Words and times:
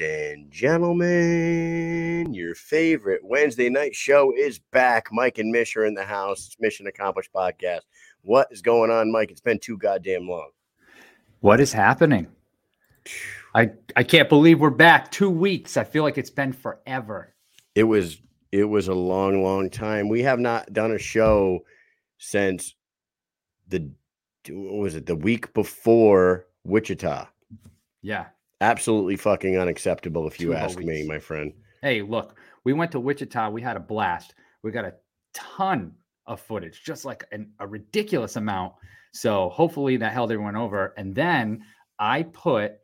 Ladies 0.00 0.32
and 0.32 0.50
gentlemen, 0.50 2.32
your 2.32 2.54
favorite 2.54 3.20
Wednesday 3.22 3.68
night 3.68 3.94
show 3.94 4.32
is 4.34 4.58
back. 4.58 5.08
Mike 5.12 5.36
and 5.36 5.50
Mish 5.50 5.76
are 5.76 5.84
in 5.84 5.92
the 5.92 6.04
house. 6.04 6.46
It's 6.46 6.56
Mission 6.58 6.86
Accomplished 6.86 7.30
Podcast. 7.34 7.80
What 8.22 8.48
is 8.50 8.62
going 8.62 8.90
on, 8.90 9.12
Mike? 9.12 9.30
It's 9.30 9.42
been 9.42 9.58
too 9.58 9.76
goddamn 9.76 10.26
long. 10.26 10.50
What 11.40 11.60
is 11.60 11.72
happening? 11.72 12.28
I 13.54 13.72
I 13.94 14.02
can't 14.02 14.28
believe 14.28 14.60
we're 14.60 14.70
back. 14.70 15.10
Two 15.10 15.28
weeks. 15.28 15.76
I 15.76 15.84
feel 15.84 16.02
like 16.02 16.16
it's 16.16 16.30
been 16.30 16.52
forever. 16.52 17.34
It 17.74 17.84
was 17.84 18.22
it 18.52 18.64
was 18.64 18.88
a 18.88 18.94
long, 18.94 19.42
long 19.42 19.68
time. 19.68 20.08
We 20.08 20.22
have 20.22 20.40
not 20.40 20.72
done 20.72 20.92
a 20.92 20.98
show 20.98 21.60
since 22.16 22.74
the 23.68 23.90
what 24.48 24.80
was 24.80 24.94
it 24.94 25.04
the 25.04 25.16
week 25.16 25.52
before 25.52 26.46
Wichita. 26.64 27.26
Yeah. 28.00 28.26
Absolutely 28.60 29.16
fucking 29.16 29.58
unacceptable 29.58 30.26
if 30.26 30.40
you 30.40 30.48
Two 30.48 30.54
ask 30.54 30.78
me, 30.78 31.06
my 31.06 31.18
friend. 31.18 31.52
Hey, 31.82 32.02
look, 32.02 32.36
we 32.64 32.72
went 32.72 32.92
to 32.92 33.00
Wichita. 33.00 33.50
We 33.50 33.62
had 33.62 33.76
a 33.76 33.80
blast. 33.80 34.34
We 34.62 34.70
got 34.70 34.84
a 34.84 34.94
ton 35.32 35.92
of 36.26 36.40
footage, 36.40 36.82
just 36.84 37.04
like 37.04 37.24
an, 37.32 37.52
a 37.58 37.66
ridiculous 37.66 38.36
amount. 38.36 38.74
So 39.12 39.48
hopefully 39.48 39.96
that 39.96 40.12
held 40.12 40.30
everyone 40.30 40.56
over. 40.56 40.94
And 40.96 41.14
then 41.14 41.64
I 41.98 42.24
put 42.24 42.74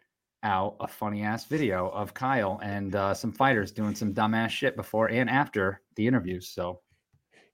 out 0.43 0.77
a 0.81 0.89
funny 0.89 1.23
ass 1.23 1.45
video 1.45 1.89
of 1.89 2.15
Kyle 2.15 2.61
and 2.63 2.95
uh, 2.95 3.15
some 3.15 3.33
fighters 3.33 3.73
doing 3.73 3.95
some 3.95 4.15
dumbass 4.15 4.51
shit 4.51 4.77
before 4.77 5.11
and 5.11 5.29
after 5.29 5.83
the 5.97 6.07
interviews. 6.07 6.49
So 6.49 6.81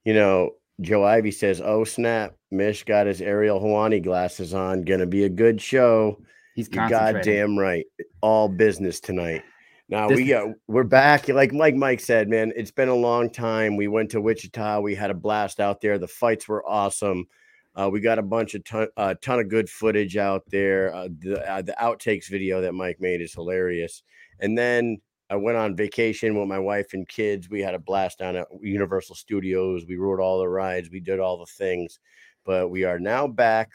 You 0.05 0.15
know, 0.15 0.51
Joe 0.81 1.05
Ivy 1.05 1.31
says, 1.31 1.61
"Oh 1.61 1.85
snap, 1.85 2.35
Mish 2.51 2.85
got 2.85 3.07
his 3.07 3.21
Ariel 3.21 3.61
Helwani 3.61 4.03
glasses 4.03 4.55
on. 4.55 4.83
Gonna 4.83 5.07
be 5.07 5.25
a 5.25 5.29
good 5.29 5.61
show." 5.61 6.19
He's 6.55 6.69
You're 6.71 6.89
goddamn 6.89 7.59
right. 7.59 7.85
All 8.21 8.49
business 8.49 9.01
tonight. 9.01 9.43
Now 9.89 10.09
This- 10.09 10.17
we 10.17 10.27
got 10.27 10.49
we're 10.69 10.85
back. 10.85 11.29
Like 11.29 11.53
like 11.53 11.75
Mike 11.75 12.01
said, 12.01 12.29
man, 12.29 12.53
it's 12.57 12.71
been 12.71 12.89
a 12.89 12.95
long 12.95 13.31
time. 13.31 13.77
We 13.77 13.89
went 13.89 14.11
to 14.13 14.21
Wichita. 14.21 14.81
We 14.81 14.95
had 14.95 15.11
a 15.11 15.15
blast 15.15 15.61
out 15.61 15.81
there. 15.81 15.99
The 15.99 16.09
fights 16.09 16.49
were 16.49 16.67
awesome. 16.67 17.27
Uh, 17.75 17.89
we 17.91 18.01
got 18.01 18.19
a 18.19 18.23
bunch 18.23 18.55
of 18.55 18.65
ton, 18.65 18.89
uh, 18.97 19.15
ton 19.23 19.41
of 19.41 19.49
good 19.49 19.69
footage 19.69 20.17
out 20.17 20.43
there. 20.51 20.95
Uh, 20.95 21.09
the 21.21 21.51
uh, 21.51 21.63
the 21.63 21.75
outtakes 21.81 22.29
video 22.29 22.61
that 22.61 22.75
Mike 22.75 23.01
made 23.01 23.21
is 23.21 23.35
hilarious. 23.35 24.03
And 24.41 24.57
then 24.57 25.01
I 25.31 25.37
went 25.37 25.57
on 25.57 25.75
vacation 25.75 26.39
with 26.39 26.49
my 26.49 26.59
wife 26.59 26.93
and 26.93 27.09
kids. 27.09 27.49
We 27.49 27.61
had 27.61 27.75
a 27.75 27.79
blast 27.79 28.19
down 28.19 28.37
at 28.37 28.49
Universal 28.61 29.15
Studios. 29.15 29.87
We 29.89 29.97
rode 29.97 30.21
all 30.21 30.39
the 30.39 30.49
rides. 30.49 30.91
We 30.91 31.01
did 31.01 31.21
all 31.21 31.39
the 31.39 31.47
things. 31.47 31.99
But 32.45 32.69
we 32.69 32.85
are 32.85 32.99
now 32.99 33.27
back. 33.27 33.71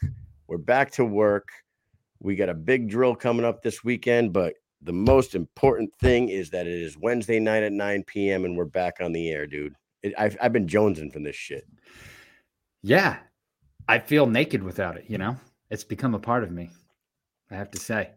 We're 0.46 0.58
back 0.58 0.92
to 0.92 1.04
work. 1.04 1.48
We 2.20 2.36
got 2.36 2.48
a 2.48 2.54
big 2.54 2.88
drill 2.88 3.14
coming 3.14 3.44
up 3.44 3.62
this 3.62 3.84
weekend, 3.84 4.32
but 4.32 4.54
the 4.82 4.92
most 4.92 5.34
important 5.34 5.90
thing 6.00 6.28
is 6.28 6.50
that 6.50 6.66
it 6.66 6.80
is 6.80 6.96
Wednesday 6.96 7.40
night 7.40 7.62
at 7.62 7.72
9 7.72 8.04
p.m. 8.04 8.44
and 8.44 8.56
we're 8.56 8.64
back 8.64 8.96
on 9.00 9.12
the 9.12 9.30
air, 9.30 9.46
dude. 9.46 9.74
It, 10.02 10.14
I've, 10.18 10.36
I've 10.40 10.52
been 10.52 10.66
jonesing 10.66 11.12
for 11.12 11.20
this 11.20 11.36
shit. 11.36 11.66
Yeah. 12.82 13.18
I 13.88 13.98
feel 13.98 14.26
naked 14.26 14.62
without 14.62 14.96
it, 14.96 15.04
you 15.08 15.18
know? 15.18 15.36
It's 15.70 15.84
become 15.84 16.14
a 16.14 16.18
part 16.18 16.44
of 16.44 16.50
me. 16.50 16.70
I 17.50 17.56
have 17.56 17.70
to 17.72 17.78
say. 17.78 18.10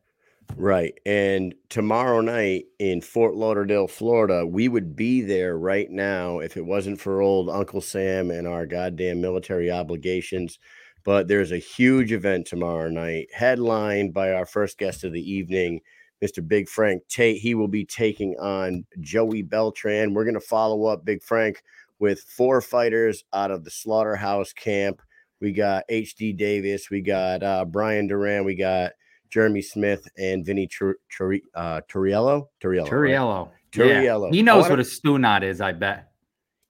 Right. 0.56 0.94
And 1.06 1.56
tomorrow 1.70 2.22
night 2.22 2.66
in 2.80 3.02
Fort 3.02 3.36
Lauderdale, 3.36 3.88
Florida, 3.88 4.46
we 4.46 4.68
would 4.68 4.96
be 4.96 5.22
there 5.22 5.58
right 5.58 5.90
now 5.90 6.40
if 6.40 6.58
it 6.58 6.66
wasn't 6.66 7.00
for 7.00 7.22
old 7.22 7.50
Uncle 7.50 7.82
Sam 7.82 8.32
and 8.32 8.48
our 8.48 8.66
goddamn 8.66 9.22
military 9.22 9.72
obligations. 9.72 10.60
But 11.04 11.28
there's 11.28 11.52
a 11.52 11.58
huge 11.58 12.12
event 12.12 12.46
tomorrow 12.48 12.90
night, 12.90 13.28
headlined 13.34 14.14
by 14.14 14.34
our 14.34 14.46
first 14.46 14.78
guest 14.78 15.04
of 15.04 15.14
the 15.14 15.32
evening, 15.32 15.82
Mr. 16.24 16.48
Big 16.48 16.70
Frank 16.70 17.02
Tate. 17.08 17.38
He 17.42 17.56
will 17.56 17.68
be 17.68 17.86
taking 17.86 18.36
on 18.40 18.86
Joey 19.00 19.42
Beltran. 19.42 20.14
We're 20.14 20.26
going 20.26 20.36
to 20.36 20.40
follow 20.40 20.86
up 20.86 21.04
Big 21.04 21.24
Frank 21.24 21.64
with 22.00 22.22
four 22.22 22.62
fighters 22.62 23.24
out 23.34 23.52
of 23.52 23.64
the 23.64 23.72
Slaughterhouse 23.72 24.54
camp. 24.54 25.02
We 25.40 25.52
got 25.52 25.84
HD 25.90 26.38
Davis, 26.38 26.92
we 26.92 27.02
got 27.02 27.42
uh, 27.42 27.66
Brian 27.66 28.06
Duran, 28.06 28.46
we 28.46 28.54
got 28.54 28.92
Jeremy 29.32 29.64
Smith 29.64 30.08
and 30.18 30.46
Vinny 30.46 30.68
Tur- 30.68 30.98
Tur- 31.10 31.40
uh, 31.56 31.82
Turiello. 31.90 32.48
Turiello. 32.62 32.82
right? 32.84 32.92
Turiello. 32.92 33.50
Turiello. 33.72 34.26
Yeah. 34.32 34.36
He 34.36 34.44
knows 34.44 34.64
wanna- 34.64 34.74
what 34.74 34.80
a 34.80 34.84
stew 34.84 35.18
knot 35.18 35.44
is, 35.44 35.60
I 35.62 35.72
bet. 35.72 36.11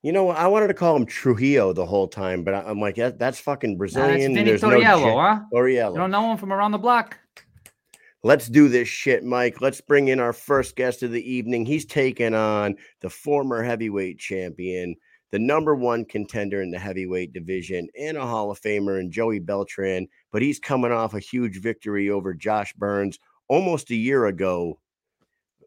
You 0.03 0.11
know. 0.11 0.29
I 0.29 0.47
wanted 0.47 0.67
to 0.67 0.73
call 0.73 0.95
him 0.95 1.05
Trujillo 1.05 1.73
the 1.73 1.85
whole 1.85 2.07
time, 2.07 2.43
but 2.43 2.53
I'm 2.53 2.79
like, 2.79 2.95
that, 2.95 3.19
that's 3.19 3.39
fucking 3.39 3.73
Nah, 3.73 3.77
Brazilian. 3.77 4.33
That's 4.33 4.33
Vinny 4.33 4.43
There's 4.43 4.61
no 4.61 5.19
huh? 5.19 5.41
Turiello. 5.53 5.91
You 5.91 5.97
don't 5.97 6.11
know 6.11 6.31
him 6.31 6.37
from 6.37 6.51
around 6.53 6.71
the 6.71 6.77
block? 6.77 7.17
Let's 8.23 8.47
do 8.47 8.67
this 8.67 8.87
shit, 8.87 9.23
Mike. 9.23 9.61
Let's 9.61 9.81
bring 9.81 10.09
in 10.09 10.19
our 10.19 10.33
first 10.33 10.75
guest 10.75 11.01
of 11.01 11.11
the 11.11 11.31
evening. 11.31 11.65
He's 11.65 11.85
taken 11.85 12.35
on 12.35 12.75
the 12.99 13.09
former 13.09 13.63
heavyweight 13.63 14.19
champion, 14.19 14.95
the 15.31 15.39
number 15.39 15.73
one 15.73 16.05
contender 16.05 16.61
in 16.61 16.69
the 16.69 16.77
heavyweight 16.77 17.33
division, 17.33 17.87
and 17.99 18.17
a 18.17 18.21
Hall 18.21 18.51
of 18.51 18.61
Famer 18.61 18.99
in 18.99 19.11
Joey 19.11 19.39
Beltran. 19.39 20.07
But 20.31 20.43
he's 20.43 20.59
coming 20.59 20.91
off 20.91 21.15
a 21.15 21.19
huge 21.19 21.61
victory 21.61 22.11
over 22.11 22.35
Josh 22.35 22.73
Burns 22.73 23.17
almost 23.47 23.89
a 23.89 23.95
year 23.95 24.27
ago. 24.27 24.77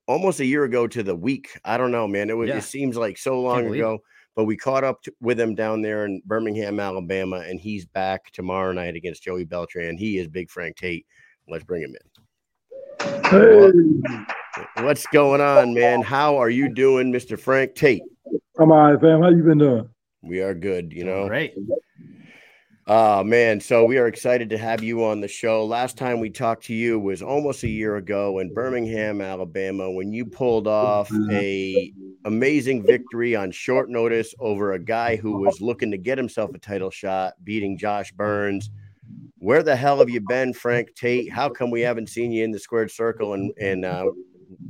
Almost 0.07 0.39
a 0.39 0.45
year 0.45 0.63
ago 0.63 0.87
to 0.87 1.03
the 1.03 1.17
week. 1.17 1.59
I 1.65 1.77
don't 1.77 1.91
know, 1.91 2.07
man. 2.07 2.31
It 2.31 2.37
was. 2.37 2.51
Yeah. 2.51 2.59
It 2.59 2.65
seems 2.65 2.97
like 2.97 3.19
so 3.19 3.41
long 3.41 3.75
ago. 3.75 3.99
But 4.37 4.45
we 4.45 4.57
caught 4.57 4.85
up 4.85 5.03
to, 5.03 5.13
with 5.21 5.39
him 5.39 5.55
down 5.55 5.81
there 5.81 6.05
in 6.07 6.23
Birmingham, 6.25 6.81
Alabama, 6.81 7.45
and 7.47 7.61
he's 7.61 7.87
back 7.87 8.31
tomorrow 8.33 8.73
night 8.73 8.97
against 8.97 9.23
Joey 9.23 9.45
Beltran. 9.45 9.97
He 9.97 10.19
is 10.19 10.27
Big 10.27 10.51
Frank 10.51 10.77
Tate. 10.77 11.07
Let's 11.49 11.65
bring 11.65 11.83
him 11.83 11.95
in. 11.95 12.15
Hey, 13.25 14.25
What's 14.83 15.07
going 15.09 15.41
on, 15.41 15.75
man? 15.75 16.03
How 16.03 16.37
are 16.37 16.51
you 16.51 16.73
doing, 16.73 17.13
Mr. 17.13 17.39
Frank 17.39 17.75
Tate? 17.75 18.03
I'm 18.59 18.71
all 18.71 18.93
right, 18.93 19.01
fam. 19.01 19.23
How 19.23 19.29
you 19.29 19.43
been 19.43 19.59
doing? 19.59 19.89
We 20.23 20.41
are 20.41 20.55
good, 20.55 20.93
you 20.93 21.05
know. 21.05 21.27
Great. 21.27 21.55
Oh 22.87 23.25
man, 23.25 23.61
so 23.61 23.87
we 23.87 23.97
are 23.97 24.07
excited 24.07 24.51
to 24.51 24.59
have 24.59 24.83
you 24.83 25.05
on 25.05 25.23
the 25.23 25.29
show. 25.29 25.65
Last 25.65 25.97
time 25.97 26.21
we 26.21 26.29
talked 26.29 26.65
to 26.65 26.75
you 26.75 27.01
was 27.01 27.23
almost 27.23 27.63
a 27.63 27.69
year 27.69 27.97
ago 27.97 28.41
in 28.41 28.53
Birmingham, 28.53 29.23
Alabama, 29.23 29.91
when 29.91 30.13
you 30.13 30.27
pulled 30.27 30.67
off 30.67 31.11
a 31.31 31.95
amazing 32.27 32.85
victory 32.85 33.35
on 33.35 33.51
short 33.51 33.89
notice 33.89 34.35
over 34.39 34.73
a 34.73 34.79
guy 34.79 35.17
who 35.17 35.39
was 35.39 35.63
looking 35.63 35.91
to 35.93 35.97
get 35.97 36.19
himself 36.19 36.55
a 36.55 36.59
title 36.59 36.91
shot, 36.91 37.33
beating 37.43 37.79
Josh 37.79 38.13
Burns. 38.13 38.69
Where 39.39 39.63
the 39.63 39.77
hell 39.77 39.99
have 40.01 40.11
you 40.11 40.21
been, 40.21 40.53
Frank 40.53 40.95
Tate? 40.95 41.33
How 41.33 41.49
come 41.49 41.71
we 41.71 41.81
haven't 41.81 42.11
seen 42.11 42.33
you 42.33 42.45
in 42.45 42.51
the 42.51 42.59
squared 42.59 42.91
circle? 42.91 43.33
And 43.33 43.51
and 43.59 43.87
uh, 43.87 44.11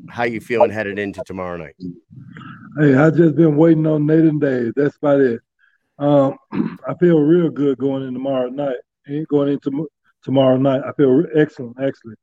how 0.09 0.23
you 0.23 0.41
feeling 0.41 0.71
headed 0.71 1.01
into 1.01 1.21
tomorrow 1.27 1.57
night? 1.57 1.75
Hey, 2.79 2.95
I 2.95 3.11
just 3.11 3.35
been 3.35 3.57
waiting 3.57 3.89
on 3.89 4.07
Nathan 4.07 4.39
Days. 4.39 4.73
That's 4.77 4.97
about 4.97 5.21
it. 5.21 5.41
Um, 5.99 6.37
I 6.89 6.95
feel 7.01 7.19
real 7.21 7.51
good 7.51 7.79
going 7.79 8.03
in 8.07 8.15
tomorrow 8.15 8.49
night. 8.49 8.77
Ain't 9.09 9.29
going 9.29 9.53
into 9.53 9.89
tomorrow 10.23 10.57
night. 10.57 10.83
I 10.87 10.93
feel 10.93 11.11
re- 11.11 11.31
excellent, 11.41 11.77
actually. 11.81 12.15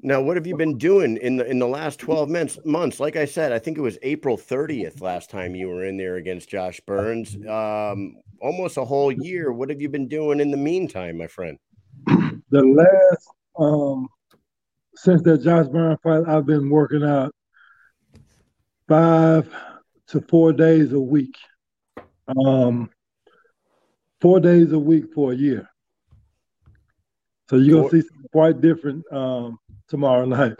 Now, 0.00 0.20
what 0.20 0.36
have 0.36 0.46
you 0.46 0.54
been 0.54 0.76
doing 0.76 1.16
in 1.16 1.36
the 1.36 1.46
in 1.46 1.58
the 1.58 1.66
last 1.66 1.98
12 1.98 2.28
months 2.28 2.58
months? 2.66 3.00
Like 3.00 3.16
I 3.16 3.24
said, 3.24 3.52
I 3.52 3.58
think 3.58 3.78
it 3.78 3.80
was 3.80 3.96
April 4.02 4.36
30th 4.36 5.00
last 5.00 5.30
time 5.30 5.54
you 5.54 5.68
were 5.68 5.86
in 5.86 5.96
there 5.96 6.16
against 6.16 6.50
Josh 6.50 6.78
Burns. 6.86 7.34
Um, 7.48 8.16
almost 8.42 8.76
a 8.76 8.84
whole 8.84 9.10
year. 9.10 9.50
What 9.50 9.70
have 9.70 9.80
you 9.80 9.88
been 9.88 10.08
doing 10.08 10.40
in 10.40 10.50
the 10.50 10.58
meantime, 10.58 11.16
my 11.16 11.26
friend? 11.26 11.58
The 12.06 12.62
last 12.62 13.28
um 13.58 14.08
since 14.94 15.22
that 15.22 15.42
Josh 15.42 15.68
Burns 15.68 15.98
fight, 16.02 16.24
I've 16.28 16.44
been 16.44 16.68
working 16.68 17.02
out 17.02 17.34
five 18.86 19.50
to 20.08 20.20
four 20.20 20.52
days 20.52 20.92
a 20.92 21.00
week. 21.00 21.34
Um, 22.28 22.90
four 24.20 24.40
days 24.40 24.72
a 24.72 24.78
week 24.78 25.12
for 25.14 25.32
a 25.32 25.36
year. 25.36 25.68
So 27.50 27.56
you're 27.56 27.76
gonna 27.76 27.82
Four- 27.82 27.90
see 27.90 28.00
something 28.00 28.28
quite 28.32 28.60
different 28.60 29.04
um 29.12 29.58
tomorrow 29.88 30.24
night. 30.26 30.54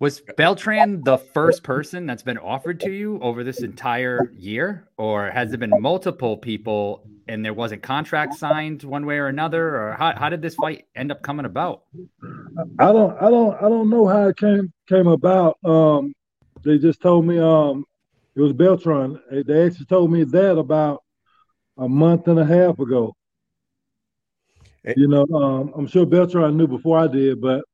Was 0.00 0.20
Beltran 0.36 1.02
the 1.04 1.16
first 1.16 1.62
person 1.62 2.04
that's 2.04 2.22
been 2.22 2.36
offered 2.36 2.80
to 2.80 2.90
you 2.90 3.18
over 3.20 3.42
this 3.42 3.62
entire 3.62 4.30
year? 4.36 4.88
Or 4.98 5.30
has 5.30 5.48
there 5.50 5.58
been 5.58 5.72
multiple 5.80 6.36
people 6.36 7.06
and 7.26 7.44
there 7.44 7.54
wasn't 7.54 7.82
contract 7.82 8.34
signed 8.34 8.82
one 8.82 9.06
way 9.06 9.16
or 9.16 9.28
another? 9.28 9.64
Or 9.66 9.96
how, 9.98 10.12
how 10.14 10.28
did 10.28 10.42
this 10.42 10.56
fight 10.56 10.84
end 10.94 11.10
up 11.10 11.22
coming 11.22 11.46
about? 11.46 11.84
I 12.78 12.92
don't 12.92 13.16
I 13.22 13.30
don't 13.30 13.54
I 13.56 13.68
don't 13.68 13.88
know 13.88 14.06
how 14.06 14.28
it 14.28 14.36
came 14.36 14.72
came 14.88 15.06
about. 15.06 15.58
Um 15.64 16.12
they 16.64 16.76
just 16.78 17.00
told 17.00 17.24
me 17.24 17.38
um 17.38 17.84
it 18.36 18.40
was 18.40 18.52
Beltran. 18.52 19.20
They- 19.30 19.66
actually 19.66 19.86
told 19.86 20.10
me 20.10 20.24
that 20.24 20.58
about 20.58 21.02
a 21.78 21.88
month 21.88 22.28
and 22.28 22.38
a 22.38 22.44
half 22.44 22.78
ago. 22.78 23.14
Eh. 24.84 24.94
You 24.96 25.08
know, 25.08 25.26
um, 25.34 25.72
I'm 25.76 25.86
sure 25.86 26.04
Beltran 26.06 26.56
knew 26.56 26.66
before 26.66 26.98
I 26.98 27.06
did, 27.06 27.40
but 27.40 27.64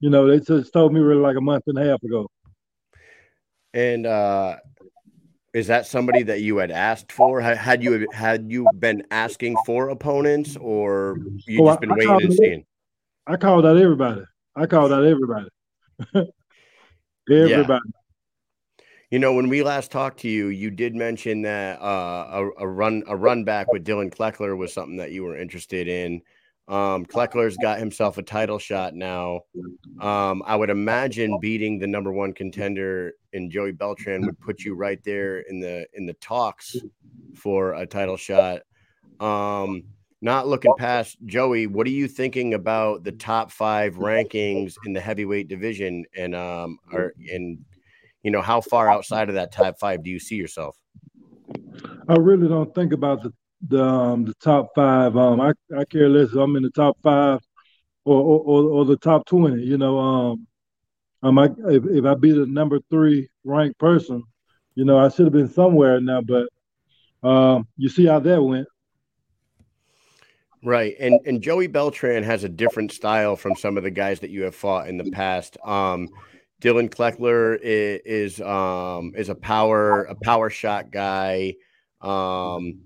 you 0.00 0.10
know, 0.10 0.26
they 0.26 0.40
just 0.40 0.72
told 0.72 0.92
me 0.92 1.00
really 1.00 1.20
like 1.20 1.36
a 1.36 1.40
month 1.40 1.64
and 1.66 1.78
a 1.78 1.84
half 1.84 2.02
ago. 2.02 2.28
And 3.72 4.06
uh, 4.06 4.56
is 5.54 5.66
that 5.68 5.86
somebody 5.86 6.22
that 6.24 6.42
you 6.42 6.58
had 6.58 6.70
asked 6.70 7.12
for? 7.12 7.40
Had 7.40 7.82
you 7.82 8.06
had 8.12 8.50
you 8.50 8.68
been 8.78 9.04
asking 9.10 9.56
for 9.64 9.88
opponents, 9.88 10.56
or 10.56 11.18
you 11.46 11.62
Oh, 11.62 11.68
just 11.68 11.80
been 11.80 11.92
I 11.92 11.94
waiting 11.94 12.08
called 12.08 12.22
and 12.22 12.34
seeing? 12.34 12.64
I 13.26 13.36
called 13.36 13.66
out 13.66 13.76
everybody. 13.76 14.22
I 14.54 14.66
called 14.66 14.92
out 14.92 15.04
everybody. 15.04 15.48
everybody. 16.14 16.30
Yeah. 17.28 17.78
You 19.10 19.20
know, 19.20 19.34
when 19.34 19.48
we 19.48 19.62
last 19.62 19.92
talked 19.92 20.20
to 20.20 20.28
you, 20.28 20.48
you 20.48 20.70
did 20.70 20.96
mention 20.96 21.42
that 21.42 21.80
uh, 21.80 22.26
a, 22.58 22.64
a, 22.64 22.68
run 22.68 23.04
a 23.06 23.16
run 23.16 23.44
back 23.44 23.70
with 23.70 23.84
Dylan 23.84 24.12
Kleckler 24.12 24.56
was 24.56 24.72
something 24.72 24.96
that 24.96 25.12
you 25.12 25.22
were 25.22 25.36
interested 25.36 25.86
in. 25.86 26.22
Um, 26.66 27.06
Kleckler's 27.06 27.56
got 27.62 27.78
himself 27.78 28.18
a 28.18 28.22
title 28.22 28.58
shot 28.58 28.94
now. 28.94 29.42
Um, 30.00 30.42
I 30.44 30.56
would 30.56 30.70
imagine 30.70 31.38
beating 31.40 31.78
the 31.78 31.86
number 31.86 32.10
one 32.10 32.32
contender 32.32 33.12
in 33.32 33.48
Joey 33.48 33.70
Beltran 33.70 34.26
would 34.26 34.40
put 34.40 34.64
you 34.64 34.74
right 34.74 34.98
there 35.04 35.38
in 35.40 35.60
the 35.60 35.86
in 35.94 36.06
the 36.06 36.14
talks 36.14 36.74
for 37.36 37.74
a 37.74 37.86
title 37.86 38.16
shot. 38.16 38.62
Um, 39.20 39.84
not 40.20 40.48
looking 40.48 40.72
past 40.76 41.18
Joey, 41.26 41.68
what 41.68 41.86
are 41.86 41.90
you 41.90 42.08
thinking 42.08 42.54
about 42.54 43.04
the 43.04 43.12
top 43.12 43.52
five 43.52 43.94
rankings 43.94 44.74
in 44.84 44.92
the 44.92 45.00
heavyweight 45.00 45.46
division? 45.46 46.04
And 46.16 46.34
um, 46.34 46.78
are 46.92 47.12
in 47.20 47.64
you 48.26 48.32
know 48.32 48.42
how 48.42 48.60
far 48.60 48.90
outside 48.90 49.28
of 49.28 49.36
that 49.36 49.52
top 49.52 49.78
five 49.78 50.02
do 50.02 50.10
you 50.10 50.18
see 50.18 50.34
yourself? 50.34 50.76
I 52.08 52.14
really 52.14 52.48
don't 52.48 52.74
think 52.74 52.92
about 52.92 53.22
the 53.22 53.32
the 53.68 53.80
um, 53.80 54.24
the 54.24 54.34
top 54.34 54.70
five. 54.74 55.16
Um, 55.16 55.40
I 55.40 55.52
I 55.78 55.84
care 55.84 56.08
less. 56.08 56.32
I'm 56.32 56.56
in 56.56 56.64
the 56.64 56.70
top 56.70 56.98
five 57.04 57.38
or 58.04 58.20
or, 58.20 58.64
or 58.64 58.84
the 58.84 58.96
top 58.96 59.26
twenty. 59.26 59.62
You 59.62 59.78
know, 59.78 59.98
um, 60.00 60.46
um, 61.22 61.38
I, 61.38 61.44
if 61.68 61.84
if 61.86 62.04
I 62.04 62.14
be 62.14 62.32
the 62.32 62.46
number 62.46 62.80
three 62.90 63.28
ranked 63.44 63.78
person, 63.78 64.24
you 64.74 64.84
know, 64.84 64.98
I 64.98 65.08
should 65.08 65.26
have 65.26 65.32
been 65.32 65.48
somewhere 65.48 66.00
now. 66.00 66.20
But 66.20 66.48
um, 67.22 67.68
you 67.76 67.88
see 67.88 68.06
how 68.06 68.18
that 68.18 68.42
went. 68.42 68.66
Right, 70.64 70.96
and 70.98 71.20
and 71.26 71.40
Joey 71.40 71.68
Beltran 71.68 72.24
has 72.24 72.42
a 72.42 72.48
different 72.48 72.90
style 72.90 73.36
from 73.36 73.54
some 73.54 73.76
of 73.76 73.84
the 73.84 73.92
guys 73.92 74.18
that 74.18 74.30
you 74.30 74.42
have 74.42 74.56
fought 74.56 74.88
in 74.88 74.96
the 74.96 75.12
past. 75.12 75.56
Um, 75.64 76.08
Dylan 76.62 76.88
Kleckler 76.88 77.58
is, 77.60 78.00
is 78.04 78.40
um 78.40 79.12
is 79.16 79.28
a 79.28 79.34
power 79.34 80.04
a 80.04 80.14
power 80.14 80.50
shot 80.50 80.90
guy. 80.90 81.54
Um, 82.00 82.80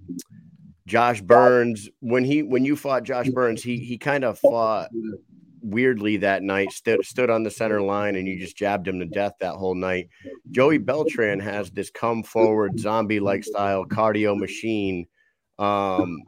Josh 0.86 1.20
Burns 1.20 1.88
when 2.00 2.24
he 2.24 2.42
when 2.42 2.64
you 2.64 2.74
fought 2.76 3.04
Josh 3.04 3.28
Burns, 3.28 3.62
he 3.62 3.78
he 3.78 3.96
kind 3.96 4.24
of 4.24 4.38
fought 4.38 4.90
weirdly 5.62 6.16
that 6.18 6.42
night. 6.42 6.72
Stood 6.72 7.04
stood 7.04 7.30
on 7.30 7.44
the 7.44 7.50
center 7.50 7.80
line 7.80 8.16
and 8.16 8.26
you 8.26 8.38
just 8.38 8.56
jabbed 8.56 8.88
him 8.88 8.98
to 8.98 9.06
death 9.06 9.34
that 9.40 9.54
whole 9.54 9.74
night. 9.74 10.08
Joey 10.50 10.78
Beltran 10.78 11.38
has 11.38 11.70
this 11.70 11.90
come 11.90 12.22
forward 12.24 12.78
zombie 12.80 13.20
like 13.20 13.44
style 13.44 13.84
cardio 13.84 14.36
machine. 14.36 15.06
Um, 15.58 16.22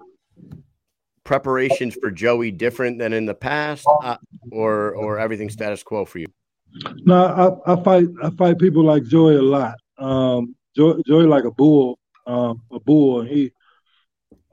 preparations 1.24 1.96
for 2.00 2.10
Joey 2.10 2.50
different 2.50 2.98
than 2.98 3.12
in 3.12 3.26
the 3.26 3.34
past, 3.34 3.86
uh, 4.02 4.18
or 4.50 4.94
or 4.94 5.18
everything 5.18 5.50
status 5.50 5.82
quo 5.82 6.04
for 6.04 6.18
you? 6.18 6.26
No, 7.04 7.62
I, 7.66 7.72
I 7.72 7.82
fight 7.82 8.08
I 8.22 8.30
fight 8.30 8.58
people 8.58 8.84
like 8.84 9.04
Joey 9.04 9.36
a 9.36 9.42
lot. 9.42 9.74
Um, 9.98 10.54
Joey, 10.76 11.26
like 11.26 11.44
a 11.44 11.50
bull, 11.50 11.98
um, 12.26 12.62
a 12.70 12.80
bull, 12.80 13.20
and 13.20 13.28
he 13.28 13.52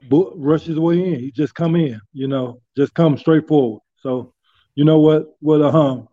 bull, 0.08 0.32
rushes 0.36 0.78
way 0.78 1.14
in. 1.14 1.20
He 1.20 1.30
just 1.30 1.54
come 1.54 1.76
in, 1.76 2.00
you 2.12 2.28
know, 2.28 2.60
just 2.76 2.94
come 2.94 3.16
straight 3.16 3.48
forward. 3.48 3.80
So, 4.00 4.34
you 4.74 4.84
know 4.84 4.98
what? 4.98 5.34
What 5.40 5.62
um, 5.62 6.08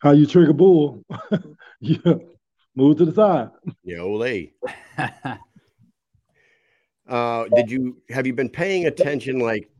how 0.00 0.12
you 0.12 0.26
trigger 0.26 0.52
bull? 0.52 1.04
yeah, 1.80 2.14
move 2.74 2.98
to 2.98 3.06
the 3.06 3.14
side. 3.14 3.50
Yeah, 3.82 4.00
ole. 4.00 4.48
uh, 7.08 7.44
did 7.48 7.70
you 7.70 8.02
have 8.10 8.26
you 8.26 8.34
been 8.34 8.50
paying 8.50 8.86
attention 8.86 9.38
like 9.38 9.70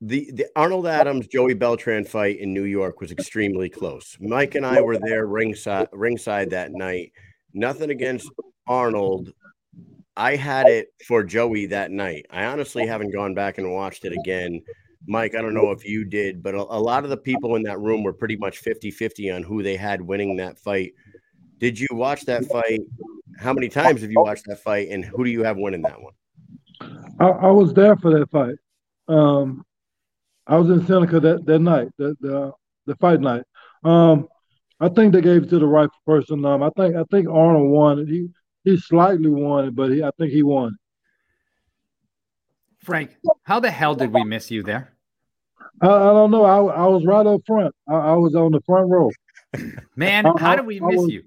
the 0.00 0.30
the 0.32 0.46
Arnold 0.56 0.86
Adams 0.86 1.26
Joey 1.26 1.54
Beltran 1.54 2.04
fight 2.04 2.38
in 2.38 2.54
New 2.54 2.64
York 2.64 3.00
was 3.00 3.12
extremely 3.12 3.68
close. 3.68 4.16
Mike 4.20 4.54
and 4.54 4.64
I 4.64 4.80
were 4.80 4.98
there 4.98 5.26
ringside 5.26 5.88
ringside 5.92 6.50
that 6.50 6.72
night. 6.72 7.12
Nothing 7.52 7.90
against 7.90 8.30
Arnold. 8.66 9.32
I 10.16 10.36
had 10.36 10.66
it 10.66 10.88
for 11.06 11.22
Joey 11.22 11.66
that 11.66 11.90
night. 11.90 12.26
I 12.30 12.44
honestly 12.46 12.86
haven't 12.86 13.12
gone 13.12 13.34
back 13.34 13.58
and 13.58 13.72
watched 13.72 14.04
it 14.04 14.12
again. 14.12 14.62
Mike, 15.06 15.34
I 15.34 15.40
don't 15.40 15.54
know 15.54 15.70
if 15.70 15.84
you 15.84 16.04
did, 16.04 16.42
but 16.42 16.54
a, 16.54 16.58
a 16.58 16.78
lot 16.78 17.04
of 17.04 17.10
the 17.10 17.16
people 17.16 17.56
in 17.56 17.62
that 17.62 17.80
room 17.80 18.02
were 18.02 18.12
pretty 18.12 18.36
much 18.36 18.62
50-50 18.62 19.34
on 19.34 19.42
who 19.42 19.62
they 19.62 19.76
had 19.76 20.02
winning 20.02 20.36
that 20.36 20.58
fight. 20.58 20.92
Did 21.58 21.80
you 21.80 21.88
watch 21.92 22.26
that 22.26 22.44
fight? 22.44 22.80
How 23.38 23.54
many 23.54 23.68
times 23.70 24.02
have 24.02 24.10
you 24.10 24.20
watched 24.20 24.44
that 24.46 24.62
fight 24.62 24.88
and 24.90 25.04
who 25.04 25.24
do 25.24 25.30
you 25.30 25.42
have 25.42 25.56
winning 25.56 25.82
that 25.82 26.00
one? 26.00 26.12
I, 27.18 27.28
I 27.28 27.50
was 27.50 27.72
there 27.72 27.96
for 27.96 28.18
that 28.18 28.30
fight. 28.30 28.56
Um, 29.08 29.64
I 30.50 30.56
was 30.56 30.68
in 30.68 30.84
Seneca 30.84 31.20
that, 31.20 31.46
that 31.46 31.60
night, 31.60 31.88
the, 31.96 32.16
the 32.20 32.52
the 32.86 32.96
fight 32.96 33.20
night. 33.20 33.44
Um, 33.84 34.26
I 34.80 34.88
think 34.88 35.12
they 35.12 35.20
gave 35.20 35.44
it 35.44 35.50
to 35.50 35.60
the 35.60 35.66
right 35.66 35.88
person. 36.04 36.44
Um, 36.44 36.64
I 36.64 36.70
think 36.76 36.96
I 36.96 37.04
think 37.10 37.28
Arnold 37.28 37.70
won 37.70 38.00
it. 38.00 38.08
He 38.08 38.28
he 38.64 38.76
slightly 38.76 39.30
won 39.30 39.66
it, 39.66 39.76
but 39.76 39.92
he, 39.92 40.02
I 40.02 40.10
think 40.18 40.32
he 40.32 40.42
won. 40.42 40.76
Frank, 42.78 43.16
how 43.44 43.60
the 43.60 43.70
hell 43.70 43.94
did 43.94 44.12
we 44.12 44.24
miss 44.24 44.50
you 44.50 44.64
there? 44.64 44.92
I, 45.80 45.86
I 45.86 46.12
don't 46.12 46.32
know. 46.32 46.44
I, 46.44 46.82
I 46.82 46.86
was 46.86 47.06
right 47.06 47.26
up 47.26 47.42
front. 47.46 47.72
I, 47.88 47.94
I 47.94 48.14
was 48.14 48.34
on 48.34 48.50
the 48.50 48.60
front 48.62 48.90
row. 48.90 49.10
Man, 49.96 50.24
how 50.36 50.56
did 50.56 50.66
we 50.66 50.80
miss 50.80 50.96
was, 50.96 51.10
you? 51.10 51.22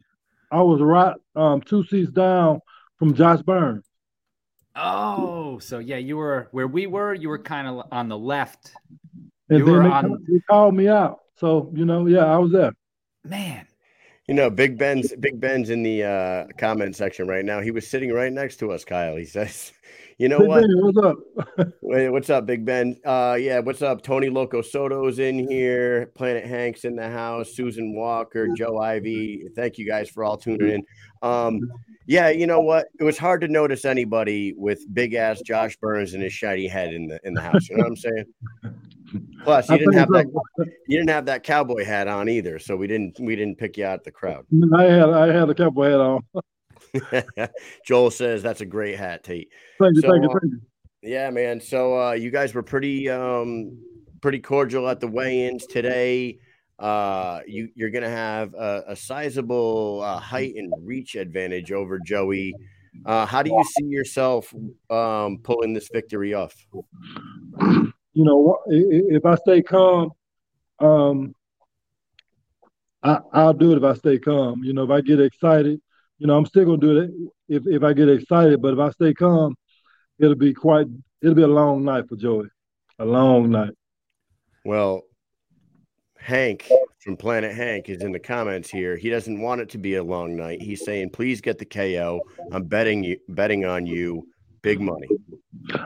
I 0.52 0.62
was 0.62 0.81
right 0.81 1.16
um, 1.36 1.62
two 1.62 1.86
seats 1.86 2.12
down 2.12 2.60
from 3.00 3.14
Josh 3.14 3.42
Burns. 3.42 3.86
Oh, 4.75 5.60
so 5.60 5.78
yeah, 5.80 5.98
you 5.98 6.18
were 6.18 6.50
where 6.52 6.68
we 6.68 6.88
were. 6.88 7.14
You 7.14 7.30
were 7.30 7.40
kind 7.40 7.68
of 7.68 7.88
on 7.92 8.10
the 8.10 8.18
left. 8.18 8.74
And 9.53 9.67
you 9.67 9.73
then 9.73 9.83
they, 9.83 9.89
on... 9.89 10.25
they 10.27 10.39
called 10.50 10.75
me 10.75 10.88
out. 10.88 11.19
So 11.35 11.71
you 11.73 11.85
know, 11.85 12.05
yeah, 12.07 12.25
I 12.25 12.38
was 12.38 12.51
there. 12.51 12.73
Man, 13.23 13.65
you 14.27 14.33
know, 14.33 14.50
Big 14.50 14.77
Ben's 14.77 15.13
Big 15.19 15.39
Ben's 15.39 15.69
in 15.69 15.83
the 15.83 16.03
uh, 16.03 16.45
comment 16.57 16.95
section 16.95 17.27
right 17.27 17.44
now. 17.44 17.59
He 17.59 17.71
was 17.71 17.88
sitting 17.88 18.11
right 18.11 18.31
next 18.31 18.57
to 18.57 18.71
us, 18.71 18.85
Kyle. 18.85 19.17
He 19.17 19.25
says, 19.25 19.73
"You 20.17 20.29
know 20.29 20.39
Big 20.39 20.47
what? 20.47 20.61
Ben, 20.61 20.79
what's 20.81 20.97
up? 20.97 21.17
Wait, 21.81 22.09
what's 22.09 22.29
up, 22.29 22.45
Big 22.45 22.65
Ben? 22.65 22.95
Uh, 23.03 23.38
yeah, 23.39 23.59
what's 23.59 23.81
up? 23.81 24.01
Tony 24.01 24.29
Loco 24.29 24.61
Soto's 24.61 25.19
in 25.19 25.50
here. 25.50 26.07
Planet 26.15 26.45
Hank's 26.45 26.85
in 26.85 26.95
the 26.95 27.09
house. 27.09 27.53
Susan 27.53 27.94
Walker, 27.94 28.47
Joe 28.55 28.79
Ivy. 28.79 29.50
Thank 29.55 29.77
you 29.77 29.85
guys 29.85 30.09
for 30.09 30.23
all 30.23 30.38
tuning 30.38 30.69
in. 30.69 30.83
Um, 31.24 31.62
yeah, 32.06 32.30
you 32.30 32.46
know 32.46 32.60
what? 32.60 32.88
It 33.00 33.03
was 33.03 33.18
hard 33.18 33.42
to 33.42 33.48
notice 33.48 33.86
anybody 33.86 34.53
with 34.58 34.82
big 34.94 35.13
ass 35.13 35.42
Josh 35.42 35.77
Burns 35.77 36.13
and 36.13 36.22
his 36.22 36.34
shiny 36.34 36.68
head 36.68 36.94
in 36.94 37.08
the 37.08 37.20
in 37.24 37.34
the 37.34 37.42
house. 37.42 37.70
You 37.70 37.77
know 37.77 37.84
what 37.84 37.89
I'm 37.92 37.96
saying? 37.96 38.25
Plus, 39.44 39.70
you 39.70 39.77
didn't 39.77 39.94
have 39.94 40.10
that 40.10 40.25
you 40.88 40.98
didn't 40.98 41.10
have 41.10 41.25
that 41.25 41.44
cowboy 41.44 41.86
hat 41.86 42.08
on 42.08 42.27
either, 42.27 42.60
so 42.60 42.75
we 42.75 42.88
didn't 42.88 43.18
we 43.20 43.36
didn't 43.36 43.58
pick 43.58 43.77
you 43.77 43.86
out 43.86 44.00
of 44.00 44.03
the 44.03 44.12
crowd. 44.12 44.46
I 44.75 44.84
had 44.84 45.10
I 45.10 45.34
had 45.34 45.50
a 45.50 45.56
cowboy 45.56 45.92
hat 45.92 46.00
on. 46.00 46.22
Joel 47.86 48.12
says 48.12 48.44
that's 48.44 48.62
a 48.62 48.65
great 48.65 48.98
hat, 48.98 49.24
Tate. 49.24 49.50
Thank 49.80 49.96
you, 49.96 50.01
so, 50.01 50.10
thank 50.10 50.24
you, 50.24 50.30
thank 50.30 50.53
you. 50.53 50.62
Yeah, 51.01 51.30
man. 51.30 51.60
So 51.60 52.00
uh, 52.00 52.12
you 52.12 52.32
guys 52.32 52.53
were 52.53 52.63
pretty 52.63 53.10
um 53.10 53.77
pretty 54.22 54.39
cordial 54.39 54.88
at 54.89 55.00
the 55.00 55.08
weigh-ins 55.08 55.65
today. 55.68 56.39
Uh, 56.80 57.42
you 57.48 57.70
you're 57.75 57.92
gonna 57.92 58.10
have 58.10 58.53
a, 58.56 58.84
a 58.89 58.96
sizable 58.96 60.01
uh, 60.03 60.20
height 60.20 60.56
and 60.56 60.74
reach 60.82 61.15
advantage 61.15 61.72
over 61.72 62.00
Joey. 62.00 62.56
Uh, 63.06 63.25
how 63.25 63.42
do 63.42 63.51
you 63.51 63.63
see 63.77 63.86
yourself 63.86 64.53
um, 64.89 65.39
pulling 65.44 65.74
this 65.74 65.89
victory 65.92 66.34
off? 66.34 66.56
You 68.15 68.25
know, 68.25 68.60
if 68.68 69.25
I 69.25 69.36
stay 69.36 69.62
calm, 69.62 70.12
um, 70.80 71.34
I, 73.01 73.20
I'll 73.32 73.53
do 73.53 73.72
it. 73.72 73.77
If 73.77 73.84
I 73.84 73.94
stay 73.94 74.20
calm, 74.20 74.63
you 74.63 74.74
know, 74.74 74.84
if 74.84 74.92
I 74.92 75.01
get 75.01 75.20
excited, 75.20 75.82
you 76.20 76.27
know, 76.27 76.38
I'm 76.38 76.46
still 76.46 76.65
gonna 76.65 76.77
do 76.77 76.98
it. 77.00 77.12
If 77.48 77.63
if 77.68 77.84
I 77.84 77.94
get 77.94 78.10
excited, 78.10 78.62
but 78.62 78.74
if 78.74 78.80
I 78.80 78.89
stay 78.92 79.13
calm, 79.13 79.56
it'll 80.20 80.36
be 80.36 80.53
quite. 80.53 80.88
It'll 81.22 81.36
be 81.36 81.44
a 81.44 81.48
long 81.48 81.84
night 81.84 82.08
for 82.10 82.15
Joey. 82.15 82.48
A 83.00 83.06
long 83.06 83.50
night. 83.50 83.74
Well, 84.65 85.03
Hank 86.24 86.72
from 87.00 87.18
Planet 87.18 87.53
Hank 87.53 87.89
is 87.89 88.01
in 88.01 88.13
the 88.13 88.20
comments 88.20 88.70
here. 88.70 88.96
He 88.96 89.10
doesn't 89.10 89.42
want 89.42 89.60
it 89.60 89.70
to 89.72 89.77
be 89.77 89.96
a 89.96 90.03
long 90.03 90.38
night. 90.38 90.62
He's 90.62 90.86
saying, 90.86 91.10
"Please 91.10 91.42
get 91.42 91.58
the 91.58 91.65
KO. 91.65 92.22
I'm 92.53 92.63
betting 92.63 93.03
you, 93.03 93.18
betting 93.27 93.65
on 93.65 93.86
you, 93.86 94.25
big 94.62 94.80
money." 94.80 95.10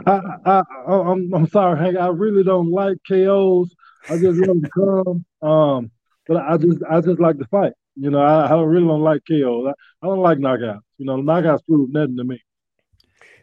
I, 0.05 0.21
I, 0.45 0.63
I'm, 0.87 1.33
I'm 1.33 1.47
sorry, 1.47 1.79
Hank. 1.79 1.97
I 1.97 2.09
really 2.09 2.43
don't 2.43 2.69
like 2.69 2.97
KOs. 3.07 3.73
I 4.09 4.19
just 4.19 4.39
let 4.39 4.47
them 4.47 4.61
come. 4.61 5.25
Um, 5.41 5.91
but 6.27 6.37
I 6.37 6.57
just, 6.57 6.83
I 6.87 7.01
just 7.01 7.19
like 7.19 7.39
to 7.39 7.45
fight. 7.45 7.73
You 7.95 8.11
know, 8.11 8.19
I, 8.19 8.45
I 8.45 8.61
really 8.61 8.87
don't 8.87 9.01
like 9.01 9.23
KOs. 9.27 9.65
I, 9.67 10.05
I 10.05 10.07
don't 10.07 10.19
like 10.19 10.37
knockouts. 10.37 10.81
You 10.99 11.07
know, 11.07 11.17
knockouts 11.17 11.65
prove 11.65 11.91
nothing 11.91 12.17
to 12.17 12.23
me. 12.23 12.39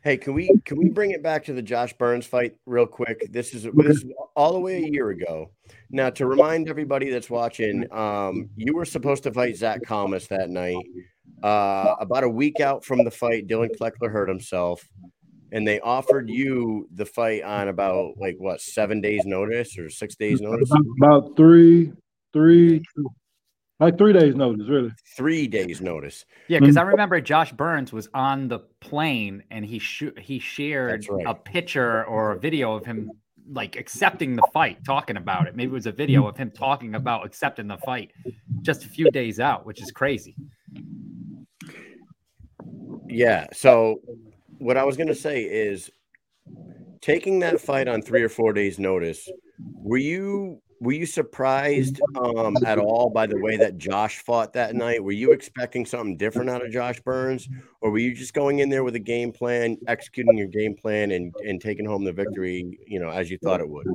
Hey, 0.04 0.18
can 0.18 0.34
we 0.34 0.50
can 0.66 0.78
we 0.78 0.90
bring 0.90 1.12
it 1.12 1.22
back 1.22 1.44
to 1.44 1.54
the 1.54 1.62
Josh 1.62 1.94
Burns 1.94 2.26
fight 2.26 2.54
real 2.66 2.86
quick? 2.86 3.26
This 3.32 3.54
is 3.54 3.62
this 3.72 4.04
is 4.04 4.12
all 4.36 4.52
the 4.52 4.60
way 4.60 4.84
a 4.84 4.86
year 4.86 5.08
ago. 5.08 5.50
Now, 5.88 6.10
to 6.10 6.26
remind 6.26 6.68
everybody 6.68 7.08
that's 7.08 7.30
watching, 7.30 7.90
um, 7.90 8.50
you 8.54 8.74
were 8.74 8.84
supposed 8.84 9.22
to 9.22 9.32
fight 9.32 9.56
Zach 9.56 9.80
Kalmas 9.82 10.28
that 10.28 10.50
night. 10.50 10.84
Uh, 11.42 11.94
about 12.00 12.22
a 12.22 12.28
week 12.28 12.60
out 12.60 12.84
from 12.84 13.02
the 13.02 13.10
fight, 13.10 13.48
Dylan 13.48 13.70
Kleckler 13.80 14.12
hurt 14.12 14.28
himself, 14.28 14.86
and 15.52 15.66
they 15.66 15.80
offered 15.80 16.28
you 16.28 16.86
the 16.92 17.06
fight 17.06 17.42
on 17.42 17.68
about 17.68 18.12
like 18.18 18.36
what 18.36 18.60
seven 18.60 19.00
days 19.00 19.24
notice 19.24 19.78
or 19.78 19.88
six 19.88 20.16
days 20.16 20.42
notice? 20.42 20.70
About 21.00 21.34
three, 21.34 21.94
three, 22.34 22.82
like 23.80 23.98
three 23.98 24.12
days 24.12 24.34
notice, 24.34 24.68
really. 24.68 24.90
Three 25.16 25.48
days 25.48 25.80
notice. 25.80 26.24
Yeah, 26.48 26.60
because 26.60 26.76
I 26.76 26.82
mm-hmm. 26.82 26.90
remember 26.90 27.20
Josh 27.20 27.52
Burns 27.52 27.92
was 27.92 28.08
on 28.14 28.48
the 28.48 28.60
plane 28.80 29.42
and 29.50 29.64
he 29.64 29.78
sh- 29.78 30.16
he 30.18 30.38
shared 30.38 31.06
right. 31.08 31.26
a 31.26 31.34
picture 31.34 32.04
or 32.04 32.32
a 32.32 32.38
video 32.38 32.74
of 32.74 32.86
him 32.86 33.10
like 33.50 33.76
accepting 33.76 34.36
the 34.36 34.46
fight, 34.52 34.78
talking 34.84 35.16
about 35.16 35.46
it. 35.46 35.56
Maybe 35.56 35.70
it 35.70 35.74
was 35.74 35.86
a 35.86 35.92
video 35.92 36.26
of 36.26 36.36
him 36.36 36.50
talking 36.50 36.94
about 36.94 37.26
accepting 37.26 37.66
the 37.66 37.76
fight 37.78 38.12
just 38.62 38.84
a 38.84 38.88
few 38.88 39.10
days 39.10 39.40
out, 39.40 39.66
which 39.66 39.82
is 39.82 39.90
crazy. 39.90 40.36
Yeah. 43.08 43.46
So 43.52 44.00
what 44.58 44.76
I 44.76 44.84
was 44.84 44.96
gonna 44.96 45.14
say 45.14 45.42
is 45.42 45.90
taking 47.00 47.40
that 47.40 47.60
fight 47.60 47.88
on 47.88 48.02
three 48.02 48.22
or 48.22 48.28
four 48.28 48.52
days 48.52 48.78
notice, 48.78 49.28
were 49.74 49.98
you 49.98 50.62
were 50.80 50.92
you 50.92 51.06
surprised 51.06 52.00
um, 52.16 52.56
at 52.66 52.78
all 52.78 53.10
by 53.10 53.26
the 53.26 53.38
way 53.38 53.56
that 53.56 53.78
Josh 53.78 54.18
fought 54.18 54.52
that 54.54 54.74
night? 54.74 55.02
Were 55.02 55.12
you 55.12 55.32
expecting 55.32 55.86
something 55.86 56.16
different 56.16 56.50
out 56.50 56.64
of 56.64 56.70
Josh 56.70 57.00
Burns, 57.00 57.48
or 57.80 57.90
were 57.90 57.98
you 57.98 58.14
just 58.14 58.34
going 58.34 58.58
in 58.58 58.68
there 58.68 58.84
with 58.84 58.94
a 58.94 59.00
game 59.00 59.32
plan, 59.32 59.76
executing 59.86 60.36
your 60.36 60.48
game 60.48 60.74
plan, 60.74 61.10
and 61.12 61.34
and 61.46 61.60
taking 61.60 61.86
home 61.86 62.04
the 62.04 62.12
victory, 62.12 62.78
you 62.86 63.00
know, 63.00 63.08
as 63.08 63.30
you 63.30 63.38
thought 63.38 63.60
it 63.60 63.68
would? 63.68 63.86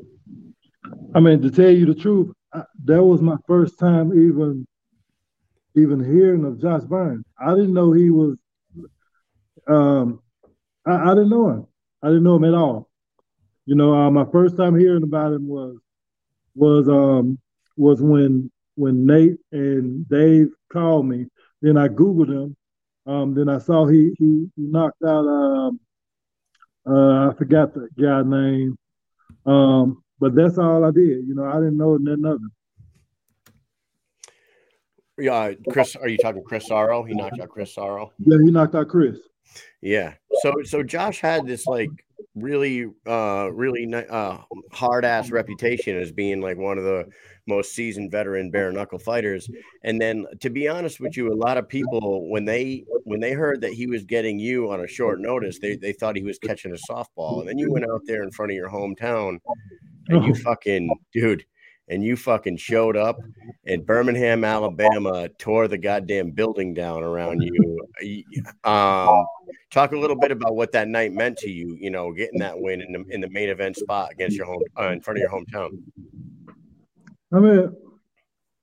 I 1.14 1.20
mean, 1.20 1.42
to 1.42 1.52
tell 1.52 1.70
you 1.70 1.86
the 1.86 1.96
truth, 1.96 2.34
I, 2.54 2.64
that 2.86 3.04
was 3.04 3.22
my 3.22 3.38
first 3.48 3.78
time 3.80 4.14
even 4.14 4.66
even 5.76 6.04
hearing 6.04 6.46
of 6.46 6.62
Josh 6.62 6.84
Burns. 6.84 7.26
I 7.40 7.54
didn't 7.56 7.74
know 7.74 7.92
he 7.92 8.10
was. 8.10 8.40
Um, 9.68 10.22
I, 10.86 10.96
I 10.96 11.10
didn't 11.10 11.30
know 11.30 11.50
him. 11.50 11.68
I 12.02 12.08
didn't 12.08 12.24
know 12.24 12.36
him 12.36 12.46
at 12.46 12.54
all. 12.54 12.90
You 13.66 13.76
know, 13.76 13.94
uh, 13.94 14.10
my 14.10 14.26
first 14.32 14.58
time 14.58 14.78
hearing 14.80 15.04
about 15.04 15.34
him 15.34 15.48
was 15.48 15.78
was 16.56 16.88
um 16.90 17.40
was 17.78 18.02
when 18.02 18.52
when 18.76 19.06
Nate 19.06 19.38
and 19.52 20.08
Dave 20.08 20.50
called 20.72 21.06
me. 21.06 21.28
Then 21.62 21.78
I 21.78 21.88
googled 21.88 22.30
him. 22.30 22.56
Um, 23.06 23.34
then 23.34 23.50
I 23.50 23.58
saw 23.60 23.86
he 23.88 24.14
he, 24.18 24.48
he 24.56 24.62
knocked 24.64 25.04
out 25.04 25.26
um 25.26 25.80
uh 26.88 27.30
I 27.30 27.34
forgot 27.38 27.74
the 27.74 27.90
guy 28.00 28.24
name. 28.24 28.78
Um, 29.46 30.04
but 30.20 30.36
that's 30.36 30.58
all 30.58 30.84
I 30.84 30.92
did. 30.92 31.28
You 31.28 31.36
know, 31.36 31.46
I 31.46 31.56
didn't 31.56 31.78
know 31.78 31.98
nothing 31.98 32.26
of 32.26 32.42
him. 32.42 32.52
Yeah, 35.18 35.52
Chris, 35.70 35.96
are 35.96 36.08
you 36.08 36.18
talking 36.18 36.44
Chris 36.44 36.68
Sarro? 36.68 37.04
He 37.04 37.14
knocked 37.14 37.40
out 37.40 37.50
Chris 37.50 37.76
Sarro. 37.76 38.14
Yeah, 38.20 38.38
he 38.44 38.52
knocked 38.52 38.76
out 38.76 38.88
Chris. 38.88 39.18
Yeah. 39.82 40.14
So 40.42 40.54
so 40.64 40.84
Josh 40.84 41.20
had 41.20 41.46
this 41.46 41.66
like 41.66 41.90
really 42.40 42.88
uh 43.08 43.50
really 43.52 43.92
uh 43.94 44.38
hard 44.72 45.06
ass 45.06 45.32
reputation 45.32 45.98
as 45.98 46.12
being 46.12 46.42
like 46.42 46.58
one 46.58 46.78
of 46.78 46.84
the 46.84 47.06
most 47.48 47.74
seasoned 47.74 48.12
veteran 48.12 48.52
bare 48.52 48.72
knuckle 48.72 49.00
fighters. 49.00 49.50
And 49.84 50.00
then 50.00 50.26
to 50.42 50.50
be 50.50 50.68
honest 50.68 51.00
with 51.00 51.18
you 51.18 51.34
a 51.34 51.36
lot 51.36 51.58
of 51.58 51.68
people 51.68 52.30
when 52.30 52.46
they 52.46 52.86
when 53.04 53.20
they 53.20 53.34
heard 53.34 53.62
that 53.62 53.74
he 53.74 53.88
was 53.88 54.04
getting 54.04 54.40
you 54.40 54.72
on 54.72 54.82
a 54.82 54.88
short 54.88 55.20
notice 55.20 55.60
they, 55.60 55.76
they 55.76 55.94
thought 55.94 56.16
he 56.16 56.24
was 56.24 56.40
catching 56.40 56.74
a 56.74 56.92
softball. 56.92 57.40
And 57.40 57.50
then 57.50 57.58
you 57.58 57.72
went 57.72 57.86
out 57.86 58.02
there 58.06 58.24
in 58.24 58.32
front 58.32 58.52
of 58.52 58.56
your 58.56 58.70
hometown 58.70 59.40
and 60.08 60.26
you 60.26 60.36
fucking 60.44 60.90
dude 61.12 61.46
and 61.90 62.04
you 62.04 62.16
fucking 62.16 62.58
showed 62.58 62.96
up 62.96 63.18
and 63.66 63.86
Birmingham, 63.86 64.44
Alabama, 64.44 65.28
tore 65.38 65.68
the 65.68 65.78
goddamn 65.78 66.32
building 66.32 66.74
down 66.74 67.04
around 67.04 67.42
you. 67.42 67.88
Um, 68.64 69.26
talk 69.72 69.92
a 69.92 69.98
little 69.98 70.16
bit 70.16 70.32
about 70.32 70.56
what 70.56 70.72
that 70.72 70.88
night 70.88 71.12
meant 71.14 71.38
to 71.40 71.50
you. 71.50 71.76
You 71.80 71.90
know, 71.90 72.12
getting 72.12 72.40
that 72.40 72.60
win 72.60 72.82
in 72.82 72.92
the 72.94 73.06
in 73.14 73.22
the 73.22 73.30
main 73.30 73.50
event 73.50 73.76
spot 73.76 74.12
against 74.12 74.38
your 74.38 74.46
home 74.46 74.62
uh, 74.80 74.90
in 74.90 75.02
front 75.02 75.20
of 75.20 75.22
your 75.22 75.32
hometown. 75.32 75.70
I 77.34 77.40
mean, 77.40 77.76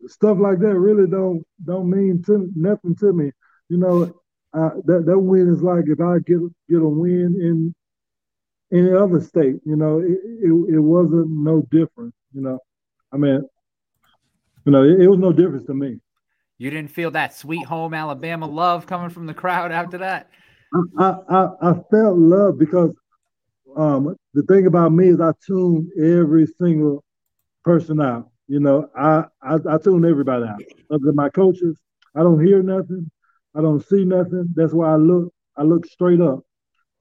stuff 0.07 0.39
like 0.39 0.59
that 0.61 0.75
really 0.75 1.09
don't 1.09 1.45
don't 1.65 1.91
mean 1.91 2.23
to, 2.27 2.51
nothing 2.55 2.97
to 2.97 3.13
me. 3.13 3.31
You 3.69 3.79
know, 3.79 4.05
that 4.53 5.05
that 5.07 5.19
win 5.19 5.53
is 5.53 5.63
like 5.63 5.85
if 5.87 6.01
I 6.01 6.19
get 6.21 6.39
get 6.69 6.83
a 6.83 6.89
win 6.89 7.37
in 7.41 7.75
any 8.73 8.93
other 8.93 9.21
state. 9.21 9.57
You 9.65 9.77
know, 9.77 10.01
it, 10.01 10.19
it, 10.43 10.75
it 10.77 10.81
wasn't 10.81 11.31
no 11.31 11.63
different. 11.71 12.15
You 12.33 12.43
know. 12.43 12.59
I 13.13 13.17
mean, 13.17 13.43
you 14.65 14.73
know, 14.73 14.83
it, 14.83 15.01
it, 15.03 15.09
was 15.09 15.19
no 15.19 15.33
difference 15.33 15.67
to 15.67 15.75
me. 15.75 15.99
You 16.59 16.71
didn't 16.71 16.91
feel 16.91 17.11
that 17.13 17.35
sweet 17.35 17.65
home 17.65 17.95
Alabama 17.95 18.47
love 18.47 18.87
coming 18.87 19.11
from 19.11 19.27
the 19.27 19.35
crowd 19.35 19.73
after 19.73 19.99
that? 19.99 20.31
I 20.99 21.15
I, 21.29 21.49
I 21.63 21.73
felt 21.91 22.19
love 22.19 22.59
because 22.59 22.95
um, 23.77 24.17
the 24.35 24.43
thing 24.43 24.67
about 24.67 24.93
me 24.93 25.09
is 25.09 25.21
I 25.21 25.33
tune 25.47 25.91
every 25.99 26.47
single 26.61 27.05
person 27.65 28.01
out. 28.01 28.31
You 28.49 28.61
know, 28.61 28.89
I, 28.97 29.25
I, 29.43 29.57
I 29.69 29.79
tune 29.79 30.05
everybody 30.05 30.45
out. 30.45 30.63
Other 30.91 31.07
than 31.07 31.15
my 31.17 31.29
coaches, 31.29 31.79
I 32.15 32.21
don't 32.21 32.45
hear 32.45 32.63
nothing. 32.63 33.11
I 33.55 33.61
don't 33.61 33.85
see 33.85 34.05
nothing. 34.05 34.47
That's 34.55 34.73
why 34.73 34.93
I 34.93 34.97
look 34.97 35.33
I 35.57 35.63
look 35.63 35.87
straight 35.87 36.21
up. 36.21 36.41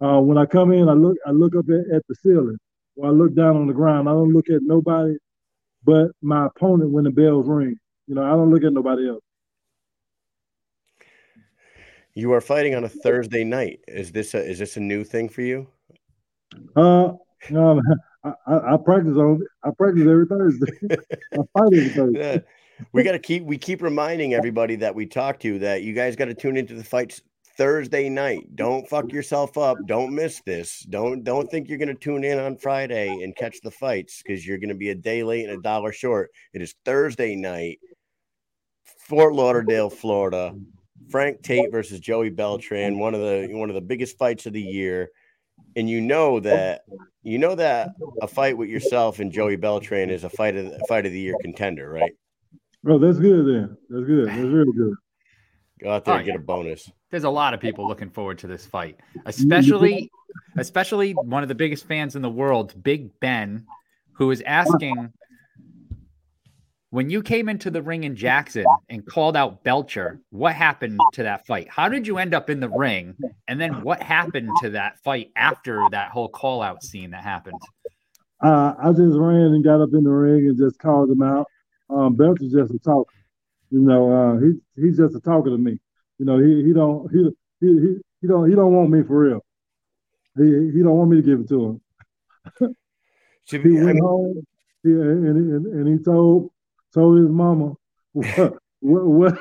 Uh, 0.02 0.20
when 0.20 0.38
I 0.38 0.46
come 0.46 0.72
in, 0.72 0.90
I 0.90 0.94
look 0.94 1.18
I 1.26 1.32
look 1.32 1.56
up 1.56 1.66
at, 1.70 1.96
at 1.96 2.04
the 2.08 2.16
ceiling 2.16 2.58
or 2.96 3.08
I 3.08 3.12
look 3.12 3.36
down 3.36 3.58
on 3.58 3.68
the 3.68 3.74
ground. 3.74 4.10
I 4.10 4.14
don't 4.14 4.34
look 4.34 4.50
at 4.50 4.62
nobody 4.62 5.16
but 5.86 6.12
my 6.22 6.48
opponent 6.48 6.92
when 6.92 7.04
the 7.04 7.12
bells 7.12 7.48
ring. 7.48 7.78
You 8.08 8.16
know, 8.16 8.24
I 8.24 8.30
don't 8.30 8.52
look 8.52 8.64
at 8.64 8.74
nobody 8.74 9.08
else. 9.10 9.22
You 12.14 12.32
are 12.34 12.42
fighting 12.42 12.76
on 12.76 12.84
a 12.84 12.90
Thursday 12.90 13.44
night. 13.44 13.82
Is 13.88 14.12
this 14.12 14.34
a 14.34 14.44
is 14.44 14.60
this 14.60 14.78
a 14.78 14.80
new 14.80 15.04
thing 15.04 15.28
for 15.28 15.42
you? 15.42 15.68
Uh, 16.76 17.14
um, 17.56 17.82
I, 18.24 18.34
I, 18.48 18.74
I 18.74 18.78
practice 18.78 19.18
on 19.18 19.42
I 19.64 19.72
practice 19.78 20.04
every 20.04 20.26
Thursday. 20.26 20.72
I 21.34 21.38
fight 21.38 21.74
every 21.74 21.90
Thursday. 21.90 22.44
We 22.92 23.04
got 23.04 23.14
to 23.14 23.20
keep 23.20 23.44
we 23.44 23.58
keep 23.58 23.82
reminding 23.82 24.34
everybody 24.34 24.76
that 24.78 24.96
we 24.96 25.06
talk 25.06 25.40
to 25.42 25.60
that 25.60 25.84
you 25.84 25.94
guys 25.94 26.16
got 26.16 26.26
to 26.26 26.34
tune 26.34 26.58
into 26.58 26.74
the 26.74 26.84
fights 26.84 27.22
Thursday 27.58 28.10
night. 28.10 28.52
Mm. 28.52 28.56
Don't 28.56 28.90
fuck 28.90 29.12
yourself 29.12 29.58
up. 29.58 29.78
Don't 29.86 30.14
miss 30.14 30.42
this. 30.46 30.80
Don't 30.90 31.24
don't 31.24 31.50
think 31.50 31.68
you're 31.70 31.78
going 31.78 31.88
to 31.88 31.96
tune 31.96 32.24
in 32.24 32.40
on 32.40 32.58
Friday 32.58 33.08
and 33.08 33.36
catch 33.36 33.60
the 33.62 33.72
fights 33.72 34.22
because 34.22 34.46
you're 34.46 34.58
going 34.58 34.70
to 34.70 34.76
be 34.76 34.90
a 34.90 34.96
day 34.96 35.24
late 35.24 35.48
and 35.48 35.58
a 35.58 35.62
dollar 35.62 35.92
short. 35.92 36.32
It 36.54 36.62
is 36.62 36.76
Thursday 36.86 37.36
night, 37.36 37.80
Fort 39.08 39.34
Lauderdale, 39.34 39.90
Florida. 39.90 40.56
Frank 41.10 41.44
Tate 41.44 41.72
versus 41.72 42.00
Joey 42.00 42.30
Beltran, 42.32 42.98
one 42.98 43.14
of 43.14 43.22
the 43.22 43.50
one 43.52 43.70
of 43.70 43.76
the 43.76 43.82
biggest 43.82 44.18
fights 44.18 44.46
of 44.46 44.54
the 44.54 44.62
year. 44.62 45.10
And 45.76 45.90
you 45.90 46.02
know 46.02 46.40
that 46.40 46.82
you 47.22 47.38
know 47.38 47.54
that 47.56 47.90
a 48.22 48.28
fight 48.28 48.58
with 48.58 48.70
yourself 48.70 49.20
and 49.20 49.32
Joey 49.32 49.56
Beltran 49.56 50.10
is 50.10 50.24
a 50.24 50.30
fight 50.30 50.56
of 50.56 50.66
a 50.66 50.80
fight 50.88 51.06
of 51.06 51.12
the 51.12 51.20
year 51.20 51.36
contender, 51.42 51.90
right? 51.90 52.12
Oh, 52.88 52.98
that's 52.98 53.20
good 53.20 53.46
then. 53.46 53.78
That's 53.90 54.06
good. 54.06 54.28
That's 54.28 54.40
really 54.40 54.72
good. 54.74 54.96
Go 55.82 55.92
out 55.92 56.06
there 56.06 56.16
Oh, 56.16 56.18
and 56.18 56.26
get 56.26 56.36
yeah. 56.36 56.40
a 56.42 56.44
bonus. 56.44 56.92
There's 57.16 57.24
a 57.24 57.30
lot 57.30 57.54
of 57.54 57.62
people 57.62 57.88
looking 57.88 58.10
forward 58.10 58.40
to 58.40 58.48
this 58.48 58.66
fight, 58.66 59.00
especially 59.26 60.12
especially 60.58 61.14
one 61.14 61.44
of 61.44 61.48
the 61.48 61.56
biggest 61.56 61.88
fans 61.88 62.18
in 62.18 62.22
the 62.22 62.30
world, 62.30 62.76
Big 62.84 63.18
Ben, 63.22 63.66
who 64.12 64.32
is 64.32 64.44
asking 64.46 65.14
when 66.90 67.10
you 67.10 67.24
came 67.24 67.48
into 67.48 67.72
the 67.72 67.82
ring 67.82 68.04
in 68.04 68.18
Jackson 68.18 68.66
and 68.90 69.06
called 69.06 69.38
out 69.38 69.64
Belcher, 69.64 70.20
what 70.32 70.56
happened 70.56 71.00
to 71.14 71.24
that 71.24 71.48
fight? 71.48 71.70
How 71.70 71.88
did 71.88 72.06
you 72.06 72.18
end 72.18 72.34
up 72.34 72.50
in 72.50 72.60
the 72.60 72.68
ring? 72.68 73.16
And 73.48 73.62
then 73.62 73.82
what 73.82 74.04
happened 74.04 74.50
to 74.62 74.72
that 74.72 75.00
fight 75.02 75.32
after 75.38 75.86
that 75.92 76.10
whole 76.10 76.28
call 76.28 76.62
out 76.62 76.84
scene 76.84 77.12
that 77.12 77.24
happened? 77.24 77.62
Uh, 78.44 78.74
I 78.78 78.90
just 78.90 79.18
ran 79.18 79.54
and 79.54 79.64
got 79.64 79.80
up 79.80 79.94
in 79.94 80.04
the 80.04 80.10
ring 80.10 80.50
and 80.50 80.58
just 80.58 80.80
called 80.80 81.10
him 81.10 81.22
out. 81.22 81.48
Um, 81.90 82.18
Belcher's 82.18 82.52
just 82.52 82.74
a 82.74 82.80
talker. 82.80 83.16
You 83.72 83.80
know, 83.80 84.12
uh, 84.12 84.40
he's 84.42 84.56
he's 84.76 84.98
just 84.98 85.16
a 85.16 85.22
talker 85.22 85.52
to 85.52 85.58
me. 85.58 85.80
You 86.18 86.26
know, 86.26 86.38
he 86.40 86.64
he 86.64 86.74
don't 86.74 87.12
he 87.12 87.30
he 87.60 87.68
he, 87.68 87.96
he 88.22 88.28
don't 88.28 88.50
he 88.50 88.56
don't 88.56 88.74
want 88.74 88.90
me 88.90 89.04
for 89.04 89.20
real. 89.20 89.46
He 90.38 90.72
he 90.74 90.84
don't 90.84 90.98
want 90.98 91.12
me 91.12 91.18
to 91.18 91.24
give 91.24 91.42
it 91.42 91.50
to 91.50 91.80
him. 92.62 92.76
He 93.48 93.60
be, 93.60 93.78
I 93.78 93.84
went 93.84 93.96
mean, 93.96 94.04
home 94.04 94.48
he, 94.82 94.90
and, 94.90 95.38
and 95.38 95.66
and 95.68 95.88
he 95.88 96.04
told 96.04 96.50
told 96.96 97.20
his 97.20 97.30
mama 97.30 97.74
what 98.14 98.54
what, 98.80 99.06
what 99.06 99.38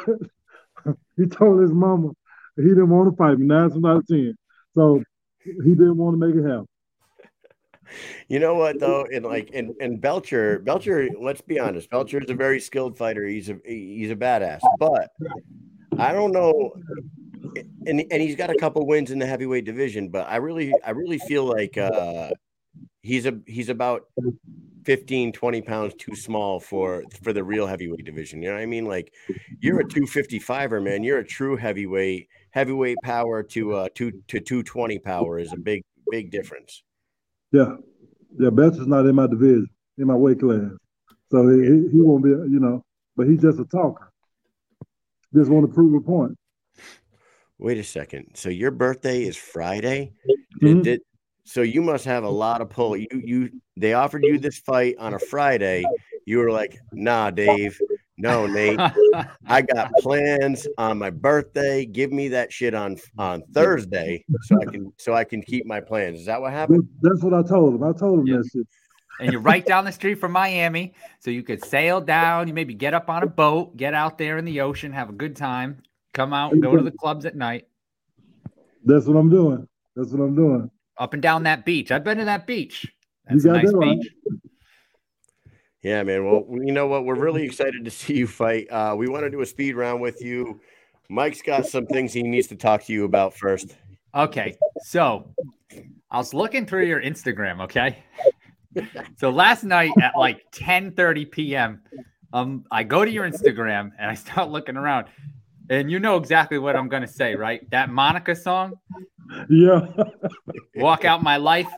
he 1.17 1.25
told 1.25 1.63
his 1.63 1.73
mama 1.73 2.11
he 2.57 2.65
didn't 2.65 2.91
want 2.91 3.11
to 3.11 3.17
fight 3.17 3.39
me 3.39 3.47
nine 3.47 3.71
times 3.71 3.85
out 3.85 3.97
of 3.97 4.07
ten. 4.07 4.37
So 4.75 5.03
he 5.43 5.71
didn't 5.71 5.97
want 5.97 6.21
to 6.21 6.27
make 6.27 6.37
it 6.37 6.47
happen. 6.47 6.69
You 8.29 8.39
know 8.39 8.55
what 8.55 8.81
though, 8.81 9.07
and 9.13 9.25
like 9.25 9.51
and 9.53 9.75
and 9.81 10.01
Belcher, 10.01 10.59
Belcher. 10.61 11.09
Let's 11.21 11.41
be 11.41 11.59
honest, 11.59 11.91
Belcher 11.91 12.19
is 12.19 12.31
a 12.31 12.35
very 12.35 12.61
skilled 12.61 12.97
fighter. 12.97 13.27
He's 13.27 13.51
a 13.51 13.59
he's 13.65 14.11
a 14.11 14.17
badass, 14.17 14.61
but 14.79 15.11
I 15.99 16.13
don't 16.13 16.33
know. 16.33 16.73
And 17.87 18.03
and 18.11 18.23
he's 18.23 18.35
got 18.35 18.49
a 18.49 18.55
couple 18.57 18.85
wins 18.87 19.11
in 19.11 19.19
the 19.19 19.27
heavyweight 19.27 19.67
division, 19.67 20.09
but 20.09 20.27
I 20.27 20.37
really 20.37 20.73
I 20.85 20.91
really 20.91 21.19
feel 21.19 21.45
like 21.45 21.77
uh, 21.77 22.31
he's 23.03 23.27
a 23.27 23.39
he's 23.47 23.69
about 23.69 24.07
15 24.87 25.31
20 25.31 25.63
pounds 25.63 25.95
too 25.99 26.17
small 26.17 26.59
for 26.59 27.05
for 27.23 27.35
the 27.35 27.45
real 27.45 27.67
heavyweight 27.67 28.05
division 28.05 28.43
you 28.43 28.49
know 28.49 28.55
what 28.55 28.63
i 28.63 28.67
mean 28.67 28.87
like 28.87 29.13
you're 29.61 29.81
a 29.81 29.85
255er 29.85 30.83
man 30.83 31.03
you're 31.03 31.19
a 31.19 31.25
true 31.25 31.57
heavyweight 31.57 32.29
heavyweight 32.51 32.99
power 33.03 33.43
to 33.43 33.75
uh 33.75 33.89
two 33.95 34.11
to 34.29 34.41
220 34.41 34.99
power 34.99 35.39
is 35.39 35.53
a 35.53 35.57
big 35.57 35.83
big 36.11 36.31
difference. 36.31 36.83
Yeah, 37.53 37.77
yeah. 38.39 38.49
is 38.49 38.87
not 38.87 39.07
in 39.07 39.15
my 39.15 39.27
division, 39.27 39.69
in 39.99 40.07
my 40.07 40.15
weight 40.15 40.41
class, 40.41 40.71
so 41.31 41.49
he, 41.49 41.89
he 41.93 42.01
won't 42.01 42.25
be. 42.25 42.31
You 42.31 42.61
know, 42.61 42.85
but 43.17 43.27
he's 43.27 43.41
just 43.41 43.59
a 43.59 43.65
talker. 43.65 44.13
Just 45.35 45.51
want 45.51 45.67
to 45.67 45.73
prove 45.73 45.95
a 45.95 46.01
point. 46.01 46.37
Wait 47.59 47.79
a 47.79 47.85
second. 47.85 48.27
So 48.35 48.49
your 48.49 48.71
birthday 48.71 49.23
is 49.23 49.37
Friday? 49.37 50.13
Mhm. 50.63 50.67
Did, 50.69 50.83
did, 50.83 51.01
so 51.45 51.63
you 51.63 51.83
must 51.83 52.05
have 52.05 52.25
a 52.25 52.29
lot 52.29 52.61
of 52.61 52.71
pull. 52.71 52.97
You 52.97 53.07
you 53.13 53.51
they 53.77 53.95
offered 53.95 54.25
you 54.25 54.39
this 54.39 54.59
fight 54.59 54.97
on 54.99 55.15
a 55.15 55.19
Friday. 55.19 55.85
You 56.27 56.39
were 56.39 56.51
like, 56.51 56.79
nah, 56.93 57.31
Dave. 57.31 57.79
No, 58.17 58.47
Nate. 58.47 58.79
I 59.47 59.63
got 59.63 59.91
plans 59.99 60.69
on 60.79 60.99
my 60.99 61.11
birthday. 61.11 61.85
Give 61.85 62.13
me 62.13 62.29
that 62.29 62.53
shit 62.53 62.73
on 62.75 62.97
on 63.19 63.43
Thursday 63.53 64.25
so 64.43 64.57
I 64.61 64.65
can 64.67 64.93
so 64.99 65.15
I 65.15 65.25
can 65.25 65.43
keep 65.43 65.67
my 65.67 65.81
plans. 65.81 66.21
Is 66.21 66.27
that 66.27 66.41
what 66.41 66.53
happened? 66.53 66.89
That's 67.03 67.23
what 67.23 67.35
I 67.35 67.43
told 67.43 67.75
him. 67.75 67.83
I 67.83 67.93
told 67.93 68.21
him 68.21 68.27
Yeah. 68.29 68.37
that 68.37 68.51
shit. 68.53 68.67
And 69.21 69.33
you're 69.33 69.41
right 69.41 69.65
down 69.65 69.85
the 69.85 69.93
street 69.93 70.17
from 70.17 70.33
Miami, 70.33 70.95
so 71.21 71.31
you 71.31 71.43
could 71.43 71.65
sail 71.65 72.01
down. 72.01 72.49
You 72.49 72.55
maybe 72.55 72.75
get 72.75 72.95
up 72.95 73.09
on 73.09 73.23
a 73.23 73.27
boat, 73.27 73.77
get 73.77 73.95
out 73.95 74.19
there 74.19 74.39
in 74.39 74.45
the 74.45 74.61
ocean, 74.61 74.93
have 74.93 75.09
a 75.09 75.13
good 75.13 75.37
time, 75.37 75.83
come 76.13 76.33
out, 76.33 76.53
and 76.53 76.63
go 76.63 76.77
to 76.77 76.83
the 76.83 76.91
clubs 76.93 77.25
at 77.25 77.37
night, 77.37 77.67
That's 78.85 79.07
what 79.07 79.17
I'm 79.17 79.31
doing. 79.31 79.67
That's 79.97 80.11
what 80.11 80.21
I'm 80.23 80.35
doing. 80.35 80.71
up 80.99 81.13
and 81.13 81.23
down 81.23 81.45
that 81.45 81.65
beach. 81.65 81.91
I've 81.93 82.05
been 82.05 82.19
to 82.19 82.25
that 82.25 82.47
beach. 82.47 82.85
You 82.85 82.91
That's 83.41 83.45
a 83.45 83.49
nice 83.53 83.71
that 83.71 83.77
right. 83.77 84.01
beach. 84.01 84.13
Yeah, 85.83 86.03
man. 86.03 86.25
Well, 86.25 86.47
you 86.51 86.73
know 86.73 86.87
what? 86.87 87.05
We're 87.05 87.15
really 87.15 87.43
excited 87.45 87.85
to 87.85 87.91
see 87.91 88.15
you 88.15 88.27
fight. 88.27 88.71
Uh, 88.71 88.95
we 88.97 89.07
want 89.09 89.25
to 89.25 89.31
do 89.31 89.41
a 89.43 89.47
speed 89.47 89.77
round 89.77 90.01
with 90.01 90.23
you. 90.23 90.61
Mike's 91.11 91.43
got 91.43 91.67
some 91.67 91.87
things 91.87 92.13
he 92.13 92.23
needs 92.23 92.47
to 92.49 92.57
talk 92.57 92.83
to 92.85 92.93
you 92.93 93.05
about 93.05 93.35
first. 93.35 93.77
Okay, 94.15 94.57
so 94.83 95.29
I 96.11 96.17
was 96.17 96.33
looking 96.33 96.65
through 96.65 96.87
your 96.87 97.03
Instagram. 97.03 97.61
Okay, 97.63 97.99
so 99.17 99.31
last 99.31 99.65
night 99.65 99.93
at 100.01 100.17
like 100.17 100.41
10:30 100.53 101.31
p.m., 101.31 101.83
um, 102.33 102.65
I 102.71 102.83
go 102.83 103.05
to 103.05 103.11
your 103.11 103.29
Instagram 103.29 103.91
and 103.99 104.11
I 104.11 104.15
start 104.15 104.51
looking 104.51 104.77
around, 104.77 105.07
and 105.71 105.91
you 105.91 105.99
know 106.01 106.17
exactly 106.17 106.59
what 106.59 106.77
I'm 106.77 106.89
gonna 106.89 107.07
say, 107.07 107.35
right? 107.35 107.69
That 107.71 107.91
Monica 107.91 108.35
song, 108.35 108.75
Yeah. 109.49 109.87
"Walk 110.77 111.05
Out 111.05 111.23
My 111.23 111.37
Life." 111.37 111.69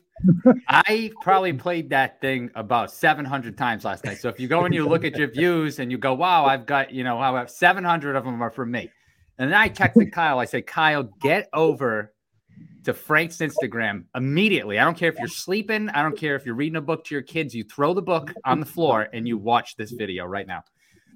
I 0.68 1.12
probably 1.20 1.52
played 1.52 1.90
that 1.90 2.22
thing 2.22 2.50
about 2.54 2.90
700 2.90 3.58
times 3.58 3.84
last 3.84 4.02
night. 4.04 4.16
So 4.16 4.30
if 4.30 4.40
you 4.40 4.48
go 4.48 4.64
and 4.64 4.74
you 4.74 4.88
look 4.88 5.04
at 5.04 5.16
your 5.16 5.28
views 5.28 5.78
and 5.78 5.90
you 5.90 5.98
go, 5.98 6.14
"Wow, 6.14 6.46
I've 6.46 6.64
got 6.64 6.90
you 6.90 7.04
know, 7.04 7.18
I 7.18 7.36
have 7.38 7.50
700 7.50 8.16
of 8.16 8.24
them 8.24 8.42
are 8.42 8.50
for 8.50 8.64
me," 8.64 8.90
and 9.38 9.52
then 9.52 9.58
I 9.58 9.68
texted 9.68 10.12
Kyle. 10.12 10.38
I 10.38 10.46
said, 10.46 10.66
"Kyle, 10.66 11.02
get 11.20 11.48
over." 11.52 12.12
To 12.86 12.94
Frank's 12.94 13.38
Instagram 13.38 14.04
immediately. 14.14 14.78
I 14.78 14.84
don't 14.84 14.96
care 14.96 15.10
if 15.10 15.18
you're 15.18 15.26
sleeping. 15.26 15.88
I 15.88 16.02
don't 16.02 16.16
care 16.16 16.36
if 16.36 16.46
you're 16.46 16.54
reading 16.54 16.76
a 16.76 16.80
book 16.80 17.04
to 17.06 17.16
your 17.16 17.22
kids. 17.22 17.52
You 17.52 17.64
throw 17.64 17.92
the 17.92 18.00
book 18.00 18.32
on 18.44 18.60
the 18.60 18.66
floor 18.66 19.08
and 19.12 19.26
you 19.26 19.36
watch 19.36 19.74
this 19.76 19.90
video 19.90 20.24
right 20.24 20.46
now. 20.46 20.62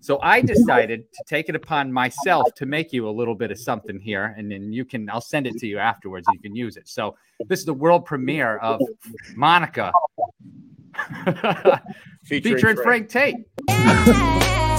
So 0.00 0.18
I 0.20 0.40
decided 0.40 1.04
to 1.12 1.24
take 1.28 1.48
it 1.48 1.54
upon 1.54 1.92
myself 1.92 2.52
to 2.56 2.66
make 2.66 2.92
you 2.92 3.08
a 3.08 3.10
little 3.10 3.36
bit 3.36 3.52
of 3.52 3.58
something 3.58 4.00
here, 4.00 4.34
and 4.36 4.50
then 4.50 4.72
you 4.72 4.84
can. 4.84 5.10
I'll 5.10 5.20
send 5.20 5.46
it 5.46 5.58
to 5.58 5.66
you 5.66 5.78
afterwards. 5.78 6.26
You 6.32 6.40
can 6.40 6.56
use 6.56 6.76
it. 6.78 6.88
So 6.88 7.16
this 7.48 7.60
is 7.60 7.66
the 7.66 7.74
world 7.74 8.06
premiere 8.06 8.56
of 8.58 8.80
Monica 9.36 9.92
featuring 12.24 12.76
Frank 12.78 13.10
Tate. 13.10 13.36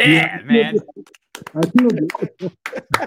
Yeah, 0.00 0.40
man. 0.44 0.78
I 1.54 1.60
killed 1.78 1.98
it. 1.98 2.52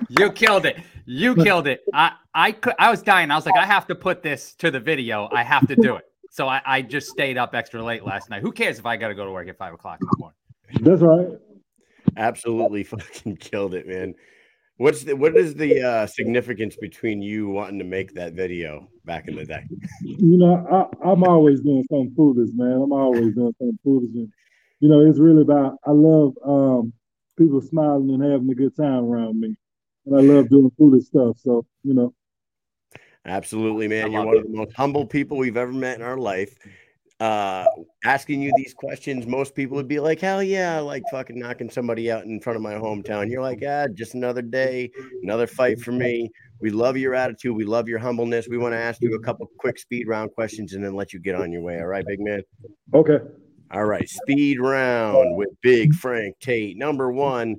You 0.10 0.32
killed 0.32 0.66
it. 0.66 0.78
You 1.06 1.36
killed 1.36 1.68
it. 1.68 1.82
I 1.94 2.14
I 2.34 2.52
could 2.52 2.74
I 2.80 2.90
was 2.90 3.02
dying. 3.02 3.32
I 3.32 3.36
was 3.36 3.46
like, 3.46 3.58
I 3.58 3.66
have 3.66 3.88
to 3.88 3.96
put 3.96 4.24
this 4.24 4.56
to 4.56 4.72
the 4.72 4.80
video. 4.80 5.30
I 5.32 5.44
have 5.44 5.68
to 5.68 5.76
do 5.76 5.96
it. 5.96 6.06
So 6.32 6.48
I, 6.48 6.62
I 6.66 6.82
just 6.82 7.10
stayed 7.10 7.38
up 7.38 7.54
extra 7.54 7.84
late 7.84 8.04
last 8.04 8.30
night. 8.32 8.42
Who 8.42 8.52
cares 8.52 8.80
if 8.80 8.88
I 8.88 8.98
got 8.98 9.10
to 9.10 9.16
go 9.16 9.24
to 9.24 9.32
work 9.32 9.48
at 9.48 9.58
five 9.58 9.74
o'clock 9.74 10.00
in 10.02 10.08
the 10.12 10.18
morning? 10.18 10.38
That's 10.82 11.02
right. 11.02 11.28
Absolutely 12.18 12.84
fucking 12.84 13.38
killed 13.38 13.76
it, 13.76 13.88
man. 13.88 14.16
What's 14.78 15.04
the 15.04 15.16
what 15.16 15.38
is 15.38 15.54
the 15.54 15.82
uh, 15.82 16.08
significance 16.08 16.76
between 16.76 17.22
you 17.22 17.50
wanting 17.50 17.78
to 17.78 17.86
make 17.86 18.16
that 18.16 18.34
video 18.34 18.90
back 19.06 19.28
in 19.28 19.36
the 19.36 19.46
day? 19.46 19.64
You 20.02 20.38
know, 20.38 20.90
I, 21.04 21.12
I'm 21.12 21.24
always 21.24 21.62
doing 21.62 21.84
something 21.90 22.14
foolish, 22.16 22.50
man. 22.56 22.82
I'm 22.82 22.92
always 22.92 23.36
doing 23.36 23.54
something 23.60 23.80
foolish. 23.84 24.10
And, 24.16 24.32
you 24.84 24.89
know, 24.89 25.00
it's 25.00 25.17
really 25.17 25.43
about, 25.43 25.78
I 25.86 25.91
love 25.91 26.34
um, 26.46 26.91
people 27.38 27.62
smiling 27.62 28.10
and 28.10 28.22
having 28.22 28.50
a 28.50 28.54
good 28.54 28.76
time 28.76 29.06
around 29.06 29.39
me. 29.39 29.56
And 30.06 30.13
I 30.13 30.19
love 30.19 30.50
doing 30.50 30.69
foolish 30.78 31.06
stuff. 31.06 31.38
So, 31.39 31.65
you 31.84 31.93
know, 31.93 32.13
Absolutely, 33.24 33.88
man. 33.88 34.12
You're 34.12 34.19
love 34.19 34.28
one 34.28 34.38
of 34.39 34.43
the 34.43 34.50
most 34.50 34.74
humble 34.74 35.06
people 35.06 35.38
we've 35.38 35.56
ever 35.56 35.72
met 35.72 35.96
in 35.96 36.02
our 36.02 36.17
life. 36.17 36.54
Uh, 37.22 37.65
asking 38.04 38.41
you 38.41 38.52
these 38.58 38.74
questions, 38.74 39.26
most 39.26 39.56
people 39.56 39.78
would 39.78 39.88
be 39.88 40.02
like, 40.02 40.19
"Hell 40.19 40.43
yeah!" 40.43 40.76
I 40.76 40.80
like 40.82 41.04
fucking 41.10 41.39
knocking 41.39 41.69
somebody 41.69 42.12
out 42.12 42.26
in 42.26 42.41
front 42.41 42.58
of 42.58 42.62
my 42.62 42.74
hometown. 42.74 43.32
You're 43.32 43.41
like, 43.41 43.63
"Ah, 43.65 43.88
just 43.93 44.15
another 44.15 44.41
day, 44.41 44.91
another 45.22 45.48
fight 45.48 45.80
for 45.80 45.93
me." 45.93 46.30
We 46.60 46.69
love 46.69 46.98
your 46.98 47.15
attitude. 47.15 47.56
We 47.56 47.63
love 47.63 47.88
your 47.88 48.00
humbleness. 48.00 48.50
We 48.50 48.58
want 48.58 48.74
to 48.74 48.80
ask 48.80 49.02
you 49.02 49.15
a 49.15 49.19
couple 49.19 49.50
quick 49.58 49.80
speed 49.80 50.10
round 50.10 50.34
questions 50.34 50.74
and 50.74 50.84
then 50.84 50.93
let 50.93 51.13
you 51.13 51.22
get 51.22 51.36
on 51.36 51.54
your 51.54 51.62
way. 51.62 51.80
All 51.80 51.88
right, 51.88 52.06
big 52.06 52.19
man. 52.19 52.41
okay. 52.93 53.19
All 53.74 53.86
right, 53.86 54.08
speed 54.08 54.60
round 54.60 55.36
with 55.36 55.50
Big 55.62 55.96
Frank 55.96 56.38
Tate. 56.40 56.78
Number 56.78 57.12
one, 57.12 57.56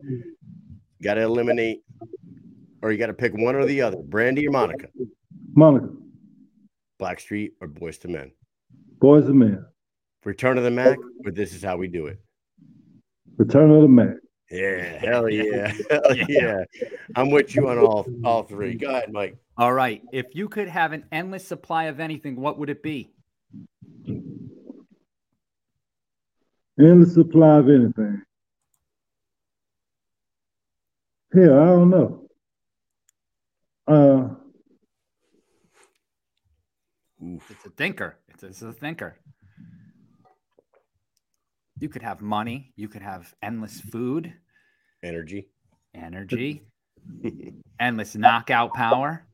got 1.03 1.15
to 1.15 1.23
eliminate, 1.23 1.83
or 2.83 2.93
you 2.93 2.99
got 2.99 3.09
to 3.09 3.15
pick 3.15 3.35
one 3.35 3.57
or 3.57 3.67
the 3.67 3.83
other. 3.83 3.97
Brandy 3.97 4.47
or 4.47 4.53
Monica, 4.53 4.87
Monica, 5.55 5.89
Blackstreet 7.01 7.51
or 7.61 7.67
Boyz 7.67 8.05
II 8.07 8.13
Men. 8.13 8.33
Boys 9.01 9.27
and 9.27 9.41
Men, 9.41 9.67
Return 10.25 10.57
of 10.57 10.63
the 10.63 10.71
Mack, 10.71 10.99
but 11.25 11.35
this 11.35 11.53
is 11.53 11.65
how 11.65 11.77
we 11.77 11.89
do 11.89 12.07
it. 12.07 12.21
Return 13.37 13.73
of 13.73 13.83
the 13.83 13.89
Mack. 13.89 14.17
Yeah, 14.53 14.99
hell 14.99 15.29
yeah, 15.29 15.73
hell 15.91 16.17
yeah. 16.29 16.63
I'm 17.17 17.33
with 17.33 17.57
you 17.57 17.69
on 17.69 17.79
all 17.79 18.07
all 18.25 18.45
three. 18.45 18.75
Go 18.75 18.91
ahead, 18.91 19.13
Mike. 19.13 19.37
All 19.57 19.73
right. 19.73 20.01
If 20.13 20.27
you 20.35 20.49
could 20.49 20.69
have 20.69 20.93
an 20.93 21.07
endless 21.11 21.45
supply 21.45 21.85
of 21.85 21.99
anything, 21.99 22.37
what 22.37 22.57
would 22.59 22.71
it 22.71 22.85
be? 22.85 23.11
Endless 26.79 27.15
supply 27.15 27.59
of 27.59 27.69
anything. 27.69 28.23
Hell, 31.33 31.61
I 31.61 31.67
don't 31.67 31.91
know. 31.91 32.21
Uh, 33.87 34.35
It's 37.51 37.65
a 37.65 37.71
thinker. 37.71 38.19
It's 38.29 38.43
a, 38.43 38.47
it's 38.49 38.63
a 38.63 38.73
thinker. 38.73 39.17
You 41.81 41.89
could 41.89 42.03
have 42.03 42.21
money. 42.21 42.73
You 42.77 42.89
could 42.89 43.03
have 43.03 43.33
endless 43.43 43.81
food, 43.81 44.33
Energy, 45.03 45.49
energy, 45.95 46.67
endless 47.81 48.15
knockout 48.15 48.75
power. 48.75 49.27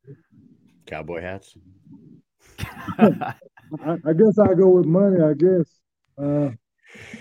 cowboy 0.87 1.20
hats. 1.20 1.55
I, 2.98 3.35
I 4.05 4.12
guess 4.12 4.38
I 4.38 4.55
go 4.55 4.68
with 4.70 4.87
money. 4.87 5.20
I 5.22 5.35
guess, 5.35 5.81
uh, 6.18 6.50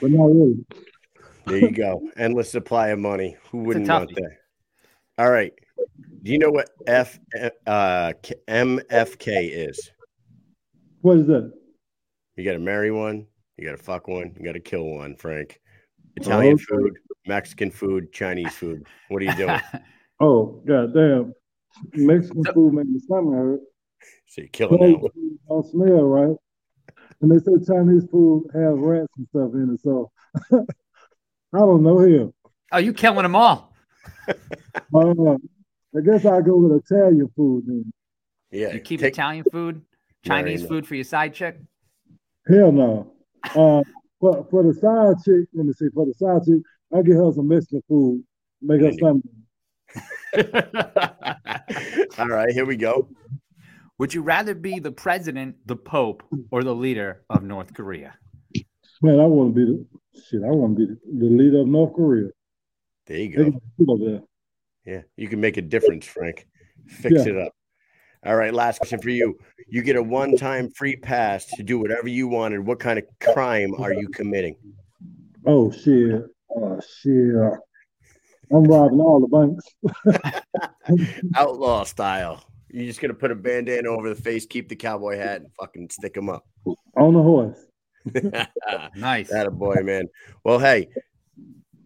but 0.01 0.11
not 0.11 0.25
really. 0.25 0.65
There 1.45 1.57
you 1.57 1.71
go. 1.71 2.01
Endless 2.17 2.51
supply 2.51 2.89
of 2.89 2.99
money. 2.99 3.35
Who 3.51 3.59
wouldn't 3.59 3.87
want 3.87 4.09
that? 4.15 4.31
All 5.17 5.31
right. 5.31 5.53
Do 6.23 6.31
you 6.31 6.37
know 6.39 6.51
what 6.51 6.69
F 6.87 7.17
uh 7.65 8.13
MFK 8.47 9.49
is? 9.51 9.89
What 11.01 11.17
is 11.17 11.27
that? 11.27 11.51
You 12.35 12.43
got 12.45 12.53
to 12.53 12.59
marry 12.59 12.91
one, 12.91 13.25
You 13.57 13.65
got 13.65 13.77
to 13.77 13.83
fuck 13.83 14.07
one. 14.07 14.33
You 14.37 14.45
got 14.45 14.53
to 14.53 14.59
kill 14.59 14.83
one, 14.85 15.15
Frank. 15.15 15.59
Italian 16.17 16.53
Okay. 16.55 16.63
food, 16.69 16.97
Mexican 17.27 17.71
food, 17.71 18.11
Chinese 18.11 18.53
food. 18.53 18.85
What 19.09 19.21
are 19.21 19.25
you 19.25 19.35
doing? 19.35 19.59
Oh, 20.21 20.61
goddamn. 20.67 21.33
Mexican 21.93 22.43
So- 22.43 22.51
food 22.53 22.73
make 22.73 22.85
my 22.87 22.99
stomach 22.99 23.33
hurt. 23.33 23.59
so 24.27 24.41
you're 24.41 24.49
killing 24.49 24.77
Chinese 24.79 24.95
that 24.95 25.01
one. 25.01 25.11
food 25.13 25.39
don't 25.47 25.65
smell 25.65 26.03
right. 26.03 26.37
And 27.21 27.29
they 27.31 27.37
say 27.39 27.51
Chinese 27.67 28.05
food 28.11 28.45
has 28.53 28.73
rats 28.77 29.07
and 29.17 29.27
stuff 29.29 29.53
in 29.53 29.73
it. 29.73 29.81
So 29.81 30.11
I 31.53 31.57
don't 31.59 31.83
know 31.83 31.99
him. 31.99 32.33
oh, 32.71 32.77
you 32.77 32.93
killing 32.93 33.23
them 33.23 33.35
all? 33.35 33.73
Uh, 34.93 35.35
I 35.97 36.01
guess 36.03 36.25
I'll 36.25 36.41
go 36.41 36.57
with 36.57 36.83
Italian 36.85 37.29
food 37.35 37.63
then. 37.67 37.91
Yeah. 38.51 38.73
You 38.73 38.79
keep 38.79 38.99
take- 39.01 39.13
Italian 39.13 39.43
food, 39.51 39.81
Chinese 40.25 40.61
Marina. 40.61 40.67
food 40.69 40.87
for 40.87 40.95
your 40.95 41.03
side 41.03 41.33
chick. 41.33 41.57
Hell 42.47 42.71
no. 42.71 43.11
Uh, 43.55 43.81
for, 44.19 44.45
for 44.49 44.63
the 44.63 44.73
side 44.73 45.15
chick, 45.25 45.47
let 45.53 45.65
me 45.65 45.73
see, 45.73 45.87
for 45.93 46.05
the 46.05 46.13
side 46.13 46.43
chick, 46.45 46.61
I 46.95 47.01
get 47.01 47.15
her 47.15 47.31
some 47.33 47.47
Mexican 47.47 47.81
food, 47.87 48.23
make 48.61 48.81
her 48.81 48.87
Really? 48.87 48.97
stomach. 48.97 49.23
All 52.19 52.27
right, 52.27 52.51
here 52.51 52.65
we 52.65 52.75
go. 52.75 53.07
Would 53.99 54.13
you 54.13 54.21
rather 54.21 54.55
be 54.55 54.79
the 54.79 54.91
president, 54.91 55.55
the 55.65 55.75
pope, 55.75 56.23
or 56.51 56.63
the 56.63 56.73
leader 56.73 57.23
of 57.29 57.43
North 57.43 57.73
Korea? 57.73 58.15
Man, 59.01 59.19
I 59.19 59.25
want 59.25 59.53
to 59.53 59.59
be 59.59 59.65
the 59.71 60.21
shit. 60.21 60.41
I 60.43 60.51
want 60.51 60.77
to 60.77 60.85
be 60.87 60.93
the, 60.93 60.99
the 61.19 61.25
leader 61.35 61.59
of 61.59 61.67
North 61.67 61.93
Korea. 61.93 62.29
There 63.07 63.17
you 63.17 63.51
go. 63.77 63.97
there. 63.97 64.21
Yeah, 64.85 65.01
you 65.17 65.27
can 65.27 65.41
make 65.41 65.57
a 65.57 65.61
difference, 65.61 66.05
Frank. 66.05 66.47
Fix 66.87 67.25
Yeah. 67.25 67.33
it 67.33 67.37
up. 67.47 67.53
All 68.25 68.35
right, 68.35 68.53
last 68.53 68.79
question 68.79 69.01
for 69.01 69.09
you. 69.09 69.37
You 69.67 69.81
get 69.81 69.95
a 69.95 70.03
one-time 70.03 70.71
free 70.71 70.95
pass 70.97 71.45
to 71.55 71.63
do 71.63 71.79
whatever 71.79 72.07
you 72.09 72.27
wanted. 72.27 72.65
What 72.65 72.79
kind 72.79 72.99
of 72.99 73.05
crime 73.21 73.73
are 73.77 73.93
you 73.93 74.07
committing? 74.09 74.55
Oh 75.45 75.71
shit. 75.71 76.23
Oh 76.55 76.79
shit. 77.01 77.35
I'm 78.51 78.63
robbing 78.63 78.99
all 78.99 79.19
the 79.21 79.27
banks. 80.13 80.41
Outlaw 81.35 81.83
style. 81.83 82.43
You're 82.71 82.85
just 82.85 83.01
gonna 83.01 83.13
put 83.13 83.31
a 83.31 83.35
bandana 83.35 83.89
over 83.89 84.09
the 84.09 84.21
face, 84.21 84.45
keep 84.45 84.69
the 84.69 84.75
cowboy 84.75 85.17
hat, 85.17 85.41
and 85.41 85.51
fucking 85.59 85.89
stick 85.89 86.13
them 86.13 86.29
up. 86.29 86.45
On 86.97 87.13
the 87.13 87.21
horse. 87.21 87.57
Nice. 88.95 89.29
That 89.29 89.47
a 89.47 89.51
boy, 89.51 89.75
man. 89.83 90.07
Well, 90.43 90.59
hey, 90.59 90.89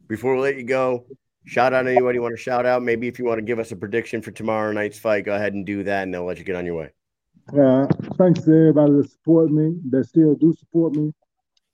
before 0.08 0.36
we 0.36 0.42
let 0.42 0.56
you 0.56 0.64
go, 0.64 1.06
shout 1.46 1.74
out 1.74 1.88
anybody 1.88 2.18
you 2.18 2.22
want 2.22 2.36
to 2.36 2.42
shout 2.42 2.66
out. 2.66 2.84
Maybe 2.84 3.08
if 3.08 3.18
you 3.20 3.26
want 3.26 3.40
to 3.40 3.44
give 3.44 3.60
us 3.60 3.72
a 3.72 3.76
prediction 3.76 4.22
for 4.22 4.32
tomorrow 4.32 4.72
night's 4.72 5.00
fight, 5.00 5.26
go 5.26 5.36
ahead 5.36 5.54
and 5.54 5.66
do 5.66 5.84
that, 5.84 6.04
and 6.04 6.14
they'll 6.14 6.26
let 6.26 6.38
you 6.38 6.44
get 6.44 6.56
on 6.56 6.66
your 6.66 6.76
way. 6.76 6.90
Uh, 7.52 7.88
thanks 8.18 8.42
to 8.44 8.52
everybody 8.52 8.94
that 8.94 9.12
support 9.12 9.52
me, 9.52 9.76
that 9.90 10.06
still 10.06 10.36
do 10.36 10.54
support 10.54 10.94
me. 10.94 11.12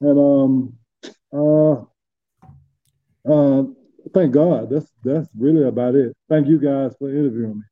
And 0.01 0.19
um 0.19 0.73
uh 1.33 1.73
uh 3.29 3.63
thank 4.13 4.31
God. 4.33 4.69
That's 4.69 4.91
that's 5.03 5.29
really 5.37 5.67
about 5.67 5.95
it. 5.95 6.15
Thank 6.29 6.47
you 6.47 6.59
guys 6.59 6.95
for 6.97 7.09
interviewing 7.09 7.57
me. 7.59 7.63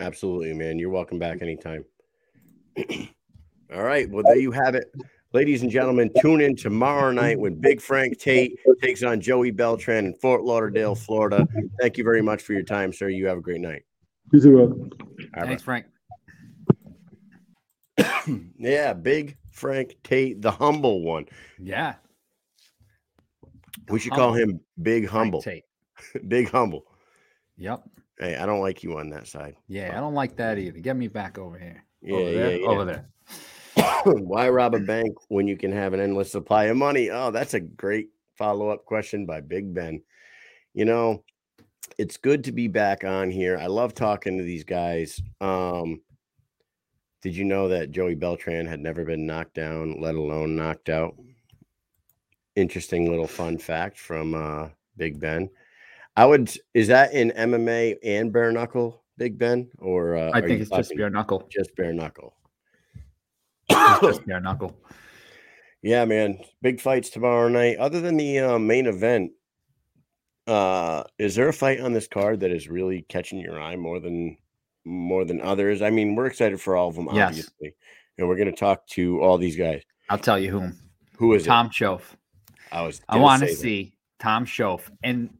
Absolutely, 0.00 0.54
man. 0.54 0.78
You're 0.78 0.90
welcome 0.90 1.18
back 1.18 1.42
anytime. 1.42 1.84
All 3.72 3.82
right. 3.82 4.08
Well, 4.10 4.24
there 4.24 4.38
you 4.38 4.50
have 4.50 4.74
it. 4.74 4.90
Ladies 5.32 5.62
and 5.62 5.70
gentlemen, 5.70 6.10
tune 6.20 6.40
in 6.40 6.56
tomorrow 6.56 7.12
night 7.12 7.38
when 7.38 7.54
Big 7.54 7.80
Frank 7.80 8.18
Tate 8.18 8.58
takes 8.82 9.04
on 9.04 9.20
Joey 9.20 9.52
Beltran 9.52 10.06
in 10.06 10.14
Fort 10.14 10.42
Lauderdale, 10.42 10.96
Florida. 10.96 11.46
Thank 11.80 11.98
you 11.98 12.02
very 12.02 12.22
much 12.22 12.42
for 12.42 12.52
your 12.52 12.64
time, 12.64 12.92
sir. 12.92 13.10
You 13.10 13.26
have 13.26 13.38
a 13.38 13.40
great 13.40 13.60
night. 13.60 13.82
You 14.32 14.40
too, 14.40 14.52
brother. 14.52 14.74
All 14.74 14.88
right. 15.36 15.46
Thanks, 15.46 15.62
Frank. 15.62 15.86
Yeah, 18.58 18.92
Big 18.92 19.38
Frank 19.50 19.96
Tate, 20.04 20.40
the 20.42 20.50
humble 20.50 21.02
one. 21.02 21.26
Yeah. 21.58 21.94
We 23.88 23.98
should 23.98 24.12
call 24.12 24.32
him 24.32 24.60
Big 24.82 25.06
Humble. 25.08 25.42
Tate. 25.42 25.64
Big 26.28 26.50
Humble. 26.50 26.84
Yep. 27.56 27.82
Hey, 28.20 28.36
I 28.36 28.44
don't 28.44 28.60
like 28.60 28.82
you 28.82 28.98
on 28.98 29.08
that 29.10 29.26
side. 29.26 29.56
Yeah, 29.66 29.96
I 29.96 30.00
don't 30.00 30.14
like 30.14 30.36
that 30.36 30.58
either. 30.58 30.78
Get 30.78 30.94
me 30.94 31.08
back 31.08 31.38
over 31.38 31.58
here. 31.58 31.82
Yeah, 32.02 32.16
over 32.16 32.32
there. 32.32 32.50
yeah, 32.50 32.56
yeah. 32.58 32.66
Over 32.66 32.84
there. 32.84 33.08
Why 34.04 34.50
rob 34.50 34.74
a 34.74 34.80
bank 34.80 35.16
when 35.28 35.48
you 35.48 35.56
can 35.56 35.72
have 35.72 35.94
an 35.94 36.00
endless 36.00 36.30
supply 36.30 36.64
of 36.64 36.76
money? 36.76 37.08
Oh, 37.08 37.30
that's 37.30 37.54
a 37.54 37.60
great 37.60 38.10
follow 38.36 38.68
up 38.68 38.84
question 38.84 39.24
by 39.24 39.40
Big 39.40 39.72
Ben. 39.72 40.02
You 40.74 40.84
know, 40.84 41.24
it's 41.96 42.18
good 42.18 42.44
to 42.44 42.52
be 42.52 42.68
back 42.68 43.04
on 43.04 43.30
here. 43.30 43.56
I 43.58 43.68
love 43.68 43.94
talking 43.94 44.36
to 44.36 44.44
these 44.44 44.64
guys. 44.64 45.18
Um, 45.40 46.02
did 47.22 47.34
you 47.34 47.44
know 47.44 47.68
that 47.68 47.90
Joey 47.90 48.16
Beltran 48.16 48.66
had 48.66 48.80
never 48.80 49.04
been 49.04 49.24
knocked 49.26 49.54
down, 49.54 49.98
let 49.98 50.14
alone 50.14 50.56
knocked 50.56 50.90
out? 50.90 51.14
Interesting 52.54 53.08
little 53.08 53.26
fun 53.26 53.56
fact 53.56 53.98
from 53.98 54.34
uh, 54.34 54.68
Big 54.98 55.18
Ben. 55.18 55.48
I 56.20 56.26
would, 56.26 56.54
is 56.74 56.88
that 56.88 57.14
in 57.14 57.30
MMA 57.30 57.96
and 58.04 58.30
bare 58.30 58.52
knuckle, 58.52 59.02
Big 59.16 59.38
Ben? 59.38 59.70
Or 59.78 60.16
uh, 60.16 60.30
I 60.34 60.42
think 60.42 60.60
it's 60.60 60.68
just 60.68 60.94
bare 60.94 61.08
knuckle. 61.08 61.48
just 61.50 61.74
bare 61.76 61.94
knuckle? 61.94 62.34
Just 64.02 64.26
bare 64.26 64.40
knuckle. 64.40 64.76
Yeah, 65.82 66.04
man. 66.04 66.40
Big 66.60 66.78
fights 66.78 67.08
tomorrow 67.08 67.48
night. 67.48 67.78
Other 67.78 68.02
than 68.02 68.18
the 68.18 68.38
uh, 68.38 68.58
main 68.58 68.86
event, 68.86 69.32
uh, 70.46 71.04
is 71.18 71.34
there 71.34 71.48
a 71.48 71.54
fight 71.54 71.80
on 71.80 71.94
this 71.94 72.06
card 72.06 72.40
that 72.40 72.50
is 72.50 72.68
really 72.68 73.00
catching 73.08 73.38
your 73.38 73.58
eye 73.58 73.76
more 73.76 73.98
than 73.98 74.36
more 74.84 75.24
than 75.24 75.40
others? 75.40 75.80
I 75.80 75.88
mean, 75.88 76.16
we're 76.16 76.26
excited 76.26 76.60
for 76.60 76.76
all 76.76 76.90
of 76.90 76.96
them, 76.96 77.08
Yes. 77.14 77.28
obviously. 77.28 77.74
And 78.18 78.28
we're 78.28 78.36
gonna 78.36 78.52
talk 78.52 78.86
to 78.88 79.22
all 79.22 79.38
these 79.38 79.56
guys. 79.56 79.82
I'll 80.10 80.18
tell 80.18 80.38
you 80.38 80.50
whom. 80.50 80.78
Who 81.16 81.32
is 81.32 81.46
Tom 81.46 81.70
Shoaff. 81.70 82.02
I 82.70 82.82
was 82.82 83.00
I 83.08 83.16
want 83.16 83.40
to 83.40 83.48
see 83.54 83.94
Tom 84.18 84.44
Shoaff. 84.44 84.82
And 85.02 85.30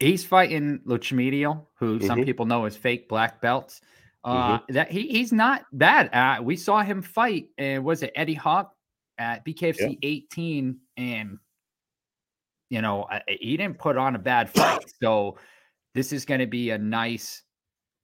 he's 0.00 0.24
fighting 0.24 0.80
Luchmedio, 0.86 1.66
who 1.78 2.00
some 2.00 2.18
Mhm. 2.20 2.24
people 2.24 2.46
know 2.46 2.64
as 2.64 2.76
fake 2.76 3.08
black 3.08 3.40
belts. 3.40 3.80
Uh, 4.24 4.58
That 4.70 4.90
he 4.90 5.06
he's 5.08 5.32
not 5.32 5.66
bad. 5.72 6.12
Uh, 6.12 6.42
we 6.42 6.56
saw 6.56 6.82
him 6.82 7.00
fight, 7.02 7.50
and 7.58 7.84
was 7.84 8.02
it 8.02 8.12
Eddie 8.16 8.34
Hawk 8.34 8.74
at 9.18 9.44
BKFC 9.44 9.98
18, 10.02 10.80
and 10.96 11.38
you 12.70 12.82
know 12.82 13.04
I- 13.04 13.22
I- 13.28 13.38
he 13.40 13.56
didn't 13.56 13.78
put 13.78 13.96
on 13.96 14.16
a 14.16 14.18
bad 14.18 14.50
fight. 14.50 14.84
So 15.02 15.38
this 15.94 16.12
is 16.12 16.24
going 16.24 16.40
to 16.40 16.46
be 16.46 16.70
a 16.70 16.78
nice 16.78 17.42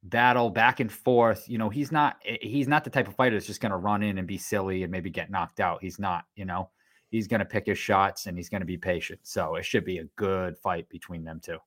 battle 0.04 0.50
back 0.50 0.80
and 0.80 0.90
forth. 0.92 1.48
You 1.48 1.58
know, 1.58 1.68
he's 1.68 1.90
not 1.92 2.16
eh, 2.24 2.36
he's 2.40 2.68
not 2.68 2.84
the 2.84 2.90
type 2.90 3.08
of 3.08 3.16
fighter 3.16 3.34
that's 3.36 3.46
just 3.46 3.60
going 3.60 3.72
to 3.72 3.76
run 3.78 4.02
in 4.02 4.18
and 4.18 4.26
be 4.28 4.38
silly 4.38 4.82
and 4.84 4.90
maybe 4.92 5.10
get 5.10 5.30
knocked 5.30 5.58
out. 5.60 5.82
He's 5.82 5.98
not. 5.98 6.24
You 6.36 6.44
know, 6.44 6.70
he's 7.10 7.26
going 7.28 7.40
to 7.40 7.44
pick 7.46 7.66
his 7.66 7.78
shots 7.78 8.26
and 8.26 8.36
he's 8.36 8.48
going 8.48 8.60
to 8.62 8.66
be 8.66 8.78
patient. 8.78 9.20
So 9.24 9.56
it 9.56 9.64
should 9.64 9.84
be 9.84 9.98
a 9.98 10.04
good 10.16 10.56
fight 10.58 10.88
between 10.88 11.24
them 11.24 11.40
two. 11.40 11.58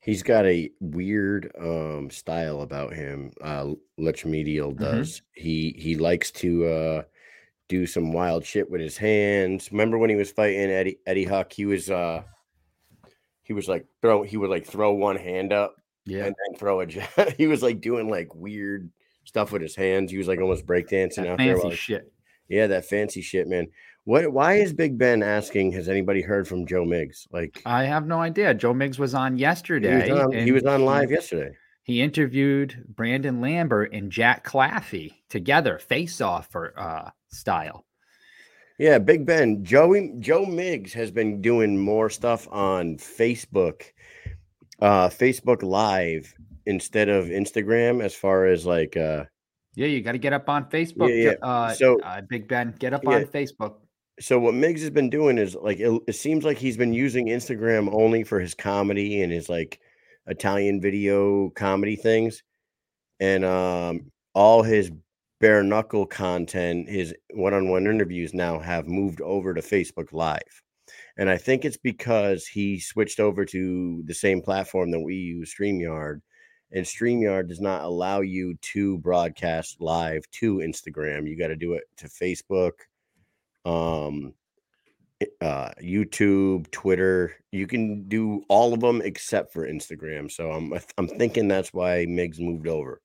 He's 0.00 0.22
got 0.22 0.44
a 0.46 0.70
weird 0.80 1.50
um 1.58 2.10
style 2.10 2.60
about 2.62 2.92
him. 2.92 3.32
Uh 3.40 3.74
Mm-hmm. 4.72 4.84
does. 4.84 5.22
He 5.32 5.74
he 5.78 5.96
likes 5.96 6.30
to 6.32 6.66
uh 6.66 7.02
do 7.68 7.86
some 7.86 8.12
wild 8.12 8.44
shit 8.44 8.70
with 8.70 8.80
his 8.82 8.96
hands. 8.98 9.72
Remember 9.72 9.96
when 9.96 10.10
he 10.10 10.16
was 10.16 10.30
fighting 10.30 10.70
Eddie 10.70 10.98
Eddie 11.06 11.24
Huck? 11.24 11.52
He 11.52 11.64
was 11.64 11.90
uh 11.90 12.22
he 13.42 13.52
was 13.52 13.68
like 13.68 13.86
throw 14.02 14.22
he 14.22 14.36
would 14.36 14.50
like 14.50 14.66
throw 14.66 14.92
one 14.92 15.16
hand 15.16 15.52
up 15.52 15.76
Yeah, 16.04 16.24
and 16.26 16.34
then 16.46 16.58
throw 16.58 16.80
a 16.80 16.86
jab. 16.86 17.08
he 17.38 17.46
was 17.46 17.62
like 17.62 17.80
doing 17.80 18.10
like 18.10 18.34
weird 18.34 18.90
stuff 19.24 19.52
with 19.52 19.62
his 19.62 19.76
hands. 19.76 20.10
He 20.10 20.18
was 20.18 20.28
like 20.28 20.40
almost 20.40 20.66
breakdancing 20.66 21.16
that 21.16 21.28
out 21.28 21.38
there. 21.38 21.54
fancy 21.54 21.68
while- 21.68 21.76
shit. 21.76 22.12
yeah, 22.48 22.66
that 22.66 22.84
fancy 22.84 23.22
shit, 23.22 23.48
man. 23.48 23.68
What 24.04 24.30
why 24.32 24.54
is 24.56 24.72
Big 24.74 24.98
Ben 24.98 25.22
asking, 25.22 25.72
has 25.72 25.88
anybody 25.88 26.20
heard 26.20 26.46
from 26.46 26.66
Joe 26.66 26.84
Miggs? 26.84 27.26
Like 27.32 27.62
I 27.64 27.84
have 27.84 28.06
no 28.06 28.20
idea. 28.20 28.52
Joe 28.54 28.74
Miggs 28.74 28.98
was 28.98 29.14
on 29.14 29.36
he 29.36 29.40
yesterday. 29.40 30.10
was 30.10 30.20
on, 30.20 30.32
he 30.32 30.52
was 30.52 30.64
on 30.64 30.84
live 30.84 31.10
yesterday. 31.10 31.56
He 31.84 32.00
interviewed 32.00 32.84
Brandon 32.88 33.40
Lambert 33.40 33.92
and 33.92 34.10
Jack 34.10 34.46
Claffey 34.46 35.12
together, 35.28 35.78
face 35.78 36.20
off 36.20 36.48
for 36.50 36.78
uh, 36.78 37.10
style. 37.28 37.84
Yeah, 38.78 38.98
Big 38.98 39.24
Ben. 39.24 39.64
Joey 39.64 40.12
Joe 40.18 40.44
Miggs 40.44 40.92
has 40.94 41.10
been 41.10 41.40
doing 41.40 41.78
more 41.78 42.10
stuff 42.10 42.48
on 42.50 42.96
Facebook, 42.96 43.82
uh, 44.80 45.08
Facebook 45.08 45.62
Live 45.62 46.34
instead 46.66 47.08
of 47.08 47.26
Instagram, 47.26 48.02
as 48.02 48.14
far 48.14 48.46
as 48.46 48.66
like 48.66 48.96
uh 48.96 49.24
Yeah, 49.76 49.86
you 49.86 50.02
got 50.02 50.12
to 50.12 50.18
get 50.18 50.32
up 50.32 50.48
on 50.48 50.68
Facebook. 50.70 51.08
Yeah, 51.08 51.32
yeah. 51.40 51.46
Uh, 51.46 51.72
So- 51.74 52.00
uh, 52.00 52.20
Big 52.28 52.48
Ben, 52.48 52.74
get 52.78 52.92
up 52.92 53.02
Yeah. 53.04 53.10
on 53.16 53.24
Facebook. 53.26 53.76
So 54.20 54.38
what 54.38 54.54
Miggs 54.54 54.80
has 54.82 54.90
been 54.90 55.10
doing 55.10 55.38
is 55.38 55.54
like 55.54 55.80
it, 55.80 56.02
it 56.06 56.14
seems 56.14 56.44
like 56.44 56.58
he's 56.58 56.76
been 56.76 56.92
using 56.92 57.26
Instagram 57.26 57.92
only 57.92 58.24
for 58.24 58.40
his 58.40 58.54
comedy 58.54 59.22
and 59.22 59.32
his 59.32 59.48
like 59.48 59.80
Italian 60.26 60.80
video 60.80 61.50
comedy 61.50 61.96
things. 61.96 62.42
And 63.20 63.44
um 63.44 64.10
all 64.34 64.62
his 64.62 64.90
bare 65.40 65.62
knuckle 65.62 66.06
content, 66.06 66.88
his 66.88 67.14
one-on-one 67.34 67.86
interviews 67.86 68.34
now 68.34 68.58
have 68.58 68.86
moved 68.86 69.20
over 69.20 69.54
to 69.54 69.60
Facebook 69.60 70.12
Live. 70.12 70.62
And 71.16 71.28
I 71.30 71.36
think 71.36 71.64
it's 71.64 71.76
because 71.76 72.46
he 72.46 72.80
switched 72.80 73.20
over 73.20 73.44
to 73.46 74.02
the 74.06 74.14
same 74.14 74.42
platform 74.42 74.90
that 74.90 75.00
we 75.00 75.14
use, 75.14 75.54
StreamYard. 75.54 76.20
And 76.72 76.84
StreamYard 76.84 77.48
does 77.48 77.60
not 77.60 77.84
allow 77.84 78.20
you 78.20 78.54
to 78.72 78.98
broadcast 78.98 79.80
live 79.80 80.28
to 80.32 80.56
Instagram. 80.56 81.28
You 81.28 81.38
got 81.38 81.48
to 81.48 81.56
do 81.56 81.74
it 81.74 81.84
to 81.98 82.08
Facebook 82.08 82.72
um 83.64 84.34
uh, 85.40 85.70
YouTube, 85.82 86.70
Twitter. 86.70 87.34
You 87.52 87.66
can 87.66 88.08
do 88.08 88.42
all 88.48 88.74
of 88.74 88.80
them 88.80 89.00
except 89.02 89.52
for 89.52 89.66
Instagram. 89.66 90.30
So 90.30 90.50
I'm 90.50 90.72
I'm 90.98 91.08
thinking 91.08 91.48
that's 91.48 91.72
why 91.72 92.06
Miggs 92.08 92.40
moved 92.40 92.68
over. 92.68 93.00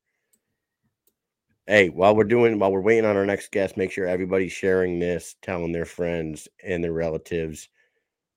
Hey, 1.68 1.90
while 1.90 2.16
we're 2.16 2.24
doing 2.24 2.58
while 2.60 2.72
we're 2.72 2.82
waiting 2.82 3.06
on 3.06 3.16
our 3.16 3.26
next 3.26 3.52
guest, 3.52 3.78
make 3.78 3.92
sure 3.92 4.08
everybody's 4.08 4.52
sharing 4.52 5.00
this, 5.00 5.36
telling 5.42 5.72
their 5.72 5.86
friends 5.86 6.48
and 6.64 6.84
their 6.84 6.94
relatives 6.94 7.70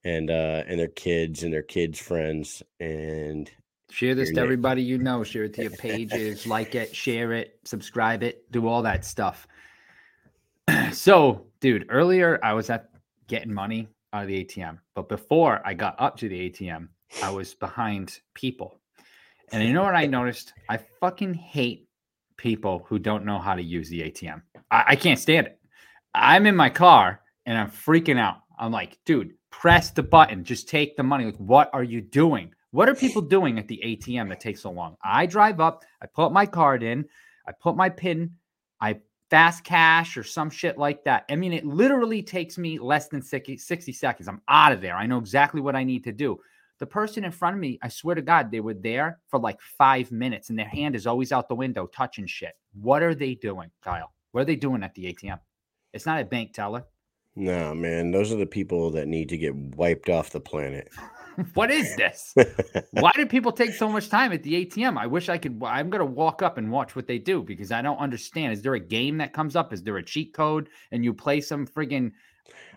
and 0.05 0.31
uh 0.31 0.65
and 0.67 0.79
their 0.79 0.89
kids 0.89 1.43
and 1.43 1.53
their 1.53 1.63
kids' 1.63 1.99
friends 1.99 2.63
and 2.81 3.51
Share 3.91 4.15
this 4.15 4.31
to 4.31 4.37
name. 4.37 4.45
everybody 4.45 4.83
you 4.83 4.97
know. 4.99 5.23
Share 5.23 5.45
it 5.45 5.55
to 5.55 5.63
your 5.63 5.71
pages, 5.79 6.47
like 6.47 6.75
it, 6.75 6.95
share 6.95 7.33
it, 7.33 7.59
subscribe 7.65 8.23
it, 8.23 8.51
do 8.51 8.67
all 8.67 8.83
that 8.83 9.05
stuff. 9.05 9.47
So, 10.93 11.47
dude, 11.61 11.87
earlier 11.89 12.39
I 12.43 12.53
was 12.53 12.71
at 12.71 12.91
getting 13.29 13.53
money 13.53 13.89
out 14.13 14.23
of 14.23 14.29
the 14.29 14.45
ATM, 14.45 14.79
but 14.95 15.09
before 15.09 15.61
I 15.65 15.75
got 15.75 15.97
up 15.99 16.17
to 16.19 16.29
the 16.29 16.51
ATM, 16.51 16.89
I 17.23 17.31
was 17.31 17.55
behind 17.55 18.21
people. 18.35 18.81
And 19.53 19.63
you 19.63 19.73
know 19.73 19.83
what 19.83 19.95
I 19.95 20.07
noticed? 20.07 20.53
I 20.69 20.79
fucking 21.01 21.35
hate 21.35 21.89
people 22.37 22.85
who 22.89 22.99
don't 22.99 23.25
know 23.25 23.39
how 23.39 23.55
to 23.55 23.63
use 23.63 23.89
the 23.89 24.01
ATM. 24.01 24.43
I, 24.71 24.85
I 24.89 24.97
can't 24.97 25.19
stand 25.19 25.47
it. 25.47 25.59
I'm 26.15 26.47
in 26.47 26.57
my 26.57 26.71
car 26.71 27.21
and 27.47 27.57
I'm 27.59 27.71
freaking 27.71 28.19
out. 28.19 28.39
I'm 28.59 28.73
like, 28.73 28.99
dude, 29.05 29.33
press 29.51 29.91
the 29.91 30.03
button, 30.03 30.45
just 30.45 30.69
take 30.69 30.97
the 30.97 31.03
money. 31.03 31.25
Like, 31.25 31.37
what 31.37 31.71
are 31.73 31.83
you 31.83 32.01
doing? 32.01 32.53
What 32.71 32.89
are 32.89 32.95
people 32.95 33.21
doing 33.21 33.59
at 33.59 33.69
the 33.69 33.81
ATM 33.85 34.29
that 34.31 34.41
takes 34.41 34.63
so 34.63 34.71
long? 34.71 34.97
I 35.05 35.27
drive 35.27 35.61
up, 35.61 35.85
I 36.01 36.07
put 36.07 36.33
my 36.33 36.47
card 36.47 36.83
in, 36.83 37.05
I 37.47 37.53
put 37.53 37.77
my 37.77 37.89
pin, 37.89 38.33
I 38.81 39.01
fast 39.33 39.65
cash 39.65 40.19
or 40.19 40.23
some 40.23 40.51
shit 40.51 40.77
like 40.77 41.03
that. 41.05 41.25
I 41.31 41.37
mean, 41.37 41.55
it 41.55 41.65
literally 41.65 42.23
takes 42.23 42.59
me 42.59 42.79
less 42.79 43.09
than 43.09 43.23
60, 43.23 43.57
60 43.57 43.91
seconds. 43.91 44.29
I'm 44.29 44.43
out 44.47 44.73
of 44.73 44.83
there. 44.83 44.95
I 44.95 45.07
know 45.07 45.17
exactly 45.17 45.63
what 45.63 45.75
I 45.75 45.85
need 45.85 46.05
to 46.05 46.13
do. 46.13 46.39
The 46.81 46.87
person 46.87 47.25
in 47.25 47.31
front 47.31 47.55
of 47.55 47.61
me, 47.61 47.79
I 47.83 47.89
swear 47.89 48.15
to 48.15 48.21
God, 48.21 48.51
they 48.51 48.61
were 48.61 48.75
there 48.75 49.21
for 49.31 49.41
like 49.41 49.59
five 49.79 50.13
minutes 50.13 50.51
and 50.51 50.59
their 50.59 50.69
hand 50.69 50.95
is 50.95 51.07
always 51.07 51.33
out 51.33 51.49
the 51.49 51.55
window 51.55 51.87
touching 51.87 52.27
shit. 52.27 52.53
What 52.79 53.03
are 53.03 53.15
they 53.15 53.35
doing, 53.35 53.71
Kyle? 53.83 54.13
What 54.33 54.43
are 54.43 54.45
they 54.45 54.57
doing 54.57 54.83
at 54.83 54.95
the 54.95 55.11
ATM? 55.11 55.39
It's 55.95 56.05
not 56.05 56.21
a 56.21 56.27
bank 56.27 56.53
teller. 56.53 56.85
no 57.35 57.75
man, 57.75 58.11
those 58.11 58.33
are 58.33 58.37
the 58.37 58.45
people 58.45 58.91
that 58.91 59.09
need 59.09 59.31
to 59.31 59.39
get 59.39 59.57
wiped 59.57 60.11
off 60.11 60.29
the 60.29 60.41
planet. 60.41 60.91
What 61.55 61.71
is 61.71 61.97
this? 61.97 62.35
Why 62.91 63.11
do 63.15 63.27
people 63.27 63.53
take 63.53 63.73
so 63.73 63.89
much 63.89 64.09
time 64.09 64.33
at 64.33 64.43
the 64.43 64.65
ATM? 64.65 64.97
I 64.97 65.07
wish 65.07 65.29
I 65.29 65.39
could. 65.39 65.63
I'm 65.65 65.91
going 65.91 66.01
to 66.01 66.07
walk 66.07 66.43
up 66.43 66.59
and 66.59 66.71
watch 66.71 66.95
what 66.97 67.07
they 67.07 67.19
do 67.19 67.43
because 67.43 67.73
I 67.73 67.83
don't 67.83 67.99
understand. 67.99 68.53
Is 68.53 68.63
there 68.63 68.75
a 68.75 68.81
game 68.81 69.19
that 69.19 69.33
comes 69.33 69.57
up? 69.57 69.73
Is 69.73 69.83
there 69.83 69.97
a 69.97 70.03
cheat 70.03 70.35
code 70.35 70.69
and 70.91 71.05
you 71.05 71.15
play 71.15 71.41
some 71.41 71.67
friggin' 71.67 72.13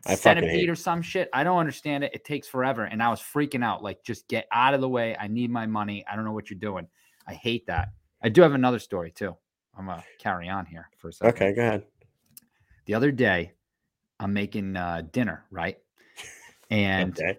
I 0.05 0.15
centipede 0.15 0.69
or 0.69 0.75
some 0.75 1.01
shit? 1.01 1.29
I 1.33 1.43
don't 1.43 1.57
understand 1.57 2.03
it. 2.03 2.11
It 2.13 2.23
takes 2.25 2.47
forever. 2.47 2.85
And 2.85 3.01
I 3.01 3.09
was 3.09 3.21
freaking 3.21 3.63
out. 3.63 3.83
Like, 3.83 4.03
just 4.03 4.27
get 4.27 4.47
out 4.51 4.73
of 4.73 4.81
the 4.81 4.89
way. 4.89 5.15
I 5.19 5.27
need 5.27 5.51
my 5.51 5.65
money. 5.65 6.03
I 6.09 6.15
don't 6.15 6.25
know 6.25 6.33
what 6.33 6.49
you're 6.49 6.59
doing. 6.59 6.87
I 7.27 7.33
hate 7.33 7.67
that. 7.67 7.89
I 8.21 8.29
do 8.29 8.41
have 8.41 8.53
another 8.53 8.79
story 8.79 9.11
too. 9.11 9.35
I'm 9.77 9.85
going 9.85 9.99
to 9.99 10.03
carry 10.19 10.49
on 10.49 10.65
here 10.65 10.89
for 10.97 11.09
a 11.09 11.13
second. 11.13 11.35
okay, 11.35 11.53
go 11.53 11.61
ahead. 11.61 11.83
The 12.85 12.93
other 12.93 13.11
day, 13.11 13.53
I'm 14.19 14.33
making 14.33 14.75
uh, 14.75 15.03
dinner, 15.11 15.45
right? 15.51 15.77
And 16.71 17.19
Okay. 17.19 17.37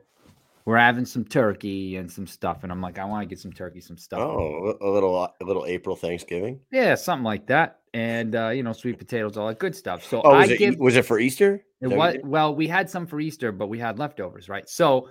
We're 0.67 0.77
having 0.77 1.07
some 1.07 1.25
turkey 1.25 1.97
and 1.97 2.11
some 2.11 2.27
stuff. 2.27 2.65
And 2.65 2.73
I'm 2.73 2.81
like, 2.83 2.99
I 2.99 3.05
want 3.05 3.23
to 3.23 3.27
get 3.27 3.39
some 3.39 3.53
turkey, 3.53 3.81
some 3.81 3.97
stuff. 3.97 4.19
Oh, 4.21 4.77
a 4.81 4.91
little 4.91 5.17
a 5.17 5.45
little 5.45 5.65
April 5.65 5.95
Thanksgiving. 5.95 6.61
Yeah, 6.73 6.97
something 6.97 7.25
like 7.25 7.47
that. 7.47 7.79
And 7.95 8.35
uh, 8.35 8.49
you 8.49 8.65
know, 8.65 8.73
sweet 8.73 8.99
potatoes, 8.99 9.37
all 9.37 9.47
that 9.47 9.61
good 9.61 9.77
stuff. 9.77 10.05
So 10.05 10.21
Oh, 10.23 10.33
I 10.33 10.45
it, 10.45 10.59
give 10.59 10.77
was 10.79 10.97
it 10.97 11.07
for 11.07 11.21
Easter? 11.21 11.65
it 11.81 11.87
was 11.87 12.17
well, 12.25 12.55
we 12.55 12.67
had 12.67 12.91
some 12.91 13.07
for 13.07 13.21
Easter, 13.21 13.53
but 13.53 13.69
we 13.69 13.79
had 13.79 13.99
leftovers, 13.99 14.49
right? 14.49 14.69
So 14.69 15.09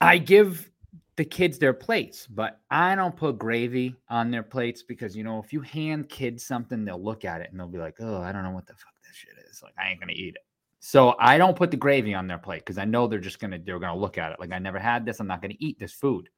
I 0.00 0.18
give 0.18 0.70
the 1.16 1.24
kids 1.24 1.58
their 1.58 1.74
plates, 1.74 2.26
but 2.28 2.60
I 2.70 2.94
don't 2.94 3.16
put 3.16 3.38
gravy 3.38 3.96
on 4.08 4.30
their 4.30 4.44
plates 4.44 4.84
because 4.84 5.16
you 5.16 5.24
know, 5.24 5.40
if 5.40 5.52
you 5.52 5.60
hand 5.62 6.08
kids 6.08 6.46
something, 6.46 6.84
they'll 6.84 7.02
look 7.02 7.24
at 7.24 7.40
it 7.40 7.50
and 7.50 7.58
they'll 7.58 7.66
be 7.66 7.78
like, 7.78 7.96
Oh, 7.98 8.22
I 8.22 8.30
don't 8.30 8.44
know 8.44 8.52
what 8.52 8.68
the 8.68 8.74
fuck 8.74 8.94
this 9.04 9.16
shit 9.16 9.34
is. 9.50 9.60
Like, 9.64 9.74
I 9.76 9.90
ain't 9.90 9.98
gonna 9.98 10.12
eat 10.12 10.36
it. 10.36 10.42
So 10.84 11.14
I 11.20 11.38
don't 11.38 11.56
put 11.56 11.70
the 11.70 11.76
gravy 11.76 12.12
on 12.12 12.26
their 12.26 12.38
plate 12.38 12.62
because 12.62 12.76
I 12.76 12.84
know 12.84 13.06
they're 13.06 13.20
just 13.20 13.38
gonna 13.38 13.60
they're 13.64 13.78
gonna 13.78 13.96
look 13.96 14.18
at 14.18 14.32
it 14.32 14.40
like 14.40 14.50
I 14.50 14.58
never 14.58 14.80
had 14.80 15.06
this. 15.06 15.20
I'm 15.20 15.28
not 15.28 15.40
gonna 15.40 15.54
eat 15.60 15.78
this 15.78 15.92
food. 15.92 16.28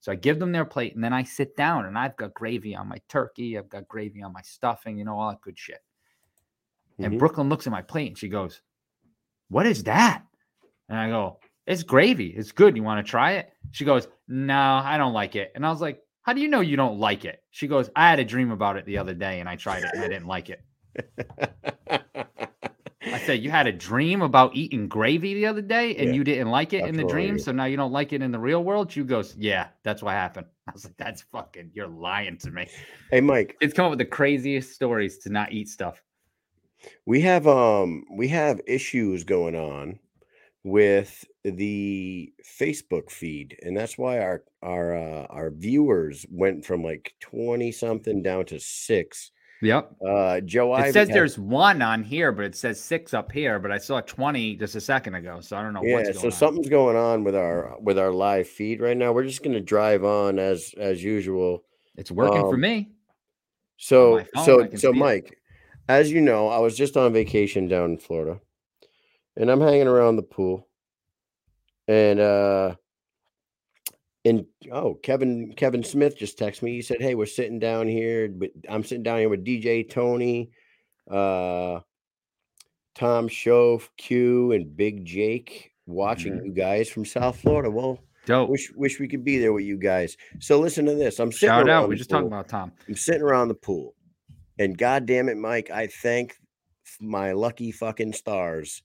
So 0.00 0.10
I 0.10 0.16
give 0.16 0.40
them 0.40 0.50
their 0.50 0.64
plate 0.64 0.96
and 0.96 1.04
then 1.04 1.12
I 1.12 1.22
sit 1.22 1.56
down 1.56 1.86
and 1.86 1.96
I've 1.96 2.16
got 2.16 2.34
gravy 2.34 2.74
on 2.74 2.88
my 2.88 2.98
turkey, 3.08 3.56
I've 3.56 3.68
got 3.68 3.86
gravy 3.86 4.20
on 4.20 4.32
my 4.32 4.42
stuffing, 4.42 4.98
you 4.98 5.04
know, 5.04 5.16
all 5.16 5.30
that 5.30 5.40
good 5.42 5.56
shit. 5.56 5.78
And 6.98 7.14
Mhm. 7.14 7.18
Brooklyn 7.20 7.48
looks 7.48 7.68
at 7.68 7.70
my 7.70 7.82
plate 7.82 8.08
and 8.08 8.18
she 8.18 8.28
goes, 8.28 8.62
What 9.48 9.64
is 9.64 9.84
that? 9.84 10.24
And 10.88 10.98
I 10.98 11.08
go, 11.08 11.38
It's 11.68 11.84
gravy. 11.84 12.30
It's 12.30 12.50
good. 12.50 12.76
You 12.76 12.82
want 12.82 13.06
to 13.06 13.08
try 13.08 13.34
it? 13.34 13.52
She 13.70 13.84
goes, 13.84 14.08
No, 14.26 14.82
I 14.84 14.98
don't 14.98 15.12
like 15.12 15.36
it. 15.36 15.52
And 15.54 15.64
I 15.64 15.70
was 15.70 15.80
like, 15.80 16.02
How 16.22 16.32
do 16.32 16.40
you 16.40 16.48
know 16.48 16.62
you 16.62 16.76
don't 16.76 16.98
like 16.98 17.24
it? 17.24 17.44
She 17.52 17.68
goes, 17.68 17.90
I 17.94 18.10
had 18.10 18.18
a 18.18 18.24
dream 18.24 18.50
about 18.50 18.76
it 18.76 18.86
the 18.86 18.98
other 18.98 19.14
day 19.14 19.38
and 19.38 19.48
I 19.48 19.54
tried 19.54 19.84
it 19.84 19.90
and 19.94 20.02
I 20.02 20.08
didn't 20.08 20.26
like 20.26 20.50
it. 20.50 20.64
I 23.12 23.18
said, 23.18 23.42
You 23.42 23.50
had 23.50 23.66
a 23.66 23.72
dream 23.72 24.22
about 24.22 24.54
eating 24.56 24.88
gravy 24.88 25.34
the 25.34 25.46
other 25.46 25.62
day 25.62 25.94
and 25.96 26.06
Yeah, 26.06 26.12
you 26.12 26.24
didn't 26.24 26.50
like 26.50 26.72
it 26.72 26.84
in 26.84 26.96
the 26.96 27.04
dream. 27.04 27.38
So 27.38 27.52
now 27.52 27.64
you 27.66 27.76
don't 27.76 27.92
like 27.92 28.12
it 28.12 28.22
in 28.22 28.32
the 28.32 28.38
real 28.38 28.64
world? 28.64 28.90
She 28.90 29.02
goes, 29.02 29.34
Yeah, 29.36 29.68
that's 29.82 30.02
what 30.02 30.12
happened. 30.12 30.46
I 30.68 30.72
was 30.72 30.84
like, 30.84 30.96
That's 30.96 31.22
fucking, 31.32 31.70
you're 31.74 31.88
lying 31.88 32.38
to 32.38 32.50
me. 32.50 32.66
hey, 33.10 33.20
Mike, 33.20 33.56
It's 33.60 33.74
come 33.74 33.86
up 33.86 33.90
with 33.90 33.98
the 33.98 34.04
craziest 34.04 34.72
stories 34.72 35.18
to 35.18 35.28
not 35.30 35.52
eat 35.52 35.68
stuff. 35.68 36.02
we 37.06 37.20
have 37.22 37.46
um 37.46 38.04
we 38.12 38.28
have 38.28 38.60
issues 38.66 39.24
going 39.24 39.54
on 39.54 39.98
with 40.64 41.24
the 41.44 42.32
Facebook 42.58 43.10
feed, 43.10 43.58
and 43.62 43.76
that's 43.76 43.98
why 43.98 44.18
our 44.18 44.44
our 44.62 44.96
uh, 44.96 45.26
our 45.28 45.50
viewers 45.50 46.24
went 46.30 46.64
from 46.64 46.82
like 46.82 47.14
twenty 47.20 47.70
something 47.70 48.22
down 48.22 48.46
to 48.46 48.58
six. 48.58 49.30
Yep. 49.64 49.96
Uh, 50.06 50.40
Joe, 50.40 50.76
It 50.76 50.92
says 50.92 51.08
there's 51.08 51.38
one 51.38 51.80
on 51.80 52.02
here, 52.02 52.32
but 52.32 52.44
it 52.44 52.54
says 52.54 52.78
six 52.78 53.14
up 53.14 53.32
here. 53.32 53.58
But 53.58 53.72
I 53.72 53.78
saw 53.78 54.00
20 54.00 54.56
just 54.56 54.74
a 54.74 54.80
second 54.80 55.14
ago. 55.14 55.40
So 55.40 55.56
I 55.56 55.62
don't 55.62 55.72
know 55.72 55.82
yeah, 55.82 55.96
what's 55.96 56.20
so 56.20 56.26
on. 56.26 56.32
something's 56.32 56.68
going 56.68 56.96
on 56.96 57.24
with 57.24 57.34
our 57.34 57.76
with 57.80 57.98
our 57.98 58.12
live 58.12 58.48
feed 58.48 58.80
right 58.80 58.96
now. 58.96 59.12
We're 59.12 59.24
just 59.24 59.42
gonna 59.42 59.60
drive 59.60 60.04
on 60.04 60.38
as 60.38 60.74
as 60.76 61.02
usual. 61.02 61.64
It's 61.96 62.10
working 62.10 62.42
for 62.42 62.54
um, 62.54 62.60
me. 62.60 62.90
So 63.76 64.18
phone, 64.34 64.44
so 64.44 64.68
so 64.72 64.76
see 64.76 64.88
it. 64.88 64.94
Mike, 64.96 65.38
as 65.88 66.12
you 66.12 66.20
know, 66.20 66.48
I 66.48 66.58
was 66.58 66.76
just 66.76 66.96
on 66.96 67.12
vacation 67.12 67.66
down 67.66 67.92
in 67.92 67.98
Florida, 67.98 68.40
and 69.36 69.50
I'm 69.50 69.60
hanging 69.60 69.88
around 69.88 70.16
the 70.16 70.22
pool, 70.22 70.68
and 71.88 72.20
uh, 72.20 72.74
and 74.24 74.46
oh, 74.72 74.94
Kevin 75.02 75.52
Kevin 75.56 75.82
Smith 75.84 76.16
just 76.18 76.38
texted 76.38 76.62
me. 76.62 76.72
He 76.72 76.82
said, 76.82 77.00
"Hey, 77.00 77.14
we're 77.14 77.26
sitting 77.26 77.58
down 77.58 77.88
here. 77.88 78.28
But 78.28 78.50
I'm 78.68 78.82
sitting 78.84 79.02
down 79.02 79.18
here 79.18 79.28
with 79.28 79.44
DJ 79.44 79.88
Tony, 79.88 80.50
uh, 81.10 81.80
Tom 82.94 83.28
Shoaff, 83.28 83.88
Q, 83.96 84.52
and 84.52 84.76
Big 84.76 85.04
Jake." 85.04 85.70
Watching 85.86 86.32
Mhm. 86.32 86.46
you 86.46 86.52
guys 86.52 86.88
from 86.88 87.04
South 87.04 87.38
Florida. 87.38 87.70
Well, 87.70 87.98
Dope. 88.24 88.48
wish 88.48 88.72
wish 88.74 88.98
we 88.98 89.06
could 89.06 89.22
be 89.22 89.36
there 89.36 89.52
with 89.52 89.64
you 89.64 89.76
guys. 89.76 90.16
So 90.40 90.58
listen 90.58 90.86
to 90.86 90.94
this. 90.94 91.20
I'm 91.20 91.30
sitting 91.30 91.48
Shout 91.50 91.66
around 91.68 91.82
out. 91.84 91.88
We're 91.90 91.96
just 91.96 92.08
talking 92.08 92.26
about 92.26 92.48
Tom. 92.48 92.72
I'm 92.88 92.96
sitting 92.96 93.20
around 93.20 93.48
the 93.48 93.54
pool, 93.54 93.94
and 94.58 94.78
god 94.78 95.04
damn 95.04 95.28
it, 95.28 95.36
Mike, 95.36 95.70
I 95.70 95.88
thank 95.88 96.38
my 97.00 97.32
lucky 97.32 97.70
fucking 97.70 98.14
stars 98.14 98.82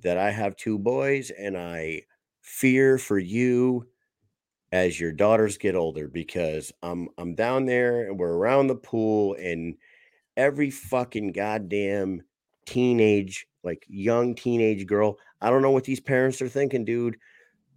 that 0.00 0.18
I 0.18 0.32
have 0.32 0.56
two 0.56 0.80
boys, 0.80 1.30
and 1.30 1.56
I 1.56 2.02
fear 2.42 2.98
for 2.98 3.20
you 3.20 3.86
as 4.72 4.98
your 5.00 5.12
daughters 5.12 5.58
get 5.58 5.74
older 5.74 6.08
because 6.08 6.72
I'm 6.82 7.08
I'm 7.18 7.34
down 7.34 7.66
there 7.66 8.08
and 8.08 8.18
we're 8.18 8.34
around 8.34 8.66
the 8.66 8.76
pool, 8.76 9.34
and 9.34 9.76
every 10.36 10.70
fucking 10.70 11.32
goddamn 11.32 12.22
teenage, 12.66 13.46
like 13.62 13.84
young 13.88 14.34
teenage 14.34 14.86
girl, 14.86 15.18
I 15.40 15.50
don't 15.50 15.62
know 15.62 15.70
what 15.70 15.84
these 15.84 16.00
parents 16.00 16.42
are 16.42 16.48
thinking, 16.48 16.84
dude. 16.84 17.16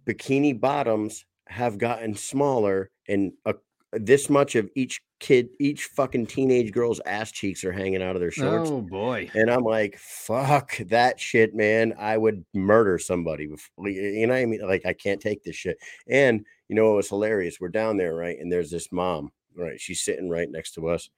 Bikini 0.06 0.58
bottoms 0.58 1.24
have 1.46 1.78
gotten 1.78 2.14
smaller, 2.14 2.90
and 3.08 3.32
a 3.44 3.54
this 3.92 4.30
much 4.30 4.54
of 4.54 4.70
each 4.74 5.00
kid, 5.18 5.48
each 5.58 5.84
fucking 5.86 6.26
teenage 6.26 6.72
girl's 6.72 7.00
ass 7.06 7.32
cheeks 7.32 7.64
are 7.64 7.72
hanging 7.72 8.02
out 8.02 8.14
of 8.14 8.20
their 8.20 8.30
shorts. 8.30 8.70
Oh 8.70 8.80
boy. 8.80 9.30
And 9.34 9.50
I'm 9.50 9.64
like, 9.64 9.98
fuck 9.98 10.76
that 10.88 11.18
shit, 11.18 11.54
man. 11.54 11.94
I 11.98 12.16
would 12.16 12.44
murder 12.54 12.98
somebody. 12.98 13.48
bef- 13.48 13.68
like, 13.76 13.94
You 13.94 14.26
know 14.26 14.34
what 14.34 14.40
I 14.40 14.46
mean? 14.46 14.66
Like, 14.66 14.86
I 14.86 14.92
can't 14.92 15.20
take 15.20 15.42
this 15.42 15.56
shit. 15.56 15.78
And 16.08 16.44
you 16.68 16.76
know, 16.76 16.92
it 16.92 16.96
was 16.96 17.08
hilarious. 17.08 17.58
We're 17.60 17.68
down 17.68 17.96
there, 17.96 18.14
right? 18.14 18.38
And 18.38 18.50
there's 18.50 18.70
this 18.70 18.92
mom, 18.92 19.32
right? 19.56 19.80
She's 19.80 20.02
sitting 20.02 20.28
right 20.28 20.48
next 20.48 20.74
to 20.74 20.88
us. 20.88 21.10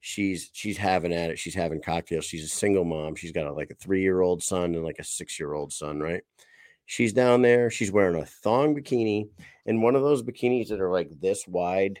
She's 0.00 0.50
she's 0.52 0.76
having 0.76 1.12
at 1.12 1.30
it. 1.30 1.38
She's 1.38 1.54
having 1.54 1.82
cocktails. 1.82 2.24
She's 2.24 2.44
a 2.44 2.48
single 2.48 2.84
mom. 2.84 3.16
She's 3.16 3.32
got 3.32 3.46
a, 3.46 3.52
like 3.52 3.70
a 3.70 3.74
three 3.74 4.02
year 4.02 4.20
old 4.20 4.42
son 4.42 4.74
and 4.74 4.84
like 4.84 4.98
a 4.98 5.04
six 5.04 5.38
year 5.38 5.54
old 5.54 5.72
son, 5.72 6.00
right? 6.00 6.22
She's 6.86 7.12
down 7.12 7.42
there. 7.42 7.70
She's 7.70 7.92
wearing 7.92 8.20
a 8.20 8.26
thong 8.26 8.74
bikini 8.76 9.28
and 9.66 9.82
one 9.82 9.94
of 9.94 10.02
those 10.02 10.22
bikinis 10.22 10.68
that 10.68 10.80
are 10.80 10.90
like 10.90 11.08
this 11.20 11.46
wide 11.46 12.00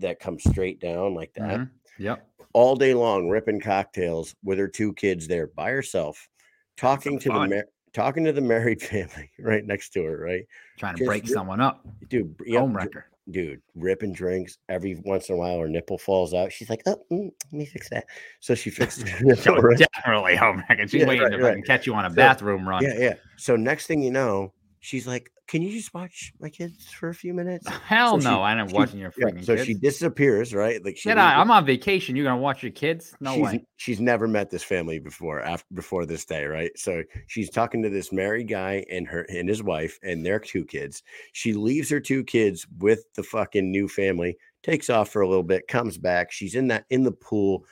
that 0.00 0.20
come 0.20 0.38
straight 0.38 0.80
down 0.80 1.14
like 1.14 1.32
that 1.34 1.60
Mhm. 1.60 1.70
Yep. 1.98 2.26
all 2.52 2.76
day 2.76 2.94
long 2.94 3.28
ripping 3.28 3.60
cocktails 3.60 4.34
with 4.42 4.58
her 4.58 4.68
two 4.68 4.92
kids 4.94 5.26
there 5.28 5.46
by 5.48 5.70
herself 5.70 6.28
talking 6.76 7.18
to 7.20 7.28
the 7.28 7.46
mar- 7.48 7.66
talking 7.92 8.24
to 8.24 8.32
the 8.32 8.40
married 8.40 8.80
family 8.82 9.30
right 9.38 9.64
next 9.64 9.90
to 9.90 10.04
her, 10.04 10.18
right? 10.18 10.44
Trying 10.78 10.94
to 10.94 10.98
Just 11.00 11.06
break 11.08 11.22
rip- 11.24 11.32
someone 11.32 11.60
up. 11.60 11.86
Dude, 12.08 12.34
yep, 12.46 12.60
Home 12.60 12.74
wrecker. 12.76 13.06
dude, 13.30 13.60
ripping 13.74 14.12
drinks 14.12 14.58
every 14.68 14.94
once 15.04 15.28
in 15.28 15.34
a 15.34 15.38
while. 15.38 15.58
Her 15.60 15.68
nipple 15.68 15.98
falls 15.98 16.32
out. 16.32 16.52
She's 16.52 16.70
like, 16.70 16.82
"Oh, 16.86 17.02
mm, 17.12 17.30
let 17.44 17.52
me 17.52 17.66
fix 17.66 17.88
that." 17.90 18.06
So 18.40 18.54
she 18.54 18.70
fixes. 18.70 19.04
So 19.42 19.56
right? 19.56 19.76
definitely 19.78 20.36
home 20.36 20.62
wrecker. 20.68 20.88
She's 20.88 21.00
Yeah, 21.02 21.06
waiting 21.08 21.22
right, 21.24 21.36
to 21.36 21.42
right. 21.42 21.64
catch 21.66 21.86
you 21.86 21.94
on 21.94 22.06
a 22.06 22.10
So- 22.10 22.16
bathroom 22.16 22.66
run. 22.68 22.82
Yeah, 22.84 22.98
yeah. 22.98 23.14
So 23.36 23.56
next 23.56 23.86
thing 23.86 24.00
you 24.02 24.10
know, 24.12 24.52
she's 24.80 25.06
like, 25.06 25.30
"Can 25.50 25.62
you 25.62 25.70
just 25.72 25.92
watch 25.92 26.32
my 26.40 26.48
kids 26.48 26.86
for 26.86 27.08
a 27.08 27.14
few 27.14 27.34
minutes?" 27.34 27.66
Hell 27.84 28.20
So 28.20 28.30
no, 28.30 28.42
I 28.42 28.66
she- 28.66 28.72
watching 28.72 28.98
your 29.00 29.12
Yeah, 29.18 29.28
so 29.42 29.54
kids. 29.56 29.66
she 29.66 29.74
disappears, 29.74 30.54
right? 30.54 30.82
Like 30.84 30.96
she 30.96 31.08
Get 31.08 31.16
leaves 31.16 31.24
out. 31.24 31.38
it- 31.38 31.40
I'm 31.42 31.50
on 31.50 31.66
vacation. 31.66 32.14
You're 32.16 32.24
gonna 32.26 32.40
watch 32.40 32.62
your 32.62 32.72
kids? 32.72 33.14
No 33.20 33.34
she's, 33.34 33.42
way. 33.42 33.64
She's 33.76 34.00
never 34.00 34.28
met 34.28 34.48
this 34.50 34.62
family 34.62 34.98
before 34.98 35.40
after 35.42 35.66
before 35.74 36.06
this 36.06 36.24
day, 36.24 36.44
right? 36.44 36.70
So 36.78 37.02
she's 37.26 37.50
talking 37.50 37.82
to 37.82 37.90
this 37.90 38.12
married 38.12 38.48
guy 38.48 38.84
and 38.90 39.06
her 39.08 39.22
and 39.28 39.48
his 39.48 39.62
wife 39.62 39.98
and 40.02 40.24
their 40.24 40.38
two 40.38 40.64
kids. 40.64 41.02
She 41.32 41.52
leaves 41.52 41.90
her 41.90 42.00
two 42.00 42.22
kids 42.24 42.66
with 42.78 43.12
the 43.14 43.22
fucking 43.22 43.70
new 43.70 43.88
family, 43.88 44.36
takes 44.62 44.88
off 44.88 45.10
for 45.10 45.22
a 45.22 45.28
little 45.28 45.42
bit, 45.42 45.66
comes 45.68 45.98
back. 45.98 46.30
She's 46.32 46.54
in 46.54 46.68
that 46.68 46.84
in 46.90 47.02
the 47.02 47.12
pool, 47.12 47.64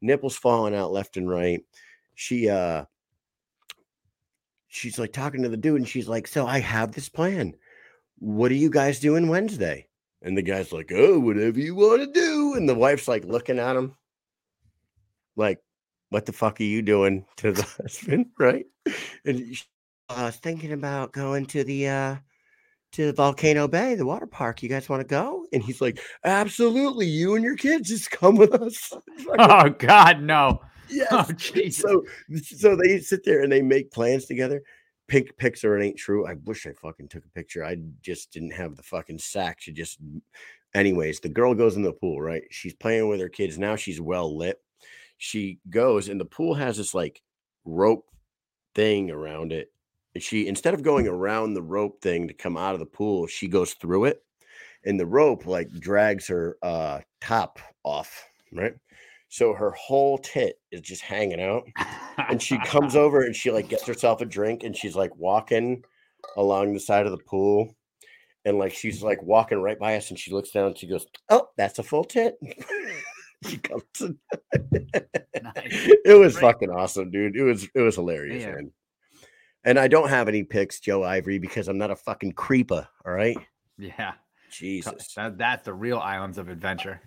nipples 0.00 0.36
falling 0.36 0.74
out 0.74 0.92
left 0.92 1.16
and 1.16 1.28
right. 1.28 1.60
She 2.14 2.48
uh 2.50 2.84
she's 4.72 4.98
like 4.98 5.12
talking 5.12 5.42
to 5.42 5.48
the 5.50 5.56
dude 5.56 5.76
and 5.76 5.88
she's 5.88 6.08
like, 6.08 6.26
So 6.26 6.46
I 6.46 6.58
have 6.60 6.92
this 6.92 7.08
plan. 7.08 7.54
What 8.18 8.50
are 8.50 8.56
you 8.56 8.70
guys 8.70 9.00
doing 9.00 9.28
Wednesday? 9.28 9.86
And 10.22 10.36
the 10.36 10.42
guy's 10.42 10.72
like, 10.72 10.90
Oh, 10.94 11.18
whatever 11.18 11.60
you 11.60 11.74
want 11.74 12.00
to 12.00 12.12
do. 12.20 12.54
And 12.54 12.68
the 12.68 12.74
wife's 12.74 13.06
like 13.06 13.24
looking 13.24 13.58
at 13.58 13.76
him 13.76 13.94
like, 15.36 15.60
what 16.08 16.26
the 16.26 16.32
fuck 16.32 16.60
are 16.60 16.64
you 16.64 16.82
doing 16.82 17.24
to 17.36 17.52
the 17.52 17.62
husband, 17.82 18.26
right? 18.38 18.66
And 19.24 19.54
sh- 19.54 19.64
I 20.08 20.24
was 20.24 20.36
thinking 20.36 20.72
about 20.72 21.12
going 21.12 21.46
to 21.46 21.64
the 21.64 21.88
uh 21.88 22.16
to 22.92 23.12
Volcano 23.12 23.68
Bay, 23.68 23.94
the 23.94 24.04
water 24.04 24.26
park. 24.26 24.62
You 24.62 24.68
guys 24.68 24.88
want 24.88 25.00
to 25.00 25.06
go? 25.06 25.46
And 25.52 25.62
he's 25.62 25.80
like, 25.80 25.98
absolutely. 26.24 27.06
You 27.06 27.34
and 27.34 27.44
your 27.44 27.56
kids 27.56 27.88
just 27.88 28.10
come 28.10 28.36
with 28.36 28.54
us. 28.54 28.92
Oh 29.38 29.70
God, 29.70 30.22
no. 30.22 30.60
Yes. 30.92 31.08
Oh 31.10 31.26
So, 31.70 32.04
so 32.42 32.76
they 32.76 33.00
sit 33.00 33.24
there 33.24 33.42
and 33.42 33.50
they 33.50 33.62
make 33.62 33.90
plans 33.90 34.26
together. 34.26 34.62
Pink 35.08 35.36
pics 35.36 35.64
or 35.64 35.76
it 35.76 35.84
ain't 35.84 35.98
true. 35.98 36.26
I 36.26 36.34
wish 36.44 36.66
I 36.66 36.72
fucking 36.72 37.08
took 37.08 37.24
a 37.24 37.30
picture. 37.30 37.64
I 37.64 37.76
just 38.00 38.32
didn't 38.32 38.52
have 38.52 38.76
the 38.76 38.82
fucking 38.82 39.18
sack 39.18 39.60
to 39.62 39.72
just. 39.72 39.98
Anyways, 40.74 41.20
the 41.20 41.28
girl 41.28 41.54
goes 41.54 41.76
in 41.76 41.82
the 41.82 41.92
pool, 41.92 42.20
right? 42.22 42.44
She's 42.50 42.72
playing 42.72 43.08
with 43.08 43.20
her 43.20 43.28
kids. 43.28 43.58
Now 43.58 43.76
she's 43.76 44.00
well 44.00 44.34
lit. 44.34 44.58
She 45.18 45.58
goes 45.68 46.08
and 46.08 46.18
the 46.18 46.24
pool 46.24 46.54
has 46.54 46.78
this 46.78 46.94
like 46.94 47.20
rope 47.64 48.10
thing 48.74 49.10
around 49.10 49.52
it. 49.52 49.70
And 50.14 50.22
she, 50.22 50.46
instead 50.46 50.74
of 50.74 50.82
going 50.82 51.08
around 51.08 51.54
the 51.54 51.62
rope 51.62 52.00
thing 52.00 52.28
to 52.28 52.34
come 52.34 52.56
out 52.56 52.74
of 52.74 52.80
the 52.80 52.86
pool, 52.86 53.26
she 53.26 53.48
goes 53.48 53.74
through 53.74 54.06
it. 54.06 54.22
And 54.84 54.98
the 54.98 55.06
rope 55.06 55.46
like 55.46 55.70
drags 55.78 56.26
her 56.28 56.56
uh 56.62 57.00
top 57.20 57.58
off, 57.84 58.26
right? 58.50 58.74
So 59.32 59.54
her 59.54 59.70
whole 59.70 60.18
tit 60.18 60.56
is 60.70 60.82
just 60.82 61.00
hanging 61.00 61.40
out 61.40 61.62
and 62.28 62.40
she 62.42 62.58
comes 62.66 62.94
over 63.02 63.22
and 63.22 63.34
she 63.34 63.50
like 63.50 63.66
gets 63.66 63.86
herself 63.86 64.20
a 64.20 64.26
drink 64.26 64.62
and 64.62 64.76
she's 64.76 64.94
like 64.94 65.16
walking 65.16 65.82
along 66.36 66.74
the 66.74 66.80
side 66.80 67.06
of 67.06 67.12
the 67.12 67.24
pool 67.26 67.74
and 68.44 68.58
like 68.58 68.74
she's 68.74 69.02
like 69.02 69.22
walking 69.22 69.62
right 69.62 69.78
by 69.78 69.96
us 69.96 70.10
and 70.10 70.18
she 70.18 70.32
looks 70.32 70.50
down 70.50 70.66
and 70.66 70.76
she 70.76 70.86
goes 70.86 71.06
oh 71.30 71.48
that's 71.56 71.78
a 71.78 71.82
full 71.82 72.04
tit 72.04 72.36
she 73.48 73.56
comes 73.56 73.82
in. 74.02 74.18
it 74.52 76.18
was 76.18 76.34
Great. 76.34 76.42
fucking 76.42 76.70
awesome 76.70 77.10
dude 77.10 77.34
it 77.34 77.42
was 77.42 77.66
it 77.74 77.80
was 77.80 77.94
hilarious 77.94 78.42
Yeah. 78.42 78.52
man 78.52 78.70
and 79.64 79.78
i 79.78 79.88
don't 79.88 80.10
have 80.10 80.28
any 80.28 80.44
pics 80.44 80.78
joe 80.78 81.02
ivory 81.04 81.38
because 81.38 81.68
i'm 81.68 81.78
not 81.78 81.90
a 81.90 81.96
fucking 81.96 82.32
creeper 82.32 82.86
all 83.06 83.12
right 83.14 83.38
Yeah. 83.78 84.12
jesus 84.50 85.14
That, 85.14 85.38
that's 85.38 85.64
the 85.64 85.72
real 85.72 85.98
islands 85.98 86.36
of 86.36 86.50
adventure. 86.50 87.00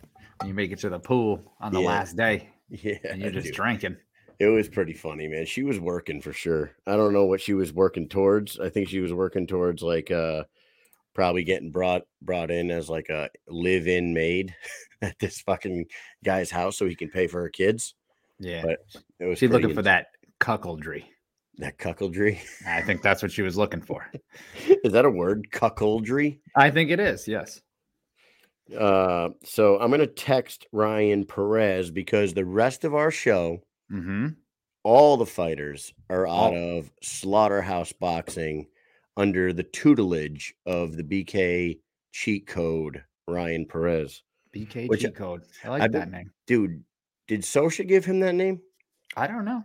You 0.46 0.54
make 0.54 0.72
it 0.72 0.80
to 0.80 0.90
the 0.90 1.00
pool 1.00 1.54
on 1.60 1.72
the 1.72 1.80
Yeah. 1.82 1.88
last 1.88 2.16
day 2.18 2.50
yeah 2.70 2.98
and 3.10 3.22
you're 3.22 3.32
just 3.32 3.48
dude. 3.48 3.56
drinking. 3.56 3.98
It 4.40 4.48
was 4.48 4.68
pretty 4.68 4.94
funny, 4.94 5.28
man. 5.30 5.46
She 5.46 5.64
was 5.64 5.80
working 5.80 6.20
for 6.22 6.34
sure. 6.34 6.72
I 6.86 6.98
don't 6.98 7.14
know 7.14 7.26
what 7.26 7.40
she 7.40 7.54
was 7.54 7.72
working 7.72 8.10
towards. 8.10 8.60
I 8.60 8.70
think 8.70 8.90
she 8.90 9.00
was 9.00 9.14
working 9.14 9.48
towards 9.48 9.82
like 9.82 10.12
uh 10.12 10.44
probably 11.14 11.44
getting 11.46 11.72
brought 11.72 12.02
brought 12.22 12.52
in 12.52 12.70
as 12.72 12.90
like 12.90 13.08
a 13.10 13.30
live-in 13.48 14.14
maid 14.14 14.54
at 15.02 15.18
this 15.20 15.40
fucking 15.42 15.86
guy's 16.26 16.52
house 16.52 16.78
so 16.78 16.86
he 16.86 16.96
can 16.96 17.10
pay 17.10 17.28
for 17.28 17.40
her 17.42 17.50
kids. 17.50 17.96
Yeah. 18.40 18.64
But 18.66 18.80
It 19.22 19.26
was 19.26 19.40
She's 19.40 19.50
looking 19.50 19.68
pretty 19.68 19.76
for 19.76 19.82
that 19.84 20.08
cuckoldry. 20.42 21.06
that 21.60 21.78
cuckoldry. 21.78 22.40
I 22.68 22.82
think 22.82 23.02
that's 23.02 23.22
what 23.22 23.32
she 23.32 23.42
was 23.42 23.56
looking 23.56 23.82
for. 23.82 24.12
Is 24.84 24.92
that 24.92 25.06
a 25.06 25.10
word? 25.10 25.48
Cuckoldry? 25.54 26.40
I 26.58 26.70
think 26.70 26.92
it 26.92 27.00
is. 27.00 27.26
Yes. 27.26 27.62
Uh 28.76 29.30
so 29.44 29.80
I'm 29.80 29.92
gonna 29.92 30.08
text 30.08 30.66
Ryan 30.72 31.26
Perez 31.26 31.92
because 31.92 32.34
the 32.34 32.46
rest 32.46 32.84
of 32.84 32.96
our 32.96 33.12
show, 33.12 33.62
Mm-hmm. 33.92 34.30
all 34.84 35.18
the 35.18 35.26
fighters 35.28 35.94
are 36.10 36.28
out 36.28 36.54
Oh. 36.54 36.78
of 36.80 36.92
slaughterhouse 37.04 37.92
boxing 37.94 38.68
under 39.18 39.54
the 39.54 39.64
tutelage 39.64 40.56
of 40.66 40.98
the 40.98 41.04
BK 41.04 41.80
cheat 42.12 42.48
code 42.48 43.04
Ryan 43.28 43.66
Perez. 43.66 44.24
BK 44.56 44.88
Which 44.90 45.02
cheat 45.02 45.16
code. 45.16 45.44
I 45.64 45.68
like 45.70 45.82
I've 45.84 45.92
that 45.92 46.10
name. 46.10 46.32
Dude, 46.48 46.84
did 47.28 47.42
Sosha 47.42 47.88
give 47.88 48.06
him 48.06 48.20
that 48.22 48.34
name? 48.36 48.60
I 49.16 49.28
don't 49.28 49.46
know. 49.46 49.64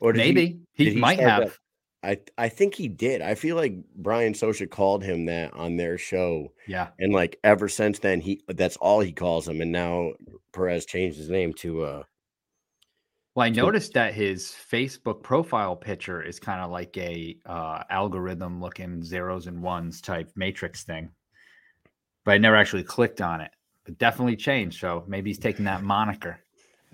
Or 0.00 0.12
did 0.12 0.18
Maybe 0.20 0.60
he, 0.72 0.90
he 0.90 0.96
might 0.96 1.20
have. 1.20 1.44
that- 1.44 1.58
I 2.04 2.18
I 2.38 2.48
think 2.48 2.74
he 2.74 2.88
did. 2.88 3.22
I 3.22 3.34
feel 3.34 3.56
like 3.56 3.74
Brian 3.96 4.34
Sosha 4.34 4.70
called 4.70 5.02
him 5.02 5.24
that 5.26 5.54
on 5.54 5.76
their 5.76 5.98
show. 5.98 6.52
Yeah. 6.66 6.88
And 6.98 7.12
like 7.12 7.38
ever 7.42 7.68
since 7.68 7.98
then, 7.98 8.20
he 8.20 8.42
that's 8.48 8.76
all 8.76 9.00
he 9.00 9.12
calls 9.12 9.48
him. 9.48 9.60
And 9.60 9.72
now 9.72 10.12
Perez 10.52 10.84
changed 10.86 11.16
his 11.16 11.30
name 11.30 11.52
to 11.54 11.82
uh 11.82 12.02
Well, 13.34 13.46
I 13.46 13.50
noticed 13.50 13.94
that 13.94 14.14
his 14.14 14.54
Facebook 14.70 15.22
profile 15.22 15.74
picture 15.74 16.22
is 16.22 16.38
kind 16.38 16.60
of 16.60 16.70
like 16.70 16.96
a 16.96 17.36
uh, 17.46 17.82
algorithm 17.90 18.60
looking 18.60 19.02
zeros 19.02 19.46
and 19.48 19.62
ones 19.62 20.00
type 20.00 20.30
matrix 20.36 20.84
thing, 20.84 21.10
but 22.24 22.32
I 22.32 22.38
never 22.38 22.56
actually 22.56 22.84
clicked 22.84 23.20
on 23.20 23.40
it. 23.40 23.50
But 23.84 23.98
definitely 23.98 24.36
changed. 24.36 24.78
So 24.80 25.04
maybe 25.08 25.30
he's 25.30 25.38
taking 25.38 25.64
that 25.64 25.82
moniker. 25.82 26.38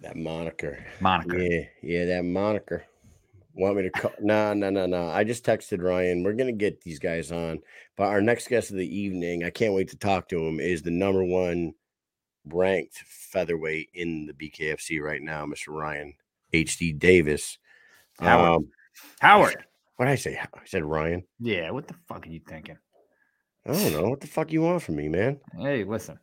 that 0.01 0.17
moniker. 0.17 0.79
Moniker. 1.01 1.39
Yeah, 1.39 1.65
yeah, 1.83 2.05
that 2.07 2.25
moniker. 2.25 2.85
Want 3.55 3.77
me 3.77 3.83
to 3.83 3.91
call? 3.91 4.13
No, 4.21 4.55
no, 4.55 4.71
no, 4.71 4.87
no. 4.87 5.09
I 5.09 5.25
just 5.25 5.45
texted 5.45 5.83
Ryan. 5.83 6.23
We're 6.23 6.35
gonna 6.35 6.53
get 6.53 6.81
these 6.83 6.99
guys 6.99 7.33
on, 7.33 7.61
but 7.97 8.05
our 8.05 8.21
next 8.21 8.49
guest 8.49 8.71
of 8.71 8.77
the 8.77 8.97
evening, 8.97 9.45
I 9.45 9.51
can't 9.51 9.75
wait 9.75 9.89
to 9.91 9.97
talk 9.97 10.29
to 10.29 10.39
him. 10.47 10.61
Is 10.61 10.83
the 10.83 10.91
number 10.93 11.25
one 11.25 11.75
ranked 12.47 12.99
featherweight 13.07 13.91
in 13.95 14.27
the 14.27 14.33
BKFC 14.33 15.01
right 15.03 15.21
now, 15.21 15.45
Mr. 15.47 15.69
Ryan 15.69 16.15
HD 16.55 16.97
Davis. 16.99 17.59
Howard. 18.21 18.49
Um, 18.57 18.69
Howard. 19.21 19.65
what 19.97 20.07
did 20.07 20.13
I 20.13 20.17
say? 20.17 20.39
I 20.39 20.47
said 20.65 20.85
Ryan. 20.85 21.25
Yeah. 21.39 21.71
What 21.71 21.89
the 21.89 21.95
fuck 22.09 22.27
are 22.27 22.31
you 22.31 22.41
thinking? 22.47 22.79
I 23.67 23.73
don't 23.73 23.93
know 23.93 24.09
what 24.11 24.21
the 24.21 24.27
fuck 24.27 24.53
you 24.53 24.63
want 24.63 24.83
from 24.83 24.97
me, 24.97 25.09
man. 25.09 25.39
Hey, 25.59 25.85
listen. 25.85 26.19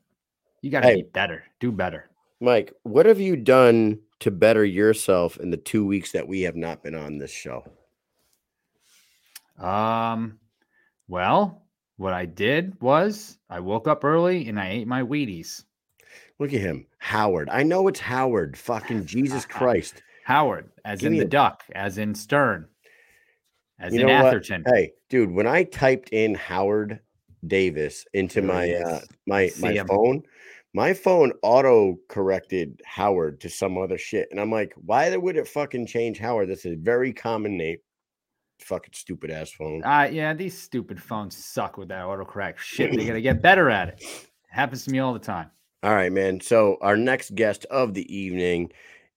You 0.61 0.71
got 0.71 0.81
to 0.81 0.87
Hey. 0.87 0.95
be 1.03 1.07
better. 1.13 1.43
Do 1.59 1.71
better. 1.71 2.09
Mike, 2.41 2.73
what 2.83 3.05
have 3.05 3.19
you 3.19 3.35
done 3.35 3.99
to 4.19 4.31
better 4.31 4.65
yourself 4.65 5.37
in 5.37 5.49
the 5.51 5.57
two 5.57 5.85
weeks 5.85 6.11
that 6.11 6.27
we 6.27 6.41
have 6.41 6.55
not 6.55 6.83
been 6.83 6.95
on 6.95 7.17
this 7.17 7.31
show? 7.31 7.63
Um, 9.59 10.39
well, 11.07 11.63
what 11.97 12.13
I 12.13 12.25
did 12.25 12.79
was 12.81 13.37
I 13.49 13.59
woke 13.59 13.87
up 13.87 14.03
early 14.03 14.47
and 14.47 14.59
I 14.59 14.69
ate 14.69 14.87
my 14.87 15.01
Wheaties. 15.01 15.63
Look 16.39 16.53
at 16.53 16.61
him, 16.61 16.85
Howard. 16.99 17.49
I 17.51 17.63
know 17.63 17.87
it's 17.87 17.99
Howard. 17.99 18.57
Fucking 18.57 19.05
Jesus 19.05 19.45
Christ. 19.47 20.03
Howard, 20.23 20.69
as 20.85 20.99
Give 21.01 21.11
in 21.13 21.17
the 21.17 21.25
a- 21.25 21.29
duck, 21.29 21.63
as 21.73 21.97
in 21.97 22.13
Stern, 22.13 22.67
as 23.79 23.93
You 23.93 24.01
in 24.01 24.07
know 24.07 24.13
what? 24.13 24.27
Atherton. 24.27 24.63
Hey, 24.67 24.91
dude, 25.09 25.31
when 25.31 25.47
I 25.47 25.63
typed 25.63 26.09
in 26.09 26.35
Howard 26.35 26.99
Davis 27.47 28.05
into 28.13 28.41
my 28.41 28.73
uh, 28.73 28.99
my 29.25 29.47
See 29.47 29.61
my 29.61 29.71
him. 29.71 29.87
phone, 29.87 30.23
my 30.77 30.93
phone 30.93 31.33
auto 31.41 31.97
corrected 32.07 32.79
Howard 32.85 33.41
to 33.41 33.49
some 33.49 33.79
other 33.79 33.97
shit, 33.97 34.27
and 34.29 34.39
I'm 34.39 34.51
like, 34.51 34.75
why 34.75 35.17
would 35.17 35.35
it 35.35 35.47
fucking 35.47 35.87
change 35.87 36.19
Howard? 36.19 36.49
That's 36.49 36.67
a 36.67 36.75
very 36.75 37.11
common 37.11 37.57
name. 37.57 37.77
Fucking 38.59 38.93
stupid 38.93 39.31
ass 39.31 39.49
phone. 39.49 39.83
Uh, 39.83 40.07
yeah, 40.11 40.35
these 40.35 40.55
stupid 40.55 41.01
phones 41.01 41.35
suck 41.35 41.77
with 41.77 41.87
that 41.87 42.05
autocorrect 42.05 42.59
shit. 42.59 42.95
They 42.95 43.07
gotta 43.07 43.21
get 43.29 43.41
better 43.41 43.71
at 43.71 43.89
it. 43.89 44.29
Happens 44.49 44.85
to 44.85 44.91
me 44.91 44.99
all 44.99 45.13
the 45.13 45.19
time. 45.19 45.49
All 45.81 45.95
right, 45.95 46.11
man. 46.11 46.39
So 46.41 46.77
our 46.81 46.95
next 46.95 47.33
guest 47.33 47.65
of 47.71 47.95
the 47.95 48.15
evening 48.15 48.71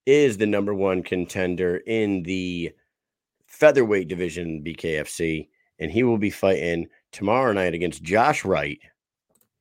is 0.06 0.38
the 0.38 0.46
number 0.46 0.72
one 0.72 1.02
contender 1.02 1.82
in 1.86 2.22
the 2.22 2.70
featherweight 3.48 4.08
division 4.08 4.64
BKFC, 4.64 5.48
and 5.78 5.90
he 5.90 6.04
will 6.04 6.18
be 6.18 6.30
fighting 6.30 6.88
tomorrow 7.12 7.52
night 7.52 7.74
against 7.74 8.02
Josh 8.02 8.46
Wright. 8.46 8.78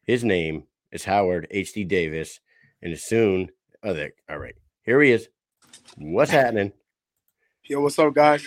His 0.05 0.23
name 0.23 0.63
is 0.91 1.03
Howard 1.05 1.47
HD 1.53 1.87
Davis, 1.87 2.39
and 2.81 2.91
as 2.93 3.03
soon, 3.03 3.49
oh, 3.83 3.93
there, 3.93 4.13
all 4.29 4.39
right, 4.39 4.55
here 4.83 5.01
he 5.01 5.11
is. 5.11 5.29
What's 5.97 6.31
happening? 6.31 6.71
Yo, 7.63 7.81
what's 7.81 7.99
up, 7.99 8.13
guys? 8.13 8.43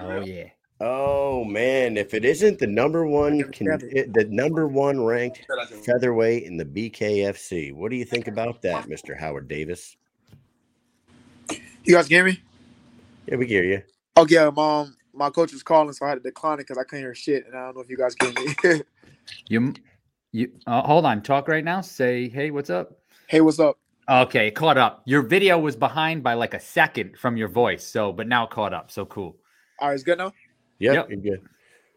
Oh 0.00 0.20
yeah. 0.20 0.48
Oh 0.80 1.44
man, 1.44 1.96
if 1.96 2.14
it 2.14 2.24
isn't 2.24 2.58
the 2.58 2.66
number 2.66 3.06
one, 3.06 3.42
con- 3.52 3.80
eh, 3.92 4.04
the 4.12 4.26
number 4.30 4.68
one 4.68 5.02
ranked 5.02 5.44
featherweight 5.84 6.44
in 6.44 6.56
the 6.56 6.64
BKFC, 6.64 7.72
what 7.72 7.90
do 7.90 7.96
you 7.96 8.04
think 8.04 8.28
about 8.28 8.62
that, 8.62 8.88
Mister 8.88 9.14
Howard 9.14 9.48
Davis? 9.48 9.96
You 11.84 11.94
guys 11.94 12.06
can 12.06 12.16
hear 12.16 12.24
me? 12.24 12.42
Yeah, 13.26 13.36
we 13.36 13.46
hear 13.46 13.64
you. 13.64 13.82
Oh 14.16 14.26
yeah, 14.28 14.50
mom. 14.50 14.96
My 15.14 15.30
coach 15.30 15.52
was 15.52 15.62
calling, 15.64 15.92
so 15.92 16.06
I 16.06 16.10
had 16.10 16.16
to 16.16 16.20
decline 16.20 16.54
it 16.54 16.68
because 16.68 16.78
I 16.78 16.84
couldn't 16.84 17.04
hear 17.04 17.14
shit, 17.14 17.46
and 17.46 17.56
I 17.56 17.64
don't 17.64 17.76
know 17.76 17.82
if 17.82 17.90
you 17.90 17.96
guys 17.96 18.14
can 18.14 18.34
hear 18.36 18.76
me. 18.76 18.82
You, 19.48 19.74
you 20.32 20.52
uh, 20.66 20.82
hold 20.82 21.04
on. 21.04 21.22
Talk 21.22 21.48
right 21.48 21.64
now. 21.64 21.80
Say, 21.80 22.28
hey, 22.28 22.50
what's 22.50 22.70
up? 22.70 22.92
hey, 23.28 23.40
what's 23.40 23.58
up? 23.58 23.78
Okay, 24.08 24.50
caught 24.50 24.78
up. 24.78 25.02
Your 25.04 25.20
video 25.20 25.58
was 25.58 25.76
behind 25.76 26.22
by 26.22 26.32
like 26.32 26.54
a 26.54 26.60
second 26.60 27.18
from 27.18 27.36
your 27.36 27.48
voice. 27.48 27.86
So, 27.86 28.10
but 28.10 28.26
now 28.26 28.46
caught 28.46 28.72
up. 28.72 28.90
So 28.90 29.04
cool. 29.04 29.36
All 29.78 29.88
right, 29.88 29.94
it's 29.94 30.02
good 30.02 30.16
now. 30.18 30.32
Yep, 30.78 30.94
Yep. 30.94 31.10
you're 31.10 31.36
good. 31.36 31.48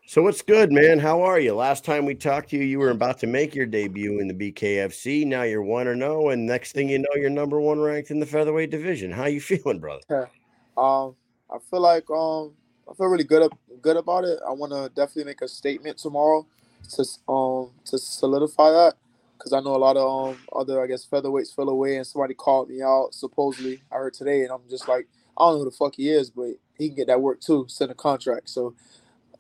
So 0.08 0.22
what's 0.22 0.42
good, 0.42 0.74
man? 0.74 1.00
How 1.00 1.22
are 1.22 1.40
you? 1.40 1.54
Last 1.56 1.86
time 1.86 2.06
we 2.06 2.16
talked 2.16 2.50
to 2.50 2.58
you, 2.58 2.64
you 2.64 2.80
were 2.80 2.90
about 2.90 3.18
to 3.20 3.28
make 3.28 3.56
your 3.56 3.66
debut 3.66 4.20
in 4.20 4.28
the 4.28 4.34
BKFC. 4.34 5.26
Now 5.26 5.44
you're 5.44 5.62
one 5.64 5.88
or 5.88 5.96
no, 5.96 6.30
and 6.30 6.46
next 6.46 6.74
thing 6.74 6.90
you 6.90 7.00
know, 7.00 7.08
you're 7.16 7.30
number 7.30 7.62
one 7.62 7.80
ranked 7.80 8.12
in 8.12 8.20
the 8.20 8.26
featherweight 8.26 8.72
division. 8.72 9.10
How 9.10 9.28
you 9.28 9.40
feeling, 9.42 9.80
brother? 9.80 10.30
Um, 10.78 11.16
I 11.50 11.60
feel 11.70 11.80
like 11.80 12.10
um, 12.10 12.54
I 12.90 12.94
feel 12.96 13.08
really 13.08 13.24
good 13.24 13.44
up, 13.44 13.58
good 13.82 13.96
about 13.96 14.26
it. 14.26 14.40
I 14.46 14.52
want 14.52 14.74
to 14.74 14.90
definitely 14.96 15.26
make 15.26 15.42
a 15.42 15.48
statement 15.48 15.98
tomorrow 15.98 16.46
to 16.90 17.06
um 17.32 17.72
to 17.86 17.98
solidify 17.98 18.72
that? 18.72 18.94
Because 19.38 19.54
I 19.54 19.60
know 19.60 19.76
a 19.76 19.78
lot 19.78 19.98
of 19.98 20.32
um 20.32 20.38
other 20.54 20.84
I 20.84 20.88
guess 20.88 21.06
featherweights 21.06 21.56
fell 21.56 21.70
away 21.70 21.98
and 21.98 22.06
somebody 22.08 22.34
called 22.34 22.70
me 22.70 22.82
out 22.82 23.14
supposedly. 23.14 23.82
I 23.92 23.96
heard 23.96 24.14
today 24.14 24.42
and 24.42 24.52
I'm 24.52 24.62
just 24.70 24.88
like 24.88 25.08
I 25.38 25.46
don't 25.46 25.54
know 25.54 25.60
who 25.60 25.66
the 25.66 25.76
fuck 25.76 25.96
he 25.96 26.10
is 26.10 26.30
but 26.30 26.52
he 26.78 26.88
can 26.88 26.98
get 26.98 27.08
that 27.08 27.22
work 27.22 27.42
too 27.42 27.66
send 27.68 27.92
a 27.92 27.96
contract. 27.96 28.50
So 28.50 28.76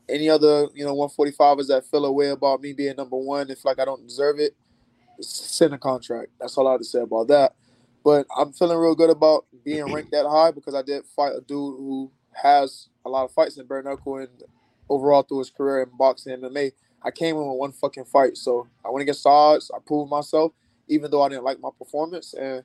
any 0.10 0.30
other 0.30 0.68
you 0.74 0.86
know 0.86 0.96
145ers 0.96 1.68
that 1.68 1.86
fell 1.86 2.06
away 2.06 2.30
about 2.30 2.62
me 2.62 2.74
being 2.74 2.96
number 2.96 3.18
one 3.18 3.50
if 3.50 3.64
like 3.66 3.80
I 3.80 3.86
don't 3.86 4.08
deserve 4.08 4.40
it 4.40 4.56
send 5.20 5.74
a 5.74 5.78
contract. 5.78 6.32
That's 6.40 6.58
all 6.58 6.68
I 6.68 6.72
have 6.72 6.82
to 6.82 6.86
say 6.86 7.02
about 7.02 7.28
that. 7.28 7.54
But 8.04 8.26
I'm 8.36 8.52
feeling 8.52 8.78
real 8.78 8.96
good 8.96 9.10
about 9.10 9.46
being 9.64 9.86
ranked 9.86 10.12
that 10.12 10.26
high 10.26 10.52
because 10.52 10.74
I 10.74 10.82
did 10.82 11.06
fight 11.16 11.34
a 11.38 11.42
dude 11.42 11.78
who 11.78 12.12
has 12.42 12.90
a 13.06 13.10
lot 13.10 13.26
of 13.26 13.32
fights 13.32 13.58
in 13.58 13.68
bare 13.68 13.84
knuckle 13.84 14.18
and 14.18 14.30
overall 14.90 15.24
through 15.24 15.40
his 15.40 15.50
career 15.50 15.84
in 15.84 15.90
boxing 15.98 16.38
MMA. 16.38 16.72
I 17.04 17.12
came 17.12 17.36
in 17.36 17.48
with 17.48 17.58
one 17.58 17.72
fucking 17.72 18.06
fight, 18.06 18.38
so 18.38 18.68
I 18.86 18.90
went 18.90 19.02
against 19.02 19.26
odds. 19.26 19.72
I 19.74 19.80
proved 19.80 20.12
myself, 20.12 20.54
even 20.88 21.10
though 21.10 21.22
I 21.22 21.30
didn't 21.30 21.44
like 21.44 21.60
my 21.60 21.70
performance. 21.78 22.34
And 22.34 22.64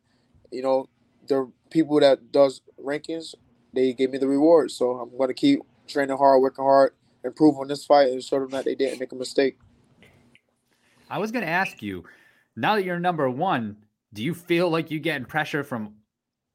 you 0.50 0.62
know, 0.62 0.88
the 1.26 1.50
people 1.70 2.00
that 2.00 2.32
does 2.32 2.60
rankings, 2.82 3.34
they 3.72 3.92
gave 3.92 4.10
me 4.10 4.18
the 4.18 4.28
reward. 4.28 4.70
So 4.70 4.92
I'm 4.98 5.16
going 5.16 5.28
to 5.28 5.34
keep 5.34 5.60
training 5.86 6.16
hard, 6.16 6.40
working 6.42 6.64
hard, 6.64 6.92
improve 7.24 7.56
on 7.58 7.68
this 7.68 7.84
fight, 7.84 8.10
and 8.10 8.22
show 8.22 8.40
them 8.40 8.50
that 8.50 8.64
they 8.64 8.74
didn't 8.74 9.00
make 9.00 9.12
a 9.12 9.16
mistake. 9.16 9.58
I 11.08 11.18
was 11.18 11.30
going 11.30 11.44
to 11.44 11.50
ask 11.50 11.82
you, 11.82 12.04
now 12.56 12.74
that 12.74 12.84
you're 12.84 12.98
number 12.98 13.30
one, 13.30 13.76
do 14.12 14.24
you 14.24 14.34
feel 14.34 14.70
like 14.70 14.90
you're 14.90 15.00
getting 15.00 15.26
pressure 15.26 15.62
from 15.62 15.94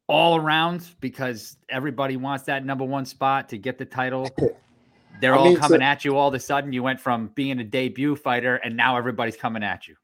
all 0.08 0.36
around 0.36 0.88
because 1.00 1.58
everybody 1.70 2.18
wants 2.18 2.46
that 2.46 2.66
number 2.66 2.84
one 2.84 3.06
spot 3.06 3.50
to 3.50 3.58
get 3.58 3.78
the 3.78 3.86
title? 3.86 4.30
They're 5.20 5.36
I 5.36 5.38
all 5.38 5.46
mean, 5.46 5.58
coming 5.58 5.82
so- 5.82 5.86
at 5.86 6.06
you 6.06 6.16
all 6.18 6.30
of 6.30 6.34
a 6.34 6.40
sudden. 6.40 6.74
You 6.74 6.84
went 6.84 7.00
from 7.00 7.28
being 7.36 7.60
a 7.60 7.64
debut 7.64 8.16
fighter 8.16 8.56
and 8.56 8.76
now 8.78 8.98
everybody's 8.98 9.36
coming 9.36 9.64
at 9.64 9.88
you. 9.88 9.96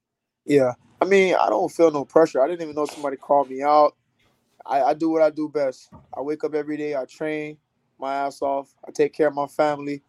Yeah, 0.45 0.74
I 1.01 1.05
mean, 1.05 1.36
I 1.36 1.49
don't 1.49 1.70
feel 1.72 1.91
no 1.91 2.05
pressure. 2.05 2.41
I 2.41 2.47
didn't 2.47 2.62
even 2.62 2.76
know 2.76 2.86
somebody 2.86 3.18
called 3.18 3.49
me 3.49 3.62
out. 3.62 3.95
I, 4.66 4.82
I 4.82 4.93
do 4.93 5.10
what 5.10 5.22
I 5.22 5.30
do 5.30 5.49
best. 5.49 5.89
I 6.16 6.22
wake 6.22 6.43
up 6.43 6.53
every 6.55 6.78
day. 6.78 6.95
I 6.95 7.05
train 7.05 7.58
my 7.99 8.14
ass 8.16 8.41
off. 8.41 8.74
I 8.88 8.91
take 8.91 9.14
care 9.14 9.28
of 9.28 9.34
my 9.34 9.47
family, 9.47 10.01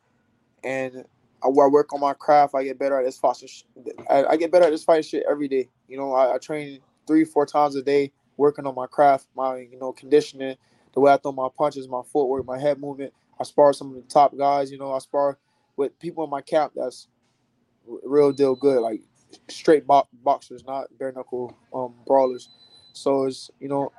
and 0.63 1.05
I, 1.43 1.49
I 1.49 1.69
work 1.69 1.93
on 1.93 2.01
my 2.01 2.13
craft. 2.15 2.55
I 2.55 2.65
get 2.65 2.79
better 2.79 2.99
at 2.99 3.05
this 3.05 3.19
fight. 3.19 3.37
sh- 3.47 3.63
I, 4.11 4.25
I 4.25 4.37
get 4.37 4.51
better 4.53 4.65
at 4.67 4.71
this 4.71 4.85
fight 4.85 5.05
shit 5.05 5.25
every 5.29 5.49
day. 5.49 5.69
You 5.89 5.97
know, 5.97 6.13
I, 6.13 6.35
I 6.35 6.39
train 6.39 6.81
three, 7.07 7.25
four 7.25 7.47
times 7.47 7.75
a 7.77 7.83
day, 7.83 8.13
working 8.37 8.67
on 8.67 8.75
my 8.75 8.87
craft, 8.87 9.27
my 9.37 9.59
you 9.59 9.79
know 9.81 9.93
conditioning, 9.93 10.57
the 10.93 11.01
way 11.01 11.13
I 11.13 11.17
throw 11.17 11.33
my 11.33 11.49
punches, 11.57 11.89
my 11.89 12.03
footwork, 12.13 12.45
my 12.45 12.59
head 12.59 12.79
movement. 12.81 13.13
I 13.41 13.45
spar 13.45 13.73
some 13.73 13.89
of 13.91 13.95
the 13.97 14.03
top 14.03 14.37
guys. 14.37 14.71
You 14.71 14.79
know, 14.79 14.93
I 14.93 14.99
spar 14.99 15.39
with 15.77 15.99
people 15.99 16.25
in 16.25 16.31
my 16.31 16.41
camp 16.41 16.73
that's 16.75 17.09
real 17.87 18.33
deal 18.33 18.55
good, 18.55 18.81
like 18.81 19.03
straight 19.49 19.87
bo- 19.87 20.09
boxers, 20.25 20.65
not 20.65 20.87
bare 20.99 21.13
knuckle 21.13 21.57
um, 21.75 21.95
brawlers. 22.07 22.49
So 22.93 23.25
it's 23.25 23.51
you 23.61 23.69
know, 23.69 23.93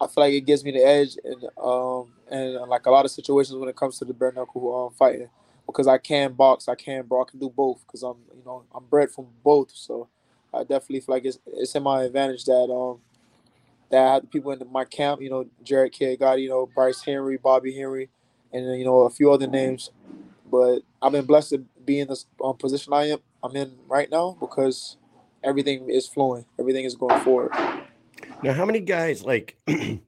I 0.00 0.06
feel 0.06 0.24
like 0.24 0.32
it 0.32 0.42
gives 0.42 0.64
me 0.64 0.72
the 0.72 0.84
edge 0.84 1.16
and 1.24 1.44
um 1.62 2.12
and 2.30 2.54
like 2.68 2.86
a 2.86 2.90
lot 2.90 3.04
of 3.04 3.10
situations 3.10 3.58
when 3.58 3.68
it 3.68 3.76
comes 3.76 3.98
to 3.98 4.04
the 4.04 4.14
bare 4.14 4.32
knuckle 4.32 4.86
um, 4.86 4.94
fighting 4.96 5.28
because 5.66 5.86
I 5.86 5.98
can 5.98 6.32
box, 6.32 6.68
I 6.68 6.74
can 6.74 7.06
bro, 7.06 7.22
I 7.22 7.30
can 7.30 7.38
do 7.38 7.50
both 7.50 7.84
because 7.86 8.02
I'm 8.02 8.16
you 8.36 8.42
know 8.44 8.64
I'm 8.74 8.84
bred 8.84 9.10
from 9.10 9.26
both. 9.44 9.70
So 9.72 10.08
I 10.52 10.60
definitely 10.60 11.00
feel 11.00 11.14
like 11.14 11.24
it's 11.24 11.38
it's 11.46 11.74
in 11.74 11.82
my 11.82 12.04
advantage 12.04 12.44
that 12.44 12.70
um 12.72 13.00
that 13.90 14.06
I 14.06 14.14
have 14.14 14.22
the 14.22 14.28
people 14.28 14.52
in 14.52 14.72
my 14.72 14.84
camp, 14.84 15.20
you 15.20 15.30
know, 15.30 15.46
Jared 15.62 15.92
K. 15.92 16.16
got 16.16 16.40
you 16.40 16.48
know 16.48 16.68
Bryce 16.74 17.02
Henry, 17.02 17.36
Bobby 17.36 17.74
Henry, 17.74 18.08
and 18.52 18.78
you 18.78 18.84
know 18.84 19.02
a 19.02 19.10
few 19.10 19.30
other 19.32 19.46
names. 19.46 19.90
But 20.50 20.80
I've 21.00 21.12
been 21.12 21.26
blessed 21.26 21.50
to 21.50 21.58
be 21.84 22.00
in 22.00 22.08
this 22.08 22.26
um, 22.42 22.56
position 22.56 22.92
I 22.92 23.10
am 23.10 23.18
I'm 23.42 23.54
in 23.56 23.76
right 23.88 24.10
now 24.10 24.36
because 24.40 24.96
everything 25.42 25.88
is 25.88 26.06
flowing, 26.06 26.44
everything 26.58 26.84
is 26.84 26.94
going 26.94 27.20
forward. 27.20 27.52
Now, 28.42 28.52
how 28.52 28.64
many 28.64 28.80
guys 28.80 29.22
like? 29.22 29.56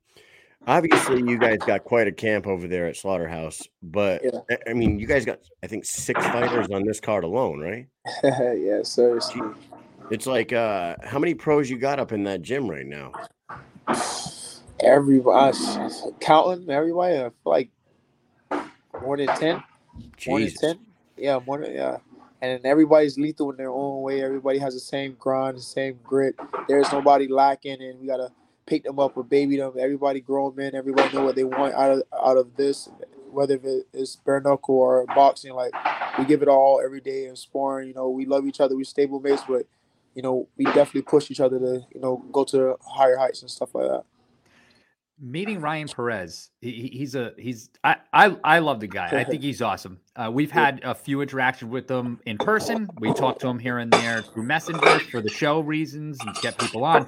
obviously, 0.67 1.23
you 1.23 1.39
guys 1.39 1.59
got 1.67 1.85
quite 1.85 2.07
a 2.07 2.13
camp 2.13 2.47
over 2.47 2.67
there 2.67 2.87
at 2.87 2.97
Slaughterhouse, 2.97 3.63
but 3.83 4.23
Yeah. 4.25 4.57
I- 4.69 4.75
mean, 4.75 4.99
you 4.99 5.07
guys 5.07 5.25
got 5.25 5.41
I 5.63 5.67
think 5.67 5.85
six 5.85 6.25
fighters 6.27 6.69
on 6.71 6.85
this 6.85 7.01
card 7.01 7.25
alone, 7.25 7.61
right? 7.61 7.87
yeah, 8.25 8.83
seriously. 8.83 9.43
It's 10.11 10.27
like, 10.27 10.53
uh, 10.53 10.97
how 11.03 11.19
many 11.19 11.35
pros 11.35 11.71
you 11.71 11.79
got 11.79 11.99
up 11.99 12.13
in 12.13 12.25
that 12.25 12.43
gym 12.43 12.69
right 12.69 12.87
now? 12.87 13.13
Everybody, 14.81 15.57
counting 16.21 16.69
everybody, 16.69 17.17
I 17.17 17.21
feel 17.21 17.33
like 17.45 17.71
more 19.03 19.17
than 19.17 19.27
ten. 19.29 19.63
More 20.27 20.41
than 20.41 20.55
ten? 20.55 20.79
Yeah, 21.17 21.41
more 21.45 21.59
than 21.59 21.75
yeah. 21.75 21.99
And 22.41 22.65
everybody's 22.67 23.19
lethal 23.19 23.51
in 23.51 23.57
their 23.57 23.71
own 23.71 24.03
way. 24.03 24.23
Everybody 24.23 24.59
has 24.59 24.75
the 24.75 24.81
same 24.81 25.17
grind, 25.19 25.57
the 25.57 25.63
same 25.63 25.99
grit. 26.03 26.35
There's 26.67 26.91
nobody 26.91 27.29
lacking, 27.29 27.81
and 27.81 28.01
we 28.01 28.09
gotta 28.09 28.33
pick 28.67 28.85
them 28.85 28.99
up 28.99 29.17
or 29.17 29.23
baby 29.23 29.57
them. 29.57 29.75
Everybody 29.79 30.21
grown 30.21 30.57
men. 30.57 30.75
Everybody 30.75 31.15
know 31.17 31.25
what 31.25 31.37
they 31.37 31.45
want 31.45 31.75
out 31.75 31.93
of 31.93 32.03
out 32.13 32.37
of 32.37 32.57
this, 32.57 32.89
whether 33.31 33.61
it's 33.93 34.17
bare 34.17 34.41
knuckle 34.41 34.77
or 34.77 35.07
boxing. 35.07 35.53
Like 35.53 35.73
we 36.19 36.25
give 36.25 36.43
it 36.43 36.49
all 36.49 36.81
every 36.85 37.01
day 37.01 37.27
in 37.27 37.37
sparring. 37.37 37.89
You 37.89 37.95
know, 37.95 38.09
we 38.09 38.27
love 38.27 38.47
each 38.47 38.61
other. 38.61 38.77
We 38.77 38.85
stable 38.85 39.21
mates, 39.21 39.43
but 39.49 39.67
you 40.15 40.23
know, 40.23 40.49
we 40.57 40.65
definitely 40.65 41.03
push 41.03 41.31
each 41.31 41.41
other 41.41 41.59
to 41.59 41.87
you 41.95 42.01
know 42.01 42.25
go 42.33 42.45
to 42.45 42.77
higher 42.85 43.17
heights 43.17 43.43
and 43.43 43.51
stuff 43.51 43.75
like 43.75 43.89
that. 43.89 44.05
Meeting 45.21 45.61
Ryan 45.61 45.89
Perez, 45.89 46.51
he, 46.61 46.71
he- 46.73 46.99
he's 46.99 47.15
a 47.15 47.33
he's 47.39 47.71
I, 47.85 47.97
I 48.13 48.37
I 48.45 48.59
love 48.61 48.81
the 48.81 48.87
guy. 48.89 49.09
I 49.09 49.25
think 49.29 49.43
he's 49.43 49.63
awesome. 49.63 50.01
Uh, 50.17 50.31
we've 50.33 50.51
had 50.51 50.81
a 50.85 50.95
few 50.95 51.21
interactions 51.21 51.71
with 51.71 51.91
him 51.91 52.21
in 52.27 52.39
person. 52.39 52.89
We 52.99 53.13
talk 53.15 53.39
to 53.41 53.49
him 53.49 53.59
here 53.59 53.79
and 53.79 53.93
there 53.93 54.23
through 54.23 54.45
messengers 54.45 55.03
for 55.03 55.21
the 55.21 55.31
show 55.31 55.61
reasons 55.61 56.19
and 56.25 56.35
get 56.37 56.59
people 56.59 56.85
on. 56.85 57.07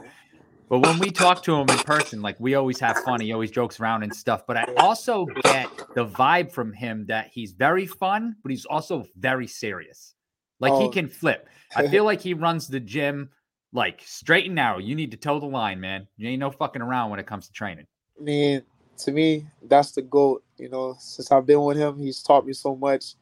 But 0.71 0.79
when 0.79 0.99
we 0.99 1.11
talk 1.11 1.43
to 1.45 1.55
him 1.55 1.69
in 1.69 1.79
person, 1.79 2.23
like 2.23 2.41
we 2.41 2.55
always 2.55 2.81
have 2.81 2.97
fun. 2.99 3.21
He 3.21 3.33
always 3.33 3.51
jokes 3.51 3.79
around 3.81 4.03
and 4.03 4.15
stuff. 4.15 4.47
But 4.47 4.57
I 4.57 4.65
also 4.79 5.27
get 5.27 5.69
the 5.95 6.07
vibe 6.07 6.53
from 6.53 6.73
him 6.73 7.05
that 7.09 7.29
he's 7.33 7.53
very 7.53 7.87
fun, 7.87 8.37
but 8.43 8.51
he's 8.51 8.65
also 8.65 9.05
very 9.17 9.47
serious. 9.47 10.15
Like 10.61 10.73
he 10.75 10.85
Oh. 10.87 10.89
can 10.91 11.09
flip. 11.09 11.49
I 11.77 11.87
feel 11.89 12.05
like 12.05 12.21
he 12.23 12.33
runs 12.33 12.67
the 12.69 12.81
gym 12.81 13.29
like 13.75 14.01
straight 14.07 14.47
and 14.47 14.55
narrow. 14.55 14.79
You 14.79 14.95
need 14.95 15.11
to 15.11 15.17
toe 15.19 15.39
the 15.39 15.47
line, 15.47 15.81
man. 15.81 16.07
You 16.17 16.29
ain't 16.31 16.41
no 16.41 16.51
fucking 16.51 16.81
around 16.81 17.11
when 17.11 17.21
it 17.21 17.27
comes 17.27 17.47
to 17.49 17.53
training. 17.53 17.87
Mean, 18.21 18.63
to 18.99 19.13
me, 19.13 19.47
that's 19.63 19.93
the 19.93 20.03
goat. 20.03 20.43
You 20.57 20.69
know, 20.69 20.97
since 20.99 21.31
I've 21.33 21.47
been 21.47 21.63
with 21.63 21.77
him, 21.77 21.99
he's 21.99 22.23
taught 22.23 22.47
me 22.47 22.53
so 22.53 22.77
much. 22.77 23.15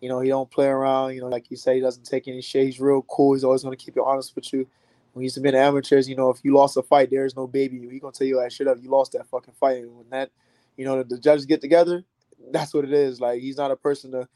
You 0.00 0.08
know, 0.08 0.20
he 0.20 0.28
don't 0.28 0.50
play 0.50 0.66
around. 0.66 1.14
You 1.14 1.20
know, 1.22 1.28
like 1.28 1.50
you 1.50 1.56
say, 1.56 1.76
he 1.76 1.80
doesn't 1.80 2.04
take 2.04 2.28
any 2.28 2.40
shit. 2.42 2.66
He's 2.66 2.80
real 2.80 3.02
cool. 3.02 3.34
He's 3.34 3.44
always 3.44 3.62
gonna 3.62 3.76
keep 3.76 3.96
it 3.96 4.02
honest 4.04 4.34
with 4.36 4.52
you. 4.52 4.66
When 5.12 5.22
he's 5.22 5.38
been 5.38 5.54
amateurs, 5.54 6.08
you 6.08 6.14
know, 6.14 6.30
if 6.30 6.44
you 6.44 6.54
lost 6.54 6.76
a 6.76 6.82
fight, 6.82 7.10
there 7.10 7.24
is 7.24 7.34
no 7.34 7.46
baby. 7.46 7.88
He 7.90 7.98
gonna 7.98 8.12
tell 8.12 8.26
you 8.26 8.38
that 8.40 8.52
shit 8.52 8.68
up. 8.68 8.78
You 8.80 8.90
lost 8.90 9.12
that 9.12 9.26
fucking 9.26 9.54
fight. 9.58 9.78
And 9.78 9.96
when 9.96 10.08
that, 10.10 10.30
you 10.76 10.84
know, 10.84 11.02
the 11.02 11.18
judges 11.18 11.46
get 11.46 11.60
together, 11.60 12.04
that's 12.52 12.74
what 12.74 12.84
it 12.84 12.92
is. 12.92 13.20
Like 13.20 13.40
he's 13.40 13.56
not 13.56 13.70
a 13.70 13.76
person 13.76 14.12
to, 14.12 14.28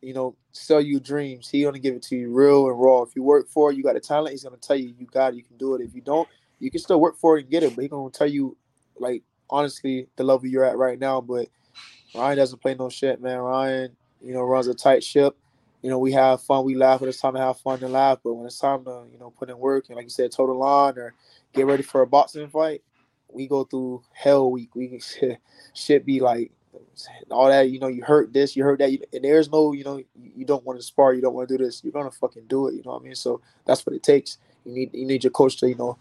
you 0.00 0.14
know, 0.14 0.36
sell 0.52 0.80
you 0.80 1.00
dreams. 1.00 1.50
He 1.50 1.64
gonna 1.64 1.80
give 1.80 1.96
it 1.96 2.02
to 2.04 2.16
you 2.16 2.32
real 2.32 2.68
and 2.68 2.80
raw. 2.80 3.02
If 3.02 3.16
you 3.16 3.22
work 3.22 3.48
for 3.48 3.70
it, 3.70 3.76
you 3.76 3.82
got 3.82 3.96
a 3.96 4.00
talent. 4.00 4.32
He's 4.32 4.44
gonna 4.44 4.56
tell 4.56 4.76
you 4.76 4.94
you 4.98 5.06
got 5.06 5.32
it. 5.32 5.36
You 5.36 5.42
can 5.42 5.56
do 5.56 5.74
it. 5.74 5.82
If 5.82 5.94
you 5.94 6.00
don't, 6.00 6.28
you 6.60 6.70
can 6.70 6.80
still 6.80 7.00
work 7.00 7.18
for 7.18 7.36
it 7.36 7.42
and 7.42 7.50
get 7.50 7.64
it. 7.64 7.74
But 7.74 7.82
he 7.82 7.88
gonna 7.88 8.10
tell 8.10 8.28
you 8.28 8.56
like 8.96 9.22
honestly 9.50 10.08
the 10.16 10.24
level 10.24 10.46
you're 10.46 10.64
at 10.64 10.76
right 10.76 10.98
now. 10.98 11.20
But 11.20 11.48
Ryan 12.14 12.38
doesn't 12.38 12.62
play 12.62 12.74
no 12.74 12.88
shit, 12.88 13.20
man. 13.20 13.38
Ryan, 13.38 13.96
you 14.22 14.32
know, 14.32 14.42
runs 14.42 14.66
a 14.68 14.74
tight 14.74 15.02
ship. 15.02 15.36
You 15.82 15.90
know, 15.90 15.98
we 15.98 16.12
have 16.12 16.40
fun, 16.40 16.64
we 16.64 16.74
laugh 16.76 17.00
when 17.00 17.10
it's 17.10 17.20
time 17.20 17.34
to 17.34 17.40
have 17.40 17.58
fun 17.58 17.82
and 17.82 17.92
laugh. 17.92 18.18
But 18.24 18.34
when 18.34 18.46
it's 18.46 18.58
time 18.58 18.84
to, 18.84 19.04
you 19.12 19.18
know, 19.18 19.30
put 19.30 19.50
in 19.50 19.58
work 19.58 19.86
and 19.88 19.96
like 19.96 20.06
you 20.06 20.10
said, 20.10 20.32
total 20.32 20.58
line 20.58 20.96
or 20.96 21.14
get 21.52 21.66
ready 21.66 21.82
for 21.82 22.00
a 22.00 22.06
boxing 22.06 22.48
fight, 22.48 22.82
we 23.30 23.46
go 23.46 23.64
through 23.64 24.02
hell 24.12 24.50
week. 24.50 24.74
We 24.74 25.00
shit 25.74 26.06
be 26.06 26.20
like 26.20 26.52
all 27.30 27.48
that. 27.48 27.70
You 27.70 27.80
know, 27.80 27.88
you 27.88 28.02
hurt 28.02 28.32
this, 28.32 28.56
you 28.56 28.64
hurt 28.64 28.78
that, 28.78 28.90
and 29.12 29.24
there's 29.24 29.50
no, 29.50 29.72
you 29.72 29.84
know, 29.84 29.98
you, 29.98 30.32
you 30.36 30.44
don't 30.44 30.64
want 30.64 30.78
to 30.78 30.82
spar, 30.84 31.12
you 31.14 31.20
don't 31.20 31.34
want 31.34 31.48
to 31.48 31.58
do 31.58 31.62
this. 31.62 31.82
You're 31.84 31.92
gonna 31.92 32.10
fucking 32.10 32.44
do 32.48 32.68
it. 32.68 32.74
You 32.74 32.82
know 32.84 32.92
what 32.92 33.02
I 33.02 33.04
mean? 33.04 33.14
So 33.14 33.40
that's 33.64 33.84
what 33.84 33.94
it 33.94 34.02
takes. 34.02 34.38
You 34.64 34.72
need 34.72 34.94
you 34.94 35.06
need 35.06 35.24
your 35.24 35.32
coach 35.32 35.58
to 35.58 35.68
you 35.68 35.74
know 35.74 35.98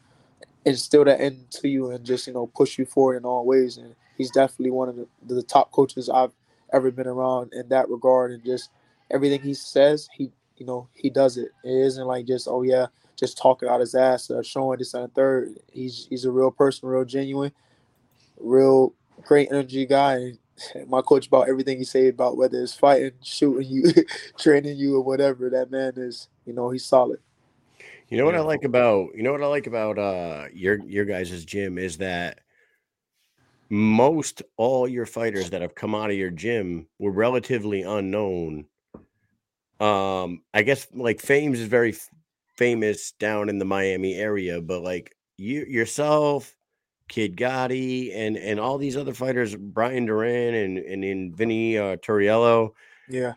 instill 0.66 1.06
that 1.06 1.20
into 1.20 1.68
you 1.68 1.92
and 1.92 2.06
just 2.06 2.28
you 2.28 2.34
know 2.34 2.48
push 2.48 2.78
you 2.78 2.86
forward 2.86 3.18
in 3.18 3.26
all 3.26 3.46
ways. 3.46 3.78
And 3.78 3.96
he's 4.18 4.32
definitely 4.32 4.72
one 4.72 4.90
of 4.90 4.96
the, 4.96 5.08
the 5.26 5.44
top 5.44 5.72
coaches 5.72 6.10
I've 6.10 6.32
ever 6.72 6.92
been 6.92 7.08
around 7.08 7.54
in 7.54 7.70
that 7.70 7.90
regard. 7.90 8.32
And 8.32 8.44
just 8.44 8.70
everything 9.12 9.42
he 9.42 9.54
says, 9.54 10.10
he 10.14 10.32
you 10.58 10.66
know 10.66 10.88
he 10.94 11.10
does 11.10 11.38
it. 11.38 11.52
It 11.64 11.74
isn't 11.74 12.06
like 12.08 12.26
just 12.26 12.48
oh 12.50 12.62
yeah, 12.64 12.88
just 13.18 13.38
talking 13.38 13.70
out 13.70 13.80
his 13.80 13.96
ass 13.96 14.30
or 14.30 14.44
showing 14.44 14.80
this 14.80 14.94
and 14.94 15.06
a 15.06 15.08
third. 15.10 15.60
He's 15.72 16.08
he's 16.10 16.26
a 16.26 16.32
real 16.32 16.52
person, 16.52 16.90
real 16.90 17.06
genuine, 17.06 17.52
real 18.40 18.94
great 19.24 19.50
energy 19.52 19.86
guy. 19.86 20.34
And 20.76 20.88
my 20.88 21.02
coach 21.02 21.28
about 21.28 21.50
everything 21.50 21.80
he 21.80 21.84
say 21.84 22.10
about 22.10 22.38
whether 22.38 22.62
it's 22.62 22.76
fighting, 22.76 23.14
shooting 23.24 23.68
you, 23.68 23.92
training 24.38 24.78
you, 24.78 24.96
or 24.96 25.02
whatever. 25.02 25.50
That 25.50 25.72
man 25.72 25.94
is, 25.98 26.30
you 26.46 26.54
know, 26.54 26.70
he's 26.70 26.86
solid. 26.86 27.20
You 28.14 28.20
know 28.20 28.26
what 28.26 28.36
I 28.36 28.42
like 28.42 28.64
about 28.64 29.16
you 29.16 29.24
know 29.24 29.32
what 29.32 29.42
I 29.42 29.48
like 29.48 29.66
about 29.66 29.98
uh 29.98 30.46
your 30.54 30.78
your 30.86 31.04
guys' 31.04 31.44
gym 31.46 31.80
is 31.80 31.98
that 31.98 32.42
most 33.72 34.44
all 34.56 34.88
your 34.88 35.08
fighters 35.08 35.50
that 35.50 35.64
have 35.64 35.74
come 35.74 35.96
out 35.96 36.12
of 36.12 36.16
your 36.16 36.30
gym 36.30 36.86
were 37.00 37.12
relatively 37.12 37.82
unknown. 37.82 38.66
Um, 39.80 40.44
I 40.54 40.62
guess 40.62 40.86
like 40.94 41.22
Fames 41.22 41.60
is 41.60 41.68
very 41.68 41.94
f- 41.94 42.08
famous 42.56 43.14
down 43.14 43.50
in 43.50 43.58
the 43.58 43.66
Miami 43.66 44.14
area, 44.14 44.62
but 44.62 44.84
like 44.84 45.16
you 45.38 45.66
yourself, 45.66 46.56
Kid 47.08 47.36
Gotti, 47.36 48.16
and 48.16 48.38
and 48.38 48.60
all 48.60 48.78
these 48.78 48.96
other 48.96 49.16
fighters, 49.16 49.56
Brian 49.56 50.06
Duran 50.06 50.54
and 50.54 50.78
and 50.78 51.04
in 51.04 51.34
Vinny 51.34 51.80
uh, 51.80 51.96
Torriello, 51.96 52.74
Yeah, 53.10 53.34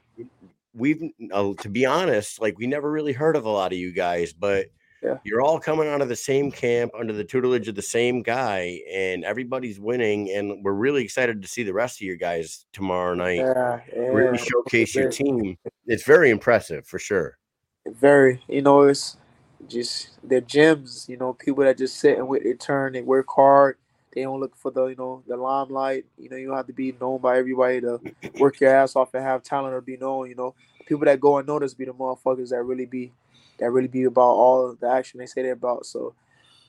we've 0.77 1.03
uh, 1.33 1.53
to 1.61 1.69
be 1.69 1.87
honest, 1.87 2.41
like 2.41 2.59
we 2.59 2.67
never 2.67 2.91
really 2.91 3.13
heard 3.13 3.37
of 3.37 3.45
a 3.45 3.51
lot 3.51 3.73
of 3.73 3.79
you 3.79 3.93
guys, 3.93 4.33
but 4.33 4.67
Yeah. 5.03 5.19
you're 5.25 5.41
all 5.41 5.59
coming 5.59 5.89
out 5.89 6.03
of 6.03 6.09
the 6.09 6.17
same 6.17 6.51
camp 6.51 6.93
under 6.99 7.13
the 7.13 7.25
tutelage 7.25 7.69
of 7.69 7.75
the 7.75 7.83
same 7.83 8.23
guy, 8.23 8.81
and 8.93 9.25
everybody's 9.25 9.79
winning. 9.81 10.31
And 10.31 10.63
we're 10.65 10.73
really 10.73 11.03
excited 11.05 11.43
to 11.43 11.49
see 11.49 11.63
the 11.63 11.73
rest 11.73 12.01
of 12.01 12.07
you 12.07 12.17
guys 12.17 12.67
tomorrow 12.73 13.15
night. 13.15 13.39
yeah, 13.39 13.81
yeah. 13.95 14.01
Really 14.01 14.39
showcase 14.39 14.95
your 14.95 15.11
team. 15.11 15.57
It's 15.87 16.05
very 16.05 16.31
impressive 16.31 16.87
for 16.87 16.99
sure. 16.99 17.39
Very, 17.87 18.43
you 18.49 18.63
know, 18.63 18.83
it's 18.83 19.17
just 19.69 20.11
they're 20.25 20.41
gems. 20.41 21.07
You 21.09 21.17
know, 21.17 21.33
people 21.35 21.65
that 21.65 21.79
just 21.79 21.97
sit 21.99 22.19
and 22.19 22.29
wait 22.29 22.43
their 22.45 22.55
turn. 22.57 22.93
They 22.93 23.03
work 23.03 23.27
hard. 23.29 23.77
They 24.17 24.23
don't 24.23 24.41
look 24.41 24.57
for 24.57 24.71
the, 24.71 24.87
you 24.87 24.97
know, 24.97 25.23
the 25.29 25.37
limelight. 25.37 26.07
You 26.17 26.31
know, 26.31 26.37
you 26.39 26.47
don't 26.47 26.57
have 26.57 26.67
to 26.69 26.73
be 26.73 26.97
known 26.99 27.21
by 27.21 27.37
everybody 27.37 27.83
to 27.83 28.01
work 28.39 28.59
your 28.61 28.75
ass 28.75 28.97
off 28.97 29.13
and 29.13 29.23
have 29.23 29.43
talent 29.43 29.75
or 29.75 29.83
be 29.83 29.99
known. 29.99 30.31
You 30.31 30.35
know, 30.35 30.55
people 30.87 31.05
that 31.05 31.21
go 31.21 31.37
unnoticed 31.37 31.77
be 31.77 31.85
the 31.85 31.93
motherfuckers 31.93 32.49
that 32.49 32.63
really 32.63 32.87
be, 32.87 33.13
that 33.59 33.71
really 33.71 33.89
be 33.89 34.05
about 34.05 34.23
all 34.23 34.75
the 34.75 34.89
action 34.89 35.19
they 35.19 35.27
say 35.27 35.43
they're 35.43 35.53
about. 35.53 35.85
So, 35.85 36.15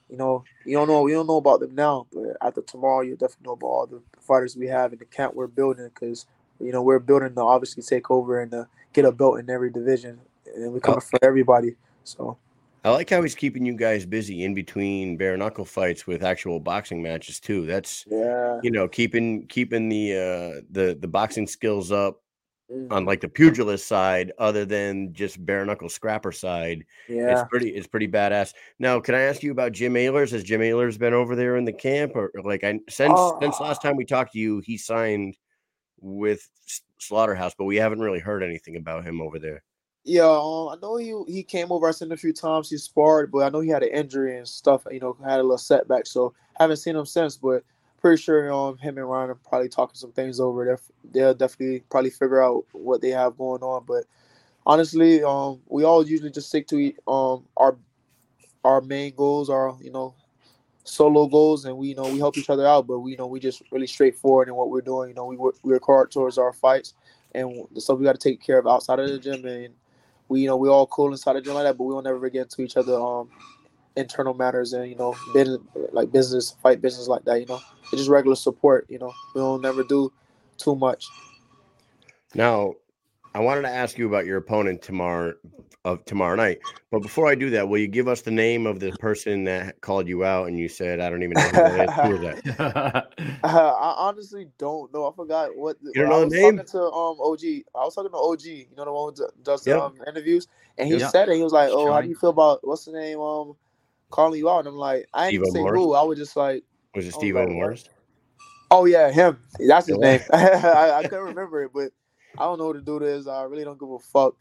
you 0.09 0.17
know, 0.17 0.43
you 0.65 0.73
don't 0.75 0.89
know, 0.89 1.03
we 1.03 1.13
don't 1.13 1.25
know 1.25 1.37
about 1.37 1.61
them 1.61 1.73
now, 1.73 2.05
but 2.11 2.35
after 2.41 2.61
tomorrow, 2.63 2.99
you'll 2.99 3.15
definitely 3.15 3.45
know 3.45 3.53
about 3.53 3.67
all 3.67 3.87
the 3.87 4.01
fighters 4.19 4.57
we 4.57 4.67
have 4.67 4.91
in 4.91 4.99
the 4.99 5.05
camp 5.05 5.33
we're 5.33 5.47
building 5.47 5.89
because, 5.93 6.25
you 6.59 6.73
know, 6.73 6.81
we're 6.81 6.99
building 6.99 7.33
to 7.33 7.41
obviously 7.41 7.81
take 7.81 8.11
over 8.11 8.41
and 8.41 8.51
to 8.51 8.67
get 8.91 9.05
a 9.05 9.11
belt 9.13 9.39
in 9.39 9.49
every 9.49 9.71
division, 9.71 10.19
and 10.53 10.73
we're 10.73 10.81
coming 10.81 10.97
uh, 10.97 10.99
for 10.99 11.19
everybody. 11.23 11.77
So. 12.03 12.37
I 12.87 12.91
like 12.91 13.09
how 13.09 13.21
he's 13.21 13.35
keeping 13.35 13.65
you 13.65 13.75
guys 13.75 14.05
busy 14.05 14.43
in 14.43 14.53
between 14.53 15.17
bare 15.17 15.35
knuckle 15.35 15.65
fights 15.65 16.07
with 16.07 16.23
actual 16.23 16.59
boxing 16.59 17.01
matches 17.01 17.39
too. 17.39 17.65
That's 17.65 18.05
Yeah. 18.09 18.59
you 18.63 18.71
know 18.71 18.87
keeping 18.87 19.45
keeping 19.47 19.89
the 19.89 20.13
uh 20.13 20.61
the 20.71 20.97
the 20.99 21.07
boxing 21.07 21.47
skills 21.47 21.91
up 21.91 22.21
Mm, 22.69 22.91
on 22.91 23.05
like 23.05 23.21
the 23.21 23.29
pugilist 23.29 23.87
side, 23.87 24.33
other 24.39 24.65
than 24.65 25.13
just 25.13 25.43
bare 25.45 25.65
knuckle 25.65 25.87
scrapper 25.87 26.33
side. 26.33 26.83
Yeah. 27.07 27.31
It's 27.31 27.49
pretty 27.49 27.69
it's 27.69 27.87
pretty 27.87 28.09
badass. 28.09 28.53
Now, 28.77 28.99
can 28.99 29.15
I 29.15 29.21
ask 29.21 29.41
you 29.41 29.51
about 29.51 29.71
Jim 29.71 29.93
Alers? 29.93 30.31
Has 30.31 30.43
Jim 30.43 30.59
Alers 30.59 30.99
been 30.99 31.13
over 31.13 31.33
there 31.37 31.55
in 31.55 31.63
the 31.63 31.71
camp 31.71 32.11
or, 32.15 32.29
or 32.35 32.41
like 32.41 32.65
I 32.65 32.79
since 32.89 33.17
since 33.41 33.61
last 33.61 33.81
time 33.81 33.95
we 33.95 34.03
talked 34.03 34.33
to 34.33 34.39
you, 34.39 34.59
he 34.65 34.77
signed 34.77 35.37
with 36.01 36.45
Slaughterhouse, 36.99 37.55
but 37.57 37.63
we 37.65 37.77
haven't 37.77 38.01
really 38.01 38.19
heard 38.19 38.43
anything 38.43 38.75
about 38.75 39.05
him 39.05 39.21
over 39.21 39.39
there. 39.39 39.63
Yeah, 40.07 40.23
um, 40.23 40.69
I 40.69 40.75
know 40.81 40.95
he 40.95 41.13
he 41.27 41.43
came 41.43 41.69
over. 41.69 41.85
I 41.85 41.91
seen 41.91 42.07
him 42.07 42.13
a 42.13 42.17
few 42.17 42.31
times. 42.31 42.69
He 42.69 42.77
sparred, 42.77 43.29
but 43.29 43.39
I 43.39 43.49
know 43.49 43.59
he 43.59 43.69
had 43.69 43.83
an 43.83 43.89
injury 43.89 44.37
and 44.37 44.47
stuff. 44.47 44.87
You 44.89 45.01
know, 45.01 45.17
had 45.21 45.41
a 45.41 45.43
little 45.43 45.57
setback. 45.57 46.07
So 46.07 46.33
haven't 46.57 46.77
seen 46.77 46.95
him 46.95 47.05
since. 47.05 47.35
But 47.35 47.65
pretty 47.99 48.21
sure 48.21 48.53
um 48.53 48.77
him 48.77 48.97
and 48.97 49.09
Ryan 49.09 49.31
are 49.31 49.35
probably 49.35 49.67
talking 49.67 49.95
some 49.95 50.13
things 50.13 50.39
over. 50.39 50.63
They're, 50.63 50.79
they'll 51.11 51.33
definitely 51.33 51.83
probably 51.89 52.11
figure 52.11 52.41
out 52.41 52.63
what 52.71 53.01
they 53.01 53.09
have 53.09 53.37
going 53.37 53.61
on. 53.63 53.83
But 53.85 54.05
honestly, 54.65 55.23
um, 55.23 55.59
we 55.67 55.83
all 55.83 56.07
usually 56.07 56.31
just 56.31 56.47
stick 56.47 56.67
to 56.69 56.93
um 57.05 57.43
our 57.57 57.77
our 58.63 58.79
main 58.79 59.13
goals, 59.13 59.49
our 59.49 59.75
you 59.81 59.91
know 59.91 60.15
solo 60.85 61.27
goals, 61.27 61.65
and 61.65 61.75
we 61.77 61.89
you 61.89 61.95
know 61.95 62.09
we 62.09 62.19
help 62.19 62.37
each 62.37 62.49
other 62.49 62.65
out. 62.65 62.87
But 62.87 62.99
we 62.99 63.11
you 63.11 63.17
know 63.17 63.27
we 63.27 63.41
just 63.41 63.61
really 63.71 63.87
straightforward 63.87 64.47
in 64.47 64.55
what 64.55 64.69
we're 64.69 64.79
doing. 64.79 65.09
You 65.09 65.15
know, 65.15 65.25
we 65.25 65.35
work 65.35 65.55
we 65.63 65.73
work 65.73 65.85
hard 65.85 66.11
towards 66.11 66.37
our 66.37 66.53
fights 66.53 66.93
and 67.35 67.67
the 67.73 67.81
stuff 67.81 67.99
we 67.99 68.05
got 68.05 68.17
to 68.17 68.29
take 68.29 68.41
care 68.41 68.57
of 68.57 68.67
outside 68.67 68.99
of 68.99 69.09
the 69.09 69.19
gym 69.19 69.45
and 69.45 69.73
we 70.29 70.41
you 70.41 70.47
know 70.47 70.57
we 70.57 70.69
all 70.69 70.87
cool 70.87 71.11
inside 71.11 71.33
the 71.33 71.41
gym 71.41 71.53
like 71.53 71.63
that, 71.63 71.77
but 71.77 71.83
we 71.83 71.93
will 71.93 72.01
never 72.01 72.29
get 72.29 72.43
into 72.43 72.61
each 72.61 72.77
other 72.77 72.99
um 72.99 73.29
internal 73.95 74.33
matters 74.33 74.73
and 74.73 74.89
you 74.89 74.95
know 74.95 75.15
business 75.33 75.59
like 75.91 76.11
business 76.11 76.55
fight 76.61 76.81
business 76.81 77.07
like 77.07 77.25
that. 77.25 77.39
You 77.39 77.47
know, 77.47 77.59
it's 77.83 77.93
just 77.93 78.09
regular 78.09 78.35
support. 78.35 78.85
You 78.89 78.99
know, 78.99 79.13
we 79.33 79.41
don't 79.41 79.61
never 79.61 79.83
do 79.83 80.11
too 80.57 80.75
much. 80.75 81.05
Now, 82.35 82.75
I 83.33 83.39
wanted 83.39 83.63
to 83.63 83.69
ask 83.69 83.97
you 83.97 84.07
about 84.07 84.25
your 84.25 84.37
opponent 84.37 84.81
tomorrow 84.81 85.33
of 85.85 86.05
tomorrow 86.05 86.35
night. 86.35 86.59
But 86.91 87.01
before 87.01 87.27
I 87.27 87.35
do 87.35 87.51
that, 87.51 87.69
will 87.69 87.77
you 87.79 87.87
give 87.87 88.07
us 88.07 88.21
the 88.21 88.31
name 88.31 88.67
of 88.67 88.79
the 88.79 88.93
person 88.93 89.45
that 89.45 89.81
called 89.81 90.07
you 90.07 90.25
out 90.25 90.47
and 90.47 90.59
you 90.59 90.69
said, 90.69 90.99
I 90.99 91.09
don't 91.09 91.23
even 91.23 91.37
know 91.37 91.49
who 91.49 91.61
that 91.63 91.75
is? 91.75 91.97
Who 92.01 92.13
is 92.13 92.21
that? 92.21 93.07
I 93.43 93.95
honestly 93.97 94.47
don't 94.57 94.93
know. 94.93 95.09
I 95.09 95.15
forgot 95.15 95.55
what. 95.55 95.81
The, 95.81 95.93
You 95.93 96.01
don't 96.01 96.09
I 96.09 96.11
know 96.11 96.19
was 96.19 96.33
the 96.33 96.37
name? 96.37 96.63
talking 96.65 96.65
to 96.65 96.81
um 96.83 97.17
OG. 97.21 97.41
I 97.75 97.85
was 97.85 97.95
talking 97.95 98.11
to 98.11 98.17
OG. 98.17 98.43
You 98.45 98.67
know 98.77 98.85
the 98.85 98.93
one 98.93 99.13
who 99.15 99.25
d- 99.25 99.33
does 99.43 99.63
the 99.65 99.73
Yep. 99.73 99.77
um, 99.77 99.95
interviews, 100.07 100.47
and 100.77 100.89
he 100.89 100.99
Yep. 100.99 101.01
said 101.01 101.29
it. 101.29 101.37
He 101.37 101.43
was 101.43 101.53
like, 101.53 101.69
"Oh, 101.71 101.91
how 101.93 102.01
do 102.01 102.09
you 102.09 102.15
feel 102.15 102.31
about 102.31 102.59
what's 102.63 102.85
the 102.85 102.91
name? 102.93 103.19
Um, 103.21 103.55
calling 104.11 104.39
you 104.39 104.49
out." 104.49 104.59
And 104.59 104.69
I'm 104.69 104.75
like, 104.75 105.07
I 105.13 105.25
didn't 105.25 105.35
even 105.35 105.45
say 105.45 105.65
who. 105.65 105.93
I 105.93 106.03
was 106.03 106.17
just 106.19 106.35
like, 106.37 106.63
Was 106.95 107.07
it 107.07 107.13
Oh, 107.13 107.13
Steve 107.13 107.35
right, 107.35 107.49
Morris? 107.49 107.85
Oh 108.71 108.85
yeah, 108.85 109.11
him. 109.11 109.39
That's 109.59 109.87
his 109.87 109.99
name. 109.99 110.21
I, 110.33 110.91
I 110.99 111.03
couldn't 111.05 111.25
remember 111.25 111.63
it, 111.63 111.71
but 111.73 111.91
I 112.37 112.45
don't 112.45 112.59
know 112.59 112.67
who 112.67 112.73
the 112.73 112.81
dude 112.81 113.03
is. 113.03 113.27
I 113.27 113.43
really 113.43 113.63
don't 113.63 113.79
give 113.79 113.89
a 113.91 113.99
fuck, 113.99 114.35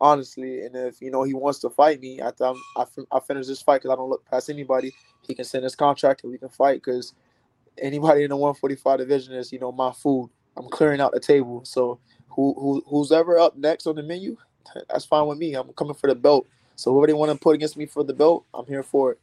honestly. 0.00 0.64
And 0.64 0.76
if 0.76 1.00
you 1.02 1.10
know 1.10 1.22
he 1.24 1.34
wants 1.34 1.60
to 1.60 1.70
fight 1.70 2.00
me 2.00 2.20
I'm, 2.20 2.56
I, 2.76 2.84
fin- 2.84 3.06
I 3.12 3.20
finish 3.20 3.46
this 3.46 3.62
fight 3.62 3.82
because 3.82 3.92
I 3.92 3.96
don't 3.96 4.10
look 4.10 4.24
past 4.30 4.50
anybody, 4.50 4.92
he 5.22 5.34
can 5.34 5.44
send 5.44 5.64
his 5.64 5.76
contract 5.76 6.22
and 6.24 6.32
we 6.32 6.38
can 6.38 6.48
fight. 6.48 6.82
Because 6.84 7.14
anybody 7.78 8.24
in 8.24 8.30
the 8.30 8.36
145 8.36 8.98
division 8.98 9.34
is 9.34 9.52
you 9.52 9.58
know 9.58 9.72
my 9.72 9.92
food. 9.92 10.30
I'm 10.56 10.68
clearing 10.68 11.00
out 11.00 11.12
the 11.12 11.20
table. 11.20 11.64
So 11.64 11.98
who 12.30 12.54
who 12.58 12.84
who's 12.88 13.12
ever 13.12 13.38
up 13.38 13.56
next 13.56 13.86
on 13.86 13.96
the 13.96 14.02
menu, 14.02 14.36
that's 14.88 15.04
fine 15.04 15.26
with 15.26 15.38
me. 15.38 15.54
I'm 15.54 15.72
coming 15.74 15.94
for 15.94 16.08
the 16.08 16.14
belt. 16.14 16.46
So 16.76 16.92
whoever 16.92 17.06
they 17.08 17.12
want 17.12 17.32
to 17.32 17.38
put 17.38 17.54
against 17.54 17.76
me 17.76 17.86
for 17.86 18.04
the 18.04 18.14
belt, 18.14 18.44
I'm 18.54 18.66
here 18.66 18.82
for 18.82 19.12
it. 19.12 19.20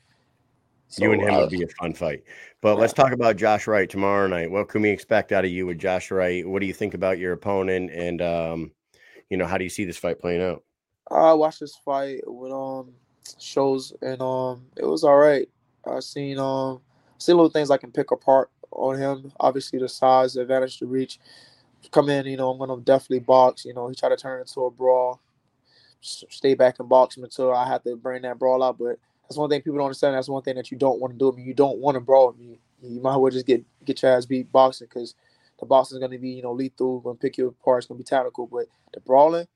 You 0.97 1.11
and 1.11 1.21
him 1.21 1.33
uh, 1.33 1.39
would 1.41 1.49
be 1.49 1.63
a 1.63 1.67
fun 1.67 1.93
fight. 1.93 2.23
But 2.61 2.75
yeah. 2.75 2.81
let's 2.81 2.93
talk 2.93 3.11
about 3.11 3.37
Josh 3.37 3.67
Wright 3.67 3.89
tomorrow 3.89 4.27
night. 4.27 4.51
What 4.51 4.69
can 4.69 4.81
we 4.81 4.89
expect 4.89 5.31
out 5.31 5.45
of 5.45 5.51
you 5.51 5.65
with 5.65 5.79
Josh 5.79 6.11
Wright? 6.11 6.47
What 6.47 6.59
do 6.59 6.65
you 6.65 6.73
think 6.73 6.93
about 6.93 7.19
your 7.19 7.33
opponent? 7.33 7.91
And 7.91 8.21
um, 8.21 8.71
you 9.29 9.37
know, 9.37 9.45
how 9.45 9.57
do 9.57 9.63
you 9.63 9.69
see 9.69 9.85
this 9.85 9.97
fight 9.97 10.19
playing 10.19 10.41
out? 10.41 10.63
I 11.11 11.33
watched 11.33 11.59
this 11.59 11.75
fight 11.75 12.21
with 12.25 12.51
um 12.51 12.93
shows 13.39 13.93
and 14.01 14.21
um 14.21 14.65
it 14.77 14.85
was 14.85 15.03
all 15.03 15.17
right. 15.17 15.47
I 15.85 15.99
seen 15.99 16.39
um 16.39 16.81
see 17.17 17.33
little 17.33 17.49
things 17.49 17.71
I 17.71 17.77
can 17.77 17.91
pick 17.91 18.11
apart 18.11 18.49
on 18.71 18.97
him. 18.97 19.31
Obviously 19.39 19.79
the 19.79 19.89
size, 19.89 20.33
the 20.33 20.41
advantage, 20.41 20.79
the 20.79 20.85
reach. 20.85 21.19
Come 21.91 22.09
in, 22.09 22.25
you 22.25 22.37
know, 22.37 22.51
I'm 22.51 22.59
gonna 22.59 22.81
definitely 22.81 23.19
box. 23.19 23.65
You 23.65 23.73
know, 23.73 23.87
he 23.87 23.95
tried 23.95 24.09
to 24.09 24.17
turn 24.17 24.39
it 24.39 24.41
into 24.41 24.65
a 24.65 24.71
brawl. 24.71 25.21
Stay 26.01 26.53
back 26.53 26.79
and 26.79 26.87
box 26.87 27.17
him 27.17 27.23
until 27.23 27.53
I 27.53 27.67
have 27.67 27.83
to 27.83 27.95
bring 27.95 28.21
that 28.23 28.39
brawl 28.39 28.63
out. 28.63 28.77
But 28.77 28.99
that's 29.29 29.37
one 29.37 29.49
thing 29.49 29.61
people 29.61 29.77
don't 29.77 29.85
understand. 29.85 30.15
That's 30.15 30.27
one 30.27 30.41
thing 30.41 30.55
that 30.55 30.71
you 30.71 30.77
don't 30.77 30.99
want 30.99 31.13
to 31.13 31.19
do. 31.19 31.31
I 31.31 31.35
mean, 31.35 31.45
you 31.45 31.53
don't 31.53 31.77
want 31.77 31.93
to 31.95 32.01
brawl 32.01 32.29
with 32.29 32.39
me. 32.39 32.59
You 32.81 32.99
might 32.99 33.11
as 33.11 33.17
well 33.17 33.31
just 33.31 33.45
get 33.45 33.63
get 33.85 34.01
your 34.01 34.11
ass 34.11 34.25
beat 34.25 34.51
boxing 34.51 34.87
because 34.89 35.13
the 35.59 35.67
boxing 35.67 35.97
is 35.97 36.01
gonna 36.01 36.17
be, 36.17 36.31
you 36.31 36.41
know, 36.41 36.51
lethal, 36.51 36.99
gonna 36.99 37.15
pick 37.15 37.37
you 37.37 37.47
apart, 37.47 37.79
it's 37.79 37.87
gonna 37.87 37.99
be 37.99 38.03
tactical. 38.03 38.47
But 38.47 38.65
the 38.91 39.01
brawling, 39.01 39.47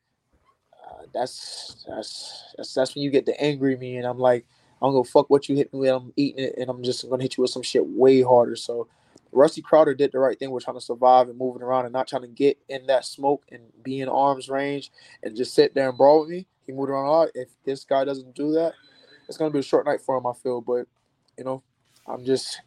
uh, 0.73 1.05
that's 1.11 1.83
that's 1.87 2.53
that's 2.55 2.73
that's 2.73 2.93
when 2.93 3.03
you 3.03 3.09
get 3.09 3.25
the 3.25 3.39
angry 3.41 3.75
me, 3.75 3.97
and 3.97 4.05
I'm 4.05 4.19
like, 4.19 4.45
I 4.79 4.85
don't 4.85 4.93
go 4.93 5.03
fuck 5.03 5.31
what 5.31 5.49
you 5.49 5.55
hit 5.55 5.73
me 5.73 5.79
with. 5.79 5.91
I'm 5.91 6.13
eating 6.15 6.43
it, 6.45 6.53
and 6.59 6.69
I'm 6.69 6.83
just 6.83 7.09
gonna 7.09 7.23
hit 7.23 7.37
you 7.37 7.41
with 7.41 7.51
some 7.51 7.63
shit 7.63 7.83
way 7.83 8.21
harder. 8.21 8.55
So, 8.55 8.87
Rusty 9.31 9.63
Crowder 9.63 9.95
did 9.95 10.11
the 10.11 10.19
right 10.19 10.37
thing. 10.37 10.51
We're 10.51 10.59
trying 10.59 10.77
to 10.77 10.81
survive 10.81 11.29
and 11.29 11.37
moving 11.37 11.63
around, 11.63 11.85
and 11.85 11.93
not 11.93 12.07
trying 12.07 12.23
to 12.23 12.27
get 12.27 12.59
in 12.69 12.85
that 12.87 13.05
smoke 13.05 13.43
and 13.51 13.63
be 13.81 14.01
in 14.01 14.09
arm's 14.09 14.49
range 14.49 14.91
and 15.23 15.35
just 15.35 15.55
sit 15.55 15.73
there 15.73 15.89
and 15.89 15.97
brawl 15.97 16.21
with 16.21 16.29
me. 16.29 16.45
He 16.67 16.73
moved 16.73 16.91
around 16.91 17.05
a 17.05 17.11
lot. 17.11 17.29
If 17.33 17.49
this 17.65 17.85
guy 17.85 18.05
doesn't 18.05 18.35
do 18.35 18.51
that, 18.51 18.73
it's 19.27 19.37
gonna 19.37 19.51
be 19.51 19.59
a 19.59 19.63
short 19.63 19.85
night 19.85 20.01
for 20.01 20.17
him. 20.17 20.27
I 20.27 20.33
feel, 20.33 20.61
but 20.61 20.87
you 21.37 21.43
know, 21.43 21.63
I'm 22.07 22.25
just 22.25 22.61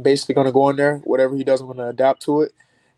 basically 0.00 0.34
gonna 0.34 0.52
go 0.52 0.68
in 0.70 0.76
there. 0.76 0.98
Whatever 0.98 1.36
he 1.36 1.44
does, 1.44 1.60
I'm 1.60 1.68
gonna 1.68 1.88
adapt 1.88 2.22
to 2.22 2.42
it 2.42 2.52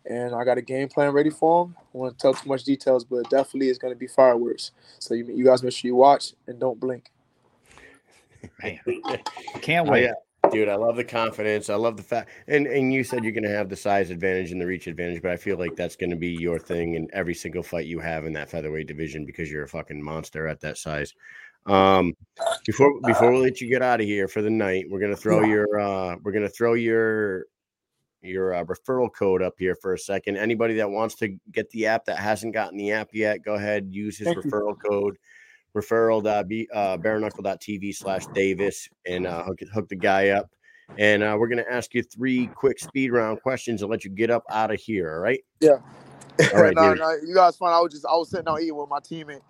and 0.05 0.35
I 0.35 0.43
got 0.43 0.57
a 0.57 0.61
game 0.61 0.87
plan 0.89 1.11
ready 1.13 1.29
for 1.31 1.65
him. 1.65 1.75
I 1.79 1.97
won't 1.97 2.19
tell 2.19 2.33
too 2.33 2.47
much 2.49 2.63
details, 2.63 3.03
but 3.03 3.29
definitely 3.29 3.69
it's 3.69 3.79
gonna 3.79 3.95
be 3.95 4.07
fireworks. 4.07 4.71
So 4.99 5.13
you, 5.13 5.25
you 5.27 5.45
guys 5.45 5.63
make 5.63 5.73
sure 5.73 5.89
you 5.89 5.95
watch 5.95 6.33
and 6.47 6.59
don't 6.59 6.79
blink. 6.79 7.11
Man, 8.63 8.79
can't 9.61 9.87
Oh, 9.87 9.91
wait. 9.91 10.03
yeah. 10.03 10.13
Dude, 10.51 10.69
I 10.69 10.75
love 10.75 10.95
the 10.95 11.03
confidence. 11.03 11.69
I 11.69 11.75
love 11.75 11.97
the 11.97 12.03
fact, 12.03 12.29
and 12.47 12.67
and 12.67 12.93
you 12.93 13.03
said 13.03 13.23
you're 13.23 13.33
going 13.33 13.43
to 13.43 13.49
have 13.49 13.67
the 13.69 13.75
size 13.75 14.11
advantage 14.11 14.51
and 14.51 14.61
the 14.61 14.65
reach 14.67 14.87
advantage, 14.87 15.21
but 15.21 15.31
I 15.31 15.37
feel 15.37 15.57
like 15.57 15.75
that's 15.75 15.95
going 15.95 16.11
to 16.11 16.15
be 16.15 16.29
your 16.29 16.59
thing 16.59 16.95
in 16.95 17.07
every 17.13 17.33
single 17.33 17.63
fight 17.63 17.87
you 17.87 17.99
have 17.99 18.25
in 18.25 18.33
that 18.33 18.49
featherweight 18.51 18.87
division 18.87 19.25
because 19.25 19.51
you're 19.51 19.63
a 19.63 19.67
fucking 19.67 20.01
monster 20.01 20.47
at 20.47 20.61
that 20.61 20.77
size. 20.77 21.13
Um, 21.65 22.13
before 22.65 22.99
before 23.05 23.31
we 23.31 23.39
let 23.39 23.61
you 23.61 23.69
get 23.69 23.81
out 23.81 23.99
of 23.99 24.05
here 24.05 24.27
for 24.27 24.41
the 24.41 24.49
night, 24.49 24.85
we're 24.89 24.99
gonna 24.99 25.15
throw 25.15 25.43
your 25.43 25.79
uh, 25.79 26.15
we're 26.23 26.31
gonna 26.31 26.49
throw 26.49 26.73
your 26.73 27.45
your 28.21 28.55
uh, 28.55 28.63
referral 28.63 29.09
code 29.13 29.41
up 29.41 29.53
here 29.57 29.75
for 29.81 29.93
a 29.93 29.99
second. 29.99 30.37
Anybody 30.37 30.75
that 30.75 30.89
wants 30.89 31.15
to 31.15 31.35
get 31.51 31.69
the 31.71 31.87
app 31.87 32.05
that 32.05 32.17
hasn't 32.17 32.53
gotten 32.53 32.77
the 32.77 32.91
app 32.91 33.09
yet, 33.13 33.43
go 33.43 33.55
ahead 33.55 33.87
use 33.89 34.17
his 34.17 34.27
Thank 34.27 34.43
you. 34.43 34.51
referral 34.51 34.75
code 34.79 35.17
referral.b 35.75 36.69
uh, 36.73 36.97
bareknuckle.tv 36.97 37.95
slash 37.95 38.25
Davis 38.27 38.89
and 39.05 39.27
uh, 39.27 39.43
hook, 39.43 39.59
hook 39.73 39.89
the 39.89 39.95
guy 39.95 40.29
up. 40.29 40.49
And 40.97 41.23
uh, 41.23 41.35
we're 41.37 41.47
going 41.47 41.63
to 41.63 41.71
ask 41.71 41.93
you 41.93 42.03
three 42.03 42.47
quick 42.47 42.79
speed 42.79 43.11
round 43.11 43.41
questions 43.41 43.81
and 43.81 43.91
let 43.91 44.05
you 44.05 44.11
get 44.11 44.29
up 44.29 44.43
out 44.49 44.71
of 44.71 44.79
here. 44.79 45.13
All 45.13 45.19
right. 45.19 45.43
Yeah. 45.59 45.77
All 46.53 46.61
right, 46.61 46.75
no, 46.75 46.93
no, 46.93 47.11
you 47.25 47.33
guys 47.33 47.55
fine. 47.55 47.73
I 47.73 47.79
was 47.79 47.93
just 47.93 48.05
I 48.05 48.13
was 48.15 48.29
sitting 48.29 48.47
out 48.47 48.61
eating 48.61 48.75
with 48.75 48.89
my 48.89 48.99
teammate. 48.99 49.41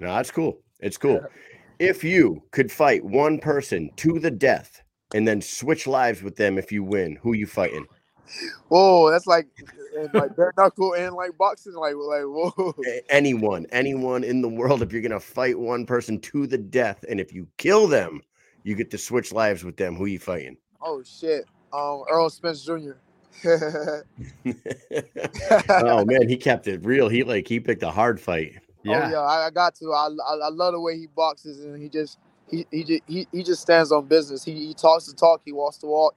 No, 0.00 0.14
that's 0.14 0.30
cool. 0.30 0.58
It's 0.80 0.96
cool. 0.96 1.20
If 1.78 2.02
you 2.02 2.42
could 2.50 2.72
fight 2.72 3.04
one 3.04 3.38
person 3.38 3.90
to 3.96 4.18
the 4.18 4.30
death 4.30 4.82
and 5.14 5.26
then 5.26 5.40
switch 5.40 5.86
lives 5.86 6.22
with 6.22 6.36
them 6.36 6.58
if 6.58 6.72
you 6.72 6.82
win, 6.82 7.16
who 7.22 7.34
you 7.34 7.46
fighting? 7.46 7.86
Whoa, 8.68 9.10
that's 9.10 9.26
like 9.26 9.46
and 9.98 10.12
like 10.12 10.36
bare 10.36 10.52
knuckle 10.56 10.94
and 10.94 11.14
like 11.14 11.36
boxing, 11.38 11.74
like 11.74 11.94
like 11.94 12.24
whoa. 12.24 12.74
Anyone, 13.08 13.66
anyone 13.72 14.22
in 14.22 14.42
the 14.42 14.48
world, 14.48 14.82
if 14.82 14.92
you're 14.92 15.02
to 15.02 15.20
fight 15.20 15.58
one 15.58 15.86
person 15.86 16.20
to 16.20 16.46
the 16.46 16.58
death 16.58 17.04
and 17.08 17.20
if 17.20 17.32
you 17.32 17.48
kill 17.56 17.88
them, 17.88 18.20
you 18.64 18.74
get 18.74 18.90
to 18.90 18.98
switch 18.98 19.32
lives 19.32 19.64
with 19.64 19.76
them, 19.76 19.96
who 19.96 20.06
you 20.06 20.18
fighting? 20.18 20.56
Oh 20.82 21.02
shit. 21.02 21.44
Um, 21.72 22.04
Earl 22.10 22.30
Spence 22.30 22.64
Jr. 22.64 22.92
oh 25.70 26.04
man, 26.04 26.28
he 26.28 26.36
kept 26.36 26.68
it 26.68 26.84
real. 26.84 27.08
He 27.08 27.24
like 27.24 27.48
he 27.48 27.60
picked 27.60 27.82
a 27.82 27.90
hard 27.90 28.20
fight. 28.20 28.56
Yeah. 28.84 29.06
Oh 29.06 29.10
yeah, 29.10 29.18
I, 29.20 29.46
I 29.46 29.50
got 29.50 29.74
to. 29.76 29.92
I, 29.92 30.08
I 30.08 30.34
I 30.44 30.48
love 30.50 30.72
the 30.72 30.80
way 30.80 30.96
he 30.98 31.06
boxes 31.08 31.64
and 31.64 31.80
he 31.82 31.88
just 31.88 32.18
he 32.50 32.66
he 32.70 32.84
just 32.84 33.02
he, 33.06 33.26
he 33.32 33.42
just 33.42 33.62
stands 33.62 33.92
on 33.92 34.06
business. 34.06 34.44
He 34.44 34.54
he 34.68 34.74
talks 34.74 35.06
the 35.06 35.14
talk, 35.14 35.42
he 35.44 35.52
walks 35.52 35.78
the 35.78 35.86
walk. 35.86 36.14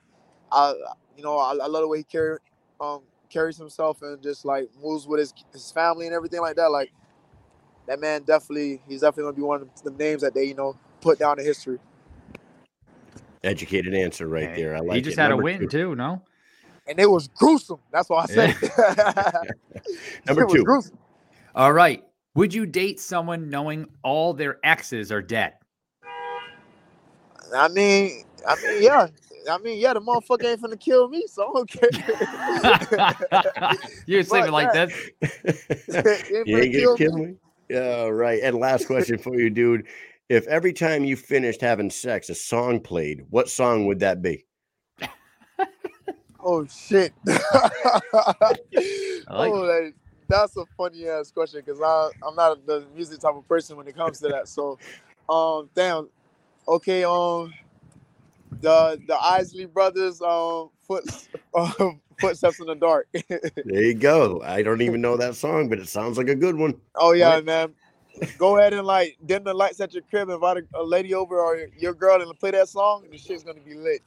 I 0.52 0.74
you 1.18 1.24
know 1.24 1.38
I, 1.38 1.52
I 1.52 1.68
love 1.68 1.82
the 1.82 1.88
way 1.88 2.00
he 2.00 2.04
carry 2.04 2.38
um 2.80 3.02
carries 3.30 3.58
himself 3.58 4.02
and 4.02 4.22
just 4.22 4.46
like 4.46 4.70
moves 4.82 5.08
with 5.08 5.20
his 5.20 5.34
his 5.52 5.72
family 5.72 6.06
and 6.08 6.16
everything 6.16 6.42
like 6.42 6.56
that. 6.58 6.72
Like 6.72 6.92
that 7.88 8.00
man 8.00 8.24
definitely 8.24 8.82
he's 8.88 9.02
definitely 9.02 9.24
gonna 9.32 9.38
be 9.38 9.44
one 9.44 9.62
of 9.62 9.84
the 9.84 9.92
names 9.92 10.22
that 10.22 10.34
they 10.34 10.46
you 10.46 10.56
know 10.56 10.78
put 11.02 11.20
down 11.20 11.40
in 11.40 11.46
history. 11.46 11.80
Educated 13.44 13.94
answer 13.96 14.28
right 14.28 14.54
Hey, 14.54 14.62
there. 14.62 14.76
I 14.76 14.80
like 14.80 14.98
he 14.98 15.02
just 15.02 15.18
it. 15.18 15.22
had 15.22 15.32
a 15.32 15.38
win 15.38 15.62
two. 15.62 15.68
too, 15.68 15.96
no? 15.96 16.22
And 16.88 17.00
it 17.00 17.10
was 17.10 17.28
gruesome. 17.30 17.80
That's 17.92 18.10
why 18.10 18.24
I 18.24 18.26
said. 18.28 18.56
Number 20.28 20.46
two. 20.46 20.66
All 21.56 21.74
right. 21.74 22.04
Would 22.36 22.54
you 22.54 22.66
date 22.66 23.00
someone 23.00 23.50
knowing 23.50 23.88
all 24.04 24.34
their 24.34 24.60
exes 24.64 25.12
are 25.12 25.22
dead? 25.22 25.54
I 27.54 27.68
mean, 27.68 28.24
I 28.48 28.56
mean, 28.56 28.84
yeah. 28.84 29.08
I 29.50 29.58
mean, 29.58 29.80
yeah, 29.80 29.94
the 29.94 30.00
motherfucker 30.00 30.46
ain't 30.46 30.62
finna 30.62 30.80
kill 30.80 31.10
me, 31.10 31.26
so 31.28 31.50
I 31.50 31.54
don't 31.54 31.70
care. 31.70 31.90
You're 34.06 34.24
sleeping 34.24 34.50
it 34.50 34.54
like 34.54 34.72
that- 34.72 34.92
that. 35.88 36.24
He 36.28 36.34
ain't 36.34 36.48
you 36.48 36.56
finna 36.56 36.64
ain't 36.64 36.74
kill 36.74 36.86
gonna 36.86 36.98
kill 36.98 37.14
me. 37.18 37.26
me. 37.26 37.36
Yeah, 37.70 38.06
right. 38.06 38.42
And 38.44 38.58
last 38.58 38.86
question 38.86 39.18
for 39.18 39.36
you, 39.36 39.50
dude. 39.50 39.88
If 40.30 40.48
every 40.48 40.72
time 40.72 41.04
you 41.04 41.18
finished 41.18 41.60
having 41.60 41.90
sex, 41.90 42.30
a 42.30 42.36
song 42.36 42.80
played, 42.80 43.26
what 43.30 43.50
song 43.50 43.86
would 43.88 44.00
that 44.00 44.22
be? 44.22 44.46
Oh 46.44 46.66
shit. 46.66 47.14
like 47.26 47.40
oh, 49.28 49.66
that, 49.66 49.94
that's 50.32 50.56
a 50.58 50.66
funny 50.78 51.08
ass 51.08 51.32
question 51.32 51.62
because 51.66 51.82
I 51.82 52.10
I'm 52.28 52.36
not 52.36 52.66
the 52.66 52.86
music 52.96 53.20
type 53.20 53.36
of 53.36 53.48
person 53.48 53.76
when 53.78 53.88
it 53.88 53.96
comes 53.96 54.20
to 54.20 54.30
that. 54.30 54.48
So, 54.48 54.80
um, 55.30 55.70
damn. 55.76 56.10
Okay, 56.68 57.04
um, 57.04 57.54
the 58.62 59.00
the 59.08 59.18
Isley 59.18 59.66
brothers, 59.66 60.22
um, 60.22 60.70
foot, 60.88 61.04
um, 61.56 62.00
footsteps 62.20 62.60
in 62.60 62.68
the 62.68 62.76
dark. 62.76 63.08
There 63.66 63.84
you 63.84 63.94
go. 63.94 64.42
I 64.44 64.64
don't 64.64 64.82
even 64.82 65.02
know 65.02 65.18
that 65.18 65.36
song, 65.36 65.70
but 65.70 65.78
it 65.80 65.88
sounds 65.88 66.18
like 66.18 66.30
a 66.30 66.36
good 66.36 66.56
one. 66.56 66.80
oh 66.96 67.12
yeah, 67.12 67.36
Right. 67.36 67.46
man. 67.46 67.74
Go 68.38 68.58
ahead 68.58 68.74
and 68.74 68.86
like 68.88 69.18
dim 69.26 69.44
the 69.44 69.54
lights 69.54 69.80
at 69.82 69.94
your 69.94 70.04
crib, 70.10 70.30
invite 70.30 70.58
a, 70.58 70.80
a 70.80 70.84
lady 70.84 71.14
over 71.14 71.40
or 71.40 71.68
your 71.78 71.94
girl 71.94 72.22
and 72.22 72.40
play 72.40 72.52
that 72.52 72.70
song, 72.70 73.04
and 73.04 73.14
the 73.14 73.18
shit's 73.18 73.44
gonna 73.44 73.60
be 73.62 73.76
lit. 73.76 74.02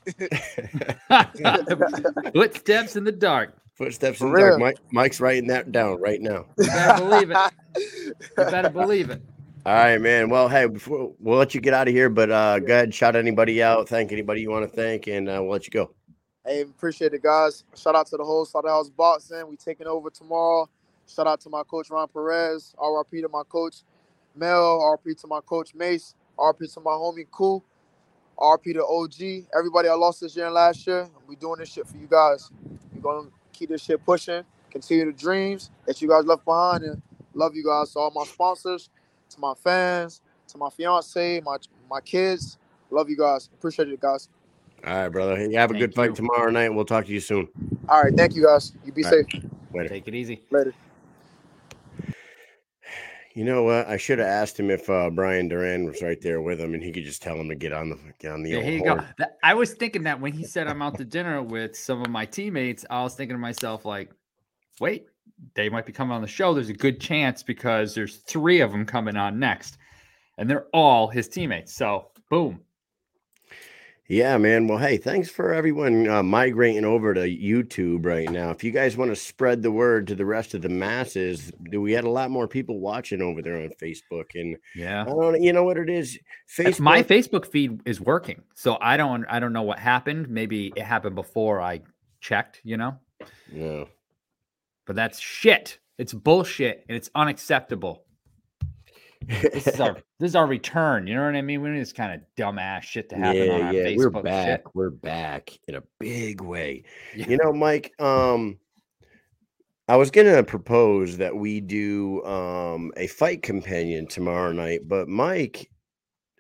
footsteps 2.33 2.97
in 2.97 3.05
the 3.05 3.13
dark. 3.13 3.57
Footsteps 3.75 4.21
in 4.21 4.29
For 4.29 4.37
the 4.37 4.49
dark. 4.51 4.61
Mike, 4.61 4.79
Mike's 4.93 5.21
writing 5.21 5.49
that 5.49 5.73
down 5.73 6.01
right 6.01 6.21
now. 6.21 6.47
You 6.59 6.67
better 6.67 7.05
believe 7.05 7.31
it. 7.31 7.39
You 7.77 8.15
better 8.37 8.71
believe 8.71 9.11
it. 9.11 9.23
All 9.67 9.75
right, 9.75 10.01
man. 10.01 10.29
Well, 10.29 10.49
hey, 10.49 10.67
before 10.67 11.13
we'll 11.19 11.39
let 11.39 11.55
you 11.55 11.61
get 11.61 11.75
out 11.75 11.89
of 11.89 11.95
here, 11.95 12.09
but 12.11 12.31
uh, 12.31 12.59
go 12.61 12.73
ahead, 12.75 12.95
shout 12.95 13.17
anybody 13.17 13.63
out, 13.63 13.89
thank 13.89 14.13
anybody 14.13 14.43
you 14.43 14.51
want 14.51 14.71
to 14.71 14.77
thank, 14.77 15.07
and 15.07 15.29
uh, 15.29 15.39
we'll 15.41 15.53
let 15.53 15.65
you 15.65 15.71
go. 15.71 15.91
Hey, 16.47 16.61
appreciate 16.61 17.15
it, 17.15 17.23
guys. 17.23 17.65
Shout 17.75 17.97
out 17.97 18.07
to 18.09 18.19
the 18.19 18.25
whole 18.25 18.45
Slaughterhouse 18.45 18.91
Boxing. 18.91 19.49
We 19.49 19.57
taking 19.57 19.87
over 19.87 20.11
tomorrow. 20.11 20.69
Shout 21.07 21.27
out 21.27 21.41
to 21.41 21.49
my 21.49 21.63
coach 21.63 21.89
Ron 21.91 22.07
Perez. 22.09 22.75
RP 22.79 23.23
to 23.23 23.29
my 23.31 23.43
coach 23.49 23.77
Mel. 24.37 24.81
RP 24.81 25.19
to 25.23 25.27
my 25.27 25.41
coach 25.41 25.75
Mace. 25.75 26.15
RP 26.39 26.73
to 26.75 26.81
my 26.81 26.91
homie 26.91 27.27
Cool. 27.31 27.65
RP 28.39 28.75
to 28.75 28.85
OG. 28.85 29.47
Everybody 29.57 29.89
I 29.89 29.95
lost 29.95 30.21
this 30.21 30.37
year 30.37 30.47
and 30.47 30.55
last 30.55 30.87
year. 30.87 31.09
We 31.27 31.37
doing 31.37 31.61
this 31.61 31.73
shit 31.73 31.87
for 31.87 31.97
you 31.97 32.07
guys. 32.07 32.51
We're 32.93 33.01
gonna 33.01 33.29
keep 33.55 33.71
this 33.71 33.83
shit 33.83 34.05
pushing. 34.05 34.45
Continue 34.71 35.07
the 35.07 35.13
dreams 35.13 35.71
that 35.87 36.03
you 36.03 36.09
guys 36.09 36.25
left 36.25 36.45
behind, 36.45 36.85
and 36.85 37.01
love 37.35 37.55
you 37.55 37.65
guys. 37.65 37.93
To 37.93 38.01
all 38.01 38.11
my 38.15 38.25
sponsors, 38.25 38.91
to 39.31 39.41
my 39.41 39.55
fans, 39.55 40.21
to 40.49 40.59
my 40.59 40.69
fiance, 40.71 41.41
my 41.41 41.57
my 41.89 42.01
kids. 42.01 42.59
Love 42.91 43.09
you 43.09 43.17
guys. 43.17 43.49
Appreciate 43.55 43.89
it, 43.89 44.01
guys. 44.01 44.29
All 44.87 44.93
right, 44.95 45.09
brother. 45.09 45.37
Hey, 45.37 45.53
have 45.55 45.71
a 45.71 45.75
Thank 45.75 45.79
good 45.79 45.95
fight 45.95 46.15
tomorrow 46.15 46.51
night. 46.51 46.69
We'll 46.69 46.85
talk 46.85 47.07
to 47.07 47.13
you 47.13 47.21
soon. 47.21 47.49
All 47.89 48.03
right, 48.03 48.15
thank 48.15 48.35
you 48.35 48.45
guys. 48.45 48.73
You 48.85 48.93
be 48.93 49.05
All 49.05 49.11
safe. 49.11 49.27
right. 49.33 49.45
Later. 49.75 49.89
Take 49.89 50.09
it 50.09 50.15
easy. 50.15 50.43
Later. 50.51 50.75
You 53.35 53.45
know 53.45 53.65
what? 53.65 53.89
I 53.89 53.97
should 53.97 54.21
have 54.21 54.29
asked 54.29 54.59
him 54.59 54.71
if 54.71 54.89
uh, 54.89 55.11
Brian 55.11 55.49
Duran 55.49 55.85
was 55.87 56.01
right 56.01 56.21
there 56.21 56.41
with 56.41 56.61
him, 56.61 56.73
and 56.73 56.83
he 56.83 56.93
could 56.93 57.05
just 57.05 57.21
tell 57.21 57.35
him 57.39 57.49
to 57.49 57.57
get 57.57 57.73
on 57.73 57.91
the 57.91 57.99
get 58.21 58.31
on 58.31 58.45
the. 58.45 58.51
Yeah, 58.51 58.57
old 58.59 58.65
here 58.65 58.75
you 58.75 58.85
go. 58.85 58.91
horn. 58.91 59.09
That- 59.19 59.39
I 59.43 59.55
was 59.55 59.75
thinking 59.75 60.05
that 60.05 60.21
when 60.21 60.33
he 60.33 60.45
said 60.45 60.69
I'm 60.69 60.81
out 60.81 60.97
to 60.99 61.05
dinner 61.05 61.43
with 61.43 61.77
some 61.77 62.01
of 62.01 62.09
my 62.11 62.27
teammates, 62.27 62.87
I 62.89 63.03
was 63.03 63.17
thinking 63.17 63.35
to 63.35 63.41
myself, 63.41 63.85
like, 63.85 64.13
wait, 64.81 65.07
they 65.55 65.69
might 65.69 65.85
be 65.85 65.93
coming 65.93 66.13
on 66.15 66.23
the 66.23 66.29
show. 66.29 66.55
There's 66.55 66.69
a 66.69 66.75
good 66.75 67.01
chance 67.01 67.43
because 67.43 67.93
there's 67.93 68.19
three 68.19 68.61
of 68.61 68.71
them 68.71 68.87
coming 68.87 69.17
on 69.17 69.41
next, 69.41 69.79
and 70.39 70.49
they're 70.49 70.67
all 70.73 71.09
his 71.09 71.29
teammates. 71.29 71.75
So, 71.75 72.13
boom. 72.31 72.61
Yeah, 74.07 74.37
man. 74.37 74.67
Well, 74.67 74.77
hey, 74.77 74.99
thanks 74.99 75.31
for 75.31 75.55
everyone 75.55 76.07
uh, 76.07 76.23
migrating 76.23 76.85
over 76.85 77.15
to 77.15 77.23
YouTube 77.23 78.05
right 78.05 78.29
now. 78.29 78.51
If 78.51 78.63
you 78.63 78.71
guys 78.71 78.99
want 78.99 79.11
to 79.11 79.17
spread 79.17 79.63
the 79.63 79.71
word 79.71 80.07
to 80.09 80.15
the 80.15 80.27
rest 80.27 80.53
of 80.53 80.61
the 80.61 80.69
masses, 80.69 81.51
we 81.73 81.93
had 81.93 82.05
a 82.05 82.11
lot 82.11 82.31
more 82.31 82.47
people 82.47 82.81
watching 82.81 83.23
over 83.23 83.41
there 83.41 83.57
on 83.57 83.71
Facebook, 83.81 84.35
and 84.35 84.59
Yeah. 84.75 85.03
I 85.03 85.05
don't, 85.07 85.43
you 85.43 85.55
know 85.55 85.65
what 85.65 85.79
it 85.79 85.89
is. 85.89 86.19
If 86.59 86.81
my 86.81 87.03
Facebook, 87.03 87.47
Facebook 87.47 87.47
feed 87.47 87.81
is 87.87 87.99
working. 87.99 88.43
So 88.55 88.77
I 88.79 88.99
don't 88.99 89.25
I 89.31 89.41
don't 89.41 89.55
know 89.55 89.63
what 89.63 89.79
happened. 89.79 90.29
Maybe 90.29 90.71
it 90.77 90.83
happened 90.83 91.15
before 91.15 91.63
I 91.63 91.81
checked, 92.21 92.61
you 92.63 92.77
know? 92.77 92.99
Yeah. 93.51 93.85
But 94.87 94.97
that's 94.97 95.19
shit. 95.19 95.79
It's 95.97 96.13
bullshit 96.13 96.85
and 96.89 96.97
it's 96.97 97.09
unacceptable. 97.15 98.05
This 99.27 99.67
is 99.67 99.81
our 99.81 99.95
this 100.21 100.31
is 100.31 100.37
our 100.37 100.47
return. 100.47 101.07
You 101.07 101.15
know 101.15 101.25
what 101.25 101.37
I 101.37 101.43
mean? 101.43 101.63
We 101.63 101.71
need 101.71 101.81
this 101.81 101.93
kind 101.93 102.13
of 102.13 102.21
dumbass 102.37 102.83
shit 102.83 103.09
to 103.11 103.17
happen 103.17 103.51
on 103.51 103.59
yeah, 103.59 103.67
our 103.67 103.73
yeah, 103.73 103.85
Facebook 103.87 104.13
we're 104.15 104.23
back. 104.23 104.47
shit. 104.47 104.65
We're 104.75 104.91
back 104.91 105.59
in 105.69 105.75
a 105.77 105.83
big 105.99 106.41
way. 106.41 106.85
Yeah. 107.15 107.29
You 107.29 107.39
know, 107.43 107.53
Mike, 107.53 107.93
um, 108.01 108.59
I 109.89 109.97
was 109.97 110.11
gonna 110.11 110.43
propose 110.43 111.17
that 111.19 111.37
we 111.37 111.61
do 111.61 112.25
um 112.25 112.93
a 112.97 113.07
fight 113.07 113.43
companion 113.43 114.07
tomorrow 114.07 114.53
night, 114.53 114.81
but 114.87 115.09
Mike 115.09 115.71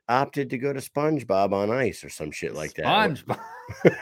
opted 0.09 0.51
to 0.51 0.59
go 0.59 0.73
to 0.73 0.81
SpongeBob 0.81 1.53
on 1.53 1.71
Ice 1.71 2.05
or 2.05 2.11
some 2.11 2.31
shit 2.31 2.55
like 2.55 2.75
that. 2.75 2.87
SpongeBob. 2.87 3.41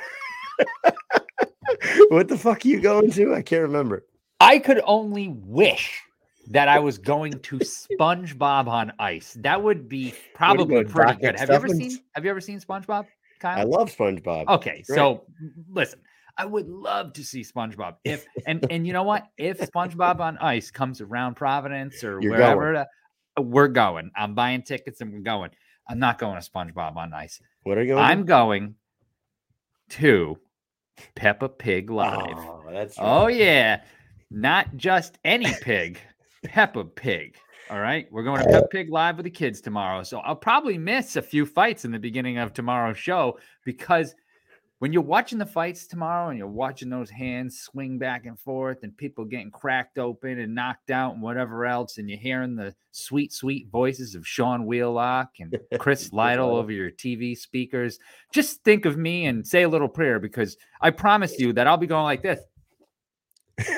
what 2.09 2.29
the 2.29 2.39
fuck 2.39 2.65
are 2.65 2.69
you 2.69 2.81
going 2.81 3.11
to? 3.13 3.35
I 3.35 3.43
can't 3.43 3.63
remember. 3.63 4.05
I 4.41 4.59
could 4.59 4.81
only 4.85 5.29
wish 5.29 6.03
that 6.49 6.69
I 6.69 6.79
was 6.79 6.99
going 6.99 7.33
to 7.33 7.59
SpongeBob 7.59 8.67
on 8.67 8.93
Ice. 8.99 9.37
That 9.41 9.63
would 9.63 9.89
be 9.89 10.15
probably 10.35 10.85
pretty 10.85 11.13
Doc 11.13 11.21
good. 11.21 11.39
Have 11.39 11.49
you 11.49 11.55
ever 11.55 11.69
seen 11.69 11.99
Have 12.15 12.25
you 12.25 12.31
ever 12.31 12.41
seen 12.41 12.61
SpongeBob? 12.61 13.07
Kyle? 13.41 13.59
I 13.59 13.65
love 13.65 13.95
SpongeBob. 13.95 14.49
Okay, 14.49 14.83
Great. 14.87 14.87
so 14.87 15.25
listen, 15.69 16.01
I 16.37 16.47
would 16.47 16.69
love 16.69 17.13
to 17.15 17.25
see 17.25 17.43
SpongeBob. 17.43 17.97
If 18.05 18.27
and 18.47 18.67
and 18.71 18.87
you 18.87 18.93
know 18.93 19.03
what? 19.03 19.27
If 19.37 19.59
SpongeBob 19.59 20.21
on 20.21 20.39
Ice 20.39 20.71
comes 20.71 21.01
around 21.01 21.35
Providence 21.35 22.05
or 22.05 22.21
You're 22.21 22.33
wherever, 22.33 22.87
the- 23.37 23.43
we're 23.43 23.69
going. 23.69 24.11
I'm 24.17 24.35
buying 24.35 24.63
tickets 24.63 25.01
and 25.01 25.13
we're 25.13 25.21
going. 25.21 25.51
I'm 25.89 25.99
not 25.99 26.19
going 26.19 26.41
to 26.41 26.51
SpongeBob 26.51 26.97
on 26.97 27.13
Ice. 27.13 27.41
What 27.65 27.79
are 27.79 27.83
you 27.83 27.95
going? 27.95 28.05
I'm 28.05 28.25
going 28.25 28.75
to 29.91 30.39
Peppa 31.15 31.49
Pig 31.49 31.91
Live. 31.91 32.37
Oh, 32.39 32.65
that's 32.71 32.97
Oh 32.99 33.27
yeah, 33.27 33.83
not 34.31 34.77
just 34.77 35.19
any 35.25 35.53
pig, 35.61 35.99
Peppa 36.43 36.85
Pig. 36.85 37.37
All 37.71 37.81
right, 37.81 38.07
we're 38.11 38.25
going 38.25 38.43
to 38.43 38.49
Peppa 38.49 38.69
Pig 38.69 38.91
live 38.91 39.17
with 39.17 39.25
the 39.25 39.31
kids 39.31 39.61
tomorrow, 39.61 40.03
so 40.03 40.19
I'll 40.19 40.37
probably 40.37 40.77
miss 40.77 41.17
a 41.17 41.23
few 41.23 41.47
fights 41.47 41.85
in 41.85 41.93
the 41.93 41.99
beginning 41.99 42.39
of 42.39 42.53
tomorrow's 42.53 42.99
show 42.99 43.39
because 43.65 44.15
when 44.83 44.93
you're 44.93 45.01
watching 45.01 45.39
the 45.39 45.47
fights 45.47 45.87
tomorrow 45.87 46.31
and 46.31 46.37
you're 46.37 46.49
watching 46.49 46.91
those 46.91 47.09
hands 47.09 47.61
swing 47.61 47.99
back 47.99 48.27
and 48.27 48.37
forth 48.37 48.83
and 48.83 48.97
people 48.97 49.25
getting 49.25 49.53
cracked 49.53 49.97
open 49.97 50.41
and 50.41 50.57
knocked 50.57 50.91
out 50.91 51.15
and 51.15 51.23
whatever 51.23 51.65
else, 51.67 51.99
and 51.99 52.11
you're 52.11 52.19
hearing 52.19 52.57
the 52.57 52.75
sweet, 52.91 53.33
sweet 53.33 53.69
voices 53.71 54.17
of 54.17 54.27
Sean 54.27 54.67
Wheelock 54.67 55.29
and 55.39 55.57
Chris 55.79 56.13
Lytle 56.13 56.57
over 56.57 56.73
your 56.73 56.91
TV 56.91 57.39
speakers, 57.39 58.01
just 58.33 58.65
think 58.65 58.85
of 58.85 58.97
me 58.99 59.27
and 59.27 59.47
say 59.47 59.63
a 59.63 59.69
little 59.69 59.89
prayer 59.89 60.19
because 60.19 60.57
I 60.81 60.91
promise 60.91 61.39
you 61.39 61.53
that 61.53 61.69
I'll 61.69 61.77
be 61.77 61.87
going 61.87 62.03
like 62.03 62.25
this. 62.25 62.41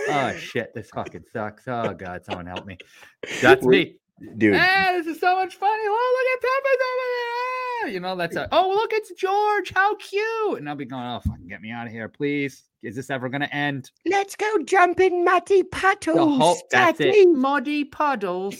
Oh 0.08 0.32
shit, 0.38 0.74
this 0.74 0.90
fucking 0.90 1.24
sucks. 1.32 1.64
Oh 1.66 1.94
god, 1.94 2.24
someone 2.24 2.46
help 2.46 2.66
me. 2.66 2.78
That's 3.42 3.64
me. 3.64 3.96
dude. 4.36 4.54
Hey, 4.54 4.98
this 4.98 5.06
is 5.06 5.20
so 5.20 5.34
much 5.36 5.56
fun. 5.56 5.70
Oh, 5.72 6.16
look 6.18 6.36
at 6.36 6.50
Peppa's 6.50 6.82
over 6.90 7.86
there. 7.86 7.94
You 7.94 8.00
know, 8.00 8.16
that's 8.16 8.36
a 8.36 8.48
oh 8.50 8.70
look, 8.70 8.92
it's 8.94 9.12
George. 9.12 9.72
How 9.74 9.94
cute. 9.96 10.58
And 10.58 10.68
I'll 10.68 10.74
be 10.74 10.86
going, 10.86 11.04
oh 11.04 11.20
fucking 11.20 11.48
get 11.48 11.60
me 11.60 11.70
out 11.70 11.86
of 11.86 11.92
here, 11.92 12.08
please. 12.08 12.62
Is 12.84 12.94
this 12.94 13.08
ever 13.10 13.28
gonna 13.28 13.48
end? 13.50 13.90
Let's 14.06 14.36
go 14.36 14.58
jump 14.64 15.00
in 15.00 15.24
muddy 15.24 15.62
The 15.62 15.68
puddles. 15.68 16.38
whole 16.38 16.56
that's 16.70 17.00
it. 17.00 17.28
Muddy 17.30 17.84
puddles. 17.84 18.56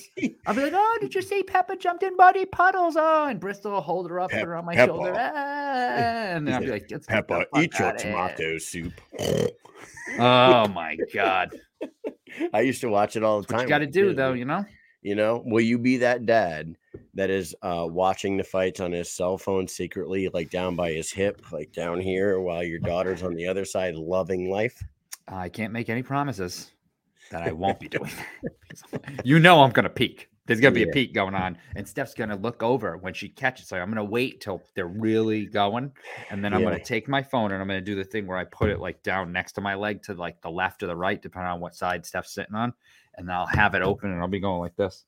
I'll 0.47 0.55
be 0.55 0.63
like, 0.63 0.73
oh, 0.75 0.99
did 1.01 1.15
you 1.15 1.23
see 1.23 1.43
Peppa 1.43 1.77
jumped 1.77 2.03
in 2.03 2.17
muddy 2.17 2.47
puddles? 2.47 2.97
Oh, 2.99 3.27
and 3.29 3.39
Bristol 3.39 3.73
will 3.73 3.81
hold 3.83 4.09
her 4.11 4.19
up, 4.21 4.31
Pep- 4.31 4.41
put 4.41 4.47
her 4.49 4.57
on 4.57 4.65
my 4.65 4.75
Peppa. 4.75 4.93
shoulder. 4.93 5.13
Ah, 5.15 5.29
and 6.37 6.49
I'll 6.53 6.61
be 6.61 6.67
like, 6.69 6.91
"Let's 6.91 6.93
get 6.93 7.01
the 7.03 7.07
Peppa, 7.09 7.47
fuck 7.53 7.63
eat 7.63 7.79
your 7.79 7.89
outta 7.89 8.03
here." 8.03 8.13
tomato 8.13 8.59
soup. 8.59 8.93
Oh 10.19 10.69
my 10.69 10.97
god. 11.13 11.51
I 12.53 12.61
used 12.63 12.81
to 12.81 12.89
watch 12.89 13.17
it 13.17 13.23
all 13.23 13.41
the 13.43 13.47
What 13.53 13.59
time. 13.59 13.61
you 13.63 13.69
got 13.69 13.79
to 13.79 13.87
do 13.87 14.15
though, 14.15 14.33
you 14.33 14.45
know? 14.45 14.65
You 15.03 15.15
know, 15.15 15.43
will 15.45 15.61
you 15.61 15.79
be 15.79 15.99
that 15.99 16.25
dad 16.27 16.77
that 17.15 17.31
is 17.31 17.55
uh, 17.63 17.87
watching 17.89 18.37
the 18.37 18.45
fights 18.45 18.81
on 18.81 18.93
his 18.93 19.11
cell 19.11 19.39
phone 19.39 19.69
secretly, 19.69 20.29
like 20.29 20.51
down 20.51 20.77
by 20.77 20.93
his 20.93 21.11
hip, 21.13 21.41
like 21.53 21.73
down 21.73 22.01
here, 22.01 22.41
while 22.41 22.63
your 22.63 22.81
daughter's 22.81 23.23
on 23.23 23.35
the 23.35 23.47
other 23.47 23.65
side, 23.65 23.95
loving 23.95 24.51
life? 24.51 24.83
I 25.29 25.49
can't 25.49 25.73
make 25.73 25.89
any 25.89 26.03
promises 26.03 26.73
that 27.31 27.43
I 27.43 27.53
won't 27.53 27.81
be 27.81 27.89
doing. 27.89 28.11
that. 28.43 28.51
you 29.25 29.39
know 29.39 29.63
I'm 29.63 29.71
gonna 29.71 29.89
peek. 29.89 30.29
There's 30.47 30.61
gonna 30.61 30.73
be 30.73 30.81
Yeah. 30.81 30.89
a 30.89 30.93
peek 30.93 31.15
going 31.15 31.35
on, 31.35 31.57
and 31.75 31.89
Steph's 31.89 32.15
gonna 32.15 32.37
look 32.37 32.63
over 32.63 32.97
when 32.99 33.15
she 33.15 33.29
catches. 33.29 33.69
So 33.69 33.79
I'm 33.79 33.89
gonna 33.89 34.05
wait 34.05 34.41
till 34.41 34.63
they're 34.75 34.87
really 34.87 35.47
going, 35.47 35.93
and 36.31 36.45
then 36.45 36.53
I'm 36.53 36.61
Yeah. 36.61 36.67
gonna 36.67 36.85
take 36.85 37.09
my 37.09 37.23
phone 37.23 37.53
and 37.53 37.63
I'm 37.63 37.69
gonna 37.69 37.81
do 37.81 37.95
the 37.95 38.05
thing 38.05 38.27
where 38.27 38.37
I 38.37 38.45
put 38.45 38.69
it 38.71 38.81
like 38.81 39.03
down 39.03 39.33
next 39.33 39.53
to 39.53 39.61
my 39.61 39.75
leg 39.75 40.03
to 40.05 40.15
like 40.15 40.43
the 40.43 40.51
left 40.51 40.83
or 40.83 40.87
the 40.87 40.97
right, 40.97 41.21
depending 41.21 41.51
on 41.51 41.61
what 41.61 41.75
side 41.75 42.05
Steph's 42.05 42.35
sitting 42.35 42.55
on, 42.55 42.75
and 43.17 43.31
I'll 43.33 43.47
have 43.47 43.75
it 43.75 43.83
open 43.83 44.11
and 44.11 44.21
I'll 44.21 44.29
be 44.29 44.41
going 44.41 44.61
like 44.61 44.77
this. 44.77 45.05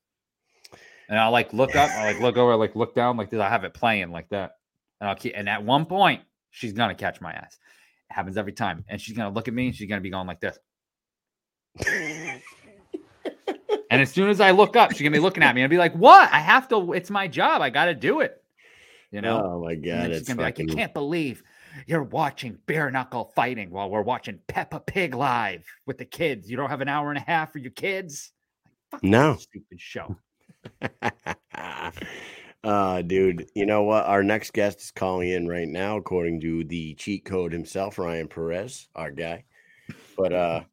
And 1.08 1.18
I'll 1.18 1.30
like 1.30 1.52
look 1.52 1.76
up, 1.76 1.90
I 1.90 2.04
like 2.12 2.20
look 2.20 2.36
over, 2.36 2.56
like 2.56 2.74
look 2.74 2.94
down 2.94 3.16
like 3.16 3.30
this. 3.30 3.40
I 3.40 3.48
have 3.48 3.64
it 3.64 3.74
playing 3.74 4.10
like 4.10 4.28
that, 4.30 4.52
and 5.00 5.08
I'll 5.08 5.16
keep. 5.16 5.34
And 5.36 5.48
at 5.48 5.62
one 5.62 5.86
point, 5.86 6.22
she's 6.50 6.72
gonna 6.72 6.94
catch 6.94 7.20
my 7.20 7.32
ass. 7.32 7.58
It 8.10 8.14
happens 8.14 8.36
every 8.36 8.52
time, 8.52 8.84
and 8.88 9.00
she's 9.00 9.16
gonna 9.16 9.30
look 9.30 9.48
at 9.48 9.54
me 9.54 9.66
and 9.66 9.74
she's 9.74 9.88
gonna 9.88 10.00
be 10.00 10.10
going 10.10 10.26
like 10.26 10.40
this. 10.40 10.58
And 13.88 14.02
as 14.02 14.10
soon 14.10 14.28
as 14.30 14.40
I 14.40 14.50
look 14.50 14.76
up, 14.76 14.92
she's 14.92 15.00
gonna 15.02 15.10
be 15.12 15.20
looking 15.20 15.42
at 15.42 15.54
me 15.54 15.62
and 15.62 15.70
be 15.70 15.78
like, 15.78 15.94
"What? 15.94 16.28
I 16.32 16.40
have 16.40 16.68
to. 16.68 16.92
It's 16.92 17.10
my 17.10 17.28
job. 17.28 17.62
I 17.62 17.70
got 17.70 17.86
to 17.86 17.94
do 17.94 18.20
it." 18.20 18.42
You 19.12 19.20
know. 19.20 19.40
oh 19.42 19.64
my 19.64 19.76
god, 19.76 20.10
it's 20.10 20.26
gonna 20.26 20.38
be 20.38 20.42
like, 20.42 20.58
"You 20.58 20.66
can't 20.66 20.92
believe 20.92 21.42
you're 21.86 22.02
watching 22.02 22.58
bare 22.66 22.90
knuckle 22.90 23.32
fighting 23.36 23.70
while 23.70 23.88
we're 23.88 24.02
watching 24.02 24.40
Peppa 24.48 24.80
Pig 24.80 25.14
live 25.14 25.64
with 25.86 25.98
the 25.98 26.04
kids. 26.04 26.50
You 26.50 26.56
don't 26.56 26.68
have 26.70 26.80
an 26.80 26.88
hour 26.88 27.10
and 27.10 27.18
a 27.18 27.22
half 27.22 27.52
for 27.52 27.58
your 27.58 27.70
kids." 27.70 28.32
Like, 28.92 29.04
No. 29.04 29.36
stupid 29.36 29.80
show. 29.80 30.16
uh 32.64 33.02
dude 33.02 33.48
you 33.54 33.66
know 33.66 33.82
what 33.82 34.04
our 34.06 34.22
next 34.22 34.52
guest 34.52 34.80
is 34.80 34.90
calling 34.90 35.28
in 35.28 35.46
right 35.46 35.68
now 35.68 35.96
according 35.96 36.40
to 36.40 36.64
the 36.64 36.94
cheat 36.94 37.24
code 37.24 37.52
himself 37.52 37.98
ryan 37.98 38.28
perez 38.28 38.88
our 38.94 39.10
guy 39.10 39.44
but 40.16 40.32
uh 40.32 40.64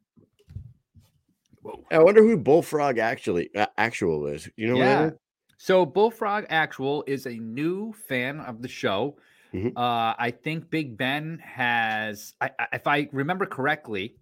i 1.90 1.98
wonder 1.98 2.22
who 2.22 2.36
bullfrog 2.36 2.98
actually 2.98 3.54
uh, 3.54 3.66
actual 3.78 4.26
is 4.26 4.48
you 4.56 4.66
know 4.66 4.76
yeah. 4.76 5.04
what 5.04 5.18
So 5.56 5.86
Bullfrog 5.86 6.46
Actual 6.50 7.04
is 7.06 7.26
a 7.26 7.32
new 7.38 7.92
fan 7.92 8.40
of 8.40 8.60
the 8.60 8.68
show. 8.68 9.16
Mhm. 9.54 9.72
Uh, 9.76 10.14
I 10.18 10.30
think 10.30 10.68
Big 10.68 10.96
Ben 10.98 11.38
has, 11.38 12.34
I, 12.40 12.50
I- 12.58 12.68
if 12.74 12.86
I 12.86 13.08
remember 13.12 13.46
correctly, 13.46 14.18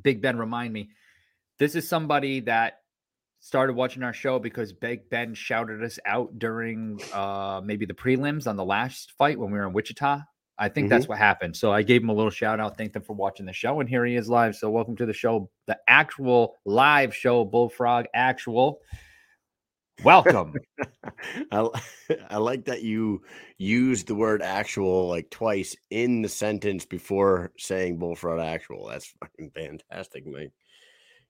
Big 0.00 0.20
Ben 0.20 0.36
remind 0.38 0.72
me. 0.72 0.90
This 1.58 1.74
is 1.76 1.88
somebody 1.88 2.40
that 2.40 2.83
started 3.44 3.74
watching 3.74 4.02
our 4.02 4.14
show 4.14 4.38
because 4.38 4.72
Big 4.72 5.10
Ben 5.10 5.34
shouted 5.34 5.84
us 5.84 5.98
out 6.06 6.38
during 6.38 6.98
uh, 7.12 7.60
maybe 7.62 7.84
the 7.84 7.92
prelims 7.92 8.46
on 8.46 8.56
the 8.56 8.64
last 8.64 9.12
fight 9.18 9.38
when 9.38 9.50
we 9.50 9.58
were 9.58 9.66
in 9.66 9.74
Wichita. 9.74 10.22
I 10.56 10.68
think 10.70 10.88
that's 10.88 11.06
what 11.06 11.18
happened. 11.18 11.54
So 11.54 11.70
I 11.70 11.82
gave 11.82 12.02
him 12.02 12.08
a 12.08 12.14
little 12.14 12.30
shout 12.30 12.58
out, 12.58 12.78
thanked 12.78 12.96
him 12.96 13.02
for 13.02 13.12
watching 13.12 13.44
the 13.44 13.52
show, 13.52 13.80
and 13.80 13.88
here 13.88 14.06
he 14.06 14.16
is 14.16 14.30
live. 14.30 14.56
So 14.56 14.70
welcome 14.70 14.96
to 14.96 15.04
the 15.04 15.12
show, 15.12 15.50
the 15.66 15.76
actual 15.86 16.54
live 16.64 17.14
show, 17.14 17.44
Bullfrog 17.44 18.06
Actual. 18.14 18.78
Welcome. 20.02 20.54
I, 21.52 21.68
I 22.30 22.38
like 22.38 22.64
that 22.64 22.82
you 22.82 23.24
used 23.58 24.06
the 24.06 24.14
word 24.14 24.40
actual 24.40 25.08
like 25.08 25.28
twice 25.28 25.76
in 25.90 26.22
the 26.22 26.30
sentence 26.30 26.86
before 26.86 27.52
saying 27.58 27.98
bullfrog 27.98 28.40
actual. 28.40 28.88
That's 28.88 29.12
fucking 29.20 29.50
fantastic, 29.50 30.26
Mike. 30.26 30.52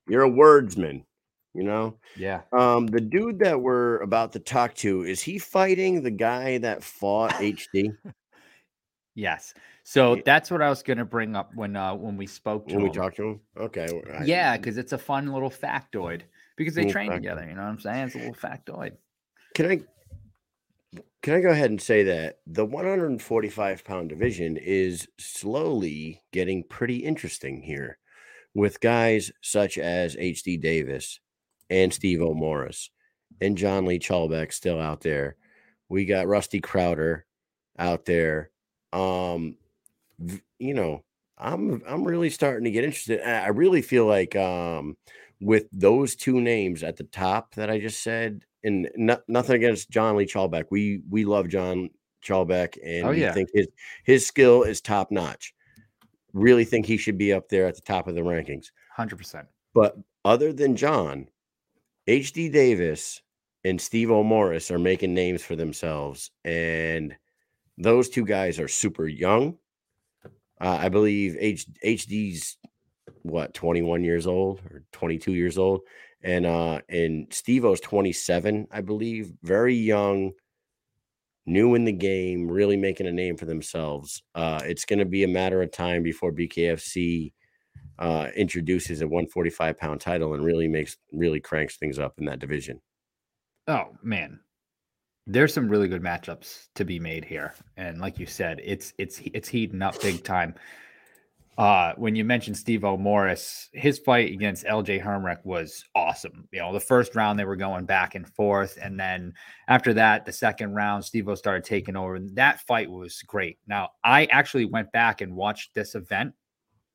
You're 0.07 0.23
a 0.23 0.29
wordsman, 0.29 1.03
you 1.55 1.63
know? 1.63 1.95
yeah. 2.17 2.41
Um, 2.51 2.87
the 2.87 3.01
dude 3.01 3.39
that 3.39 3.59
we're 3.59 3.97
about 4.01 4.33
to 4.33 4.39
talk 4.39 4.75
to, 4.75 5.03
is 5.03 5.21
he 5.21 5.39
fighting 5.39 6.03
the 6.03 6.11
guy 6.11 6.57
that 6.59 6.83
fought 6.83 7.31
HD 7.33 7.95
Yes. 9.15 9.53
So 9.85 10.21
that's 10.25 10.51
what 10.51 10.61
I 10.61 10.67
was 10.67 10.83
going 10.83 10.97
to 10.97 11.05
bring 11.05 11.35
up 11.37 11.55
when 11.55 11.75
uh 11.77 11.95
when 11.95 12.17
we 12.17 12.27
spoke 12.27 12.67
to 12.67 12.75
when 12.75 12.83
we 12.83 12.89
talked 12.89 13.15
to 13.17 13.23
him? 13.29 13.39
Okay. 13.57 13.87
I- 14.13 14.25
Yeah, 14.25 14.57
because 14.57 14.77
it's 14.77 14.91
a 14.91 14.97
fun 14.97 15.31
little 15.31 15.49
factoid 15.49 16.21
because 16.57 16.75
they 16.75 16.81
Little 16.81 16.91
train 16.91 17.11
factoid. 17.11 17.15
together. 17.15 17.45
You 17.47 17.55
know 17.55 17.61
what 17.61 17.69
I'm 17.69 17.79
saying? 17.79 18.05
It's 18.07 18.15
a 18.15 18.17
little 18.17 18.33
factoid. 18.33 18.91
Can 19.53 19.71
I 19.71 19.81
can 21.21 21.33
I 21.35 21.39
go 21.41 21.49
ahead 21.49 21.69
and 21.71 21.81
say 21.81 22.03
that 22.03 22.39
the 22.45 22.65
145 22.65 23.83
pound 23.85 24.09
division 24.09 24.57
is 24.57 25.07
slowly 25.17 26.21
getting 26.33 26.63
pretty 26.63 26.97
interesting 26.97 27.61
here 27.61 27.97
with 28.53 28.79
guys 28.81 29.31
such 29.41 29.77
as 29.77 30.15
HD 30.17 30.59
Davis 30.59 31.19
and 31.69 31.93
Steve 31.93 32.21
O'Morris 32.21 32.89
and 33.41 33.57
John 33.57 33.85
Lee 33.85 33.99
Chalbeck 33.99 34.53
still 34.53 34.79
out 34.79 35.01
there. 35.01 35.35
We 35.89 36.05
got 36.05 36.27
Rusty 36.27 36.59
Crowder 36.61 37.25
out 37.77 38.05
there. 38.05 38.51
Um, 38.93 39.57
you 40.59 40.73
know, 40.73 41.03
I'm 41.37 41.81
I'm 41.87 42.03
really 42.05 42.29
starting 42.29 42.63
to 42.65 42.71
get 42.71 42.83
interested. 42.83 43.21
I 43.21 43.49
really 43.49 43.81
feel 43.81 44.05
like 44.05 44.35
um 44.35 44.95
with 45.41 45.65
those 45.71 46.15
two 46.15 46.39
names 46.39 46.81
at 46.83 46.95
the 46.95 47.03
top 47.03 47.55
that 47.55 47.69
I 47.69 47.79
just 47.79 48.01
said, 48.01 48.43
and 48.63 48.89
no, 48.95 49.17
nothing 49.27 49.57
against 49.57 49.89
John 49.89 50.15
Lee 50.15 50.25
Chalbeck. 50.25 50.65
We 50.71 51.01
we 51.09 51.25
love 51.25 51.49
John 51.49 51.89
Chalbeck, 52.23 52.77
and 52.83 53.07
Oh, 53.07 53.09
we 53.11 53.21
yeah. 53.21 53.33
think 53.33 53.49
his 53.53 53.67
his 54.05 54.25
skill 54.25 54.63
is 54.63 54.79
top 54.81 55.11
notch. 55.11 55.53
Really 56.33 56.65
think 56.65 56.85
he 56.85 56.97
should 56.97 57.17
be 57.17 57.33
up 57.33 57.49
there 57.49 57.67
at 57.67 57.75
the 57.75 57.81
top 57.81 58.07
of 58.07 58.15
the 58.15 58.21
rankings. 58.21 58.67
Hundred 58.91 59.17
percent. 59.17 59.47
But 59.73 59.97
other 60.23 60.53
than 60.53 60.75
John, 60.77 61.27
HD 62.07 62.51
Davis 62.51 63.21
and 63.63 63.81
Steve 63.81 64.11
O. 64.11 64.23
Morris 64.23 64.69
are 64.69 64.79
making 64.79 65.13
names 65.13 65.43
for 65.43 65.55
themselves, 65.55 66.31
and 66.43 67.15
those 67.77 68.09
two 68.09 68.25
guys 68.25 68.59
are 68.59 68.67
super 68.67 69.07
young. 69.07 69.57
Uh, 70.61 70.77
I 70.81 70.89
believe 70.89 71.35
H, 71.39 71.65
HD's 71.83 72.57
what 73.23 73.53
21 73.53 74.03
years 74.03 74.27
old 74.27 74.61
or 74.69 74.83
22 74.91 75.33
years 75.33 75.57
old, 75.57 75.81
and 76.21 76.45
uh, 76.45 76.81
and 76.89 77.27
Steve 77.31 77.65
O's 77.65 77.79
27, 77.79 78.67
I 78.71 78.81
believe, 78.81 79.31
very 79.41 79.75
young, 79.75 80.33
new 81.45 81.75
in 81.75 81.85
the 81.85 81.91
game, 81.91 82.47
really 82.47 82.77
making 82.77 83.07
a 83.07 83.11
name 83.11 83.35
for 83.35 83.45
themselves. 83.45 84.21
Uh, 84.35 84.61
it's 84.63 84.85
going 84.85 84.99
to 84.99 85.05
be 85.05 85.23
a 85.23 85.27
matter 85.27 85.61
of 85.61 85.71
time 85.71 86.03
before 86.03 86.31
BKFC 86.31 87.33
uh, 87.99 88.27
introduces 88.35 89.01
a 89.01 89.07
145 89.07 89.77
pound 89.77 90.01
title 90.01 90.33
and 90.33 90.43
really 90.43 90.67
makes 90.67 90.97
really 91.13 91.39
cranks 91.39 91.77
things 91.77 91.99
up 91.99 92.13
in 92.19 92.25
that 92.25 92.39
division. 92.39 92.81
Oh 93.67 93.95
man, 94.03 94.39
there's 95.27 95.53
some 95.53 95.69
really 95.69 95.87
good 95.87 96.03
matchups 96.03 96.67
to 96.75 96.85
be 96.85 96.99
made 96.99 97.25
here, 97.25 97.53
and 97.77 97.99
like 97.99 98.19
you 98.19 98.25
said, 98.25 98.61
it's 98.63 98.93
it's 98.97 99.21
it's 99.33 99.49
heating 99.49 99.81
up 99.81 99.99
big 100.01 100.23
time. 100.23 100.55
uh, 101.57 101.93
when 101.95 102.15
you 102.15 102.25
mentioned 102.25 102.57
Steve 102.57 102.83
O. 102.83 102.97
Morris, 102.97 103.69
his 103.73 103.97
fight 103.99 104.31
against 104.33 104.65
LJ 104.65 105.01
Hermreck 105.01 105.37
was 105.45 105.85
awesome. 105.95 106.47
You 106.51 106.59
know, 106.59 106.73
the 106.73 106.81
first 106.81 107.15
round 107.15 107.39
they 107.39 107.45
were 107.45 107.55
going 107.55 107.85
back 107.85 108.13
and 108.15 108.27
forth, 108.27 108.77
and 108.81 108.99
then 108.99 109.33
after 109.69 109.93
that, 109.93 110.25
the 110.25 110.33
second 110.33 110.73
round, 110.75 111.05
Steve 111.05 111.29
O 111.29 111.35
started 111.35 111.63
taking 111.63 111.95
over. 111.95 112.15
And 112.15 112.35
that 112.35 112.59
fight 112.67 112.89
was 112.91 113.21
great. 113.21 113.57
Now, 113.67 113.91
I 114.03 114.25
actually 114.25 114.65
went 114.65 114.91
back 114.91 115.21
and 115.21 115.33
watched 115.33 115.73
this 115.73 115.95
event 115.95 116.33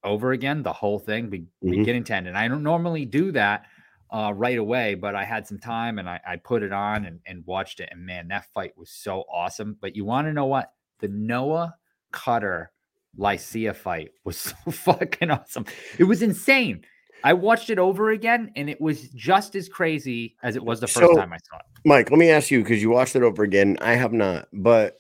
over 0.05 0.33
again, 0.33 0.63
the 0.63 0.73
whole 0.73 0.99
thing, 0.99 1.29
be- 1.29 1.47
Mhm. 1.65 1.71
beginning 1.79 2.05
to 2.05 2.15
end. 2.15 2.29
And 2.29 2.37
I 2.39 2.49
don't 2.49 2.63
normally 2.63 3.05
do 3.05 3.33
that 3.33 3.67
uh, 4.11 4.33
right 4.35 4.59
away, 4.59 4.95
but 4.95 5.15
I 5.15 5.25
had 5.25 5.47
some 5.47 5.59
time 5.59 5.99
and 5.99 6.09
I, 6.09 6.21
I 6.27 6.37
put 6.37 6.63
it 6.65 6.73
on 6.73 7.05
and, 7.05 7.21
and 7.27 7.45
watched 7.47 7.79
it. 7.81 7.89
And 7.93 8.05
man, 8.05 8.29
that 8.29 8.47
fight 8.53 8.77
was 8.77 8.91
so 8.91 9.25
awesome. 9.33 9.77
But 9.81 9.95
you 9.95 10.05
want 10.05 10.27
to 10.27 10.33
know 10.33 10.47
what? 10.47 10.73
The 10.99 11.09
Noah 11.09 11.77
Cutter 12.11 12.73
Lycia 13.17 13.73
fight 13.75 14.11
was 14.25 14.37
so 14.39 14.55
fucking 14.71 15.31
awesome. 15.31 15.65
It 15.99 16.05
was 16.05 16.23
insane. 16.23 16.83
I 17.23 17.35
watched 17.35 17.69
it 17.71 17.79
over 17.79 18.11
again 18.11 18.51
and 18.57 18.69
it 18.71 18.81
was 18.81 19.03
just 19.11 19.55
as 19.55 19.69
crazy 19.69 20.37
as 20.43 20.57
it 20.57 20.65
was 20.65 20.81
the 20.81 20.87
first 20.89 21.07
So- 21.11 21.15
time 21.17 21.33
I 21.33 21.39
saw 21.49 21.59
it. 21.59 21.67
Mike, 21.85 22.11
let 22.11 22.19
me 22.19 22.31
ask 22.31 22.51
you 22.51 22.63
because 22.63 22.83
you 22.83 22.91
watched 22.91 23.15
it 23.17 23.23
over 23.23 23.43
again. 23.43 23.77
I 23.81 23.95
have 23.95 24.13
not, 24.13 24.49
but 24.53 24.99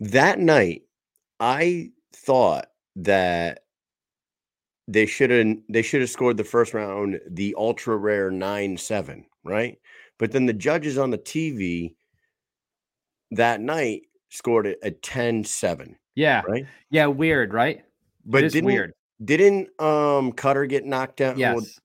that 0.00 0.38
night 0.38 0.82
I 1.40 1.90
thought 2.12 2.66
that 2.96 3.60
they 4.86 5.06
should 5.06 5.30
have 5.30 5.56
they 5.68 5.82
should 5.82 6.00
have 6.00 6.10
scored 6.10 6.36
the 6.36 6.44
first 6.44 6.74
round 6.74 7.20
the 7.28 7.54
ultra 7.58 7.96
rare 7.96 8.30
9-7, 8.30 9.24
right? 9.44 9.78
But 10.18 10.32
then 10.32 10.46
the 10.46 10.52
judges 10.52 10.98
on 10.98 11.10
the 11.10 11.18
TV 11.18 11.94
that 13.30 13.60
night 13.60 14.02
scored 14.30 14.66
it 14.66 14.78
a 14.82 14.90
10-7, 14.90 15.94
Yeah. 16.14 16.42
right? 16.46 16.66
Yeah. 16.90 17.06
Weird, 17.06 17.52
right? 17.54 17.84
But 18.26 18.40
didn't 18.52 18.64
weird. 18.64 18.92
didn't 19.24 19.68
um 19.80 20.32
Cutter 20.32 20.66
get 20.66 20.84
knocked 20.84 21.16
down? 21.18 21.38
well, 21.38 21.54
Yes. 21.60 21.80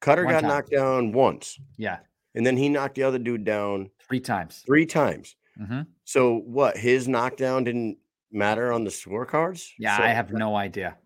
Cutter 0.00 0.24
One 0.24 0.34
got 0.34 0.40
time. 0.42 0.48
knocked 0.50 0.70
down 0.70 1.12
once, 1.12 1.58
Yeah. 1.78 1.98
and 2.34 2.46
then 2.46 2.56
he 2.56 2.68
knocked 2.68 2.94
the 2.96 3.02
other 3.02 3.18
dude 3.18 3.44
down 3.44 3.90
Three 4.08 4.20
times. 4.20 4.62
three 4.66 4.86
times. 4.86 5.36
hmm 5.56 5.82
So 6.04 6.38
what? 6.40 6.76
His 6.76 7.08
knockdown 7.08 7.64
didn't 7.64 7.98
matter 8.36 8.72
on 8.72 8.84
the 8.84 8.90
scorecards. 8.90 9.70
Yeah. 9.78 9.96
So, 9.96 10.02
I 10.04 10.08
have 10.08 10.30
no 10.32 10.54
idea. 10.54 10.96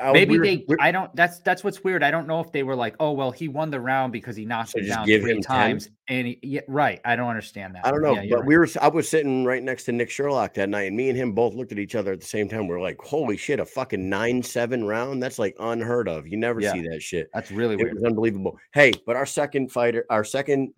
I 0.00 0.12
Maybe 0.12 0.32
we 0.32 0.38
were- 0.38 0.44
they. 0.46 0.64
we- 0.68 0.76
I 0.80 0.90
don't. 0.90 1.14
That's 1.14 1.40
that's 1.40 1.62
what's 1.62 1.84
weird. 1.84 2.02
I 2.02 2.10
don't 2.10 2.26
know 2.26 2.40
if 2.40 2.50
they 2.50 2.62
were 2.62 2.74
like, 2.74 2.96
oh 2.98 3.12
well, 3.12 3.30
he 3.30 3.46
won 3.48 3.70
the 3.70 3.78
round 3.78 4.12
because 4.12 4.34
he 4.34 4.46
knocked 4.46 4.70
So 4.70 4.78
him 4.80 4.86
down 4.86 5.04
three 5.04 5.16
him 5.20 5.26
10? 5.26 5.42
times, 5.42 5.90
and 6.08 6.26
he, 6.28 6.38
yeah, 6.42 6.62
right. 6.66 7.00
I 7.04 7.14
don't 7.14 7.28
understand 7.28 7.74
that. 7.74 7.86
I 7.86 7.90
don't 7.90 8.00
know, 8.02 8.14
Yeah, 8.14 8.24
but 8.30 8.38
right. 8.38 8.46
we 8.46 8.56
were. 8.56 8.66
I 8.80 8.88
was 8.88 9.06
sitting 9.08 9.44
right 9.44 9.62
next 9.62 9.84
to 9.84 9.92
Nick 9.92 10.08
Sherlock 10.10 10.54
that 10.54 10.70
night, 10.70 10.84
and 10.88 10.96
me 10.96 11.10
and 11.10 11.18
him 11.18 11.32
both 11.32 11.54
looked 11.54 11.72
at 11.72 11.78
each 11.78 11.94
other 11.94 12.12
at 12.12 12.20
the 12.20 12.26
same 12.26 12.48
time. 12.48 12.66
We 12.68 12.74
are 12.74 12.80
like, 12.80 12.98
"Holy 13.02 13.36
shit! 13.36 13.60
A 13.60 13.66
fucking 13.66 14.08
nine-seven 14.08 14.84
round? 14.84 15.22
That's 15.22 15.38
like 15.38 15.54
unheard 15.60 16.08
of. 16.08 16.26
You 16.26 16.38
never 16.38 16.60
Yeah. 16.60 16.72
see 16.72 16.80
that 16.88 17.02
shit. 17.02 17.28
That's 17.34 17.50
really 17.50 17.74
It 17.74 17.82
weird. 17.82 17.94
was 17.94 18.04
unbelievable." 18.04 18.56
Hey, 18.72 18.92
but 19.04 19.14
our 19.14 19.26
second 19.26 19.70
fighter, 19.72 20.06
our 20.08 20.24
second 20.24 20.72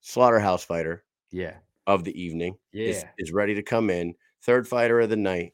slaughterhouse 0.00 0.64
fighter 0.64 1.04
Yeah. 1.32 1.54
of 1.86 2.04
the 2.04 2.18
evening, 2.20 2.56
is, 2.72 2.98
Yeah. 3.02 3.08
is 3.18 3.32
ready 3.32 3.54
to 3.56 3.62
come 3.62 3.90
in. 3.90 4.14
Third 4.42 4.66
fighter 4.68 5.00
of 5.00 5.10
the 5.10 5.16
night. 5.16 5.52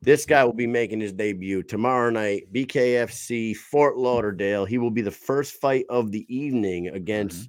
This 0.00 0.26
guy 0.26 0.44
will 0.44 0.52
be 0.52 0.66
making 0.66 1.00
his 1.00 1.12
debut 1.12 1.62
tomorrow 1.62 2.10
night, 2.10 2.52
BKFC 2.52 3.54
Fort 3.56 3.96
Lauderdale. 3.96 4.64
He 4.64 4.78
will 4.78 4.90
be 4.90 5.02
the 5.02 5.10
first 5.12 5.60
fight 5.60 5.84
of 5.88 6.10
the 6.10 6.26
evening 6.34 6.88
against 6.88 7.48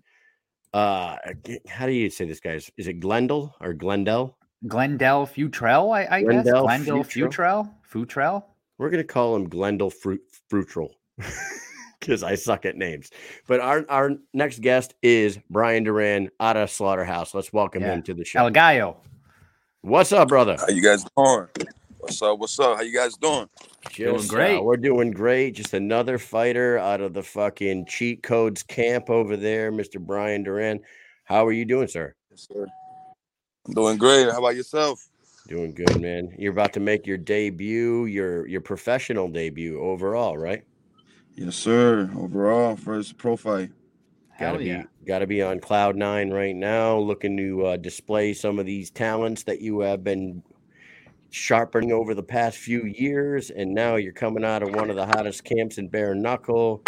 uh 0.73 1.17
how 1.67 1.85
do 1.85 1.91
you 1.91 2.09
say 2.09 2.25
this 2.25 2.39
guy's 2.39 2.69
is 2.77 2.87
it 2.87 2.99
Glendale 2.99 3.55
or 3.61 3.73
Glendale? 3.73 4.37
Glendale 4.67 5.27
Futrell, 5.27 5.93
I, 5.95 6.07
I 6.17 6.21
guess. 6.21 6.43
Glendale 6.43 6.63
Glendale 6.63 7.03
Futrell? 7.03 7.69
Futrell. 7.91 8.05
Futrell. 8.07 8.43
We're 8.77 8.89
gonna 8.89 9.03
call 9.03 9.35
him 9.35 9.49
Glendale 9.49 9.89
Fruit 9.91 10.21
Fruitral 10.51 10.89
because 11.99 12.23
I 12.23 12.35
suck 12.35 12.65
at 12.65 12.75
names. 12.75 13.09
But 13.47 13.59
our 13.61 13.85
our 13.89 14.11
next 14.33 14.61
guest 14.61 14.93
is 15.01 15.37
Brian 15.49 15.83
Duran 15.83 16.29
out 16.39 16.57
of 16.57 16.69
Slaughterhouse. 16.69 17.33
Let's 17.33 17.51
welcome 17.53 17.81
Yeah. 17.83 17.93
him 17.93 18.03
to 18.03 18.13
the 18.13 18.25
show. 18.25 18.39
El 18.39 18.49
Gallo. 18.51 18.97
What's 19.85 20.13
up, 20.13 20.29
brother? 20.29 20.55
How 20.57 20.69
you 20.69 20.81
guys 20.81 21.03
doing? 21.17 21.47
What's 21.99 22.21
up? 22.21 22.39
What's 22.39 22.57
up? 22.57 22.77
How 22.77 22.83
you 22.83 22.93
guys 22.93 23.17
doing? 23.17 23.49
Doing 23.93 24.15
Just, 24.17 24.31
uh, 24.31 24.33
great. 24.33 24.63
we're 24.63 24.77
doing 24.77 25.11
great. 25.11 25.55
Just 25.55 25.73
another 25.73 26.17
fighter 26.17 26.77
out 26.77 27.01
of 27.01 27.13
the 27.13 27.21
fucking 27.21 27.87
cheat 27.87 28.23
codes 28.23 28.63
camp 28.63 29.09
over 29.09 29.35
there, 29.35 29.73
Mr. 29.73 29.99
Brian 29.99 30.41
Duran. 30.41 30.79
How 31.25 31.45
are 31.45 31.51
you 31.51 31.65
doing, 31.65 31.89
sir? 31.89 32.15
Yes, 32.31 32.47
sir. 32.49 32.65
I'm 33.67 33.73
doing 33.73 33.97
great. 33.97 34.31
How 34.31 34.39
about 34.39 34.55
yourself? 34.55 35.05
Doing 35.49 35.73
good, 35.73 35.99
man. 35.99 36.33
You're 36.39 36.53
about 36.53 36.71
to 36.73 36.79
make 36.79 37.05
your 37.05 37.17
debut, 37.17 38.05
your 38.05 38.47
your 38.47 38.61
professional 38.61 39.27
debut 39.27 39.81
overall, 39.81 40.37
right? 40.37 40.63
Yes, 41.35 41.57
sir. 41.57 42.09
Overall, 42.15 42.77
first 42.77 43.17
pro 43.17 43.35
fight. 43.35 43.69
Hell 44.43 44.53
Gotta 44.53 44.65
yeah. 44.65 44.81
be 44.81 44.87
gotta 45.05 45.27
be 45.27 45.41
on 45.41 45.59
cloud 45.59 45.95
nine 45.95 46.29
right 46.31 46.55
now, 46.55 46.97
looking 46.97 47.35
to 47.37 47.65
uh, 47.65 47.77
display 47.77 48.33
some 48.33 48.59
of 48.59 48.65
these 48.65 48.89
talents 48.89 49.43
that 49.43 49.61
you 49.61 49.79
have 49.81 50.03
been 50.03 50.43
sharpening 51.29 51.91
over 51.91 52.13
the 52.13 52.23
past 52.23 52.57
few 52.57 52.85
years, 52.85 53.49
and 53.49 53.73
now 53.73 53.95
you're 53.95 54.13
coming 54.13 54.45
out 54.45 54.61
of 54.61 54.75
one 54.75 54.89
of 54.89 54.95
the 54.95 55.05
hottest 55.05 55.43
camps 55.43 55.77
in 55.77 55.87
bare 55.87 56.13
knuckle. 56.13 56.83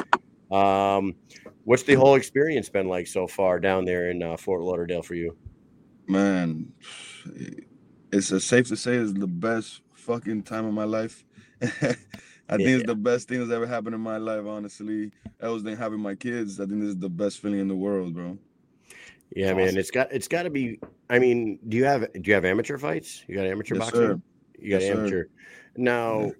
Um, 0.51 1.16
what's 1.64 1.84
the 1.84 1.95
whole 1.95 2.16
experience 2.16 2.70
been 2.70 2.88
like 2.88 3.08
so 3.08 3.28
far 3.28 3.60
down 3.60 3.86
there 3.86 4.12
in 4.12 4.22
uh, 4.22 4.38
Fort 4.38 4.62
Lauderdale 4.62 5.01
for 5.01 5.16
you? 5.16 5.36
Man, 6.08 6.72
it's 8.12 8.28
safe 8.43 8.68
to 8.68 8.78
say 8.78 8.95
it's 8.95 9.14
the 9.14 9.28
best 9.28 9.82
fucking 9.93 10.43
time 10.43 10.66
of 10.66 10.74
my 10.74 10.84
life. 10.84 11.26
I 12.47 12.57
think 12.57 12.67
it's 12.69 12.85
the 12.85 12.95
best 12.95 13.27
thing 13.27 13.39
that's 13.39 13.51
ever 13.51 13.65
happened 13.65 13.95
in 13.95 14.01
my 14.01 14.17
life, 14.17 14.45
honestly. 14.45 15.11
Else 15.41 15.63
than 15.63 15.75
having 15.75 15.99
my 15.99 16.15
kids. 16.15 16.59
I 16.59 16.65
think 16.65 16.79
this 16.79 16.89
is 16.89 16.97
the 16.97 17.09
best 17.09 17.39
feeling 17.39 17.59
in 17.59 17.67
the 17.67 17.75
world, 17.75 18.13
bro. 18.13 18.37
Yeah, 19.35 19.53
That's 19.53 19.73
man, 19.73 19.77
it's 19.77 19.91
got 19.91 20.11
it's 20.11 20.27
got 20.27 20.43
to 20.43 20.49
be. 20.49 20.79
I 21.09 21.19
mean, 21.19 21.59
do 21.67 21.75
you 21.77 21.85
have 21.85 22.11
do 22.13 22.21
you 22.23 22.33
have 22.33 22.45
amateur 22.45 22.77
fights? 22.77 23.23
You 23.27 23.35
got 23.35 23.45
amateur 23.45 23.75
Yes, 23.75 23.85
boxing? 23.85 23.99
sir. 23.99 24.21
You 24.59 24.69
got 24.71 24.81
Yes, 24.81 24.87
sir. 24.87 24.93
amateur. 24.93 25.23
Now, 25.75 26.31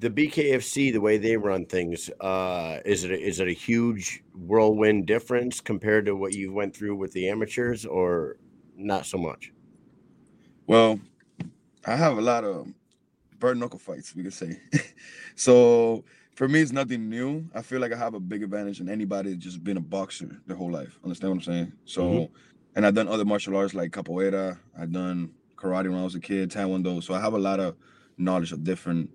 the 0.00 0.10
BKFC, 0.10 0.92
the 0.92 1.00
way 1.00 1.16
they 1.16 1.36
run 1.36 1.64
things, 1.64 2.10
uh, 2.20 2.80
is 2.84 3.04
it 3.04 3.10
a, 3.10 3.18
is 3.18 3.40
it 3.40 3.48
a 3.48 3.52
huge 3.52 4.22
whirlwind 4.34 5.06
difference 5.06 5.60
compared 5.60 6.06
to 6.06 6.14
what 6.14 6.34
you 6.34 6.52
went 6.52 6.76
through 6.76 6.96
with 6.96 7.12
the 7.12 7.28
amateurs, 7.28 7.86
or 7.86 8.36
not 8.76 9.06
so 9.06 9.16
much? 9.16 9.52
Well, 10.66 11.00
I 11.86 11.96
have 11.96 12.18
a 12.18 12.22
lot 12.22 12.44
of 12.44 12.66
bird 13.42 13.58
knuckle 13.58 13.78
fights, 13.80 14.14
we 14.14 14.22
could 14.22 14.32
say. 14.32 14.60
so 15.34 16.04
for 16.36 16.46
me, 16.46 16.60
it's 16.60 16.70
nothing 16.70 17.08
new. 17.10 17.44
I 17.52 17.60
feel 17.60 17.80
like 17.80 17.92
I 17.92 17.96
have 17.96 18.14
a 18.14 18.20
big 18.20 18.44
advantage 18.44 18.78
than 18.78 18.88
anybody 18.88 19.30
that's 19.32 19.42
just 19.42 19.64
been 19.64 19.76
a 19.76 19.80
boxer 19.80 20.40
their 20.46 20.56
whole 20.56 20.70
life. 20.70 20.96
Understand 21.02 21.30
what 21.32 21.36
I'm 21.38 21.42
saying? 21.42 21.72
So, 21.84 22.02
Mhm. 22.02 22.30
and 22.76 22.86
I've 22.86 22.94
done 22.94 23.08
other 23.08 23.24
martial 23.24 23.56
arts 23.56 23.74
like 23.74 23.90
capoeira. 23.90 24.58
I've 24.78 24.92
done 24.92 25.32
karate 25.56 25.90
when 25.90 25.98
I 25.98 26.04
was 26.04 26.14
a 26.14 26.20
kid, 26.20 26.52
taekwondo. 26.52 27.02
So 27.02 27.14
I 27.14 27.20
have 27.20 27.34
a 27.34 27.38
lot 27.38 27.58
of 27.58 27.74
knowledge 28.16 28.52
of 28.52 28.62
different 28.62 29.10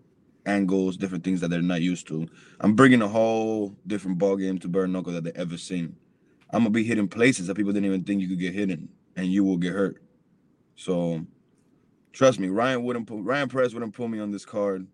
angles, 0.45 0.97
different 0.97 1.23
things 1.23 1.39
that 1.39 1.49
they're 1.49 1.61
not 1.61 1.81
used 1.81 2.05
to. 2.07 2.27
I'm 2.59 2.73
bringing 2.75 3.01
a 3.01 3.07
whole 3.07 3.77
different 3.87 4.17
ball 4.17 4.35
game 4.35 4.57
to 4.59 4.67
bird 4.67 4.89
knuckle 4.89 5.13
that 5.13 5.23
they 5.23 5.31
ever 5.35 5.57
seen. 5.57 5.95
I'm 6.51 6.63
gonna 6.63 6.71
be 6.71 6.83
hitting 6.83 7.07
places 7.07 7.47
that 7.47 7.55
people 7.55 7.71
didn't 7.71 7.85
even 7.85 8.03
think 8.03 8.21
you 8.21 8.27
could 8.27 8.39
get 8.39 8.53
hit 8.53 8.69
in, 8.71 8.89
and 9.15 9.27
you 9.27 9.45
will 9.45 9.57
get 9.57 9.71
hurt. 9.71 10.01
So 10.75 11.25
trust 12.17 12.39
me, 12.39 12.49
Ryan 12.49 12.83
wouldn't 12.83 13.07
put 13.07 13.21
Ryan 13.21 13.47
Perez 13.47 13.73
wouldn't 13.73 13.93
pull 13.93 14.07
me 14.07 14.19
on 14.19 14.31
this 14.31 14.45
card 14.45 14.87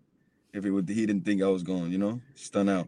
if 0.52 0.62
he 0.62 0.70
would 0.70 0.88
he 0.88 1.06
didn't 1.06 1.24
think 1.24 1.42
I 1.42 1.48
was 1.48 1.62
going, 1.62 1.90
you 1.90 1.98
know, 1.98 2.20
stun 2.34 2.68
out. 2.68 2.86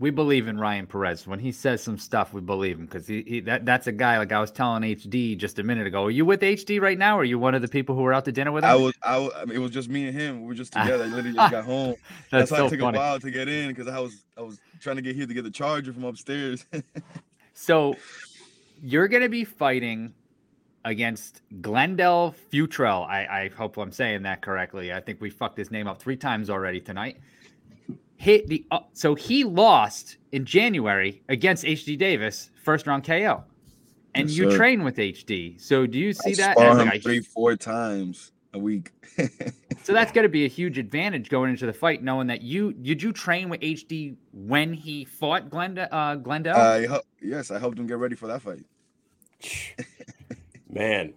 We 0.00 0.10
believe 0.10 0.48
in 0.48 0.58
Ryan 0.58 0.88
Perez. 0.88 1.24
When 1.24 1.38
he 1.38 1.52
says 1.52 1.80
some 1.80 1.96
stuff, 1.96 2.34
we 2.34 2.40
believe 2.40 2.80
him 2.80 2.86
because 2.86 3.06
he, 3.06 3.22
he 3.26 3.40
that 3.40 3.64
that's 3.64 3.86
a 3.86 3.92
guy 3.92 4.18
like 4.18 4.32
I 4.32 4.40
was 4.40 4.50
telling 4.50 4.82
HD 4.82 5.38
just 5.38 5.58
a 5.58 5.62
minute 5.62 5.86
ago. 5.86 6.04
Are 6.04 6.10
you 6.10 6.24
with 6.24 6.40
HD 6.40 6.80
right 6.80 6.98
now? 6.98 7.16
Or 7.16 7.20
are 7.20 7.24
you 7.24 7.38
one 7.38 7.54
of 7.54 7.62
the 7.62 7.68
people 7.68 7.94
who 7.94 8.02
were 8.02 8.12
out 8.12 8.24
to 8.26 8.32
dinner 8.32 8.52
with 8.52 8.64
him? 8.64 8.70
I 8.70 8.74
was 8.74 8.94
I, 9.02 9.18
was, 9.18 9.32
I 9.36 9.44
mean, 9.44 9.56
it 9.56 9.60
was 9.60 9.70
just 9.70 9.88
me 9.88 10.08
and 10.08 10.18
him. 10.18 10.42
We 10.42 10.48
were 10.48 10.54
just 10.54 10.72
together. 10.72 11.04
I 11.04 11.06
literally 11.06 11.32
just 11.32 11.52
got 11.52 11.64
home. 11.64 11.94
that's, 12.30 12.50
That's, 12.50 12.50
why 12.50 12.58
so 12.58 12.66
it 12.66 12.70
took 12.70 12.80
funny. 12.80 12.98
a 12.98 13.00
while 13.00 13.20
to 13.20 13.30
get 13.30 13.48
in 13.48 13.68
because 13.68 13.86
I 13.88 14.00
was 14.00 14.24
I 14.36 14.42
was 14.42 14.58
trying 14.80 14.96
to 14.96 15.02
get 15.02 15.16
here 15.16 15.26
to 15.26 15.34
get 15.34 15.44
the 15.44 15.50
charger 15.50 15.92
from 15.92 16.04
upstairs. 16.04 16.66
So 17.54 17.96
you're 18.82 19.08
going 19.08 19.22
to 19.22 19.28
be 19.28 19.44
fighting 19.44 20.14
against 20.84 21.42
Glendale 21.60 22.34
Futrell. 22.52 23.06
I, 23.06 23.26
I 23.44 23.48
hope 23.56 23.76
I'm 23.76 23.92
saying 23.92 24.22
that 24.22 24.42
correctly. 24.42 24.92
I 24.92 25.00
think 25.00 25.20
we 25.20 25.30
fucked 25.30 25.56
his 25.58 25.70
name 25.70 25.86
up 25.86 26.00
three 26.00 26.16
times 26.16 26.50
already 26.50 26.80
tonight. 26.80 27.18
Hit 28.16 28.46
the 28.46 28.64
uh, 28.70 28.80
so 28.92 29.14
he 29.14 29.42
lost 29.44 30.18
in 30.32 30.44
January 30.44 31.22
against 31.28 31.64
HD 31.64 31.98
Davis, 31.98 32.50
first 32.62 32.86
round 32.86 33.04
KO. 33.04 33.44
And 34.14 34.28
Yes, 34.28 34.38
you 34.38 34.50
sir. 34.50 34.56
train 34.56 34.84
with 34.84 34.96
HD. 34.96 35.60
So 35.60 35.86
do 35.86 35.98
you 35.98 36.12
see 36.12 36.32
I 36.32 36.34
that? 36.34 36.52
spar 36.58 36.70
as 36.72 36.78
him 36.78 36.88
like 36.88 37.02
three, 37.02 37.20
four 37.20 37.56
times 37.56 38.32
a 38.52 38.58
week. 38.58 38.92
so 39.82 39.92
that's 39.92 40.12
going 40.12 40.24
to 40.24 40.28
be 40.28 40.44
a 40.44 40.48
huge 40.48 40.76
advantage 40.78 41.30
going 41.30 41.50
into 41.50 41.64
the 41.66 41.72
fight, 41.72 42.02
knowing 42.02 42.26
that 42.26 42.42
you 42.42 42.72
did 42.74 43.02
you 43.02 43.12
train 43.12 43.48
with 43.48 43.60
HD 43.60 44.14
when 44.32 44.74
he 44.74 45.04
fought 45.06 45.48
Glenda, 45.48 45.88
uh, 45.90 46.14
Glendale? 46.16 46.56
I 46.56 46.86
hel- 46.86 47.04
yes, 47.20 47.50
I 47.50 47.58
helped 47.58 47.78
him 47.78 47.86
get 47.86 47.96
ready 47.98 48.14
for 48.14 48.26
that 48.28 48.42
fight. 48.42 48.64
Man, 50.72 51.14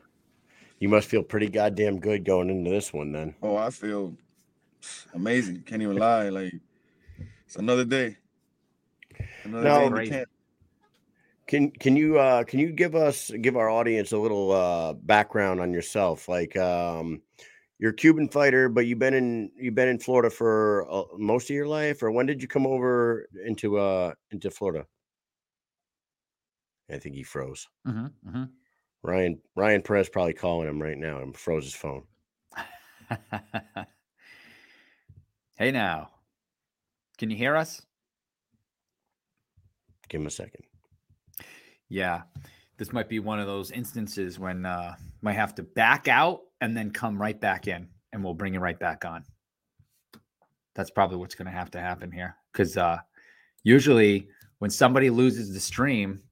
you 0.79 0.89
must 0.89 1.07
feel 1.07 1.23
pretty 1.23 1.47
goddamn 1.49 1.99
good 1.99 2.25
going 2.25 2.49
into 2.49 2.69
this 2.69 2.91
one 2.93 3.13
then. 3.13 3.35
Oh, 3.41 3.55
I 3.55 3.69
feel 3.69 4.15
amazing. 5.13 5.61
Can't 5.63 5.81
even 5.81 5.97
lie. 5.97 6.29
Like 6.29 6.53
it's 7.45 7.55
another 7.55 7.85
day. 7.85 8.17
Another 9.45 9.65
No, 9.65 9.79
day 9.79 9.85
in 9.87 9.93
the 9.93 9.99
Crazy. 9.99 10.11
camp. 10.11 10.29
Can 11.47 11.71
can 11.71 11.95
you 11.95 12.17
uh 12.17 12.43
can 12.43 12.59
you 12.59 12.71
give 12.71 12.95
us 12.95 13.29
give 13.29 13.55
our 13.55 13.69
audience 13.69 14.11
a 14.11 14.17
little 14.17 14.51
uh 14.51 14.93
background 14.93 15.61
on 15.61 15.73
yourself? 15.73 16.27
Like 16.27 16.57
um 16.57 17.21
you're 17.77 17.91
a 17.91 17.95
Cuban 17.95 18.29
fighter, 18.29 18.67
but 18.67 18.87
you've 18.87 18.99
been 18.99 19.13
in 19.13 19.51
you've 19.55 19.75
been 19.75 19.87
in 19.89 19.99
Florida 19.99 20.29
for 20.29 20.87
uh, 20.91 21.03
most 21.17 21.49
of 21.49 21.55
your 21.55 21.67
life, 21.67 22.01
or 22.01 22.09
when 22.11 22.25
did 22.25 22.41
you 22.41 22.47
come 22.47 22.65
over 22.65 23.27
into 23.45 23.77
uh 23.77 24.13
into 24.31 24.49
Florida? 24.49 24.87
I 26.89 26.97
think 26.97 27.15
he 27.15 27.23
froze. 27.23 27.67
hmm 27.85 28.07
hmm 28.27 28.45
Ryan 29.05 29.39
Ryan 29.55 29.81
Perez 29.81 30.09
probably 30.09 30.33
calling 30.33 30.67
him 30.67 30.81
right 30.81 30.97
now 30.97 31.19
and 31.19 31.35
froze 31.35 31.65
his 31.65 31.75
phone. 31.75 32.03
hey 35.55 35.71
now, 35.71 36.09
can 37.17 37.29
you 37.29 37.37
hear 37.37 37.55
us? 37.55 37.81
Give 40.09 40.21
him 40.21 40.27
a 40.27 40.31
second. 40.31 40.63
Yeah, 41.87 42.23
this 42.77 42.91
might 42.91 43.07
be 43.07 43.19
one 43.19 43.39
of 43.39 43.45
those 43.45 43.71
instances 43.71 44.39
when 44.39 44.65
uh 44.65 44.95
might 45.21 45.33
have 45.33 45.53
to 45.55 45.63
back 45.63 46.07
out 46.07 46.41
and 46.61 46.75
then 46.75 46.89
come 46.91 47.21
right 47.21 47.39
back 47.39 47.67
in, 47.67 47.87
and 48.11 48.23
we'll 48.23 48.33
bring 48.33 48.55
it 48.55 48.59
right 48.59 48.79
back 48.79 49.05
on. 49.05 49.23
That's 50.73 50.89
probably 50.89 51.17
what's 51.17 51.35
going 51.35 51.45
to 51.45 51.51
have 51.51 51.71
to 51.71 51.79
happen 51.79 52.11
here, 52.11 52.35
because 52.51 52.75
uh 52.75 52.97
usually 53.63 54.29
when 54.59 54.71
somebody 54.71 55.11
loses 55.11 55.53
the 55.53 55.59
stream, 55.59 56.23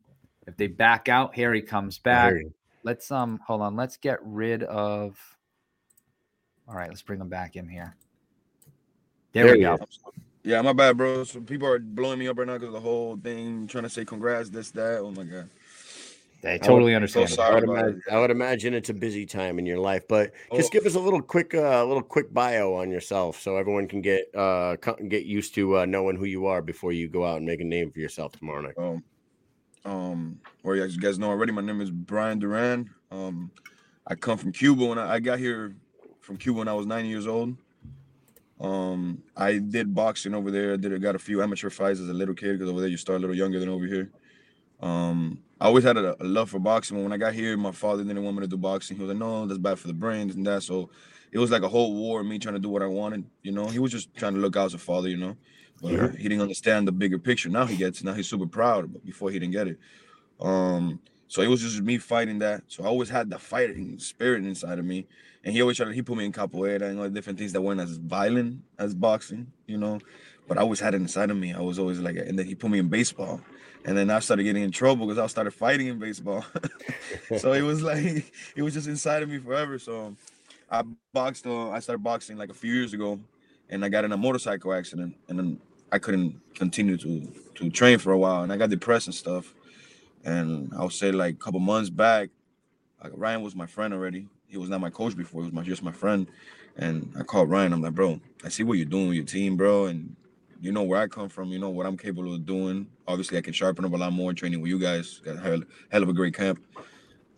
if 0.47 0.57
they 0.57 0.67
back 0.67 1.07
out, 1.07 1.35
Harry 1.35 1.61
comes 1.61 1.99
back. 1.99 2.33
you. 2.33 2.51
Let's 2.83 3.09
um 3.11 3.39
hold 3.45 3.61
on. 3.61 3.75
Let's 3.75 3.97
get 3.97 4.19
rid 4.23 4.63
of. 4.63 5.17
All 6.67 6.75
right, 6.75 6.89
let's 6.89 7.01
bring 7.01 7.19
them 7.19 7.29
back 7.29 7.55
in 7.55 7.67
here. 7.67 7.95
There, 9.33 9.45
There 9.45 9.53
we 9.53 9.59
he 9.59 9.65
go. 9.65 9.75
is. 9.75 9.99
Yeah, 10.43 10.61
my 10.61 10.73
bad, 10.73 10.97
bro. 10.97 11.23
So 11.23 11.39
people 11.41 11.67
are 11.67 11.79
blowing 11.79 12.19
me 12.19 12.27
up 12.27 12.37
right 12.37 12.47
now 12.47 12.57
because 12.57 12.73
the 12.73 12.79
whole 12.79 13.17
thing, 13.17 13.65
trying 13.67 13.83
to 13.85 13.89
say 13.89 14.03
congrats, 14.05 14.49
this, 14.49 14.71
that. 14.71 14.99
Oh 14.99 15.11
my 15.11 15.23
god. 15.23 15.49
They 16.41 16.57
totally 16.57 16.93
understand. 16.93 17.29
so 17.29 17.41
it. 17.41 17.45
I 17.45 17.47
sorry 17.47 17.61
would, 17.61 17.69
imagine, 17.69 18.01
I 18.11 18.19
would 18.19 18.29
imagine 18.31 18.73
it's 18.73 18.89
a 18.89 18.93
busy 18.93 19.25
time 19.25 19.59
in 19.59 19.65
your 19.65 19.79
life, 19.79 20.05
but 20.09 20.33
just 20.53 20.67
Oh. 20.67 20.77
give 20.77 20.85
us 20.85 20.95
a 20.95 20.99
little 20.99 21.21
quick, 21.21 21.55
uh, 21.55 21.85
little 21.85 22.03
quick 22.03 22.33
bio 22.33 22.73
on 22.73 22.91
yourself, 22.91 23.39
so 23.39 23.55
everyone 23.55 23.87
can 23.87 24.01
get 24.01 24.25
uh 24.35 24.75
get 25.07 25.23
used 25.23 25.55
to 25.55 25.77
uh, 25.77 25.85
knowing 25.85 26.17
who 26.17 26.25
you 26.25 26.45
are 26.47 26.61
before 26.61 26.91
you 26.91 27.07
go 27.07 27.25
out 27.25 27.37
and 27.37 27.45
make 27.45 27.61
a 27.61 27.63
name 27.63 27.91
for 27.91 27.99
yourself 27.99 28.33
tomorrow 28.33 28.59
night. 28.61 28.73
Um, 28.77 29.01
um, 29.85 30.39
yeah, 30.63 30.83
as 30.83 30.95
you 30.95 31.01
guys 31.01 31.19
know 31.19 31.29
already, 31.29 31.51
my 31.51 31.61
name 31.61 31.81
is 31.81 31.91
Brian 31.91 32.39
Duran. 32.39 32.89
Um, 33.11 33.51
I 34.07 34.15
come 34.15 34.37
from 34.37 34.51
Cuba. 34.51 34.85
When 34.85 34.99
I, 34.99 35.15
I 35.15 35.19
got 35.19 35.39
here 35.39 35.75
from 36.21 36.37
Cuba 36.37 36.59
when 36.59 36.67
I 36.67 36.73
was 36.73 36.85
nine 36.85 37.05
years 37.05 37.27
old. 37.27 37.55
Um, 38.59 39.23
I 39.35 39.57
did 39.57 39.93
boxing 39.93 40.33
over 40.33 40.49
there. 40.49 40.73
I 40.73 40.77
did. 40.77 40.93
I 40.93 40.97
got 40.97 41.15
a 41.15 41.19
few 41.19 41.41
amateur 41.41 41.69
fights 41.69 41.99
as 41.99 42.09
a 42.09 42.13
little 42.13 42.33
kid 42.33 42.57
because 42.57 42.69
over 42.69 42.79
there 42.79 42.89
you 42.89 42.97
start 42.97 43.17
a 43.17 43.19
little 43.19 43.35
younger 43.35 43.59
than 43.59 43.69
over 43.69 43.85
here. 43.85 44.09
Um, 44.81 45.39
I 45.59 45.65
always 45.67 45.83
had 45.83 45.97
a, 45.97 46.15
a 46.21 46.25
love 46.25 46.49
for 46.49 46.59
boxing. 46.59 47.01
When 47.03 47.11
I 47.11 47.17
got 47.17 47.33
here, 47.33 47.57
my 47.57 47.71
father 47.71 48.03
didn't 48.03 48.23
want 48.23 48.37
me 48.37 48.41
to 48.41 48.47
do 48.47 48.57
boxing. 48.57 48.97
He 48.97 49.03
was 49.03 49.09
like, 49.09 49.17
"No, 49.17 49.45
that's 49.45 49.57
bad 49.57 49.79
for 49.79 49.87
the 49.87 49.93
brain 49.93 50.29
and 50.29 50.45
that." 50.47 50.63
So 50.63 50.89
it 51.31 51.39
was 51.39 51.51
like 51.51 51.63
a 51.63 51.69
whole 51.69 51.93
war. 51.93 52.23
Me 52.23 52.39
trying 52.39 52.55
to 52.55 52.59
do 52.59 52.69
what 52.69 52.81
I 52.81 52.87
wanted. 52.87 53.25
You 53.41 53.51
know, 53.51 53.67
he 53.67 53.79
was 53.79 53.91
just 53.91 54.13
trying 54.15 54.35
to 54.35 54.39
look 54.39 54.55
out 54.55 54.67
as 54.67 54.73
a 54.73 54.77
father. 54.77 55.09
You 55.09 55.17
know, 55.17 55.37
but 55.83 55.91
Sure. 55.91 56.09
he 56.11 56.23
didn't 56.29 56.41
understand 56.41 56.87
the 56.87 56.93
bigger 56.93 57.19
picture. 57.19 57.49
Now 57.49 57.65
he 57.67 57.77
gets. 57.77 58.03
Now 58.03 58.13
he's 58.13 58.29
super 58.29 58.47
proud. 58.47 58.93
But 58.93 59.05
before 59.05 59.31
he 59.31 59.39
didn't 59.39 59.53
get 59.53 59.67
it. 59.67 59.79
Um, 60.39 61.01
so 61.27 61.41
it 61.41 61.47
was 61.47 61.61
just 61.61 61.81
me 61.81 61.99
fighting 61.99 62.39
that. 62.39 62.63
So 62.69 62.85
I 62.85 62.87
always 62.87 63.09
had 63.09 63.29
the 63.29 63.39
fighting 63.39 63.99
spirit 63.99 64.45
inside 64.45 64.79
of 64.79 64.85
me. 64.85 65.07
And 65.43 65.53
he 65.53 65.61
always 65.61 65.77
tried 65.77 65.87
to, 65.87 65.93
he 65.93 66.01
put 66.01 66.17
me 66.17 66.25
in 66.25 66.31
capoeira 66.31 66.83
and 66.83 66.99
all 66.99 67.03
the 67.05 67.11
different 67.11 67.37
things 67.37 67.53
that 67.53 67.61
weren't 67.61 67.81
as 67.81 67.97
violent 67.97 68.61
as 68.79 68.95
boxing, 68.95 69.51
you 69.67 69.77
know. 69.77 69.99
But 70.47 70.57
I 70.57 70.61
always 70.61 70.79
had 70.79 70.93
it 70.93 70.97
inside 71.01 71.31
of 71.31 71.37
me. 71.37 71.53
I 71.53 71.59
was 71.59 71.79
always 71.79 71.99
like, 71.99 72.15
and 72.15 72.39
then 72.39 72.45
he 72.45 72.55
put 72.55 72.71
me 72.71 72.79
in 72.79 72.87
baseball. 72.87 73.41
And 73.85 73.97
then 73.97 74.09
I 74.09 74.19
started 74.19 74.43
getting 74.43 74.63
in 74.63 74.71
trouble 74.71 75.05
because 75.07 75.19
I 75.19 75.27
started 75.27 75.51
fighting 75.51 75.87
in 75.87 75.99
baseball. 75.99 76.45
so 77.37 77.53
it 77.53 77.61
was 77.61 77.83
like 77.83 78.31
it 78.55 78.61
was 78.61 78.73
just 78.73 78.87
inside 78.87 79.23
of 79.23 79.29
me 79.29 79.39
forever. 79.39 79.77
So 79.79 80.15
I 80.71 80.83
boxed. 81.13 81.45
Uh, 81.45 81.69
I 81.71 81.79
started 81.79 82.03
boxing 82.03 82.37
like 82.37 82.49
a 82.49 82.53
few 82.53 82.73
years 82.73 82.93
ago, 82.93 83.19
and 83.69 83.83
I 83.83 83.89
got 83.89 84.05
in 84.05 84.13
a 84.13 84.17
motorcycle 84.17 84.73
accident, 84.73 85.15
and 85.27 85.37
then 85.37 85.59
I 85.93 85.99
couldn't 85.99 86.41
continue 86.55 86.97
to 86.97 87.31
to 87.53 87.69
train 87.69 87.99
for 87.99 88.11
a 88.11 88.17
while, 88.17 88.41
and 88.41 88.51
I 88.51 88.57
got 88.57 88.71
depressed 88.71 89.05
and 89.05 89.13
stuff. 89.13 89.53
And 90.25 90.73
I 90.75 90.81
would 90.81 90.91
say 90.91 91.11
like 91.11 91.35
a 91.35 91.37
couple 91.37 91.59
months 91.59 91.91
back, 91.91 92.29
like 93.03 93.11
Ryan 93.15 93.43
was 93.43 93.55
my 93.55 93.67
friend 93.67 93.93
already. 93.93 94.27
He 94.47 94.57
was 94.57 94.69
not 94.69 94.81
my 94.81 94.89
coach 94.89 95.15
before. 95.15 95.41
He 95.41 95.45
was 95.45 95.53
my 95.53 95.61
just 95.61 95.83
my 95.83 95.91
friend. 95.91 96.27
And 96.77 97.13
I 97.19 97.21
called 97.21 97.51
Ryan. 97.51 97.73
I'm 97.73 97.83
like, 97.83 97.93
bro, 97.93 98.19
I 98.43 98.49
see 98.49 98.63
what 98.63 98.79
you're 98.79 98.87
doing 98.87 99.07
with 99.07 99.17
your 99.17 99.25
team, 99.25 99.55
bro, 99.55 99.85
and 99.85 100.15
you 100.59 100.71
know 100.71 100.81
where 100.81 100.99
I 100.99 101.07
come 101.07 101.29
from. 101.29 101.49
You 101.49 101.59
know 101.59 101.69
what 101.69 101.85
I'm 101.85 101.97
capable 101.97 102.33
of 102.33 102.43
doing. 102.43 102.87
Obviously, 103.07 103.37
I 103.37 103.41
can 103.41 103.53
sharpen 103.53 103.85
up 103.85 103.93
a 103.93 103.97
lot 103.97 104.13
more 104.13 104.33
training 104.33 104.61
with 104.61 104.69
you 104.69 104.79
guys. 104.79 105.21
Got 105.23 105.35
a 105.35 105.41
hell, 105.41 105.61
hell 105.91 106.01
of 106.01 106.09
a 106.09 106.13
great 106.13 106.33
camp. 106.33 106.59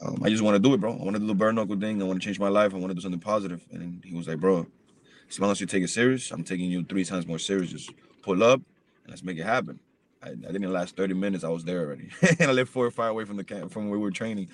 Um, 0.01 0.22
I 0.24 0.30
just 0.30 0.43
want 0.43 0.56
to 0.56 0.60
do 0.60 0.74
it, 0.74 0.80
bro. 0.80 0.93
I 0.93 1.03
want 1.03 1.16
to 1.16 1.20
do 1.20 1.28
the 1.28 1.36
bare 1.36 1.51
knuckle 1.51 1.78
thing. 1.78 2.01
I 2.01 2.06
want 2.06 2.22
to 2.22 2.26
change 2.26 2.39
my 2.39 2.47
life. 2.47 2.74
I 2.74 2.78
want 2.78 2.91
to 2.91 2.95
do 2.95 3.01
something 3.01 3.20
positive. 3.20 3.66
And 3.72 4.01
he 4.06 4.16
was 4.16 4.30
like, 4.30 4.39
bro, 4.39 4.66
as 5.30 5.39
long 5.39 5.51
as 5.51 5.60
you 5.60 5.68
take 5.68 5.84
it 5.84 5.89
serious, 5.89 6.32
I'm 6.32 6.43
taking 6.43 6.72
you 6.72 6.86
three 6.86 7.03
times 7.03 7.28
more 7.28 7.39
serious. 7.39 7.72
Just 7.72 7.91
pull 8.26 8.43
up 8.43 8.59
and 9.03 9.09
let's 9.11 9.23
make 9.23 9.38
it 9.38 9.43
happen. 9.45 9.80
I, 10.23 10.30
I 10.30 10.51
didn't 10.51 10.73
last 10.73 10.97
30 10.97 11.13
minutes. 11.13 11.43
I 11.43 11.49
was 11.49 11.63
there 11.63 11.82
already. 11.82 12.09
and 12.39 12.49
I 12.49 12.51
lived 12.51 12.71
four 12.71 12.86
or 12.86 12.91
five 12.91 13.11
away 13.11 13.26
from 13.26 13.38
the 13.38 13.43
camp 13.43 13.71
from 13.71 13.89
where 13.89 13.99
we 13.99 14.03
were 14.03 14.11
training. 14.11 14.49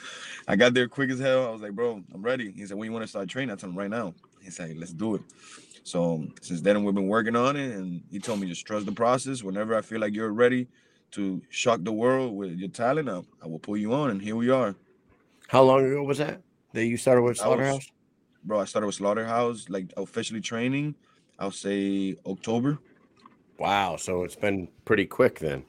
I 0.48 0.56
got 0.58 0.74
there 0.74 0.88
quick 0.88 1.10
as 1.10 1.20
hell. 1.20 1.48
I 1.48 1.52
was 1.52 1.62
like, 1.62 1.72
bro, 1.72 2.04
I'm 2.14 2.22
ready. 2.22 2.52
He 2.52 2.66
said, 2.66 2.78
when 2.78 2.86
you 2.88 2.92
want 2.92 3.04
to 3.04 3.08
start 3.08 3.30
training? 3.30 3.52
I 3.52 3.56
told 3.56 3.72
him 3.74 3.80
right 3.80 3.90
now. 3.90 4.14
He 4.44 4.50
said, 4.50 4.78
let's 4.78 4.92
do 4.92 5.16
it. 5.16 5.22
So 5.84 6.26
since 6.42 6.62
then 6.62 6.84
we've 6.84 6.94
been 6.94 7.08
working 7.08 7.36
on 7.36 7.56
it, 7.56 7.76
and 7.76 8.04
he 8.12 8.20
told 8.20 8.40
me 8.40 8.48
just 8.48 8.66
trust 8.68 8.86
the 8.86 8.92
process. 8.92 9.42
Whenever 9.44 9.76
I 9.76 9.82
feel 9.82 10.00
like 10.00 10.14
you're 10.14 10.34
ready 10.34 10.68
to 11.12 11.42
shock 11.50 11.80
the 11.84 11.92
world 11.92 12.36
with 12.36 12.52
your 12.60 12.70
talent, 12.70 13.10
I, 13.10 13.22
I 13.44 13.48
will 13.48 13.60
pull 13.60 13.78
you 13.78 13.94
on, 13.94 14.12
and 14.12 14.22
here 14.22 14.36
we 14.36 14.50
are, 14.50 14.76
How 15.48 15.64
long 15.64 15.86
ago 15.86 16.04
was 16.04 16.20
that 16.20 16.42
that 16.74 16.86
you 16.86 16.98
started 16.98 17.22
with 17.24 17.42
I 17.42 17.48
was- 17.48 17.58
Slaughterhouse? 17.58 17.92
bro. 18.44 18.60
I 18.60 18.66
started 18.66 18.88
with 18.88 18.96
Slaughterhouse, 18.96 19.70
like 19.70 19.92
officially 19.98 20.42
training. 20.42 20.96
I'll 21.40 21.52
say 21.52 22.16
October. 22.26 22.78
Wow, 23.62 23.96
so 23.96 24.24
it's 24.24 24.36
been 24.36 24.68
pretty 24.86 25.06
quick 25.06 25.38
then. 25.38 25.64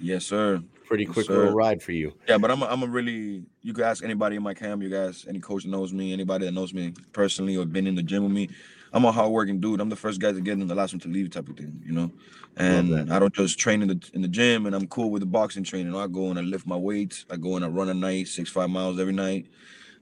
Yes, 0.00 0.24
sir. 0.24 0.62
Pretty 0.86 1.04
Yes, 1.04 1.12
quick 1.12 1.26
sir. 1.26 1.34
little 1.36 1.52
ride 1.54 1.82
for 1.82 1.92
you. 1.92 2.14
Yeah, 2.26 2.38
but 2.38 2.50
I'm 2.50 2.62
a, 2.62 2.66
I'm 2.66 2.82
a 2.82 2.86
really 2.86 3.44
you 3.60 3.74
can 3.74 3.84
ask 3.84 4.02
anybody 4.02 4.36
in 4.36 4.42
my 4.42 4.54
camp, 4.54 4.82
you 4.82 4.88
guys, 4.88 5.26
any 5.28 5.38
coach 5.38 5.64
that 5.64 5.68
knows 5.68 5.92
me, 5.92 6.14
anybody 6.14 6.46
that 6.46 6.52
knows 6.52 6.72
me 6.72 6.94
personally 7.12 7.54
or 7.58 7.66
been 7.66 7.86
in 7.86 7.94
the 7.94 8.02
gym 8.02 8.22
with 8.22 8.32
me. 8.32 8.48
I'm 8.94 9.04
a 9.04 9.12
hardworking 9.12 9.60
dude. 9.60 9.80
I'm 9.80 9.90
the 9.90 9.96
first 9.96 10.18
guy 10.18 10.32
to 10.32 10.40
get 10.40 10.52
in, 10.52 10.66
the 10.66 10.74
last 10.74 10.94
one 10.94 11.00
to 11.00 11.08
leave, 11.08 11.28
type 11.28 11.48
of 11.48 11.58
thing, 11.58 11.82
you 11.84 11.92
know. 11.92 12.10
And. 12.56 13.12
I 13.12 13.18
don't 13.18 13.34
just 13.34 13.58
train 13.58 13.82
in 13.82 13.88
the 13.88 14.10
in 14.14 14.22
the 14.22 14.28
gym, 14.28 14.64
and 14.64 14.74
I'm 14.74 14.86
cool 14.86 15.10
with 15.10 15.20
the 15.20 15.26
boxing 15.26 15.64
training. 15.64 15.94
I 15.94 16.06
go 16.06 16.30
and 16.30 16.38
I 16.38 16.42
lift 16.42 16.66
my 16.66 16.76
weights. 16.76 17.26
I 17.30 17.36
go 17.36 17.56
and 17.56 17.64
I 17.64 17.68
run 17.68 17.90
a 17.90 17.94
night, 17.94 18.28
six 18.28 18.48
five 18.48 18.70
miles 18.70 18.98
every 18.98 19.12
night. 19.12 19.48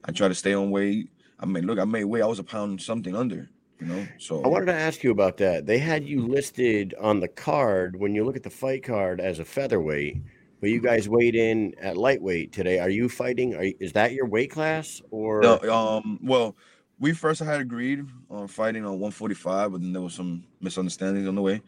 I 0.05 0.13
try 0.13 0.29
to 0.29 0.35
stay 0.35 0.53
on 0.53 0.71
weight. 0.71 1.09
I 1.37 1.45
mean, 1.45 1.65
look, 1.65 1.79
I 1.79 1.83
made 1.83 2.05
weight. 2.05 2.21
I 2.21 2.27
was 2.27 2.39
a 2.39 2.43
pound 2.43 2.81
something 2.81 3.13
under, 3.13 3.49
you 3.79 3.87
know. 3.87 4.07
So 4.17 4.43
I 4.43 4.47
wanted 4.47 4.67
to 4.67 4.73
ask 4.73 5.03
you 5.03 5.11
about 5.11 5.37
that. 5.37 5.65
They 5.65 5.77
had 5.77 6.07
you 6.07 6.25
listed 6.25 6.93
on 6.99 7.19
the 7.19 7.27
card 7.27 7.95
when 7.95 8.15
you 8.15 8.23
look 8.23 8.35
at 8.35 8.43
the 8.43 8.49
fight 8.49 8.83
card 8.83 9.19
as 9.19 9.39
a 9.39 9.45
featherweight, 9.45 10.21
but 10.61 10.69
you 10.69 10.81
guys 10.81 11.09
weighed 11.09 11.35
in 11.35 11.75
at 11.79 11.97
lightweight 11.97 12.51
today. 12.51 12.79
Are 12.79 12.89
you 12.89 13.09
fighting? 13.09 13.55
Are 13.55 13.63
you, 13.63 13.75
is 13.79 13.93
that 13.93 14.13
your 14.13 14.25
weight 14.25 14.51
class 14.51 15.01
or? 15.11 15.41
No, 15.41 15.59
um, 15.71 16.19
well, 16.23 16.55
we 16.99 17.13
first 17.13 17.41
had 17.41 17.59
agreed 17.59 18.05
on 18.29 18.47
fighting 18.47 18.85
on 18.85 18.93
145, 18.93 19.71
but 19.71 19.81
then 19.81 19.93
there 19.93 20.01
was 20.01 20.13
some 20.13 20.45
misunderstandings 20.61 21.27
on 21.27 21.35
the 21.35 21.41
way, 21.41 21.61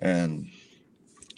and 0.00 0.48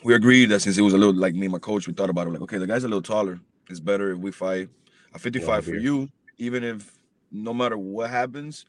we 0.04 0.14
agreed 0.14 0.46
that 0.46 0.60
since 0.60 0.78
it 0.78 0.82
was 0.82 0.92
a 0.92 0.98
little 0.98 1.14
like 1.14 1.34
me 1.34 1.46
and 1.46 1.52
my 1.52 1.58
coach, 1.58 1.88
we 1.88 1.94
thought 1.94 2.10
about 2.10 2.26
it 2.26 2.30
like, 2.30 2.42
okay, 2.42 2.58
the 2.58 2.66
guy's 2.66 2.84
a 2.84 2.88
little 2.88 3.02
taller. 3.02 3.40
It's 3.70 3.80
better 3.80 4.12
if 4.12 4.18
we 4.18 4.30
fight 4.30 4.68
a 5.14 5.18
55 5.18 5.64
for 5.64 5.74
you, 5.74 6.08
even 6.36 6.62
if 6.62 6.92
no 7.32 7.54
matter 7.54 7.78
what 7.78 8.10
happens, 8.10 8.66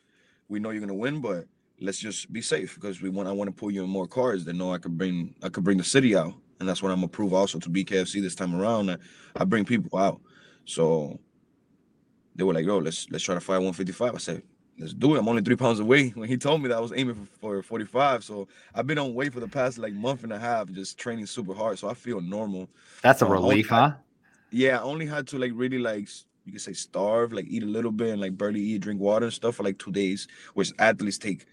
we 0.50 0.60
know 0.60 0.72
you're 0.72 0.82
gonna 0.82 0.94
win, 0.94 1.22
but 1.22 1.46
let's 1.82 2.00
just 2.00 2.32
be 2.32 2.42
safe 2.42 2.76
because 2.76 3.02
we 3.02 3.10
want 3.10 3.28
I 3.28 3.32
want 3.32 3.50
to 3.50 3.52
pull 3.52 3.72
you 3.72 3.84
in 3.84 3.90
more 3.90 4.08
cars 4.08 4.46
that 4.46 4.54
know 4.54 4.74
I 4.74 4.78
could 4.78 4.98
bring 4.98 5.36
I 5.44 5.50
could 5.50 5.64
bring 5.64 5.78
the 5.78 5.84
city 5.84 6.16
out, 6.16 6.34
and 6.60 6.68
that's 6.68 6.82
what 6.82 6.92
I'm 6.92 6.98
gonna 6.98 7.08
prove 7.08 7.34
also 7.34 7.60
to 7.60 7.70
BKFC 7.70 8.22
this 8.22 8.36
time 8.36 8.56
around 8.56 8.88
that 8.88 9.00
I 9.36 9.44
bring 9.44 9.66
people 9.66 9.98
out. 9.98 10.22
So 10.66 11.20
they 12.36 12.44
were 12.44 12.54
like, 12.54 12.66
"Yo, 12.66 12.78
let's 12.78 13.10
let's 13.10 13.24
try 13.24 13.36
to 13.36 13.42
fight 13.42 13.58
155." 13.58 14.16
I 14.16 14.18
said, 14.18 14.44
"Let's 14.78 14.94
do 14.94 15.16
it." 15.16 15.20
I'm 15.20 15.28
only 15.28 15.42
three 15.42 15.56
pounds 15.56 15.80
away. 15.80 16.10
When 16.10 16.30
he 16.30 16.38
told 16.38 16.62
me 16.62 16.70
that, 16.70 16.78
I 16.78 16.82
was 16.82 16.94
aiming 16.96 17.16
for, 17.16 17.62
for 17.62 17.64
45. 17.64 18.24
So 18.24 18.48
I've 18.74 18.88
been 18.88 18.98
on 18.98 19.14
weight 19.14 19.34
for 19.34 19.40
the 19.40 19.48
past 19.48 19.78
like 19.78 19.94
month 19.94 20.24
and 20.24 20.34
a 20.34 20.40
half, 20.40 20.72
just 20.72 20.98
training 20.98 21.26
super 21.26 21.54
hard. 21.54 21.80
So 21.80 21.90
I 21.90 21.94
feel 21.94 22.22
normal. 22.22 22.70
That's 23.02 23.22
a 23.22 23.26
um, 23.26 23.32
only 23.32 23.44
relief, 23.50 23.70
huh? 23.70 23.94
Yeah, 24.52 24.80
I 24.80 24.84
only 24.84 25.06
had 25.06 25.28
to 25.28 25.38
like 25.38 25.52
really 25.54 25.80
like 25.80 26.08
you 26.46 26.52
could 26.52 26.62
say 26.62 26.74
starve, 26.74 27.34
like 27.34 27.46
eat 27.50 27.64
a 27.64 27.68
little 27.68 27.92
bit 27.92 28.10
and 28.10 28.22
like 28.22 28.38
barely 28.38 28.62
eat, 28.62 28.82
drink 28.82 29.02
water 29.02 29.26
and 29.26 29.34
stuff 29.34 29.56
for 29.56 29.64
like 29.64 29.80
two 29.80 29.92
days, 29.92 30.28
which 30.54 30.72
athletes 30.80 31.18
take 31.18 31.46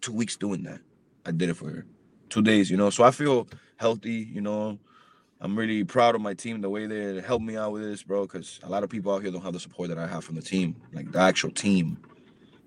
two 0.00 0.12
weeks 0.12 0.36
doing 0.36 0.62
that. 0.64 0.80
I 1.26 1.32
did 1.32 1.50
it 1.50 1.54
for 1.54 1.70
her. 1.70 1.86
Two 2.30 2.42
days, 2.42 2.70
you 2.70 2.76
know. 2.76 2.90
So 2.90 3.04
I 3.04 3.10
feel 3.10 3.48
healthy, 3.76 4.28
you 4.32 4.40
know. 4.40 4.78
I'm 5.40 5.56
really 5.56 5.84
proud 5.84 6.14
of 6.16 6.20
my 6.20 6.34
team, 6.34 6.60
the 6.60 6.68
way 6.68 6.86
they 6.86 7.20
helped 7.20 7.44
me 7.44 7.56
out 7.56 7.72
with 7.72 7.82
this, 7.82 8.02
bro. 8.02 8.22
Because 8.22 8.58
a 8.62 8.68
lot 8.68 8.82
of 8.82 8.90
people 8.90 9.14
out 9.14 9.22
here 9.22 9.30
don't 9.30 9.42
have 9.42 9.52
the 9.52 9.60
support 9.60 9.88
that 9.90 9.98
I 9.98 10.06
have 10.06 10.24
from 10.24 10.34
the 10.34 10.42
team, 10.42 10.74
like 10.92 11.12
the 11.12 11.20
actual 11.20 11.50
team. 11.50 11.98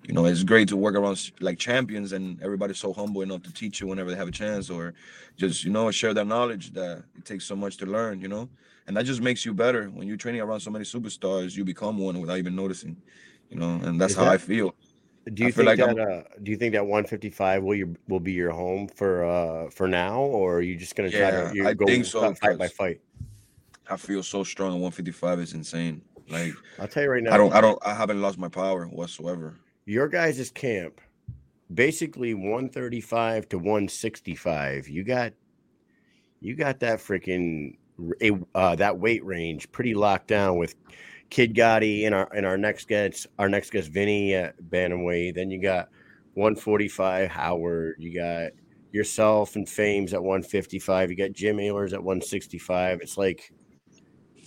You 0.04 0.14
know, 0.14 0.24
it's 0.24 0.42
great 0.42 0.68
to 0.68 0.76
work 0.76 0.96
around 0.96 1.30
like 1.40 1.58
champions 1.58 2.12
and 2.12 2.40
everybody's 2.42 2.78
so 2.78 2.92
humble 2.92 3.22
enough 3.22 3.42
to 3.42 3.52
teach 3.52 3.80
you 3.80 3.86
whenever 3.86 4.10
they 4.10 4.16
have 4.16 4.26
a 4.26 4.32
chance 4.32 4.68
or 4.68 4.94
just, 5.36 5.64
you 5.64 5.70
know, 5.70 5.90
share 5.90 6.14
that 6.14 6.26
knowledge 6.26 6.72
that 6.72 7.04
it 7.16 7.24
takes 7.24 7.44
so 7.44 7.54
much 7.54 7.76
to 7.78 7.86
learn, 7.86 8.20
you 8.20 8.26
know? 8.26 8.48
And 8.86 8.96
that 8.96 9.04
just 9.04 9.20
makes 9.20 9.44
you 9.44 9.54
better. 9.54 9.86
When 9.86 10.08
you're 10.08 10.16
training 10.16 10.40
around 10.40 10.60
so 10.60 10.70
many 10.70 10.84
superstars, 10.84 11.56
you 11.56 11.64
become 11.64 11.98
one 11.98 12.20
without 12.20 12.38
even 12.38 12.56
noticing, 12.56 12.96
you 13.48 13.56
know, 13.58 13.80
and 13.82 14.00
that's 14.00 14.12
Is 14.12 14.16
how 14.18 14.24
that- 14.24 14.32
I 14.32 14.38
feel. 14.38 14.74
Do 15.32 15.44
you 15.44 15.50
I 15.50 15.52
feel 15.52 15.66
think 15.66 15.78
like 15.78 15.96
that 15.96 16.08
uh, 16.08 16.22
do 16.42 16.50
you 16.50 16.56
think 16.56 16.72
that 16.72 16.84
155 16.84 17.62
will 17.62 17.76
you 17.76 17.94
will 18.08 18.18
be 18.18 18.32
your 18.32 18.50
home 18.50 18.88
for 18.88 19.24
uh 19.24 19.70
for 19.70 19.86
now 19.86 20.18
or 20.20 20.56
are 20.56 20.60
you 20.60 20.74
just 20.74 20.96
gonna 20.96 21.12
try 21.12 21.30
to 21.30 21.52
you 21.54 21.64
I 21.68 21.74
go 21.74 21.86
think 21.86 22.06
so, 22.06 22.34
fight 22.34 22.58
by 22.58 22.66
fight? 22.66 23.00
I 23.88 23.96
feel 23.96 24.24
so 24.24 24.42
strong 24.42 24.72
155. 24.80 25.38
is 25.38 25.52
insane. 25.52 26.02
Like 26.28 26.54
I'll 26.80 26.88
tell 26.88 27.04
you 27.04 27.10
right 27.10 27.22
now. 27.22 27.34
I 27.34 27.36
don't 27.36 27.52
I 27.52 27.60
don't 27.60 27.78
I 27.86 27.94
haven't 27.94 28.20
lost 28.20 28.36
my 28.36 28.48
power 28.48 28.86
whatsoever. 28.86 29.54
your 29.86 30.08
guys' 30.08 30.50
camp, 30.50 31.00
basically 31.72 32.34
135 32.34 33.48
to 33.50 33.58
165. 33.58 34.88
You 34.88 35.04
got 35.04 35.34
you 36.40 36.56
got 36.56 36.80
that 36.80 36.98
freaking 36.98 37.76
uh, 38.54 38.76
that 38.76 38.98
weight 38.98 39.24
range 39.24 39.70
pretty 39.72 39.94
locked 39.94 40.28
down 40.28 40.58
with 40.58 40.74
Kid 41.30 41.54
Gotti 41.54 42.04
and 42.04 42.14
our 42.14 42.30
and 42.34 42.44
our 42.44 42.58
next 42.58 42.88
guest 42.88 43.26
our 43.38 43.48
next 43.48 43.70
guest 43.70 43.88
Vinny 43.90 44.34
at 44.34 44.60
Bantamweight. 44.62 45.34
Then 45.34 45.50
you 45.50 45.62
got 45.62 45.88
145 46.34 47.30
Howard. 47.30 47.96
You 47.98 48.14
got 48.14 48.52
yourself 48.92 49.56
and 49.56 49.66
Fames 49.68 50.12
at 50.12 50.22
155. 50.22 51.10
You 51.10 51.16
got 51.16 51.32
Jim 51.32 51.56
Alers 51.56 51.92
at 51.92 52.02
165. 52.02 53.00
It's 53.00 53.16
like 53.16 53.50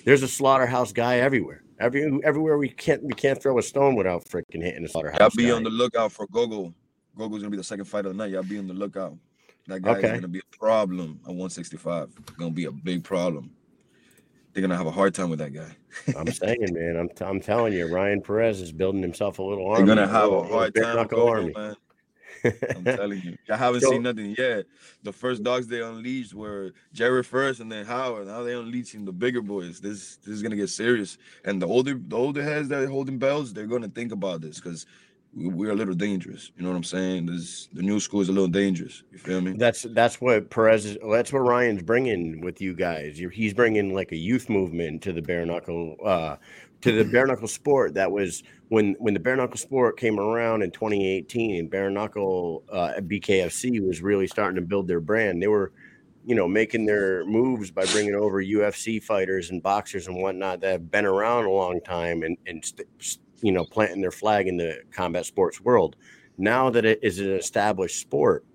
there's 0.05 0.21
a 0.21 0.27
slaughterhouse 0.27 0.91
guy 0.93 1.17
everywhere. 1.17 1.63
Every 1.79 2.19
everywhere 2.23 2.57
we 2.57 2.69
can't 2.69 3.03
we 3.03 3.13
can't 3.13 3.41
throw 3.41 3.57
a 3.57 3.63
stone 3.63 3.95
without 3.95 4.23
freaking 4.25 4.61
hitting 4.61 4.85
a 4.85 4.87
slaughterhouse. 4.87 5.19
Y'all 5.19 5.29
be 5.35 5.47
guy. 5.47 5.51
on 5.51 5.63
the 5.63 5.69
lookout 5.69 6.11
for 6.11 6.27
Gogo. 6.27 6.73
Gogo's 7.17 7.39
gonna 7.39 7.49
be 7.49 7.57
the 7.57 7.63
second 7.63 7.85
fight 7.85 8.05
of 8.05 8.11
the 8.11 8.17
night. 8.17 8.31
Y'all 8.31 8.43
be 8.43 8.59
on 8.59 8.67
the 8.67 8.73
lookout. 8.73 9.17
That 9.67 9.81
guy 9.81 9.91
Okay. 9.97 10.07
is 10.07 10.13
gonna 10.13 10.27
be 10.27 10.39
a 10.39 10.57
problem 10.57 11.19
at 11.23 11.29
165. 11.29 12.09
Gonna 12.37 12.51
be 12.51 12.65
a 12.65 12.71
big 12.71 13.03
problem. 13.03 13.51
They're 14.53 14.61
gonna 14.61 14.77
have 14.77 14.87
a 14.87 14.91
hard 14.91 15.13
time 15.15 15.29
with 15.29 15.39
that 15.39 15.53
guy. 15.53 15.75
I'm 16.17 16.27
saying, 16.31 16.67
man, 16.71 16.97
I'm, 16.97 17.09
I'm 17.27 17.41
telling 17.41 17.73
you, 17.73 17.87
Ryan 17.93 18.21
Perez 18.21 18.61
is 18.61 18.71
building 18.71 19.01
himself 19.01 19.39
a 19.39 19.43
little 19.43 19.65
army. 19.67 19.85
They're 19.85 19.95
gonna 19.95 20.07
have 20.07 20.31
a 20.31 20.43
hard 20.43 20.73
bare 20.73 20.93
time, 20.95 21.07
army. 21.19 21.53
man. 21.55 21.75
I'm 22.75 22.83
telling 22.83 23.21
you. 23.23 23.37
I 23.49 23.57
haven't 23.57 23.81
So- 23.81 23.89
seen 23.89 24.03
nothing 24.03 24.35
yet. 24.37 24.65
The 25.03 25.11
first 25.11 25.41
dogs 25.43 25.67
they 25.67 25.81
unleashed 25.81 26.33
were 26.35 26.73
Jerry 26.93 27.23
first 27.23 27.59
and 27.59 27.71
then 27.71 27.85
Howard. 27.85 28.27
Now 28.27 28.43
they're 28.43 28.59
unleashing 28.59 29.03
the 29.03 29.11
bigger 29.11 29.41
boys. 29.41 29.79
This 29.81 30.17
this 30.17 30.35
is 30.35 30.43
gonna 30.43 30.55
get 30.55 30.69
serious. 30.69 31.17
And 31.43 31.59
the 31.61 31.65
older 31.67 31.95
the 31.95 32.15
older 32.15 32.43
heads 32.43 32.69
that 32.69 32.83
are 32.83 32.87
holding 32.87 33.17
belts, 33.17 33.51
they're 33.51 33.65
gonna 33.67 33.89
think 33.89 34.11
about 34.11 34.41
this 34.41 34.59
because 34.59 34.85
we're 35.35 35.71
a 35.71 35.75
little 35.75 35.93
dangerous. 35.93 36.51
You 36.55 36.63
know 36.63 36.69
what 36.69 36.77
I'm 36.77 36.83
saying? 36.83 37.25
This 37.25 37.67
the 37.73 37.81
new 37.81 37.99
school 37.99 38.21
is 38.21 38.29
a 38.29 38.31
little 38.31 38.47
dangerous. 38.47 39.03
You 39.11 39.17
feel 39.17 39.41
me? 39.41 39.53
That's 39.57 39.83
that's 39.91 40.21
what 40.21 40.49
Perez 40.49 40.85
is. 40.85 40.97
That's 41.11 41.33
what 41.33 41.39
Ryan's 41.39 41.83
bringing 41.83 42.41
with 42.41 42.61
you 42.61 42.73
guys. 42.73 43.21
He's 43.33 43.53
bringing 43.53 43.93
like 43.93 44.11
a 44.13 44.17
youth 44.17 44.49
movement 44.49 45.01
to 45.03 45.13
the 45.13 45.21
bare 45.21 45.45
knuckle, 45.45 45.97
uh, 46.05 46.37
to 46.81 46.91
the 46.91 47.03
bare 47.03 47.27
knuckle 47.27 47.49
sport. 47.49 47.93
That 47.95 48.11
was 48.11 48.43
when 48.69 48.95
when 48.99 49.13
the 49.13 49.19
bare 49.19 49.35
knuckle 49.35 49.57
sport 49.57 49.97
came 49.97 50.19
around 50.19 50.61
in 50.61 50.71
2018, 50.71 51.59
and 51.59 51.69
bare 51.69 51.89
knuckle 51.89 52.63
uh, 52.71 52.93
BKFC 53.01 53.85
was 53.85 54.01
really 54.01 54.27
starting 54.27 54.55
to 54.55 54.65
build 54.65 54.87
their 54.87 55.01
brand. 55.01 55.41
They 55.41 55.47
were, 55.47 55.73
you 56.25 56.35
know, 56.35 56.47
making 56.47 56.85
their 56.85 57.25
moves 57.25 57.71
by 57.71 57.85
bringing 57.87 58.15
over 58.15 58.41
UFC 58.41 59.03
fighters 59.03 59.49
and 59.49 59.61
boxers 59.61 60.07
and 60.07 60.15
whatnot 60.15 60.61
that 60.61 60.71
have 60.71 60.91
been 60.91 61.05
around 61.05 61.43
a 61.45 61.51
long 61.51 61.81
time 61.81 62.23
and 62.23 62.37
and 62.47 62.63
st- 62.63 63.19
you 63.45 63.51
know 63.51 63.65
planting 63.65 64.01
their 64.01 64.11
flag 64.11 64.47
in 64.47 64.57
the 64.57 64.81
combat 64.91 65.25
sports 65.25 65.61
world. 65.61 65.95
Now 66.37 66.69
that 66.71 66.85
it 66.85 66.99
is 67.01 67.19
an 67.19 67.31
established 67.31 68.01
sport 68.01 68.45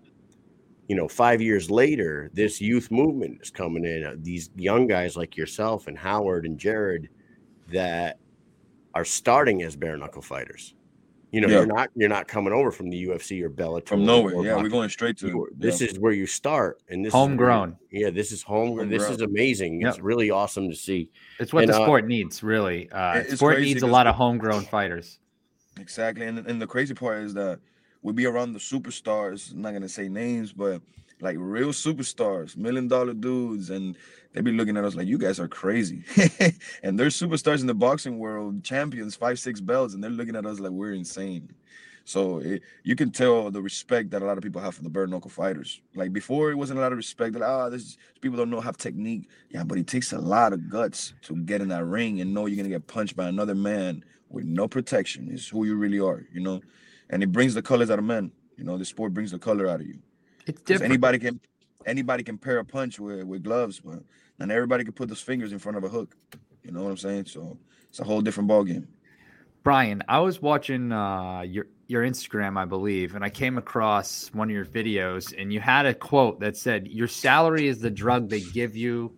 you 0.91 0.97
know, 0.97 1.07
five 1.07 1.41
years 1.41 1.71
later, 1.71 2.33
this 2.35 2.61
youth 2.61 2.91
movement 2.91 3.41
is 3.41 3.49
coming 3.49 3.85
in. 3.85 4.05
Uh, 4.05 4.17
these 4.19 4.51
young 4.57 4.89
guys 4.89 5.17
like 5.17 5.37
yourself 5.37 5.87
and 5.87 5.97
Howard 5.97 6.45
and 6.45 6.59
Jared 6.59 7.09
that 7.69 8.19
are 8.93 9.05
starting 9.05 9.63
as 9.63 9.77
bare 9.77 9.97
knuckle 9.97 10.21
fighters. 10.21 10.75
You 11.33 11.41
know, 11.41 11.49
Yeah. 11.49 11.59
you're 11.59 11.67
not 11.67 11.91
you're 11.95 12.09
not 12.09 12.27
coming 12.27 12.53
over 12.53 12.71
from 12.73 12.91
the 12.91 13.07
UFC 13.07 13.43
or 13.43 13.51
Bellator 13.51 13.87
From 13.89 14.03
or 14.03 14.07
nowhere. 14.07 14.33
Yeah, 14.35 14.55
Boxing. 14.55 14.63
we're 14.65 14.69
going 14.69 14.89
straight 14.89 15.17
to 15.19 15.29
You- 15.29 15.49
This 15.57 15.81
yeah. 15.81 15.89
is 15.89 15.99
where 15.99 16.13
you 16.13 16.27
start, 16.27 16.81
and 16.89 17.05
this 17.05 17.11
is 17.11 17.15
where- 17.15 17.21
Homegrown. 17.23 17.77
yeah, 17.91 18.11
this 18.11 18.33
is 18.33 18.43
home. 18.43 18.89
This 18.89 19.03
is 19.03 19.09
Homegrown. 19.09 19.31
amazing. 19.31 19.83
It's 19.87 20.01
really 20.01 20.31
awesome 20.31 20.69
to 20.71 20.75
see. 20.77 21.09
It's 21.39 21.53
what 21.53 21.65
And, 21.65 21.73
the 21.73 21.79
uh, 21.81 21.85
sport 21.85 22.07
needs, 22.07 22.43
really. 22.43 22.91
Uh, 22.91 23.23
sport 23.25 23.61
needs 23.61 23.83
a 23.83 23.87
lot 23.87 24.07
of 24.09 24.17
homegrown 24.17 24.65
fighters. 24.65 25.19
Exactly. 25.79 26.27
And 26.27 26.39
and 26.47 26.61
the 26.61 26.67
crazy 26.67 26.95
part 26.95 27.23
is 27.23 27.35
that 27.35 27.61
we'll 28.03 28.15
be 28.15 28.27
around 28.27 28.53
the 28.53 28.59
superstars, 28.59 29.53
I'm 29.53 29.63
not 29.63 29.73
gonna 29.73 29.89
say 29.89 30.09
names, 30.09 30.53
but 30.53 30.83
like 31.21 31.37
real 31.39 31.69
superstars, 31.69 32.57
million 32.57 32.89
dollar 32.89 33.15
dudes, 33.15 33.71
and 33.71 33.97
they 34.33 34.41
be 34.41 34.53
looking 34.53 34.77
at 34.77 34.85
us 34.85 34.95
like 34.95 35.07
you 35.07 35.19
guys 35.19 35.41
are 35.41 35.49
crazy. 35.49 36.05
and 36.83 36.99
they're 36.99 37.09
superstars 37.09 37.61
in 37.61 37.67
the 37.67 37.75
boxing 37.75 38.19
world, 38.19 38.63
champions, 38.63 39.15
five, 39.15 39.39
six 39.39 39.61
belts, 39.61 39.95
and 39.95 40.03
they're 40.03 40.11
looking 40.11 40.37
at 40.37 40.47
us 40.47 40.61
like 40.61 40.73
we're 40.73 40.93
insane. 40.95 41.53
So 42.05 42.39
it, 42.39 42.63
you 42.83 42.97
can 42.97 43.11
tell 43.11 43.51
the 43.51 43.63
respect 43.63 44.11
that 44.11 44.23
a 44.23 44.25
lot 44.25 44.37
of 44.37 44.43
people 44.43 44.61
have 44.61 44.75
for 44.75 44.83
the 44.83 44.91
bare 44.91 45.07
knuckle 45.07 45.31
fighters. 45.31 45.81
Like 45.95 46.13
before, 46.13 46.51
it 46.51 46.57
wasn't 46.57 46.79
a 46.79 46.83
lot 46.83 46.93
of 46.93 46.99
respect. 46.99 47.37
Ah, 47.41 47.69
this 47.69 47.97
people 48.21 48.37
don't 48.37 48.51
know 48.51 48.61
have 48.61 48.77
technique. 48.77 49.29
Yeah, 49.51 49.65
but 49.65 49.79
it 49.79 49.87
takes 49.87 50.13
a 50.13 50.19
lot 50.19 50.53
of 50.53 50.69
guts 50.69 51.15
to 51.23 51.37
get 51.37 51.61
in 51.61 51.69
that 51.69 51.85
ring 51.85 52.21
and 52.21 52.35
know 52.35 52.47
you're 52.47 52.57
gonna 52.57 52.69
get 52.69 52.87
punched 52.87 53.17
by 53.17 53.29
another 53.29 53.55
man 53.55 54.05
with 54.29 54.45
no 54.45 54.67
protection. 54.67 55.29
It's 55.31 55.49
who 55.49 55.65
you 55.65 55.77
really 55.77 56.01
are, 56.01 56.27
you 56.33 56.41
know. 56.41 56.63
And 57.11 57.23
it 57.23 57.33
brings 57.33 57.55
the 57.55 57.63
colors 57.63 57.91
out 57.91 57.99
of 57.99 58.05
men. 58.05 58.33
You 58.57 58.65
know, 58.65 58.77
the 58.77 58.85
sport 58.85 59.15
brings 59.15 59.31
the 59.31 59.39
color 59.39 59.69
out 59.69 59.81
of 59.81 59.87
you. 59.87 59.99
It's 60.51 60.59
'Cause 60.59 60.67
different. 60.67 60.93
anybody 60.93 61.19
can 61.19 61.41
anybody 61.87 62.23
can 62.23 62.37
pair 62.37 62.59
a 62.59 62.65
punch 62.65 63.01
with, 63.01 63.25
with 63.25 63.43
gloves, 63.43 63.81
but 63.81 64.03
not 64.39 64.51
everybody 64.51 64.85
can 64.85 64.93
put 64.93 65.09
those 65.09 65.21
fingers 65.21 65.53
in 65.53 65.59
front 65.59 65.79
of 65.79 65.85
a 65.85 65.89
hook. 65.89 66.15
You 66.63 66.73
know 66.73 66.83
what 66.83 66.91
I'm 66.91 66.97
saying? 66.97 67.25
So 67.27 67.59
it's 67.89 68.01
a 68.01 68.05
whole 68.05 68.21
different 68.21 68.49
ball 68.49 68.65
game. 68.65 68.87
Brian, 69.63 70.03
I 70.09 70.19
was 70.21 70.41
watching 70.43 70.93
uh, 70.93 71.43
your 71.43 71.67
your 71.87 72.03
Instagram, 72.05 72.57
I 72.57 72.65
believe, 72.65 73.15
and 73.15 73.25
I 73.25 73.31
came 73.31 73.59
across 73.59 74.31
one 74.33 74.49
of 74.49 74.55
your 74.55 74.65
videos, 74.65 75.35
and 75.37 75.53
you 75.53 75.61
had 75.61 75.87
a 75.87 75.95
quote 75.95 76.41
that 76.41 76.57
said, 76.57 76.89
"Your 76.89 77.09
salary 77.09 77.67
is 77.67 77.79
the 77.79 77.91
drug 77.91 78.29
they 78.29 78.41
give 78.41 78.77
you 78.77 79.13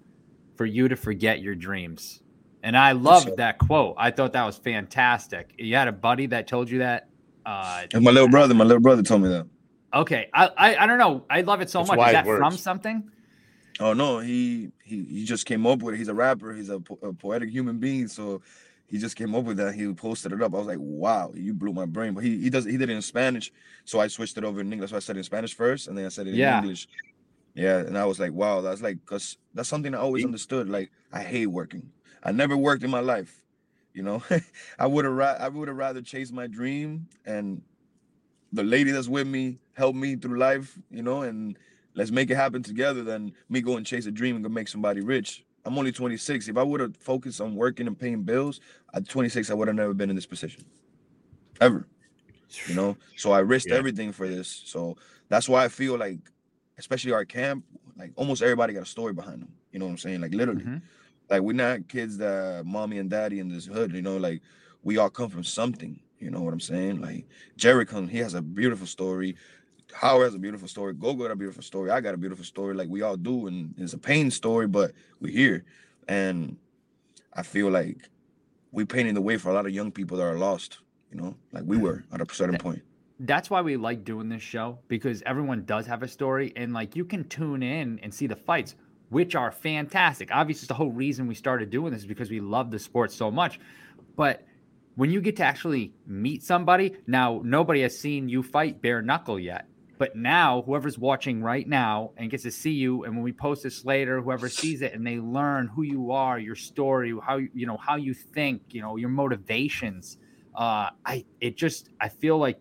for 0.57 0.67
you 0.67 0.89
to 0.89 0.97
forget 0.97 1.41
your 1.41 1.55
dreams." 1.55 2.23
And 2.65 2.77
I 2.77 2.93
loved 2.93 3.37
that 3.39 3.59
quote. 3.59 3.97
I 3.99 4.11
thought 4.13 4.33
that 4.35 4.45
was 4.45 4.57
fantastic. 4.57 5.53
You 5.59 5.75
had 5.75 5.89
a 5.89 5.93
buddy 5.93 6.27
that 6.27 6.47
told 6.47 6.71
you 6.71 6.79
that. 6.79 7.09
Uh, 7.45 7.87
And 7.93 8.05
my 8.05 8.13
little 8.13 8.29
brother, 8.29 8.55
my 8.55 8.65
little 8.65 8.81
brother 8.81 9.03
told 9.03 9.23
me 9.23 9.29
that. 9.29 9.47
Okay, 9.95 10.29
I, 10.33 10.47
I 10.57 10.77
I 10.77 10.87
don't 10.87 10.99
know. 10.99 11.25
I 11.31 11.43
love 11.43 11.61
it 11.61 11.71
so 11.71 11.81
It's 11.81 11.89
much. 11.89 11.97
Is 11.97 11.99
wise 11.99 12.13
that 12.13 12.25
from 12.27 12.57
something? 12.57 13.11
Oh 13.81 13.93
no, 13.93 14.19
he 14.19 14.71
he 14.85 15.05
he 15.05 15.25
just 15.25 15.47
came 15.47 15.67
up 15.67 15.83
with 15.83 15.95
it. 15.95 15.99
He's 15.99 16.09
a 16.09 16.15
rapper. 16.15 16.53
He's 16.53 16.69
a, 16.69 16.81
po- 16.81 16.99
a 17.03 17.13
poetic 17.13 17.51
human 17.51 17.79
being. 17.79 18.09
So 18.09 18.43
he 18.87 18.99
just 18.99 19.17
came 19.17 19.35
up 19.35 19.45
with 19.45 19.57
that. 19.57 19.75
He 19.75 19.93
posted 19.95 20.33
it 20.33 20.43
up. 20.43 20.55
I 20.55 20.59
was 20.59 20.67
like, 20.67 20.79
wow, 20.81 21.33
you 21.35 21.55
blew 21.55 21.73
my 21.73 21.87
brain. 21.87 22.13
But 22.15 22.25
he 22.25 22.39
he 22.39 22.51
does 22.51 22.65
he 22.65 22.77
did 22.77 22.91
it 22.91 22.95
in 22.95 23.03
Spanish. 23.03 23.51
So 23.85 24.01
I 24.01 24.09
switched 24.09 24.37
it 24.37 24.45
over 24.45 24.61
in 24.61 24.73
English. 24.73 24.91
So 24.91 24.97
I 24.97 25.01
said 25.01 25.17
it 25.17 25.21
in 25.21 25.25
Spanish 25.25 25.55
first, 25.55 25.89
and 25.89 25.97
then 25.97 26.05
I 26.07 26.09
said 26.11 26.27
it 26.27 26.31
in 26.31 26.37
Yeah. 26.37 26.59
English. 26.61 26.89
Yeah, 27.55 27.79
and 27.79 27.99
I 27.99 28.07
was 28.07 28.19
like, 28.19 28.33
wow, 28.33 28.63
that's 28.63 28.81
like, 28.81 29.05
cause 29.05 29.37
that's 29.53 29.69
something 29.69 29.95
I 29.95 29.99
always 29.99 30.25
understood. 30.25 30.71
Like, 30.71 30.91
I 31.13 31.23
hate 31.23 31.49
working. 31.49 31.91
I 32.23 32.33
never 32.33 32.57
worked 32.57 32.83
in 32.83 32.91
my 32.91 33.01
life. 33.01 33.45
You 33.93 34.03
know, 34.03 34.23
I 34.79 34.87
would 34.87 35.05
have 35.05 35.13
ra- 35.15 35.37
I 35.39 35.49
would 35.49 35.69
have 35.69 35.77
rather 35.77 36.01
chased 36.01 36.33
my 36.33 36.47
dream 36.47 37.09
and 37.27 37.61
the 38.53 38.63
lady 38.63 38.91
that's 38.91 39.09
with 39.09 39.27
me 39.27 39.59
help 39.75 39.95
me 39.95 40.17
through 40.17 40.39
life. 40.39 40.79
You 40.91 41.03
know, 41.03 41.23
and 41.23 41.59
let's 41.95 42.11
make 42.11 42.31
it 42.31 42.37
happen 42.37 42.63
together 42.63 43.03
than 43.03 43.33
me 43.49 43.61
go 43.61 43.77
and 43.77 43.87
chase 43.87 44.07
a 44.07 44.11
dream 44.11 44.37
and 44.37 44.45
go 44.45 44.49
make 44.51 44.69
somebody 44.69 45.01
rich. 45.01 45.45
I'm 45.65 45.79
only 45.79 45.93
26. 45.93 46.49
If 46.49 46.57
I 46.57 46.63
would 46.63 46.81
have 46.81 46.97
focused 46.97 47.41
on 47.41 47.55
working 47.55 47.87
and 47.87 47.99
paying 47.99 48.23
bills 48.23 48.61
at 48.95 49.09
26, 49.09 49.51
I 49.51 49.55
would 49.55 49.69
have 49.69 49.77
never 49.77 49.95
been 49.95 50.11
in 50.11 50.17
this 50.17 50.27
position. 50.27 50.65
Ever. 51.61 51.87
You 52.67 52.75
know? 52.75 52.97
So 53.17 53.33
I 53.33 53.39
risked 53.39 53.71
Yeah. 53.71 53.77
everything 53.77 54.13
for 54.13 54.29
this. 54.29 54.63
So 54.67 54.97
that's 55.29 55.49
why 55.49 55.65
I 55.65 55.69
feel 55.69 55.97
like, 55.97 56.19
especially 56.79 57.13
our 57.13 57.25
camp, 57.25 57.65
like 57.97 58.11
almost 58.17 58.43
everybody 58.43 58.73
got 58.73 58.83
a 58.83 58.87
story 58.87 59.13
behind 59.13 59.43
them. 59.43 59.53
You 59.71 59.79
know 59.79 59.85
what 59.85 59.93
I'm 59.93 59.99
saying? 59.99 60.21
Like 60.21 60.35
literally. 60.35 60.65
Mhm. 60.65 60.83
Like 61.31 61.43
we're 61.43 61.53
not 61.53 61.89
kids 61.89 62.19
that 62.19 62.67
mommy 62.67 62.99
and 62.99 63.09
daddy 63.09 63.39
in 63.39 63.49
this 63.49 63.65
hood, 63.65 63.93
you 63.93 64.03
know, 64.03 64.17
like 64.17 64.43
we 64.83 64.99
all 64.99 65.11
come 65.11 65.31
from 65.31 65.45
something. 65.45 66.01
You 66.23 66.31
know 66.31 66.41
what 66.41 66.53
I'm 66.55 66.61
saying? 66.61 67.01
Like 67.01 67.27
Jerry 67.57 67.85
comes, 67.85 68.11
he 68.11 68.19
has 68.19 68.35
a 68.35 68.43
beautiful 68.43 68.87
story. 68.87 69.37
Howard 69.93 70.25
has 70.25 70.35
a 70.35 70.39
beautiful 70.39 70.69
story. 70.69 70.95
Gogo 70.95 71.25
got 71.25 71.33
a 71.33 71.37
beautiful 71.37 71.63
story. 71.63 71.91
I 71.91 72.01
got 72.01 72.15
a 72.15 72.17
beautiful 72.17 72.45
story, 72.45 72.75
like 72.75 72.89
we 72.89 73.03
all 73.03 73.17
do, 73.17 73.47
and 73.49 73.75
it's 73.77 73.93
a 73.93 73.99
pain 73.99 74.31
story, 74.31 74.67
but 74.67 74.93
we're 75.21 75.33
here. 75.33 75.65
And 76.09 76.57
I 77.35 77.43
feel 77.43 77.71
like 77.71 78.09
we're 78.71 78.87
painting 78.87 79.15
the 79.15 79.21
way 79.21 79.37
for 79.37 79.51
a 79.51 79.53
lot 79.53 79.67
of 79.67 79.73
young 79.73 79.91
people 79.93 80.17
that 80.17 80.25
are 80.25 80.39
lost. 80.39 80.79
You 81.11 81.19
know, 81.19 81.37
like 81.53 81.65
we 81.67 81.77
were 81.77 82.05
at 82.13 82.23
a 82.23 82.35
certain 82.35 82.57
point. 82.57 82.83
that's 83.21 83.51
why 83.51 83.61
we 83.61 83.77
like 83.77 84.03
doing 84.05 84.29
this 84.29 84.43
show 84.43 84.79
because 84.89 85.23
everyone 85.27 85.65
does 85.65 85.87
have 85.87 86.03
a 86.03 86.09
story 86.09 86.53
and 86.57 86.73
like 86.73 86.97
you 86.97 87.05
can 87.05 87.23
tune 87.29 87.63
in 87.63 87.99
and 88.03 88.13
see 88.13 88.27
the 88.27 88.35
fights 88.35 88.75
which 89.11 89.35
are 89.37 89.53
fantastic 89.53 90.31
obviously 90.33 90.63
it's 90.63 90.69
the 90.69 90.75
whole 90.75 90.91
reason 90.91 91.27
we 91.29 91.35
started 91.35 91.69
doing 91.71 91.93
this 91.93 92.01
is 92.01 92.07
because 92.07 92.31
we 92.31 92.41
love 92.41 92.71
the 92.71 92.79
sport 92.79 93.13
so 93.13 93.31
much 93.31 93.61
but 94.17 94.43
when 94.95 95.11
you 95.11 95.21
get 95.21 95.37
to 95.37 95.45
actually 95.45 95.95
meet 96.07 96.43
somebody, 96.43 96.97
now 97.07 97.41
nobody 97.45 97.83
has 97.83 97.99
seen 97.99 98.29
you 98.29 98.43
fight 98.43 98.83
bare 98.83 99.03
knuckle 99.03 99.39
yet. 99.39 99.67
But 99.99 100.17
now, 100.17 100.63
whoever's 100.63 100.99
watching 100.99 101.43
right 101.43 101.67
now 101.67 102.13
and 102.17 102.29
gets 102.31 102.43
to 102.43 102.51
see 102.51 102.73
you, 102.73 103.05
and 103.05 103.15
when 103.15 103.23
we 103.23 103.33
post 103.33 103.63
this 103.63 103.85
later, 103.85 104.21
whoever 104.21 104.49
sees 104.49 104.83
it 104.83 104.95
and 104.95 105.07
they 105.07 105.19
learn 105.21 105.69
who 105.69 105.83
you 105.83 106.11
are, 106.11 106.39
your 106.41 106.57
story, 106.57 107.15
how 107.25 107.37
you 107.37 107.49
you 107.55 107.67
know 107.67 107.77
how 107.77 107.97
you 107.97 108.13
think, 108.13 108.63
you 108.71 108.83
know 108.83 108.97
your 108.97 109.11
motivations. 109.11 110.17
Uh, 110.55 110.91
I 111.05 111.25
it 111.41 111.57
just 111.57 111.89
I 112.01 112.09
feel 112.09 112.37
like 112.39 112.59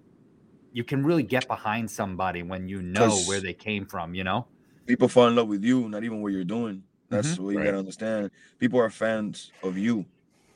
you 0.72 0.84
can 0.84 1.04
really 1.04 1.24
get 1.24 1.48
behind 1.48 1.90
somebody 1.90 2.44
when 2.44 2.68
you 2.68 2.82
know 2.82 3.18
where 3.22 3.42
they 3.42 3.54
came 3.54 3.86
from. 3.88 4.14
You 4.14 4.24
know, 4.24 4.48
People 4.86 5.08
fall 5.08 5.28
in 5.28 5.36
love 5.36 5.48
with 5.48 5.64
you, 5.64 5.90
not 5.90 6.04
even 6.04 6.22
what 6.22 6.34
you're 6.34 6.44
doing. 6.44 6.84
That's 7.10 7.40
what 7.40 7.52
you 7.52 7.58
Right. 7.58 7.66
gotta 7.66 7.80
understand. 7.80 8.32
People 8.60 8.80
are 8.80 8.90
fans 8.90 9.52
of 9.64 9.78
you, 9.78 10.06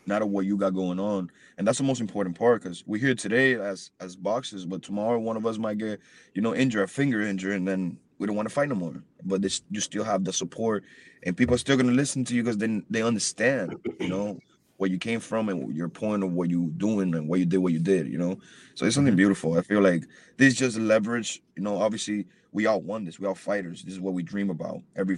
not 0.07 0.21
of 0.21 0.29
what 0.29 0.45
you 0.45 0.57
got 0.57 0.73
going 0.73 0.99
on, 0.99 1.29
and 1.57 1.67
that's 1.67 1.77
the 1.77 1.83
most 1.83 2.01
important 2.01 2.37
part. 2.37 2.61
Because 2.61 2.83
we're 2.85 3.01
here 3.01 3.15
today 3.15 3.55
as 3.55 3.91
as 3.99 4.15
boxers, 4.15 4.65
but 4.65 4.81
tomorrow 4.81 5.19
one 5.19 5.37
of 5.37 5.45
us 5.45 5.57
might 5.57 5.77
get, 5.77 5.99
you 6.33 6.41
know, 6.41 6.55
injured, 6.55 6.83
a 6.83 6.87
finger 6.87 7.21
injured, 7.21 7.53
and 7.53 7.67
then 7.67 7.97
we 8.17 8.27
don't 8.27 8.35
want 8.35 8.47
to 8.47 8.53
fight 8.53 8.69
no 8.69 8.75
more. 8.75 9.03
But 9.23 9.41
this, 9.41 9.61
you 9.71 9.81
still 9.81 10.03
have 10.03 10.23
the 10.23 10.33
support, 10.33 10.83
and 11.23 11.35
people 11.35 11.55
are 11.55 11.59
still 11.59 11.77
gonna 11.77 11.91
listen 11.91 12.23
to 12.25 12.35
you 12.35 12.43
because 12.43 12.57
then 12.57 12.85
they 12.89 13.01
understand, 13.01 13.75
you 13.99 14.07
know, 14.07 14.39
where 14.77 14.89
you 14.89 14.97
came 14.97 15.19
from 15.19 15.49
and 15.49 15.75
your 15.75 15.89
point 15.89 16.23
of 16.23 16.33
what 16.33 16.49
you 16.49 16.71
doing 16.77 17.13
and 17.15 17.27
why 17.29 17.37
you 17.37 17.45
did 17.45 17.59
what 17.59 17.73
you 17.73 17.79
did. 17.79 18.07
You 18.07 18.17
know, 18.17 18.37
so 18.75 18.85
it's 18.85 18.95
something 18.95 19.13
Mhm. 19.13 19.17
beautiful. 19.17 19.57
I 19.57 19.61
feel 19.61 19.81
like 19.81 20.03
this 20.37 20.53
is 20.53 20.59
just 20.59 20.77
leverage. 20.77 21.41
You 21.55 21.63
know, 21.63 21.77
obviously 21.77 22.25
we 22.51 22.65
all 22.65 22.81
won 22.81 23.05
this. 23.05 23.19
We 23.19 23.27
all 23.27 23.35
fighters. 23.35 23.83
This 23.83 23.93
is 23.93 23.99
what 24.01 24.13
we 24.13 24.23
dream 24.23 24.49
about 24.49 24.81
every 24.95 25.17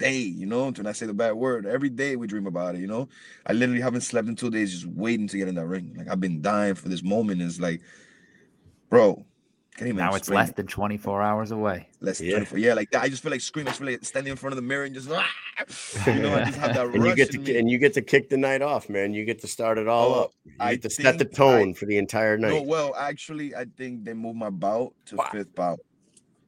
day. 0.00 0.18
You 0.18 0.46
know, 0.46 0.70
to 0.72 0.88
I 0.88 0.92
say 0.92 1.06
the 1.06 1.14
bad 1.14 1.32
word, 1.34 1.66
every 1.66 1.90
day 1.90 2.16
we 2.16 2.26
dream 2.26 2.46
about 2.46 2.74
it. 2.74 2.80
You 2.80 2.86
know, 2.88 3.08
I 3.46 3.52
literally 3.52 3.80
haven't 3.82 4.00
slept 4.00 4.26
in 4.28 4.34
two 4.36 4.50
days 4.50 4.72
just 4.72 4.86
waiting 4.86 5.28
to 5.28 5.36
get 5.36 5.46
in 5.48 5.54
that 5.56 5.66
ring. 5.66 5.94
Like 5.96 6.08
I've 6.08 6.20
been 6.20 6.40
dying 6.42 6.74
for 6.74 6.88
this 6.88 7.02
moment. 7.04 7.42
It's 7.42 7.60
like, 7.60 7.80
bro, 8.88 9.24
can't 9.76 9.94
now 9.94 10.14
it's 10.14 10.28
less 10.28 10.50
it. 10.50 10.56
than 10.56 10.66
24 10.66 11.22
hours 11.22 11.52
away. 11.52 11.88
less 12.00 12.18
than 12.18 12.26
Yeah. 12.26 12.32
24. 12.36 12.58
Yeah, 12.58 12.74
like 12.74 12.90
that. 12.90 13.02
I 13.02 13.08
just 13.08 13.22
feel 13.22 13.30
like 13.30 13.40
screaming. 13.40 13.68
I 13.68 13.70
just 13.70 13.80
feel 13.80 13.90
like 13.90 14.04
standing 14.04 14.30
in 14.32 14.36
front 14.36 14.52
of 14.52 14.56
the 14.56 14.62
mirror 14.62 14.84
and 14.84 14.94
just, 14.94 15.08
"Ah!" 15.10 15.26
you 16.06 16.14
know, 16.20 16.34
I 16.34 16.44
just 16.44 16.58
have 16.58 16.74
that 16.74 16.86
and 16.94 17.04
you 17.04 17.14
get 17.14 17.30
to 17.30 17.38
me. 17.38 17.56
and 17.58 17.70
you 17.70 17.78
get 17.78 17.94
to 17.94 18.02
kick 18.02 18.28
the 18.28 18.36
night 18.36 18.62
off, 18.62 18.88
man. 18.90 19.14
You 19.14 19.24
get 19.24 19.40
to 19.42 19.46
start 19.46 19.78
it 19.78 19.86
all 19.88 20.12
Oh, 20.14 20.20
up. 20.24 20.30
You 20.44 20.52
I 20.60 20.72
get 20.74 20.82
to 20.82 20.90
set 20.90 21.18
the 21.18 21.24
think 21.24 21.34
I- 21.34 21.36
tone 21.36 21.74
for 21.74 21.86
the 21.86 21.96
entire 21.98 22.36
night. 22.36 22.50
No, 22.52 22.62
well, 22.62 22.94
actually, 22.98 23.54
I 23.54 23.64
think 23.76 24.04
they 24.04 24.12
moved 24.12 24.38
my 24.38 24.50
bout 24.50 24.92
to 25.06 25.16
Wow. 25.16 25.28
fifth 25.32 25.54
bout. 25.54 25.78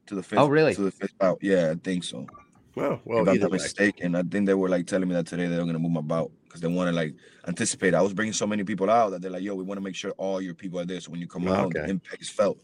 To 0.06 0.16
the 0.16 0.22
fifth. 0.22 0.38
Oh, 0.40 0.48
really? 0.48 0.74
To 0.74 0.82
the 0.82 0.90
fifth 0.90 1.16
bout. 1.18 1.38
Yeah, 1.40 1.70
I 1.70 1.74
think 1.76 2.02
so. 2.04 2.26
Well, 2.74 3.00
well, 3.04 3.22
if 3.22 3.28
I'm 3.28 3.34
either 3.34 3.42
not 3.42 3.50
way. 3.52 3.58
mistaken, 3.58 4.14
I 4.14 4.22
think 4.22 4.46
they 4.46 4.54
were 4.54 4.68
like 4.68 4.86
telling 4.86 5.08
me 5.08 5.14
that 5.14 5.26
today 5.26 5.46
they're 5.46 5.64
gonna 5.64 5.78
move 5.78 5.92
my 5.92 6.00
bout 6.00 6.30
because 6.44 6.60
they 6.60 6.68
want 6.68 6.88
to 6.88 6.92
like 6.94 7.14
anticipate. 7.46 7.94
I 7.94 8.02
was 8.02 8.12
bringing 8.14 8.32
so 8.32 8.46
many 8.46 8.64
people 8.64 8.90
out 8.90 9.10
that 9.10 9.22
they're 9.22 9.30
like, 9.30 9.42
"Yo, 9.42 9.54
we 9.54 9.64
want 9.64 9.78
to 9.78 9.82
make 9.84 9.94
sure 9.94 10.12
all 10.12 10.40
your 10.40 10.54
people 10.54 10.80
are 10.80 10.84
there, 10.84 11.00
so 11.00 11.10
when 11.10 11.20
you 11.20 11.26
come 11.26 11.48
Oh, 11.48 11.52
out, 11.52 11.72
the 11.72 11.84
impact 11.88 12.22
is 12.22 12.28
felt." 12.30 12.58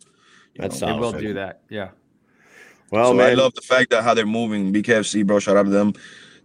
You 0.55 0.63
That's 0.63 0.81
know? 0.81 0.95
They 0.95 0.99
will 0.99 1.13
do 1.13 1.35
that. 1.35 1.63
Yeah. 1.69 1.91
Well, 2.91 3.11
so 3.11 3.15
man, 3.15 3.31
I 3.31 3.35
love 3.35 3.55
the 3.55 3.61
fact 3.61 3.91
that 3.91 4.03
how 4.03 4.15
they're 4.15 4.27
moving. 4.27 4.73
BKFC, 4.73 5.27
bro, 5.27 5.39
shout 5.41 5.57
out 5.57 5.65
to 5.65 5.71
them. 5.71 5.93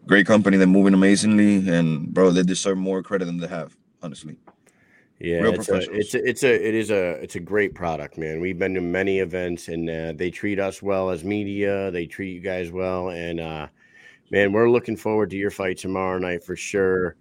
Great 0.05 0.25
company. 0.27 0.57
They're 0.57 0.67
moving 0.67 0.93
amazingly, 0.93 1.67
and 1.69 2.13
bro, 2.13 2.31
they 2.31 2.43
deserve 2.43 2.77
more 2.77 3.01
credit 3.01 3.25
than 3.25 3.37
they 3.37 3.47
have. 3.47 3.75
Honestly, 4.01 4.35
Yeah, 5.23 5.39
Real 5.39 5.53
it's 5.53 5.69
a, 5.69 5.75
it's 5.75 6.13
a, 6.15 6.27
it's 6.29 6.43
a, 6.43 6.67
it 6.67 6.75
is 6.75 6.91
a, 6.91 7.11
it's 7.23 7.35
a 7.35 7.39
great 7.39 7.73
product, 7.73 8.17
man. 8.17 8.41
We've 8.41 8.59
been 8.59 8.73
to 8.73 8.81
many 8.81 9.19
events, 9.19 9.69
and 9.69 9.89
uh, 9.89 10.11
they 10.17 10.29
treat 10.29 10.59
us 10.59 10.81
well 10.81 11.09
as 11.09 11.23
media. 11.23 11.89
They 11.91 12.05
treat 12.05 12.33
you 12.33 12.41
guys 12.41 12.71
well, 12.73 13.07
and 13.07 13.39
uh, 13.39 13.67
man, 14.31 14.51
we're 14.51 14.69
looking 14.69 14.97
forward 14.97 15.29
to 15.29 15.37
your 15.37 15.49
fight 15.49 15.77
tomorrow 15.77 16.17
night 16.19 16.43
for 16.43 16.57
sure. 16.57 17.15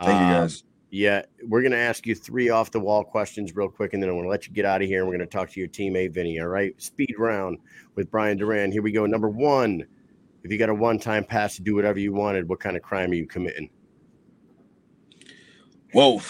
thank 0.00 0.18
you 0.18 0.26
Um, 0.26 0.32
guys. 0.32 0.64
Yeah, 0.88 1.22
we're 1.46 1.62
gonna 1.62 1.76
ask 1.76 2.06
you 2.06 2.14
three 2.14 2.48
off 2.48 2.70
the 2.70 2.80
wall 2.80 3.04
questions 3.04 3.54
real 3.54 3.68
quick, 3.68 3.92
and 3.92 4.02
then 4.02 4.08
I'm 4.08 4.16
gonna 4.16 4.28
let 4.28 4.46
you 4.46 4.54
get 4.54 4.64
out 4.64 4.80
of 4.80 4.88
here. 4.88 5.00
And 5.00 5.08
we're 5.08 5.14
gonna 5.14 5.26
talk 5.26 5.50
to 5.50 5.60
your 5.60 5.68
teammate 5.68 6.12
Vinny. 6.14 6.40
All 6.40 6.48
right, 6.48 6.72
speed 6.80 7.14
round 7.18 7.58
with 7.96 8.10
Brian 8.10 8.38
Duran. 8.38 8.72
Here 8.72 8.82
we 8.82 8.92
go. 8.92 9.04
Number 9.04 9.28
one, 9.28 9.84
if 10.42 10.50
you 10.50 10.56
got 10.56 10.70
a 10.70 10.74
one-time 10.74 11.24
pass 11.24 11.56
to 11.56 11.62
do 11.62 11.74
whatever 11.74 11.98
you 11.98 12.14
wanted, 12.14 12.48
what 12.48 12.60
kind 12.60 12.76
of 12.76 12.82
crime 12.82 13.10
are 13.10 13.14
you 13.14 13.26
committing? 13.26 13.68
Whoa, 15.92 16.20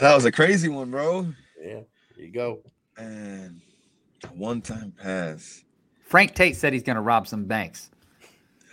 that 0.00 0.14
was 0.14 0.24
a 0.24 0.32
crazy 0.32 0.68
one, 0.68 0.90
bro. 0.90 1.32
Yeah, 1.60 1.80
there 2.16 2.24
you 2.24 2.32
go. 2.32 2.60
And 2.96 3.60
one 4.34 4.60
time 4.60 4.92
pass. 5.00 5.64
Frank 6.06 6.34
Tate 6.34 6.56
said 6.56 6.72
he's 6.72 6.82
going 6.82 6.96
to 6.96 7.02
rob 7.02 7.26
some 7.26 7.44
banks. 7.44 7.90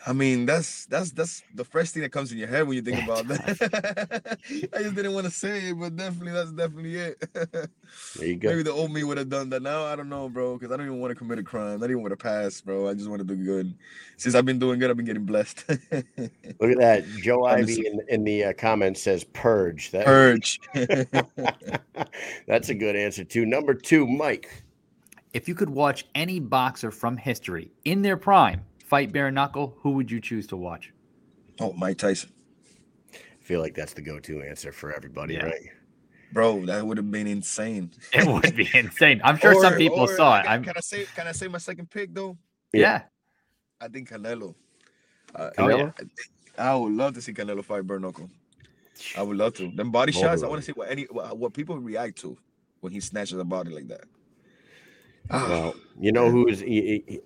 I 0.06 0.14
mean, 0.14 0.48
that's 0.48 0.86
that's 0.88 1.11
that's 1.11 1.44
the 1.53 1.64
first 1.64 1.94
thing 1.94 2.02
that 2.02 2.11
comes 2.11 2.32
in 2.32 2.40
your 2.40 2.48
head 2.48 2.68
when 2.68 2.76
you 2.76 2.82
think 2.82 3.03
about 3.03 3.28
that. 3.28 4.38
I 4.76 4.82
just 4.82 4.95
didn't 4.95 5.14
want 5.14 5.26
to 5.26 5.32
say 5.32 5.69
it, 5.69 5.80
but 5.80 5.95
definitely 5.95 6.32
that's 6.32 6.52
definitely 6.52 6.95
it. 6.95 7.23
There 8.15 8.26
you 8.26 8.38
go. 8.38 8.49
Maybe 8.49 8.64
the 8.64 8.72
old 8.72 8.90
me 8.94 9.03
would 9.03 9.18
have 9.18 9.28
done 9.28 9.49
that. 9.49 9.61
Now 9.61 9.84
I 9.84 9.98
don't 9.98 10.07
know, 10.07 10.30
bro, 10.30 10.57
because 10.57 10.73
I 10.73 10.78
don't 10.78 10.86
even 10.86 11.02
want 11.02 11.11
to 11.11 11.15
commit 11.15 11.40
a 11.40 11.44
crime. 11.44 11.76
I 11.76 11.82
don't 11.82 11.91
even 11.91 12.03
with 12.03 12.14
a 12.14 12.18
pass, 12.18 12.61
bro. 12.61 12.88
I 12.88 12.94
just 12.94 13.10
want 13.10 13.19
to 13.19 13.28
do 13.28 13.36
good. 13.36 13.73
Since 14.15 14.34
I've 14.34 14.45
been 14.45 14.60
doing 14.60 14.80
good, 14.80 14.90
I've 14.90 14.95
been 14.95 15.06
getting 15.06 15.26
blessed. 15.26 15.65
Look 15.68 16.72
at 16.72 16.78
that. 16.78 17.03
Joe 17.22 17.45
Honestly. 17.45 17.86
Ivy 17.86 17.88
in, 17.88 18.02
in 18.07 18.23
the 18.23 18.45
uh, 18.45 18.53
comments 18.53 19.03
says 19.03 19.26
purge. 19.26 19.91
That, 19.91 20.07
Urge. 20.07 20.61
That's 22.48 22.69
a 22.69 22.73
good 22.73 22.95
answer 22.95 23.26
too. 23.26 23.45
Number 23.45 23.73
two, 23.73 24.07
Mike. 24.07 24.64
If 25.34 25.49
you 25.49 25.56
could 25.56 25.69
watch 25.69 26.06
any 26.15 26.40
boxer 26.40 26.91
from 26.91 27.18
history 27.18 27.72
in 27.84 28.03
their 28.03 28.15
prime 28.15 28.61
fight 28.91 29.11
bare 29.13 29.31
knuckle, 29.31 29.73
who 29.81 29.91
would 29.91 30.11
you 30.11 30.19
choose 30.19 30.45
to 30.47 30.57
watch? 30.57 30.91
oh, 31.61 31.72
Mike 31.73 31.97
Tyson, 31.97 32.30
I 33.13 33.18
feel 33.49 33.61
like 33.61 33.73
that's 33.76 33.93
the 33.93 34.01
go-to 34.01 34.41
answer 34.41 34.72
for 34.73 34.91
everybody, 34.93 35.35
Yeah. 35.35 35.45
right? 35.45 35.65
bro, 36.34 36.65
that 36.65 36.85
would 36.85 36.97
have 36.97 37.09
been 37.11 37.27
insane. 37.27 37.91
It 38.13 38.26
would 38.27 38.55
be 38.55 38.68
insane. 38.73 39.22
I'm 39.23 39.38
sure 39.38 39.53
some 39.61 39.76
people 39.76 39.99
or 39.99 40.07
saw 40.15 40.39
it. 40.39 40.43
Can, 40.43 40.51
I'm 40.53 40.63
can 40.63 40.73
I 40.76 40.80
say? 40.81 41.05
Can 41.15 41.27
I 41.27 41.34
say 41.34 41.47
my 41.47 41.57
second 41.69 41.89
pick 41.89 42.13
though? 42.13 42.38
yeah. 42.73 43.03
I 43.84 43.88
think 43.88 44.09
Canelo. 44.11 44.49
Uh, 45.35 45.49
Oh, 45.57 45.63
Canelo? 45.63 45.77
yeah. 45.80 45.91
I, 45.99 45.99
think- 45.99 46.11
I 46.57 46.76
would 46.76 46.93
love 47.01 47.13
to 47.15 47.22
see 47.22 47.34
Canelo 47.34 47.63
fight 47.63 47.85
bare 47.88 47.99
knuckle. 47.99 48.30
I 49.18 49.22
would 49.23 49.38
love 49.38 49.53
to. 49.59 49.72
Them 49.80 49.91
body 49.91 50.11
Both 50.11 50.22
shots. 50.22 50.41
of 50.41 50.47
I 50.47 50.49
want 50.51 50.61
to 50.61 50.65
see 50.65 50.73
what 50.80 50.89
any 50.95 51.03
what, 51.15 51.38
what 51.41 51.53
people 51.53 51.76
react 51.91 52.15
to 52.23 52.38
when 52.81 52.91
he 52.93 52.99
snatches 52.99 53.38
a 53.39 53.43
body 53.55 53.72
like 53.77 53.88
that. 53.93 54.05
Ah, 55.30 55.47
Well, 55.49 55.76
you 56.05 56.11
know 56.11 56.27
who 56.34 56.41
is 56.53 56.59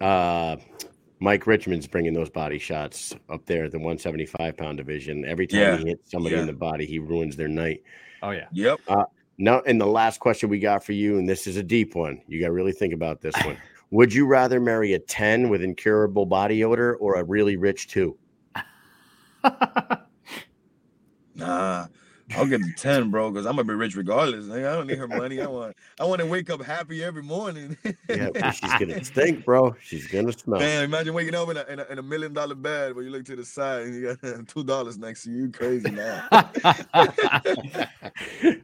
uh, 0.02 0.56
Mike 1.20 1.48
Richman's 1.48 1.88
bringing 1.88 2.14
those 2.14 2.30
body 2.30 2.60
shots 2.60 3.16
up 3.30 3.46
there 3.46 3.66
at 3.66 3.72
the 3.72 3.78
175 3.78 4.58
pound 4.58 4.78
division. 4.78 5.24
Every 5.26 5.48
time 5.48 5.60
Yeah. 5.60 5.78
he 5.78 5.86
hits 5.88 6.12
somebody 6.12 6.36
in 6.36 6.46
the 6.46 6.54
body, 6.54 6.86
he 6.86 7.00
ruins 7.00 7.36
their 7.36 7.48
night. 7.48 7.84
Oh 8.22 8.32
yeah. 8.32 8.48
Yep. 8.52 8.80
Uh, 8.88 9.06
now, 9.38 9.62
and 9.66 9.80
the 9.80 9.86
last 9.86 10.20
question 10.20 10.50
we 10.50 10.60
got 10.60 10.84
for 10.84 10.94
you, 10.94 11.18
and 11.18 11.28
this 11.28 11.48
is 11.48 11.58
a 11.58 11.64
deep 11.64 11.96
one. 11.96 12.22
You 12.28 12.40
got 12.40 12.48
to 12.48 12.54
really 12.54 12.72
think 12.72 12.94
about 12.94 13.22
this 13.22 13.36
one. 13.46 13.58
Would 13.92 14.14
you 14.14 14.26
rather 14.26 14.60
marry 14.60 14.94
a 14.94 15.00
10 15.00 15.50
with 15.50 15.62
incurable 15.62 16.26
body 16.26 16.64
odor 16.64 16.96
or 16.96 17.16
a 17.16 17.24
really 17.24 17.56
rich 17.56 17.88
two? 17.88 18.18
Nah, 21.36 21.88
I'll 22.32 22.46
get 22.48 22.62
the 22.62 22.74
ten, 22.76 23.12
bro, 23.12 23.30
because 23.30 23.46
I'm 23.46 23.56
gonna 23.56 23.66
be 23.66 23.76
rich 23.76 23.96
regardless. 23.96 24.46
Nigga, 24.46 24.68
I 24.68 24.76
don't 24.76 24.88
need 24.88 24.98
her 24.98 25.08
money. 25.08 25.42
I 25.42 25.48
want 25.48 25.76
I 26.00 26.06
want 26.06 26.22
to 26.22 26.26
wake 26.26 26.50
up 26.50 26.62
happy 26.62 27.04
every 27.04 27.22
morning. 27.22 27.78
Yeah, 28.10 28.52
she's 28.52 28.74
gonna 28.80 29.04
stink, 29.04 29.46
bro. 29.46 29.76
She's 29.82 30.08
gonna 30.08 30.34
smell. 30.34 30.60
Man, 30.60 30.86
imagine 30.86 31.14
waking 31.14 31.36
up 31.36 31.50
in 31.50 31.58
a, 31.58 31.64
in 31.66 31.80
a, 31.80 31.86
in 31.86 32.00
a 32.00 32.02
million 32.04 32.34
dollar 32.34 32.56
bed 32.56 32.96
where 32.96 33.04
you 33.04 33.12
look 33.12 33.26
to 33.26 33.36
the 33.36 33.46
side 33.46 33.84
and 33.84 33.96
you 33.96 34.16
got 34.16 34.48
two 34.48 34.64
dollars 34.64 34.98
next 34.98 35.24
to 35.24 35.32
you. 35.32 35.52
Crazy 35.52 35.92
now. 35.92 36.28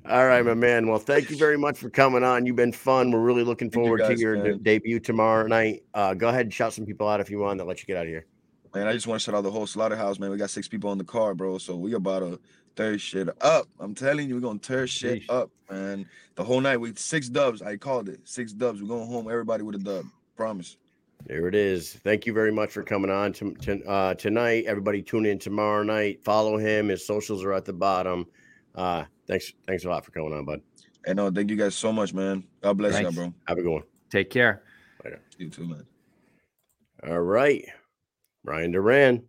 All 0.09 0.25
right, 0.25 0.43
my 0.43 0.55
man. 0.55 0.87
Well, 0.87 0.99
thank 0.99 1.29
you 1.29 1.37
very 1.37 1.57
much 1.57 1.77
for 1.77 1.89
coming 1.89 2.23
on. 2.23 2.47
You've 2.47 2.55
been 2.55 2.73
fun. 2.73 3.11
We're 3.11 3.19
really 3.19 3.43
looking 3.43 3.69
Thank 3.69 3.85
you 3.85 3.97
forward 3.97 4.15
to 4.15 4.19
your 4.19 4.35
de- 4.37 4.57
debut 4.57 4.99
tomorrow 4.99 5.45
night. 5.45 5.83
Uh, 5.93 6.15
go 6.15 6.29
ahead 6.29 6.41
and 6.41 6.53
shout 6.53 6.73
some 6.73 6.85
people 6.85 7.07
out 7.07 7.19
if 7.19 7.29
you 7.29 7.39
want. 7.39 7.59
I'll 7.61 7.67
let 7.67 7.79
you 7.79 7.85
get 7.85 7.97
out 7.97 8.03
of 8.03 8.09
here. 8.09 8.25
Man, 8.73 8.87
I 8.87 8.93
just 8.93 9.05
want 9.05 9.19
to 9.19 9.25
shout 9.25 9.35
out 9.35 9.43
the 9.43 9.51
whole 9.51 9.67
slaughterhouse, 9.67 10.17
man. 10.17 10.31
We 10.31 10.37
got 10.37 10.49
six 10.49 10.69
people 10.69 10.89
on 10.89 10.97
the 10.97 11.03
car, 11.03 11.35
bro. 11.35 11.57
So 11.57 11.75
we 11.75 11.93
about 11.93 12.19
to 12.19 12.39
tear 12.75 12.97
shit 12.97 13.29
up. 13.41 13.67
I'm 13.79 13.93
telling 13.95 14.29
you, 14.29 14.35
we're 14.35 14.41
gonna 14.41 14.59
tear 14.59 14.87
shit 14.87 15.23
Sheesh. 15.23 15.29
up, 15.29 15.49
man. 15.69 16.05
The 16.35 16.43
whole 16.43 16.61
night 16.61 16.77
we 16.77 16.93
six 16.95 17.29
dubs. 17.29 17.61
I 17.61 17.77
called 17.77 18.09
it 18.09 18.19
six 18.23 18.53
dubs. 18.53 18.81
We're 18.81 18.87
going 18.87 19.07
home, 19.07 19.29
everybody 19.29 19.63
with 19.63 19.75
a 19.75 19.79
dub. 19.79 20.05
Promise. 20.35 20.77
There 21.25 21.47
it 21.47 21.55
is. 21.55 21.93
Thank 22.03 22.25
you 22.25 22.33
very 22.33 22.51
much 22.51 22.71
for 22.71 22.81
coming 22.81 23.11
on 23.11 23.31
to, 23.33 23.53
to, 23.53 23.83
uh, 23.85 24.13
tonight. 24.15 24.65
Everybody 24.65 25.03
tune 25.03 25.27
in 25.27 25.37
tomorrow 25.37 25.83
night. 25.83 26.23
Follow 26.23 26.57
him. 26.57 26.87
His 26.87 27.05
socials 27.05 27.43
are 27.43 27.53
at 27.53 27.63
the 27.65 27.73
bottom. 27.73 28.25
Uh, 28.73 29.03
thanks. 29.27 29.53
Thanks 29.67 29.85
a 29.85 29.89
lot 29.89 30.03
for 30.03 30.11
coming 30.11 30.33
on, 30.33 30.45
bud. 30.45 30.61
And 31.05 31.17
no, 31.17 31.29
thank 31.31 31.49
you 31.49 31.55
guys 31.55 31.75
so 31.75 31.91
much, 31.91 32.13
man. 32.13 32.43
God 32.61 32.77
bless 32.77 32.93
Thanks. 32.93 33.15
y'all, 33.15 33.25
bro. 33.25 33.33
Have 33.47 33.57
a 33.57 33.61
good 33.61 33.71
one. 33.71 33.83
Take 34.09 34.29
care. 34.29 34.63
Later. 35.03 35.19
You 35.37 35.49
too, 35.49 35.65
man. 35.65 35.85
All 37.07 37.21
right. 37.21 37.65
Brian 38.43 38.71
Duran. 38.71 39.23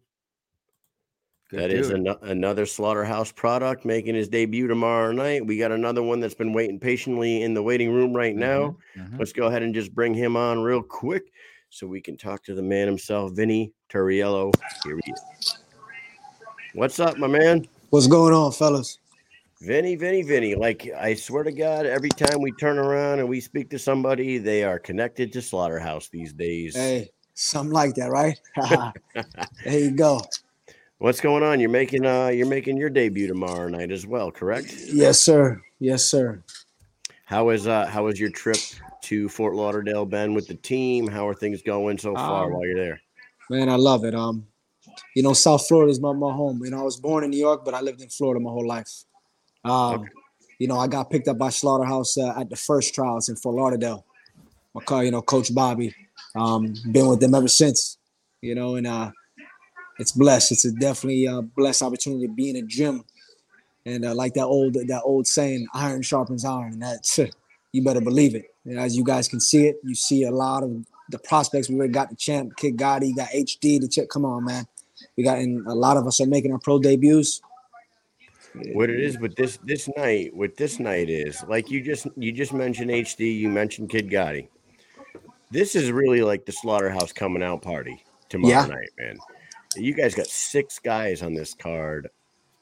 Good 1.53 1.61
That 1.61 1.71
is 1.71 1.89
dude. 1.89 1.99
ano- 1.99 2.19
another 2.23 2.65
slaughterhouse 2.65 3.31
product 3.31 3.85
making 3.85 4.15
his 4.15 4.27
debut 4.27 4.67
tomorrow 4.67 5.13
night. 5.13 5.45
We 5.45 5.59
got 5.59 5.71
another 5.71 6.03
one 6.03 6.19
that's 6.19 6.33
been 6.35 6.55
waiting 6.55 6.81
patiently 6.81 7.43
in 7.43 7.53
the 7.53 7.63
waiting 7.63 7.93
room 7.93 8.17
right 8.17 8.35
now. 8.35 8.79
Mhm, 8.97 9.11
mhm. 9.11 9.19
Let's 9.19 9.35
go 9.35 9.49
ahead 9.49 9.63
and 9.63 9.75
just 9.75 9.95
bring 9.95 10.15
him 10.15 10.35
on 10.35 10.63
real 10.63 10.81
quick 10.81 11.25
so 11.69 11.87
we 11.87 12.01
can 12.01 12.17
talk 12.17 12.43
to 12.45 12.55
the 12.55 12.63
man 12.63 12.87
himself, 12.89 13.33
Vinny 13.33 13.71
Turiello. 13.91 14.51
Here 14.83 14.99
he 15.05 15.13
is. 15.13 15.59
What's 16.73 16.99
up, 16.99 17.19
my 17.19 17.27
man? 17.27 17.69
What's 17.91 18.07
going 18.07 18.33
on, 18.33 18.53
fellas? 18.53 18.99
Vinny, 19.61 19.95
Vinny, 19.95 20.23
Vinny. 20.23 20.55
Like 20.55 20.89
I 20.99 21.13
swear 21.13 21.45
to 21.45 21.53
God, 21.53 21.85
every 21.85 22.09
time 22.09 22.41
we 22.41 22.53
turn 22.53 22.79
around 22.79 23.19
and 23.19 23.29
we 23.29 23.41
speak 23.41 23.69
to 23.71 23.79
somebody, 23.79 24.39
they 24.39 24.65
are 24.65 24.79
connected 24.79 25.35
to 25.35 25.43
Slaughterhouse 25.43 26.09
these 26.09 26.33
days. 26.33 26.75
Hey, 26.75 27.11
something 27.35 27.75
like 27.75 27.95
that, 27.97 28.11
right? 28.11 28.41
there 29.67 29.79
you 29.79 29.91
go. 29.91 30.23
What's 31.03 31.21
going 31.21 31.43
on? 31.43 31.59
You're 31.59 31.69
making 31.69 32.07
uh 32.07 32.29
you're 32.29 32.47
making 32.47 32.77
your 32.77 32.89
debut 32.89 33.27
tomorrow 33.27 33.67
night 33.69 33.91
as 33.91 34.07
well, 34.07 34.31
correct? 34.31 34.73
Yes, 34.87 35.19
sir. 35.19 35.61
Yes, 35.81 36.05
sir. 36.05 36.41
How 37.25 37.49
is 37.49 37.67
uh 37.67 37.87
how 37.87 38.05
was 38.05 38.21
your 38.21 38.31
trip 38.31 38.61
to 39.01 39.29
Fort 39.29 39.57
Lauderdale, 39.57 40.07
Ben, 40.07 40.33
with 40.33 40.47
the 40.47 40.55
team? 40.55 41.09
How 41.09 41.27
are 41.27 41.35
things 41.35 41.61
going 41.61 41.99
so 41.99 42.15
far 42.15 42.45
Um, 42.45 42.53
while 42.53 42.65
you're 42.65 42.77
there? 42.77 43.01
Man, 43.51 43.69
I 43.69 43.75
love 43.75 44.05
it. 44.05 44.15
Um, 44.15 44.47
you 45.17 45.25
know, 45.25 45.33
South 45.33 45.67
Florida 45.67 45.91
is 45.91 46.01
my, 46.01 46.13
my 46.13 46.33
home. 46.33 46.63
You 46.65 46.71
know, 46.71 46.79
I 46.79 46.85
was 46.85 46.99
born 46.99 47.25
in 47.25 47.31
New 47.31 47.37
York, 47.37 47.65
but 47.65 47.75
I 47.75 47.81
lived 47.81 48.01
in 48.01 48.09
Florida 48.09 48.39
my 48.39 48.51
whole 48.51 48.69
life. 48.69 49.03
Um, 49.65 49.95
Okay. 49.95 50.09
you 50.61 50.69
know, 50.69 50.79
I 50.79 50.87
got 50.87 51.11
picked 51.11 51.27
up 51.27 51.37
by 51.37 51.49
Slaughterhouse 51.49 52.17
uh, 52.17 52.39
at 52.39 52.49
the 52.49 52.55
first 52.55 52.95
trials 52.95 53.29
in 53.29 53.35
Fort 53.35 53.57
Lauderdale. 53.57 54.07
My 54.73 54.85
car, 54.85 55.03
you 55.03 55.11
know, 55.11 55.21
Coach 55.21 55.53
Bobby. 55.53 55.97
Um, 56.37 56.75
been 56.93 57.09
with 57.09 57.19
them 57.19 57.35
ever 57.35 57.49
since. 57.49 57.99
You 58.41 58.55
know, 58.55 58.77
and 58.77 58.87
uh, 58.87 59.11
it's 59.99 60.13
blessed. 60.13 60.53
It's 60.53 60.65
a 60.65 60.73
definitely 60.73 61.27
a 61.27 61.43
blessed 61.43 61.83
opportunity 61.83 62.27
to 62.27 62.33
be 62.33 62.51
in 62.51 62.57
a 62.57 62.63
gym, 62.63 63.05
and 63.87 64.05
uh, 64.05 64.15
like 64.15 64.35
that 64.35 64.47
old 64.47 64.75
that 64.75 65.03
old 65.05 65.27
saying, 65.27 65.67
"Iron 65.75 66.03
sharpens 66.03 66.45
iron," 66.45 66.75
and 66.75 66.83
that's 66.83 67.19
you 67.73 67.83
better 67.83 68.01
believe 68.01 68.35
it. 68.35 68.47
And 68.65 68.79
as 68.79 68.97
you 68.97 69.05
guys 69.05 69.29
can 69.29 69.41
see 69.41 69.67
it, 69.67 69.77
you 69.83 69.95
see 69.95 70.25
a 70.25 70.31
lot 70.31 70.63
of 70.63 70.85
the 71.11 71.19
prospects. 71.19 71.69
We 71.69 71.77
already 71.77 71.93
got 71.93 72.11
the 72.11 72.17
champ, 72.17 72.57
Kid 72.57 72.77
Gotti, 72.77 73.15
got 73.17 73.29
HD, 73.31 73.81
the 73.81 73.89
check, 73.89 74.09
Come 74.09 74.25
on, 74.25 74.45
man. 74.45 74.67
We 75.17 75.25
got 75.25 75.39
and 75.39 75.67
a 75.67 75.75
lot 75.75 75.97
of 75.97 76.07
us 76.07 76.21
are 76.21 76.27
making 76.27 76.53
our 76.53 76.59
pro 76.59 76.79
debuts. 76.79 77.41
What 78.75 78.91
it 78.91 79.01
is 79.01 79.19
with 79.19 79.35
this 79.35 79.59
this 79.65 79.89
night, 79.97 80.35
what 80.35 80.57
this 80.57 80.79
night 80.79 81.09
is, 81.09 81.43
like 81.49 81.71
you 81.71 81.81
just 81.81 82.07
you 82.17 82.33
just 82.33 82.53
mentioned 82.53 82.91
HD, 82.91 83.35
you 83.35 83.49
mentioned 83.49 83.89
Kid 83.89 84.11
Gotti. 84.11 84.49
This 85.51 85.75
is 85.75 85.91
really 85.91 86.23
like 86.23 86.45
the 86.45 86.53
slaughterhouse 86.53 87.13
coming 87.13 87.43
out 87.43 87.63
party 87.63 88.05
tomorrow 88.29 88.53
Yeah. 88.53 88.67
night, 88.67 88.91
man. 88.99 89.19
You 89.77 89.95
guys 89.95 90.15
got 90.15 90.27
six 90.27 90.79
guys 90.79 91.23
on 91.23 91.35
this 91.35 91.55
card, 91.55 92.09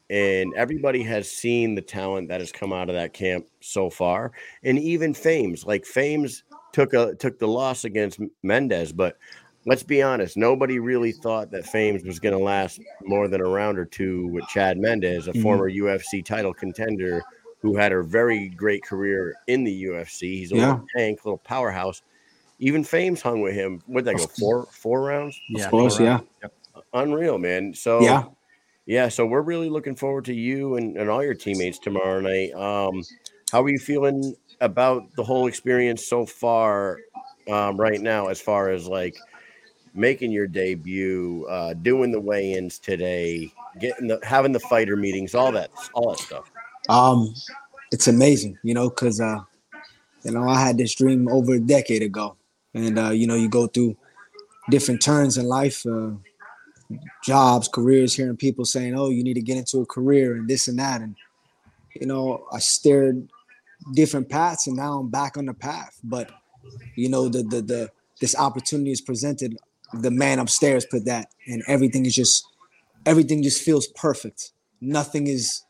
and 0.09 0.53
everybody 0.55 1.03
has 1.05 1.31
seen 1.31 1.74
the 1.74 1.82
talent 1.82 2.28
that 2.28 2.41
has 2.41 2.53
come 2.53 2.73
out 2.73 2.89
of 2.89 2.95
that 2.95 3.12
camp 3.12 3.47
so 3.61 3.91
far. 3.91 4.32
And 4.62 4.78
even 4.78 5.15
Fames, 5.15 5.65
like 5.65 5.85
Fames 5.85 6.45
took 6.73 6.93
a 6.95 7.15
took 7.16 7.39
the 7.39 7.49
loss 7.49 7.85
against 7.85 8.20
Mendes, 8.43 8.93
but 8.93 9.19
let's 9.66 9.82
be 9.82 10.03
honest, 10.03 10.37
nobody 10.37 10.78
really 10.78 11.12
thought 11.12 11.51
that 11.51 11.66
Fames 11.66 12.05
was 12.05 12.19
going 12.19 12.37
to 12.37 12.43
last 12.43 12.81
more 13.03 13.28
than 13.28 13.41
a 13.41 13.49
round 13.49 13.78
or 13.78 13.85
two 13.85 14.27
with 14.28 14.47
Chad 14.49 14.78
Mendes, 14.78 15.28
a 15.28 15.32
Mhm. 15.32 15.43
former 15.43 15.69
UFC 15.69 16.23
title 16.23 16.55
contender 16.55 17.23
who 17.61 17.77
had 17.77 17.93
a 17.93 18.03
very 18.03 18.49
great 18.49 18.82
career 18.82 19.35
in 19.49 19.65
the 19.65 19.73
UFC. 19.85 20.39
He's 20.39 20.53
a 20.53 20.57
Yeah. 20.57 20.66
little 20.70 20.87
tank, 20.97 21.24
little 21.24 21.39
powerhouse. 21.39 22.03
Even 22.59 22.85
Fames 22.85 23.20
hung 23.20 23.43
with 23.43 23.55
him. 23.55 23.82
What 23.87 24.05
did 24.05 24.16
that 24.16 24.19
go 24.19 24.27
four 24.39 24.66
four 24.73 25.03
rounds? 25.03 25.39
Yeah, 25.51 25.69
course, 25.70 25.97
four 25.99 26.07
yeah. 26.07 26.20
Yep. 26.43 26.53
Unreal, 26.93 27.39
man. 27.39 27.75
So 27.75 28.03
Yeah. 28.03 28.25
yeah, 28.87 29.09
so 29.09 29.25
we're 29.27 29.43
really 29.43 29.69
looking 29.69 29.95
forward 29.95 30.25
to 30.27 30.35
you 30.35 30.77
and, 30.77 30.97
and 30.97 31.09
all 31.09 31.23
your 31.23 31.35
teammates 31.35 31.79
tomorrow 31.79 32.21
night. 32.21 32.53
Um, 32.55 33.05
how 33.53 33.62
are 33.62 33.69
you 33.69 33.79
feeling 33.79 34.35
about 34.61 35.15
the 35.17 35.23
whole 35.23 35.47
experience 35.47 36.05
so 36.07 36.27
far 36.27 36.99
um, 37.49 37.77
right 37.77 38.01
now, 38.01 38.29
as 38.29 38.41
far 38.41 38.71
as 38.71 38.87
like 38.87 39.17
making 39.95 40.33
your 40.33 40.47
debut, 40.47 41.47
uh, 41.49 41.75
doing 41.75 42.12
the 42.12 42.21
weigh-ins 42.21 42.79
today, 42.79 43.53
getting 43.79 44.09
the 44.09 44.19
having 44.23 44.53
the 44.53 44.61
fighter 44.61 44.97
meetings, 44.97 45.35
all 45.35 45.53
that, 45.53 45.71
all 45.95 46.11
that 46.11 46.19
stuff. 46.19 46.51
Um, 46.89 47.35
it's 47.93 48.09
amazing, 48.09 48.59
you 48.62 48.75
know, 48.75 48.89
because 48.89 49.21
uh, 49.21 49.41
you 50.25 50.33
know, 50.33 50.49
I 50.49 50.61
had 50.61 50.79
this 50.79 50.95
dream 50.95 51.29
over 51.29 51.55
a 51.55 51.61
decade 51.61 52.03
ago, 52.03 52.37
and 52.75 52.99
uh, 52.99 53.11
you 53.11 53.27
know, 53.27 53.35
you 53.37 53.49
go 53.49 53.67
through 53.67 53.97
different 54.69 55.01
turns 55.01 55.39
in 55.39 55.47
life, 55.47 55.85
uh, 55.87 56.11
jobs, 57.25 57.69
careers, 57.69 58.15
hearing 58.15 58.37
people 58.37 58.65
saying, 58.65 58.95
"Oh, 58.97 59.11
you 59.11 59.23
need 59.23 59.35
to 59.35 59.43
get 59.43 59.57
into 59.57 59.81
a 59.81 59.87
career 59.87 60.35
and 60.35 60.49
this 60.49 60.69
and 60.69 60.79
that," 60.79 61.01
and 61.01 61.17
you 61.95 62.07
know, 62.07 62.45
I 62.53 62.59
stared 62.59 63.29
different 63.95 64.29
paths, 64.29 64.67
and 64.67 64.77
now 64.77 64.99
I'm 64.99 65.09
back 65.09 65.37
on 65.37 65.47
the 65.47 65.55
path. 65.55 65.99
But 66.03 66.31
you 66.97 67.09
know, 67.09 67.29
the 67.29 67.43
the 67.43 67.62
the 67.62 67.91
this 68.21 68.37
opportunity 68.37 68.93
is 68.93 69.01
presented. 69.01 69.57
The 69.93 70.11
man 70.11 70.39
upstairs 70.39 70.87
put 70.87 71.05
that, 71.07 71.31
and 71.47 71.62
everything 71.67 72.07
is 72.07 72.15
just 72.15 72.47
everything 73.07 73.43
just 73.43 73.62
feels 73.62 73.87
perfect. 73.89 74.53
Nothing 74.81 75.27
is 75.27 75.65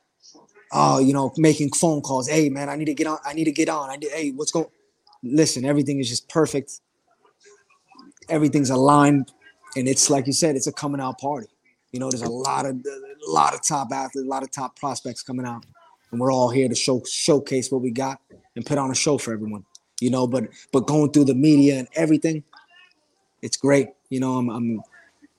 oh, 0.73 0.99
you 0.99 1.13
know, 1.13 1.33
making 1.37 1.73
phone 1.73 2.01
calls. 2.01 2.29
Hey, 2.29 2.49
man, 2.49 2.69
I 2.69 2.77
need 2.77 2.87
to 2.87 2.95
get 2.95 3.07
on. 3.07 3.19
I 3.25 3.33
need 3.33 3.45
to 3.45 3.53
get 3.53 3.69
on. 3.69 3.91
I 3.91 3.97
need, 3.97 4.11
hey, 4.11 4.31
what's 4.31 4.51
going? 4.51 4.67
Listen, 5.23 5.65
everything 5.65 6.01
is 6.01 6.09
just 6.09 6.29
perfect. 6.29 6.81
Everything's 8.29 8.71
aligned, 8.71 9.33
and 9.77 9.89
it's 9.89 10.11
like 10.11 10.27
you 10.27 10.33
said, 10.33 10.57
it's 10.57 10.67
a 10.67 10.73
coming 10.73 11.01
out 11.01 11.19
party. 11.21 11.49
You 11.93 12.01
know, 12.01 12.11
there's 12.11 12.23
a 12.23 12.31
lot 12.31 12.67
of 12.67 12.77
a 12.77 13.31
lot 13.31 13.55
of 13.55 13.63
top 13.63 13.89
athletes, 13.93 14.27
a 14.27 14.31
lot 14.31 14.43
of 14.43 14.51
top 14.51 14.79
prospects 14.79 15.23
coming 15.23 15.47
out, 15.47 15.65
and 16.11 16.21
we're 16.21 16.33
all 16.33 16.51
here 16.51 16.69
to 16.69 16.75
show 16.75 17.03
showcase 17.05 17.71
what 17.71 17.83
we 17.83 17.91
got 17.91 18.21
and 18.55 18.65
put 18.65 18.79
on 18.79 18.91
a 18.91 18.95
show 18.95 19.19
for 19.19 19.33
everyone. 19.33 19.65
You 20.01 20.11
know, 20.11 20.27
but 20.27 20.49
but 20.73 20.87
going 20.87 21.11
through 21.11 21.25
the 21.25 21.35
media 21.35 21.79
and 21.79 21.89
everything, 21.95 22.45
it's 23.43 23.57
great. 23.57 23.89
You 24.09 24.21
know, 24.21 24.37
I'm 24.37 24.49
I'm 24.51 24.83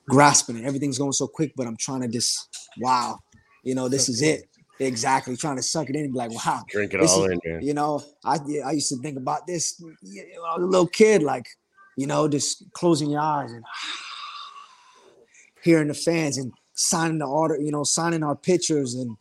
grasping 0.08 0.56
it. 0.56 0.64
Everything's 0.64 0.98
going 0.98 1.12
so 1.12 1.26
quick, 1.26 1.52
but 1.56 1.66
I'm 1.66 1.76
trying 1.76 2.02
to 2.02 2.08
just 2.08 2.70
wow. 2.78 3.18
You 3.64 3.74
know, 3.74 3.88
this 3.88 4.08
is 4.08 4.22
it. 4.22 4.48
Exactly. 4.80 5.36
Trying 5.36 5.56
to 5.56 5.62
suck 5.62 5.88
it 5.88 5.96
in 5.96 6.04
and 6.04 6.12
be 6.12 6.18
like, 6.18 6.32
wow. 6.32 6.64
Drink 6.68 6.94
it 6.94 7.00
all 7.00 7.24
is- 7.24 7.32
in, 7.32 7.40
man. 7.44 7.62
You 7.62 7.74
know, 7.74 8.02
I 8.24 8.38
I 8.64 8.72
used 8.72 8.88
to 8.90 8.96
think 8.96 9.16
about 9.16 9.46
this 9.46 9.80
you 10.02 10.24
know, 10.36 10.44
I 10.44 10.56
was 10.56 10.64
a 10.64 10.66
little 10.66 10.86
kid, 10.86 11.22
like, 11.22 11.46
you 11.96 12.06
know, 12.06 12.28
just 12.28 12.64
closing 12.72 13.10
your 13.10 13.20
eyes 13.20 13.52
and 13.52 13.64
hearing 15.62 15.88
the 15.88 15.94
fans 15.94 16.38
and 16.38 16.52
signing 16.74 17.18
the 17.18 17.26
order, 17.26 17.56
you 17.60 17.70
know, 17.70 17.84
signing 17.84 18.22
our 18.22 18.36
pictures 18.36 18.94
and 18.94 19.16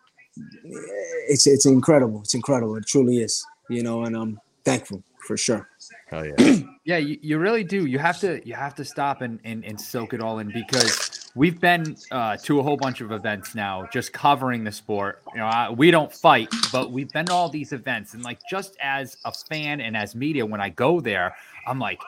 it's 1.28 1.48
it's 1.48 1.66
incredible. 1.66 2.22
It's 2.22 2.34
incredible. 2.34 2.76
It 2.76 2.86
truly 2.88 3.20
is. 3.20 3.46
You 3.70 3.84
know, 3.84 4.04
and 4.04 4.16
I'm 4.16 4.40
thankful 4.66 5.04
for 5.26 5.38
sure. 5.38 5.70
Hell 6.08 6.26
yeah. 6.26 6.58
Yeah, 6.84 6.98
you, 6.98 7.20
you 7.22 7.38
really 7.38 7.64
do. 7.64 7.86
You 7.86 8.00
have 8.00 8.20
to 8.22 8.42
you 8.44 8.56
have 8.56 8.74
to 8.76 8.84
stop 8.84 9.22
and, 9.22 9.40
and, 9.44 9.64
and 9.64 9.80
soak 9.80 10.16
it 10.16 10.20
all 10.20 10.40
in 10.40 10.52
because 10.52 11.32
we've 11.36 11.62
been 11.62 11.96
uh, 12.10 12.38
to 12.38 12.60
a 12.60 12.64
whole 12.64 12.76
bunch 12.76 13.02
of 13.02 13.12
events 13.12 13.54
now, 13.54 13.88
just 13.94 14.12
covering 14.12 14.64
the 14.64 14.72
sport. 14.72 15.22
You 15.34 15.42
know, 15.42 15.46
I, 15.46 15.70
we 15.70 15.92
don't 15.92 16.12
fight, 16.12 16.50
but 16.72 16.92
we've 16.92 17.10
been 17.12 17.28
to 17.28 17.34
all 17.34 17.50
these 17.50 17.72
events, 17.72 18.16
and 18.16 18.24
like 18.24 18.40
just 18.50 18.76
as 18.82 19.16
a 19.26 19.32
fan 19.32 19.80
and 19.80 19.96
as 19.96 20.16
media, 20.16 20.44
when 20.44 20.60
I 20.60 20.70
go 20.70 21.00
there, 21.00 21.36
I'm 21.68 21.78
like 21.78 22.02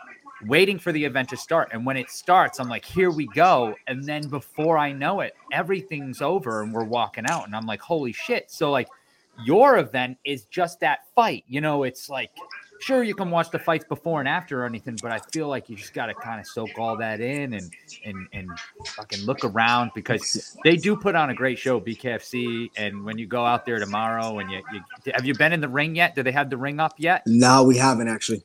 waiting 0.48 0.80
for 0.80 0.92
the 0.92 1.04
event 1.04 1.30
to 1.30 1.38
start, 1.38 1.70
and 1.72 1.86
when 1.86 1.98
it 1.98 2.10
starts, 2.10 2.60
I'm 2.60 2.70
like, 2.70 2.86
here 2.86 3.12
we 3.12 3.28
go, 3.28 3.76
and 3.88 4.04
then 4.04 4.28
before 4.30 4.78
I 4.78 4.92
know 4.92 5.22
it, 5.22 5.36
everything's 5.52 6.22
over 6.22 6.62
and 6.62 6.74
we're 6.74 6.84
walking 6.84 7.26
out, 7.28 7.46
and 7.46 7.56
I'm 7.56 7.66
like, 7.66 7.82
holy 7.82 8.14
shit! 8.14 8.52
So 8.52 8.72
like, 8.72 8.88
your 9.46 9.78
event 9.78 10.18
is 10.24 10.46
just 10.46 10.80
that 10.82 11.08
fight. 11.16 11.44
You 11.48 11.62
know, 11.62 11.84
it's 11.84 12.10
like 12.10 12.32
sure 12.84 13.04
you 13.04 13.16
can 13.16 13.32
watch 13.32 13.50
the 13.50 13.60
fights 13.60 13.86
before 13.86 14.20
and 14.20 14.28
after 14.28 14.64
or 14.64 14.66
anything, 14.66 14.98
but 15.02 15.12
I 15.12 15.20
feel 15.32 15.48
like 15.48 15.70
you 15.70 15.76
just 15.76 15.94
got 15.94 16.08
to 16.08 16.14
kind 16.14 16.40
of 16.40 16.46
soak 16.46 16.78
all 16.78 16.98
that 16.98 17.22
in 17.22 17.54
and 17.54 17.72
and 18.06 18.28
and 18.34 18.50
fucking 18.86 19.22
look 19.22 19.44
around 19.46 19.92
because 19.96 20.58
they 20.64 20.76
do 20.76 20.96
put 20.96 21.16
on 21.16 21.30
a 21.30 21.34
great 21.34 21.58
show, 21.58 21.80
BKFC. 21.80 22.70
And 22.76 23.06
when 23.06 23.18
you 23.18 23.26
go 23.26 23.46
out 23.46 23.66
there 23.66 23.80
tomorrow, 23.80 24.40
and 24.40 24.52
you, 24.52 24.62
you 24.74 25.14
have 25.14 25.26
you 25.26 25.34
been 25.34 25.54
in 25.54 25.62
the 25.62 25.70
ring 25.70 25.96
yet? 25.96 26.16
Do 26.16 26.24
they 26.24 26.32
have 26.32 26.50
the 26.50 26.58
ring 26.58 26.80
up 26.80 26.94
yet? 26.98 27.24
No, 27.26 27.64
we 27.64 27.78
haven't 27.78 28.08
actually. 28.08 28.44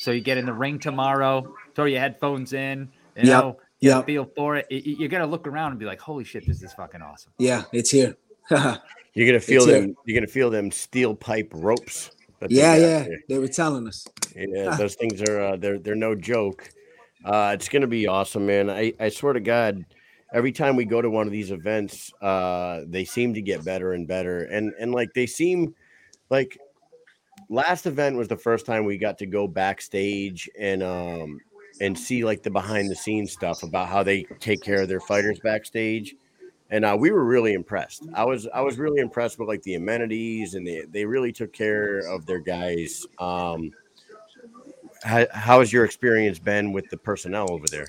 So 0.00 0.12
you 0.12 0.22
get 0.22 0.38
in 0.38 0.46
the 0.46 0.54
ring 0.54 0.78
tomorrow, 0.78 1.54
throw 1.74 1.84
your 1.84 2.00
headphones 2.00 2.54
in, 2.54 2.88
you 3.16 3.28
Yep, 3.28 3.44
know, 3.44 3.52
get 3.82 3.92
a 3.92 3.96
yep. 3.96 4.06
feel 4.06 4.24
for 4.34 4.56
it. 4.56 4.66
You, 4.70 4.96
you 5.00 5.08
got 5.08 5.18
to 5.18 5.26
look 5.26 5.46
around 5.46 5.72
and 5.72 5.78
be 5.78 5.84
like, 5.84 6.00
holy 6.00 6.24
shit, 6.24 6.46
this 6.46 6.62
is 6.62 6.72
fucking 6.72 7.02
awesome. 7.02 7.32
Yeah, 7.38 7.64
it's 7.70 7.90
here. 7.90 8.16
You're 8.50 9.26
gonna 9.26 9.40
feel 9.40 9.62
It's, 9.68 9.72
them. 9.72 9.94
You're 10.06 10.18
gonna 10.18 10.26
feel 10.26 10.48
them 10.48 10.70
steel 10.70 11.14
pipe 11.14 11.50
ropes. 11.52 12.12
that 12.38 12.50
yeah, 12.50 12.76
yeah. 12.76 13.02
there. 13.02 13.18
They 13.28 13.38
were 13.38 13.48
telling 13.48 13.86
us. 13.86 14.06
Yeah, 14.34 14.74
those 14.78 14.94
things 14.94 15.20
are 15.22 15.38
uh, 15.40 15.56
they're 15.56 15.78
they're 15.78 15.94
no 15.94 16.14
joke. 16.14 16.70
Uh, 17.22 17.50
it's 17.54 17.68
gonna 17.68 17.86
be 17.86 18.06
awesome, 18.06 18.46
man. 18.46 18.70
I, 18.70 18.94
I 18.98 19.10
swear 19.10 19.34
to 19.34 19.40
God, 19.40 19.84
every 20.32 20.52
time 20.52 20.76
we 20.76 20.86
go 20.86 21.02
to 21.02 21.10
one 21.10 21.26
of 21.26 21.32
these 21.32 21.50
events, 21.50 22.10
uh, 22.22 22.82
they 22.86 23.04
seem 23.04 23.34
to 23.34 23.42
get 23.42 23.64
better 23.64 23.92
and 23.92 24.06
better, 24.08 24.44
and 24.44 24.72
and 24.80 24.92
like 24.92 25.12
they 25.14 25.26
seem 25.26 25.74
like 26.30 26.56
last 27.50 27.84
event 27.84 28.16
was 28.16 28.28
the 28.28 28.36
first 28.36 28.64
time 28.64 28.84
we 28.84 28.96
got 28.96 29.18
to 29.18 29.26
go 29.26 29.46
backstage 29.46 30.48
and 30.58 30.82
um 30.82 31.38
and 31.82 31.98
see 31.98 32.24
like 32.24 32.42
the 32.42 32.50
behind 32.50 32.90
the 32.90 32.96
scenes 32.96 33.32
stuff 33.32 33.62
about 33.62 33.88
how 33.88 34.02
they 34.02 34.22
take 34.38 34.62
care 34.62 34.80
of 34.80 34.88
their 34.88 35.00
fighters 35.00 35.38
backstage 35.40 36.14
and 36.70 36.84
uh, 36.84 36.96
we 36.98 37.10
were 37.10 37.24
really 37.24 37.52
impressed 37.52 38.06
i 38.14 38.24
was 38.24 38.48
i 38.54 38.60
was 38.60 38.78
really 38.78 39.00
impressed 39.00 39.38
with 39.38 39.48
like 39.48 39.62
the 39.64 39.74
amenities 39.74 40.54
and 40.54 40.66
they, 40.66 40.84
they 40.90 41.04
really 41.04 41.32
took 41.32 41.52
care 41.52 41.98
of 42.08 42.24
their 42.24 42.40
guys 42.40 43.06
um 43.18 43.70
how, 45.02 45.26
how 45.32 45.58
has 45.60 45.72
your 45.72 45.84
experience 45.84 46.38
been 46.38 46.72
with 46.72 46.88
the 46.90 46.96
personnel 46.96 47.50
over 47.50 47.66
there 47.66 47.88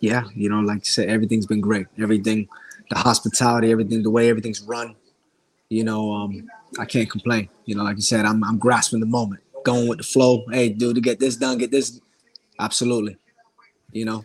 yeah, 0.00 0.24
you 0.34 0.48
know, 0.48 0.60
like 0.60 0.78
you 0.78 0.90
said, 0.90 1.08
everything's 1.08 1.46
been 1.46 1.60
great. 1.60 1.86
Everything, 1.98 2.48
the 2.88 2.96
hospitality, 2.96 3.70
everything, 3.70 4.02
the 4.02 4.10
way 4.10 4.30
everything's 4.30 4.62
run. 4.62 4.96
You 5.70 5.84
know, 5.84 6.12
um, 6.12 6.46
I 6.78 6.84
can't 6.84 7.08
complain. 7.08 7.48
You 7.64 7.76
know, 7.76 7.84
like 7.84 7.96
you 7.96 8.02
said, 8.02 8.26
I'm 8.26 8.44
I'm 8.44 8.58
grasping 8.58 9.00
the 9.00 9.06
moment, 9.06 9.40
going 9.64 9.88
with 9.88 9.98
the 9.98 10.04
flow. 10.04 10.44
Hey, 10.50 10.68
dude, 10.68 10.96
to 10.96 11.00
get 11.00 11.18
this 11.18 11.36
done, 11.36 11.56
get 11.56 11.70
this. 11.70 12.00
Absolutely. 12.58 13.16
You 13.92 14.04
know. 14.04 14.24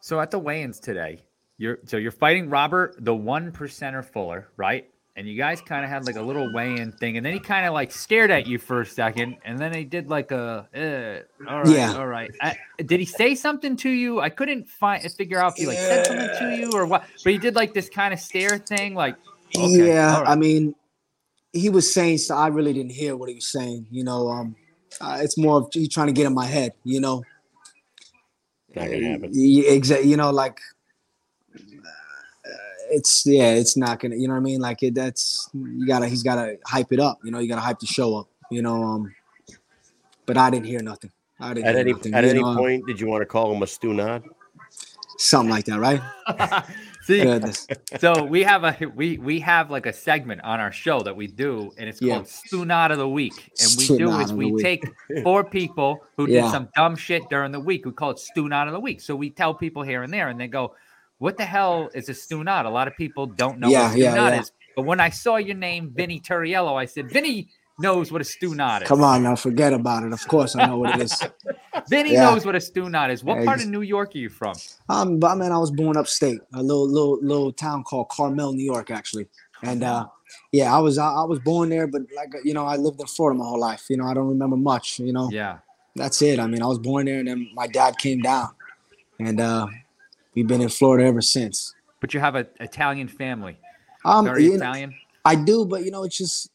So 0.00 0.20
at 0.20 0.30
the 0.30 0.38
weigh-ins 0.38 0.78
today, 0.78 1.24
you're 1.56 1.78
so 1.86 1.96
you're 1.96 2.12
fighting 2.12 2.50
Robert, 2.50 2.96
the 2.98 3.14
one 3.14 3.50
percenter 3.50 4.04
Fuller, 4.04 4.48
right? 4.56 4.88
And 5.18 5.26
you 5.26 5.34
guys 5.34 5.62
kind 5.62 5.82
of 5.82 5.90
had 5.90 6.04
like 6.04 6.16
a 6.16 6.22
little 6.22 6.52
weigh-in 6.52 6.92
thing, 6.92 7.16
and 7.16 7.24
then 7.24 7.32
he 7.32 7.40
kind 7.40 7.64
of 7.64 7.72
like 7.72 7.90
stared 7.90 8.30
at 8.30 8.46
you 8.46 8.58
for 8.58 8.82
a 8.82 8.86
second, 8.86 9.38
and 9.46 9.58
then 9.58 9.72
he 9.72 9.82
did 9.82 10.10
like 10.10 10.30
a, 10.30 10.68
uh, 10.76 11.50
all 11.50 11.62
right, 11.62 11.68
Yeah. 11.74 11.96
all 11.96 12.06
right. 12.06 12.30
I, 12.42 12.58
did 12.84 13.00
he 13.00 13.06
say 13.06 13.34
something 13.34 13.76
to 13.78 13.88
you? 13.88 14.20
I 14.20 14.28
couldn't 14.28 14.68
find 14.68 15.02
figure 15.10 15.38
out 15.38 15.52
if 15.52 15.56
he 15.56 15.66
like 15.66 15.78
said 15.78 16.06
something 16.06 16.28
to 16.38 16.56
you 16.56 16.70
or 16.74 16.84
what, 16.84 17.04
but 17.24 17.32
he 17.32 17.38
did 17.38 17.54
like 17.54 17.72
this 17.72 17.88
kind 17.88 18.12
of 18.12 18.20
stare 18.20 18.58
thing, 18.58 18.94
like 18.94 19.16
Okay, 19.54 19.88
yeah, 19.88 20.20
right. 20.20 20.28
I 20.28 20.36
mean, 20.36 20.74
he 21.52 21.70
was 21.70 21.92
saying 21.92 22.18
so. 22.18 22.34
I 22.36 22.48
really 22.48 22.72
didn't 22.72 22.92
hear 22.92 23.16
what 23.16 23.28
he 23.28 23.36
was 23.36 23.48
saying. 23.48 23.86
You 23.90 24.04
know, 24.04 24.28
um, 24.28 24.56
uh, 25.00 25.18
it's 25.20 25.38
more 25.38 25.58
of 25.58 25.68
he 25.72 25.88
trying 25.88 26.08
to 26.08 26.12
get 26.12 26.26
in 26.26 26.34
my 26.34 26.46
head. 26.46 26.72
You 26.84 27.00
know, 27.00 27.22
Not 28.74 28.86
gonna 28.90 29.08
happen. 29.08 29.30
Yeah, 29.32 29.70
exactly. 29.70 30.10
You 30.10 30.16
know, 30.16 30.30
like 30.30 30.60
uh, 31.54 31.58
it's 32.90 33.24
yeah, 33.26 33.52
it's 33.52 33.76
not 33.76 34.00
gonna. 34.00 34.16
You 34.16 34.28
know 34.28 34.34
what 34.34 34.40
I 34.40 34.44
mean? 34.44 34.60
Like 34.60 34.82
it. 34.82 34.94
That's 34.94 35.48
you 35.54 35.86
gotta. 35.86 36.08
He's 36.08 36.22
gotta 36.22 36.58
hype 36.66 36.92
it 36.92 37.00
up. 37.00 37.18
You 37.24 37.30
know, 37.30 37.38
you 37.38 37.48
gotta 37.48 37.60
hype 37.62 37.78
the 37.78 37.86
show 37.86 38.16
up. 38.16 38.28
You 38.50 38.62
know. 38.62 38.82
Um, 38.82 39.14
but 40.26 40.36
I 40.36 40.50
didn't 40.50 40.66
hear 40.66 40.82
nothing. 40.82 41.12
I 41.38 41.54
didn't 41.54 41.66
At 41.66 41.74
hear 41.74 41.80
any 41.80 41.92
nothing. 41.92 42.14
at 42.14 42.24
any 42.24 42.40
know, 42.40 42.56
point, 42.56 42.86
did 42.86 43.00
you 43.00 43.06
want 43.06 43.22
to 43.22 43.26
call 43.26 43.54
him 43.54 43.62
a 43.62 43.66
stunad? 43.66 44.24
something 45.18 45.50
like 45.50 45.64
that, 45.66 45.78
right? 45.78 46.00
See, 47.06 47.22
Goodness. 47.22 47.68
so 48.00 48.24
we 48.24 48.42
have 48.42 48.64
a 48.64 48.76
we 48.96 49.16
we 49.18 49.38
have 49.38 49.70
like 49.70 49.86
a 49.86 49.92
segment 49.92 50.40
on 50.42 50.58
our 50.58 50.72
show 50.72 51.02
that 51.02 51.14
we 51.14 51.28
do, 51.28 51.72
and 51.78 51.88
it's 51.88 52.02
Yeah. 52.02 52.14
called 52.14 52.26
Stunad 52.26 52.90
of 52.90 52.98
the 52.98 53.08
Week. 53.08 53.32
And 53.60 53.70
we 53.78 53.96
do 53.96 54.10
is 54.18 54.32
we 54.32 54.50
week. 54.50 54.64
take 54.64 54.84
four 55.22 55.44
people 55.44 56.00
who 56.16 56.26
did 56.26 56.50
some 56.50 56.68
dumb 56.74 56.96
shit 56.96 57.22
during 57.30 57.52
the 57.52 57.60
week. 57.60 57.86
We 57.86 57.92
call 57.92 58.10
it 58.10 58.20
Stunad 58.36 58.66
of 58.66 58.72
the 58.72 58.80
Week. 58.80 59.00
So 59.00 59.14
we 59.14 59.30
tell 59.30 59.54
people 59.54 59.82
here 59.84 60.02
and 60.02 60.12
there, 60.12 60.28
and 60.30 60.40
they 60.40 60.48
go, 60.48 60.74
"What 61.18 61.36
the 61.36 61.44
hell 61.44 61.90
is 61.94 62.08
a 62.08 62.12
Stunad?" 62.12 62.64
A 62.64 62.68
lot 62.68 62.88
of 62.88 62.96
people 62.96 63.26
don't 63.26 63.60
know 63.60 63.68
Yeah, 63.68 63.86
what 63.88 63.94
a 63.94 63.98
yeah, 64.00 64.14
yeah. 64.16 64.40
is. 64.40 64.50
But 64.74 64.82
when 64.82 64.98
I 64.98 65.10
saw 65.10 65.36
your 65.36 65.56
name, 65.56 65.92
Vinny 65.94 66.18
Turriello, 66.20 66.74
I 66.74 66.86
said, 66.86 67.08
"Vinny 67.08 67.48
knows 67.78 68.10
what 68.12 68.20
a 68.20 68.24
Stunad 68.24 68.82
is." 68.82 68.88
Come 68.88 69.02
on 69.02 69.22
now, 69.22 69.36
forget 69.36 69.72
about 69.72 70.02
it. 70.04 70.12
Of 70.12 70.26
course, 70.28 70.56
I 70.56 70.66
know 70.66 70.78
what 70.78 70.90
it 70.90 71.00
is. 71.02 71.22
Vinny 71.88 72.14
Yeah. 72.14 72.22
knows 72.22 72.44
what 72.44 72.54
a 72.54 72.58
Stunad 72.58 73.10
is. 73.12 73.22
What 73.22 73.38
Yeah, 73.38 73.44
part 73.44 73.60
of 73.60 73.68
New 73.68 73.82
York 73.82 74.14
are 74.14 74.18
you 74.18 74.28
from? 74.28 74.56
Um, 74.88 75.18
but 75.18 75.36
man, 75.36 75.52
I 75.52 75.58
was 75.58 75.70
born 75.70 75.96
upstate, 75.96 76.40
a 76.52 76.62
little 76.62 76.88
little 76.88 77.18
little 77.22 77.52
town 77.52 77.84
called 77.84 78.08
Carmel, 78.08 78.52
New 78.52 78.64
York, 78.64 78.90
actually. 78.90 79.28
And 79.62 79.82
uh, 79.84 80.06
yeah, 80.52 80.74
I 80.74 80.78
was 80.80 80.98
I, 80.98 81.08
I 81.08 81.24
was 81.24 81.38
born 81.38 81.68
there, 81.68 81.86
but 81.86 82.02
like 82.14 82.32
you 82.44 82.54
know, 82.54 82.66
I 82.66 82.76
lived 82.76 83.00
in 83.00 83.06
Florida 83.06 83.38
my 83.38 83.44
whole 83.44 83.60
life. 83.60 83.84
You 83.88 83.96
know, 83.98 84.06
I 84.06 84.14
don't 84.14 84.28
remember 84.28 84.56
much. 84.56 84.98
You 84.98 85.12
know, 85.12 85.30
Yeah. 85.30 85.58
that's 85.94 86.20
it. 86.22 86.38
I 86.40 86.46
mean, 86.46 86.62
I 86.62 86.66
was 86.66 86.78
born 86.78 87.06
there, 87.06 87.18
and 87.20 87.28
then 87.28 87.48
my 87.54 87.66
dad 87.66 87.98
came 87.98 88.20
down, 88.20 88.50
and 89.20 89.40
uh, 89.40 89.66
we've 90.34 90.46
been 90.46 90.60
in 90.60 90.68
Florida 90.68 91.04
ever 91.06 91.20
since. 91.20 91.74
But 92.00 92.12
you 92.14 92.20
have 92.20 92.34
an 92.34 92.46
Italian 92.60 93.08
family. 93.08 93.58
Um, 94.04 94.24
Very 94.26 94.44
you 94.44 94.50
know, 94.50 94.56
Italian. 94.56 94.94
I 95.24 95.34
do, 95.34 95.64
but 95.64 95.84
you 95.84 95.90
know, 95.90 96.04
it's 96.04 96.18
just 96.18 96.50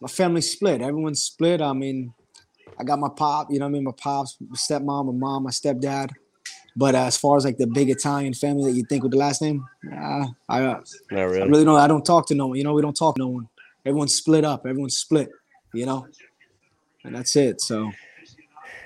my 0.00 0.08
family 0.08 0.40
split. 0.40 0.80
Everyone's 0.80 1.22
split. 1.22 1.60
I 1.60 1.72
mean, 1.72 2.12
I 2.78 2.84
got 2.84 2.98
my 2.98 3.08
pop, 3.08 3.48
you 3.50 3.58
know 3.58 3.66
what 3.66 3.70
I 3.70 3.72
mean? 3.72 3.84
My 3.84 3.92
pops, 3.96 4.36
my 4.40 4.56
stepmom, 4.56 5.06
my 5.06 5.12
mom, 5.12 5.44
my 5.44 5.50
stepdad. 5.50 6.10
But 6.76 6.94
uh, 6.94 7.04
as 7.06 7.16
far 7.16 7.36
as 7.36 7.44
like 7.44 7.58
the 7.58 7.66
big 7.66 7.90
Italian 7.90 8.34
family 8.34 8.70
that 8.70 8.76
you 8.76 8.84
think 8.84 9.02
with 9.02 9.12
the 9.12 9.18
last 9.18 9.42
name, 9.42 9.66
uh, 9.92 10.26
I, 10.48 10.62
uh, 10.62 10.80
Not 11.10 11.20
I 11.20 11.22
really. 11.24 11.48
really 11.48 11.64
don't. 11.64 11.78
I 11.78 11.88
don't 11.88 12.04
talk 12.04 12.26
to 12.28 12.34
no 12.34 12.48
one. 12.48 12.56
You 12.56 12.64
know, 12.64 12.74
we 12.74 12.82
don't 12.82 12.96
talk 12.96 13.16
to 13.16 13.20
no 13.20 13.28
one. 13.28 13.48
Everyone's 13.84 14.14
split 14.14 14.44
up. 14.44 14.64
Everyone's 14.64 14.96
split. 14.96 15.30
You 15.74 15.86
know, 15.86 16.06
and 17.04 17.14
that's 17.14 17.34
it. 17.36 17.60
So 17.60 17.90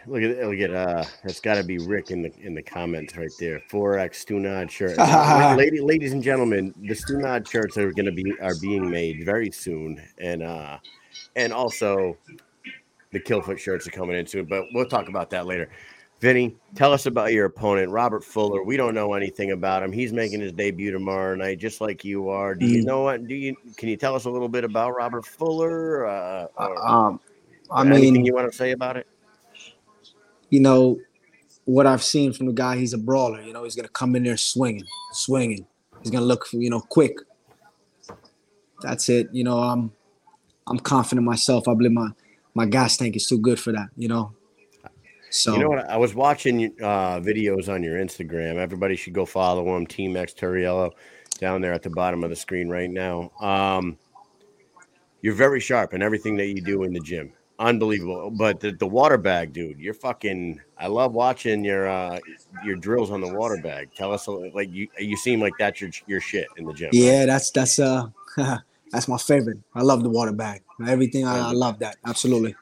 Look 0.06 0.22
at 0.22 0.48
look 0.48 0.58
at 0.58 0.74
uh 0.74 1.04
that's 1.22 1.40
got 1.40 1.54
to 1.56 1.64
be 1.64 1.78
Rick 1.78 2.10
in 2.10 2.22
the 2.22 2.32
in 2.40 2.54
the 2.54 2.62
comments 2.62 3.16
right 3.16 3.30
there. 3.38 3.62
4X 3.70 4.26
Stunad 4.26 4.68
shirt. 4.68 4.98
Lady, 5.58 5.80
ladies 5.80 6.12
and 6.12 6.22
gentlemen, 6.22 6.74
the 6.80 6.94
Stunad 6.94 7.48
shirts 7.48 7.76
are 7.78 7.92
going 7.92 8.06
to 8.06 8.12
be 8.12 8.32
are 8.40 8.56
being 8.60 8.90
made 8.90 9.24
very 9.24 9.50
soon 9.50 10.02
and 10.18 10.42
uh 10.42 10.78
and 11.36 11.52
also 11.52 12.16
the 13.12 13.20
Killfoot 13.20 13.58
shirts 13.58 13.86
are 13.86 13.90
coming 13.90 14.16
into. 14.16 14.42
but 14.44 14.64
we'll 14.72 14.86
talk 14.86 15.08
about 15.08 15.30
that 15.30 15.46
later. 15.46 15.68
Vinny, 16.20 16.54
tell 16.76 16.92
us 16.92 17.06
about 17.06 17.32
your 17.32 17.46
opponent, 17.46 17.90
Robert 17.90 18.22
Fuller. 18.22 18.62
We 18.62 18.76
don't 18.76 18.94
know 18.94 19.14
anything 19.14 19.50
about 19.50 19.82
him. 19.82 19.90
He's 19.90 20.12
making 20.12 20.40
his 20.40 20.52
debut 20.52 20.92
tomorrow 20.92 21.34
night, 21.34 21.58
just 21.58 21.80
like 21.80 22.04
you 22.04 22.28
are. 22.28 22.54
Do 22.54 22.64
you 22.64 22.82
Mm. 22.82 22.86
know 22.86 23.02
what? 23.02 23.26
Do 23.26 23.34
you 23.34 23.56
can 23.76 23.88
you 23.88 23.96
tell 23.96 24.14
us 24.14 24.24
a 24.24 24.30
little 24.30 24.48
bit 24.48 24.62
about 24.62 24.92
Robert 24.92 25.26
Fuller? 25.26 26.06
Uh, 26.06 26.46
or 26.56 26.86
um, 26.88 27.20
I 27.72 27.84
anything 27.84 28.12
mean, 28.14 28.24
you 28.24 28.34
want 28.34 28.50
to 28.50 28.56
say 28.56 28.70
about 28.70 28.96
it? 28.96 29.08
you 30.50 30.60
know, 30.60 31.00
what 31.64 31.86
I've 31.86 32.02
seen 32.04 32.32
from 32.32 32.46
the 32.46 32.52
guy, 32.52 32.76
he's 32.76 32.92
a 32.92 32.98
brawler. 32.98 33.40
You 33.40 33.52
know, 33.52 33.64
he's 33.64 33.74
gonna 33.74 33.88
come 33.88 34.14
in 34.14 34.22
there 34.22 34.36
swinging, 34.36 34.84
swinging. 35.12 35.66
He's 36.02 36.10
gonna 36.10 36.24
look, 36.26 36.46
you 36.52 36.70
know, 36.70 36.80
quick. 36.80 37.16
That's 38.82 39.08
it. 39.08 39.28
You 39.32 39.44
know, 39.44 39.58
I'm, 39.58 39.92
I'm 40.66 40.78
confident 40.78 41.20
in 41.20 41.24
myself. 41.24 41.68
I 41.68 41.74
believe 41.74 41.92
my, 41.92 42.08
my 42.54 42.66
gas 42.66 42.96
tank 42.96 43.16
is 43.16 43.26
too 43.26 43.38
good 43.38 43.58
for 43.58 43.72
that. 43.72 43.88
You 43.96 44.08
know. 44.08 44.32
So 45.30 45.54
You 45.54 45.60
know 45.60 45.70
what? 45.70 45.88
I 45.88 45.96
was 45.96 46.14
watching 46.14 46.74
uh, 46.82 47.18
videos 47.20 47.72
on 47.72 47.82
your 47.82 47.96
Instagram. 47.96 48.56
Everybody 48.56 48.96
should 48.96 49.14
go 49.14 49.24
follow 49.24 49.74
him, 49.76 49.86
Team 49.86 50.14
X 50.14 50.34
Turiello, 50.34 50.92
down 51.38 51.62
there 51.62 51.72
at 51.72 51.82
the 51.82 51.88
bottom 51.88 52.22
of 52.22 52.28
the 52.28 52.36
screen 52.36 52.68
right 52.68 52.90
now. 52.90 53.32
Um, 53.40 53.96
you're 55.22 55.34
very 55.34 55.58
sharp 55.58 55.94
in 55.94 56.02
everything 56.02 56.36
that 56.36 56.48
you 56.48 56.60
do 56.60 56.82
in 56.82 56.92
the 56.92 57.00
gym. 57.00 57.32
Unbelievable. 57.58 58.30
But 58.30 58.60
the, 58.60 58.72
the 58.72 58.86
water 58.86 59.16
bag, 59.16 59.52
dude, 59.52 59.78
you're 59.78 59.94
fucking. 59.94 60.60
I 60.76 60.88
love 60.88 61.14
watching 61.14 61.64
your 61.64 61.88
uh, 61.88 62.18
your 62.64 62.76
drills 62.76 63.10
on 63.10 63.20
the 63.20 63.32
water 63.32 63.56
bag. 63.62 63.90
Tell 63.94 64.12
us, 64.12 64.28
like 64.28 64.70
you 64.70 64.88
you 64.98 65.16
seem 65.16 65.40
like 65.40 65.52
that's 65.58 65.80
your 65.80 65.90
your 66.06 66.20
shit 66.20 66.48
in 66.56 66.66
the 66.66 66.74
gym. 66.74 66.86
right? 66.86 66.94
Yeah, 66.94 67.26
that's 67.26 67.50
that's 67.52 67.78
uh 67.78 68.08
that's 68.92 69.08
my 69.08 69.16
favorite. 69.16 69.58
I 69.74 69.82
love 69.82 70.02
the 70.02 70.10
water 70.10 70.32
bag. 70.32 70.62
Everything 70.86 71.26
I, 71.26 71.48
I 71.48 71.52
love 71.52 71.78
that. 71.80 71.96
Absolutely. 72.06 72.54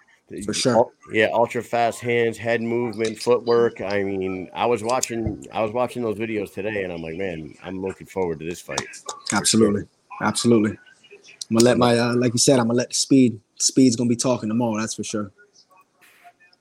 For 0.44 0.54
sure. 0.54 0.92
Yeah, 1.12 1.30
ultra 1.32 1.60
fast 1.60 1.98
hands, 1.98 2.38
head 2.38 2.62
movement, 2.62 3.18
footwork. 3.18 3.80
I 3.80 4.04
mean, 4.04 4.48
I 4.54 4.64
was 4.64 4.84
watching 4.84 5.44
I 5.52 5.60
was 5.60 5.72
watching 5.72 6.02
those 6.02 6.16
videos 6.16 6.54
today 6.54 6.84
and 6.84 6.92
I'm 6.92 7.02
like, 7.02 7.16
man, 7.16 7.54
I'm 7.64 7.82
looking 7.82 8.06
forward 8.06 8.38
to 8.38 8.44
this 8.44 8.60
fight. 8.60 8.86
Absolutely. 9.32 9.82
Absolutely. 10.22 10.70
I'm 10.70 11.56
gonna 11.56 11.64
let 11.64 11.78
my 11.78 11.98
uh, 11.98 12.14
like 12.14 12.32
you 12.32 12.38
said, 12.38 12.60
I'm 12.60 12.66
gonna 12.66 12.78
let 12.78 12.90
the 12.90 12.94
speed 12.94 13.40
speed's 13.56 13.96
gonna 13.96 14.08
be 14.08 14.14
talking 14.14 14.48
tomorrow, 14.48 14.78
that's 14.78 14.94
for 14.94 15.02
sure. 15.02 15.32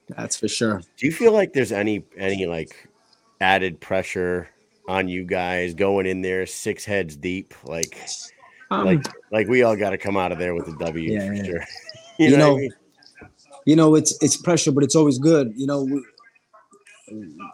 That's 0.07 0.35
for 0.35 0.47
sure. 0.47 0.81
Do 0.97 1.05
you 1.05 1.11
feel 1.11 1.31
like 1.31 1.53
there's 1.53 1.71
any 1.71 2.03
any 2.17 2.47
like 2.47 2.89
added 3.39 3.79
pressure 3.79 4.49
on 4.87 5.07
you 5.07 5.23
guys 5.23 5.75
going 5.75 6.07
in 6.07 6.23
there 6.23 6.47
six 6.47 6.85
heads 6.85 7.15
deep? 7.15 7.53
Like 7.63 7.95
Um, 8.71 8.85
like 8.85 9.03
like 9.31 9.47
we 9.47 9.63
all 9.63 9.75
got 9.75 9.91
to 9.91 9.97
come 9.97 10.15
out 10.17 10.31
of 10.31 10.37
there 10.37 10.53
with 10.53 10.67
a 10.67 10.77
W 10.77 11.11
Yeah, 11.13 11.27
for 11.27 11.33
yeah. 11.33 11.43
sure. 11.43 11.65
You 12.19 12.31
what 12.31 12.35
I 12.35 12.37
know, 12.39 12.57
mean? 12.57 12.71
you 13.65 13.75
know, 13.77 13.95
it's 13.95 14.17
it's 14.21 14.35
pressure, 14.35 14.71
but 14.73 14.83
it's 14.83 14.95
always 14.95 15.17
good. 15.17 15.53
You 15.55 15.67
know, 15.67 15.83
we, 15.85 16.03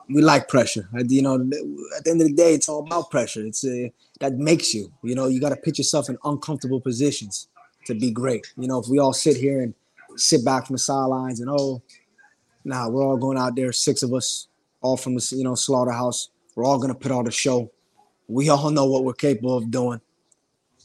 we 0.10 0.22
like 0.22 0.48
pressure. 0.48 0.90
The- 0.92 1.06
You 1.14 1.22
know, 1.22 1.36
at 1.36 2.04
the 2.04 2.12
end 2.12 2.22
of 2.22 2.28
the 2.28 2.34
day, 2.34 2.54
it's 2.54 2.68
all 2.68 2.80
about 2.86 3.12
pressure. 3.12 3.46
It's 3.46 3.64
uh, 3.64 3.90
that 4.22 4.34
makes 4.34 4.74
you. 4.74 4.92
You 5.04 5.16
know, 5.16 5.28
you 5.28 5.40
got 5.40 5.50
to 5.50 5.56
put 5.56 5.78
yourself 5.78 6.10
in 6.10 6.18
uncomfortable 6.24 6.82
positions 6.82 7.48
to 7.86 7.94
be 7.94 8.10
great. 8.12 8.52
You 8.58 8.68
know, 8.68 8.80
if 8.80 8.88
we 8.90 8.98
all 9.00 9.14
sit 9.14 9.38
here 9.38 9.62
and 9.62 9.74
sit 10.16 10.44
back 10.44 10.66
from 10.66 10.74
the 10.76 10.80
sidelines 10.80 11.40
and 11.42 11.50
oh, 11.50 11.82
nah, 12.64 12.90
we're 12.90 13.04
all 13.04 13.18
going 13.18 13.38
out 13.38 13.56
there, 13.56 13.72
six 13.72 14.02
of 14.04 14.14
us, 14.14 14.48
all 14.82 14.98
from 14.98 15.16
the 15.16 15.34
you 15.38 15.44
know 15.44 15.56
slaughterhouse. 15.56 16.30
We're 16.56 16.66
all 16.66 16.80
gonna 16.80 16.96
put 16.96 17.12
on 17.12 17.28
a 17.28 17.32
show. 17.32 17.72
We 18.28 18.50
all 18.50 18.72
know 18.78 18.86
what 18.86 19.04
we're 19.04 19.14
capable 19.14 19.58
of 19.58 19.70
doing. 19.70 20.02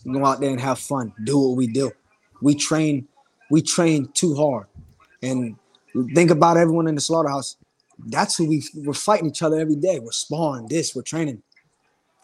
Go 0.05 0.25
out 0.25 0.41
there 0.41 0.51
and 0.51 0.61
have 0.61 0.79
fun. 0.79 1.13
Do 1.25 1.39
what 1.39 1.57
we 1.57 1.67
do. 1.67 1.91
We 2.41 2.55
train. 2.55 3.07
We 3.51 3.61
train 3.63 4.09
too 4.15 4.35
hard. 4.35 4.67
And 5.23 5.57
think 6.15 6.31
about 6.31 6.57
everyone 6.57 6.87
in 6.89 6.95
the 6.95 7.01
slaughterhouse. 7.01 7.57
That's 8.07 8.37
who 8.37 8.49
we 8.49 8.65
we're 8.75 8.95
fighting 8.95 9.29
each 9.29 9.43
other 9.43 9.59
every 9.61 9.77
day. 9.77 9.99
We're 10.01 10.13
sparring 10.13 10.69
this. 10.69 10.95
We're 10.95 11.03
training. 11.03 11.43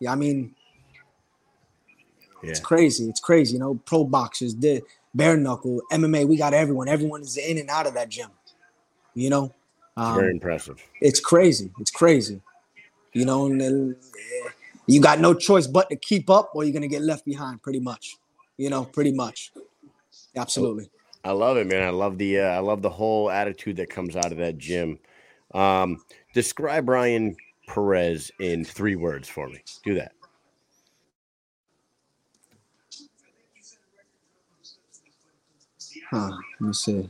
Yeah, 0.00 0.12
I 0.12 0.14
mean, 0.14 0.54
Yeah. 2.42 2.50
it's 2.50 2.60
crazy. 2.60 3.08
It's 3.08 3.20
crazy. 3.20 3.54
You 3.54 3.58
know, 3.60 3.74
pro 3.84 4.04
boxers, 4.04 4.54
the 4.54 4.82
bare 5.14 5.36
knuckle, 5.36 5.82
MMA. 5.92 6.26
We 6.26 6.36
got 6.36 6.54
everyone. 6.54 6.88
Everyone 6.88 7.22
is 7.22 7.36
in 7.36 7.58
and 7.58 7.68
out 7.68 7.86
of 7.86 7.94
that 7.94 8.08
gym. 8.08 8.30
You 9.14 9.30
know, 9.30 9.44
It's 9.46 9.52
um, 9.96 10.14
very 10.16 10.32
impressive. 10.32 10.82
it's 11.00 11.20
crazy. 11.20 11.70
It's 11.80 11.90
crazy. 11.90 12.40
You 13.12 13.24
know, 13.24 13.46
and 13.46 13.60
then, 13.60 13.96
eh, 14.44 14.48
you 14.86 15.00
got 15.00 15.20
no 15.20 15.34
choice 15.34 15.66
but 15.66 15.88
to 15.90 15.96
keep 15.96 16.30
up, 16.30 16.50
or 16.54 16.64
you're 16.64 16.72
gonna 16.72 16.88
get 16.88 17.02
left 17.02 17.24
behind. 17.24 17.62
Pretty 17.62 17.80
much. 17.80 18.16
You 18.56 18.70
know, 18.70 18.84
pretty 18.84 19.12
much. 19.12 19.52
Absolutely. 20.34 20.90
I 21.24 21.32
love 21.32 21.56
it, 21.56 21.66
man. 21.66 21.82
I 21.82 21.90
love 21.90 22.18
the 22.18 22.40
uh, 22.40 22.50
I 22.50 22.58
love 22.58 22.82
the 22.82 22.90
whole 22.90 23.30
attitude 23.30 23.76
that 23.76 23.90
comes 23.90 24.16
out 24.16 24.32
of 24.32 24.38
that 24.38 24.58
gym. 24.58 24.98
Um, 25.54 25.98
describe 26.34 26.88
Ryan 26.88 27.36
Perez 27.66 28.30
in 28.38 28.64
three 28.64 28.96
words 28.96 29.28
for 29.28 29.48
me. 29.48 29.62
Do 29.84 29.94
that. 29.94 30.12
Huh. 36.10 36.30
Let 36.60 36.66
me 36.68 36.72
see. 36.72 37.08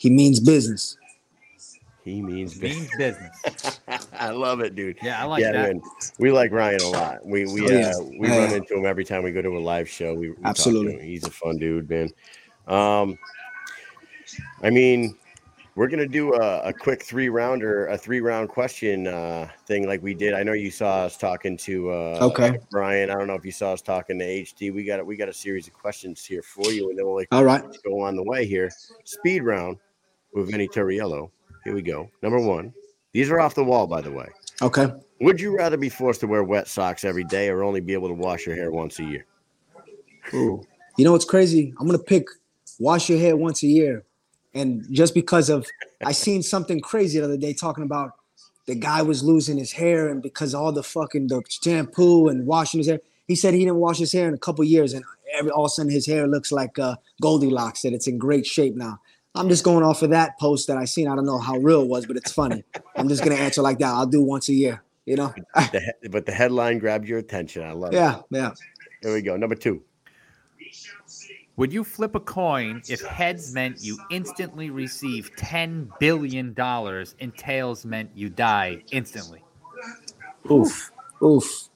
He 0.00 0.08
means 0.08 0.40
business. 0.40 0.96
He 2.06 2.22
means 2.22 2.58
Means 2.58 2.88
business. 2.96 3.80
I 4.18 4.30
love 4.30 4.60
it, 4.60 4.74
dude. 4.74 4.96
Yeah, 5.02 5.20
I 5.20 5.26
like 5.26 5.42
yeah, 5.42 5.52
that. 5.52 5.74
man. 5.74 5.82
We 6.18 6.32
like 6.32 6.52
Ryan 6.52 6.80
a 6.80 6.88
lot. 6.88 7.18
We 7.22 7.44
we 7.44 7.60
Oh, 7.66 7.70
yeah. 7.70 7.90
uh, 7.90 8.02
we 8.18 8.28
Yeah, 8.28 8.38
run 8.38 8.54
into 8.54 8.78
him 8.78 8.86
every 8.86 9.04
time 9.04 9.22
we 9.22 9.30
go 9.30 9.42
to 9.42 9.58
a 9.58 9.60
live 9.60 9.90
show. 9.90 10.14
We, 10.14 10.30
we 10.30 10.36
talk 10.36 10.44
to 10.44 10.48
Absolutely. 10.48 10.94
him. 10.94 11.00
He's 11.00 11.24
a 11.24 11.30
fun 11.30 11.58
dude, 11.58 11.90
man. 11.90 12.08
Um, 12.66 13.18
I 14.62 14.70
mean, 14.70 15.14
we're 15.76 15.88
gonna 15.88 16.08
do 16.08 16.32
a, 16.34 16.60
a 16.62 16.72
quick 16.72 17.04
three 17.04 17.28
rounder, 17.28 17.88
a 17.88 17.98
three 17.98 18.22
round 18.22 18.48
question 18.48 19.06
uh, 19.06 19.48
thing 19.66 19.86
like 19.86 20.02
we 20.02 20.14
did. 20.14 20.32
I 20.32 20.42
know 20.42 20.54
you 20.54 20.70
saw 20.70 21.00
us 21.04 21.18
talking 21.18 21.58
to 21.58 21.90
uh, 21.90 22.18
Okay. 22.22 22.58
Brian. 22.70 23.10
I 23.10 23.14
don't 23.14 23.26
know 23.26 23.34
if 23.34 23.44
you 23.44 23.52
saw 23.52 23.74
us 23.74 23.82
talking 23.82 24.18
to 24.18 24.24
HD. 24.24 24.72
We 24.72 24.84
got 24.84 25.04
we 25.04 25.16
got 25.16 25.28
a 25.28 25.34
series 25.34 25.66
of 25.66 25.74
questions 25.74 26.24
here 26.24 26.42
for 26.42 26.72
you, 26.72 26.88
and 26.88 26.98
then 26.98 27.04
we'll 27.04 27.16
like 27.16 27.28
All 27.32 27.44
right. 27.44 27.62
go 27.84 28.00
on 28.00 28.16
the 28.16 28.22
way 28.24 28.46
here. 28.46 28.70
Speed 29.04 29.42
round 29.42 29.76
with 30.32 30.50
Vinny 30.50 30.68
Turriello. 30.68 31.30
Here 31.64 31.74
we 31.74 31.82
go. 31.82 32.10
Number 32.22 32.40
one. 32.40 32.72
These 33.12 33.30
are 33.30 33.40
off 33.40 33.54
the 33.54 33.64
wall, 33.64 33.86
by 33.86 34.00
the 34.00 34.10
way. 34.10 34.28
Okay. 34.62 34.92
Would 35.20 35.40
you 35.40 35.56
rather 35.56 35.76
be 35.76 35.88
forced 35.88 36.20
to 36.20 36.26
wear 36.26 36.44
wet 36.44 36.68
socks 36.68 37.04
every 37.04 37.24
day 37.24 37.48
or 37.48 37.62
only 37.62 37.80
be 37.80 37.92
able 37.92 38.08
to 38.08 38.14
wash 38.14 38.46
your 38.46 38.54
hair 38.54 38.70
once 38.70 38.98
a 38.98 39.04
year? 39.04 39.26
Ooh. 40.32 40.64
You 40.96 41.04
know 41.04 41.12
what's 41.12 41.24
crazy? 41.24 41.74
I'm 41.78 41.86
gonna 41.86 41.98
pick 41.98 42.26
wash 42.78 43.08
your 43.08 43.18
hair 43.18 43.36
once 43.36 43.62
a 43.62 43.66
year. 43.66 44.04
And 44.54 44.86
just 44.90 45.14
because 45.14 45.48
of 45.48 45.66
I 46.04 46.12
seen 46.12 46.42
something 46.42 46.80
crazy 46.80 47.18
the 47.18 47.24
other 47.24 47.36
day 47.36 47.52
talking 47.52 47.84
about 47.84 48.12
the 48.66 48.74
guy 48.74 49.02
was 49.02 49.22
losing 49.24 49.58
his 49.58 49.72
hair 49.72 50.08
and 50.08 50.22
because 50.22 50.54
all 50.54 50.72
the 50.72 50.82
fucking 50.82 51.26
the 51.28 51.42
shampoo 51.48 52.28
and 52.28 52.46
washing 52.46 52.78
his 52.78 52.86
hair. 52.86 53.00
He 53.26 53.34
said 53.36 53.54
he 53.54 53.60
didn't 53.60 53.76
wash 53.76 53.98
his 53.98 54.12
hair 54.12 54.28
in 54.28 54.34
a 54.34 54.38
couple 54.38 54.64
years 54.64 54.92
and 54.92 55.04
every 55.32 55.50
all 55.50 55.64
of 55.64 55.70
a 55.70 55.70
sudden 55.70 55.90
his 55.90 56.06
hair 56.06 56.26
looks 56.26 56.52
like 56.52 56.78
uh, 56.78 56.96
Goldilocks, 57.20 57.82
that 57.82 57.92
it's 57.92 58.06
in 58.06 58.18
great 58.18 58.46
shape 58.46 58.74
now. 58.74 59.00
I'm 59.34 59.48
just 59.48 59.62
going 59.64 59.84
off 59.84 60.02
of 60.02 60.10
that 60.10 60.38
post 60.40 60.66
that 60.66 60.76
I 60.76 60.84
seen. 60.84 61.06
I 61.08 61.14
don't 61.14 61.24
know 61.26 61.38
how 61.38 61.56
real 61.58 61.82
it 61.82 61.88
was, 61.88 62.06
but 62.06 62.16
it's 62.16 62.32
funny. 62.32 62.64
I'm 62.96 63.08
just 63.08 63.22
gonna 63.22 63.36
answer 63.36 63.62
like 63.62 63.78
that. 63.78 63.86
I'll 63.88 64.06
do 64.06 64.22
once 64.22 64.48
a 64.48 64.52
year, 64.54 64.82
you 65.06 65.16
know? 65.16 65.32
The 65.54 65.80
he- 66.02 66.08
but 66.08 66.26
the 66.26 66.32
headline 66.32 66.78
grabbed 66.78 67.06
your 67.06 67.18
attention. 67.18 67.62
I 67.62 67.72
love 67.72 67.92
it. 67.92 67.96
Yeah, 67.96 68.20
yeah. 68.30 68.52
Here 69.02 69.14
we 69.14 69.22
go. 69.22 69.36
Number 69.36 69.54
two. 69.54 69.82
Would 71.56 71.72
you 71.72 71.84
flip 71.84 72.14
a 72.14 72.20
coin 72.20 72.80
if 72.88 73.02
heads 73.02 73.52
meant 73.52 73.82
you 73.82 73.98
instantly 74.10 74.70
receive 74.70 75.30
$10 75.36 75.90
billion 75.98 76.54
and 76.58 77.36
tails 77.36 77.84
meant 77.84 78.10
you 78.14 78.30
die 78.30 78.82
instantly? 78.92 79.44
Oof. 80.50 80.90
Oof. 81.22 81.68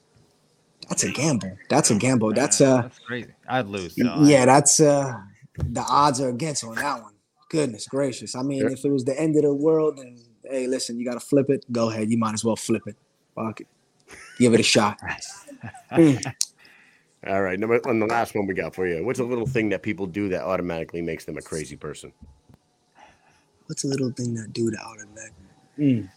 That's 0.89 1.03
a 1.03 1.11
gamble. 1.11 1.55
That's 1.69 1.91
a 1.91 1.95
gamble. 1.95 2.33
That's 2.33 2.61
Uh, 2.61 2.81
that's 2.83 2.99
crazy. 2.99 3.31
I'd 3.47 3.67
lose. 3.67 3.95
So 3.95 4.07
I- 4.07 4.27
yeah, 4.27 4.45
that's 4.45 4.79
uh 4.79 5.13
the 5.57 5.81
odds 5.81 6.19
are 6.19 6.29
against 6.29 6.63
on 6.63 6.75
that 6.75 7.01
one. 7.01 7.13
Goodness 7.49 7.87
gracious. 7.87 8.35
I 8.35 8.41
mean, 8.41 8.61
Sure. 8.61 8.71
if 8.71 8.83
it 8.83 8.91
was 8.91 9.05
the 9.05 9.19
end 9.19 9.35
of 9.35 9.43
the 9.43 9.53
world 9.53 9.99
and 9.99 10.19
hey, 10.43 10.67
listen, 10.67 10.99
you 10.99 11.05
gotta 11.05 11.19
flip 11.19 11.49
it, 11.49 11.65
go 11.71 11.89
ahead. 11.89 12.09
You 12.09 12.17
might 12.17 12.33
as 12.33 12.43
well 12.43 12.55
flip 12.55 12.83
it. 12.87 12.95
Fuck 13.35 13.61
it. 13.61 13.67
Give 14.37 14.53
it 14.53 14.59
a 14.59 14.63
shot. 14.63 14.99
Mm. 15.91 16.23
All 17.25 17.41
right. 17.41 17.57
Number 17.57 17.79
and 17.85 17.99
the 17.99 18.05
last 18.05 18.35
one 18.35 18.45
we 18.45 18.53
got 18.53 18.75
for 18.75 18.85
you. 18.85 19.03
What's 19.03 19.19
a 19.19 19.23
little 19.23 19.47
thing 19.47 19.69
that 19.69 19.81
people 19.81 20.05
do 20.05 20.29
that 20.29 20.43
automatically 20.43 21.01
makes 21.01 21.25
them 21.25 21.37
a 21.37 21.41
crazy 21.41 21.75
person? 21.75 22.11
What's 23.65 23.83
a 23.83 23.87
little 23.87 24.11
thing 24.11 24.35
that 24.35 24.53
do 24.53 24.69
that 24.69 24.79
that? 25.15 25.31
Mm. 25.79 26.09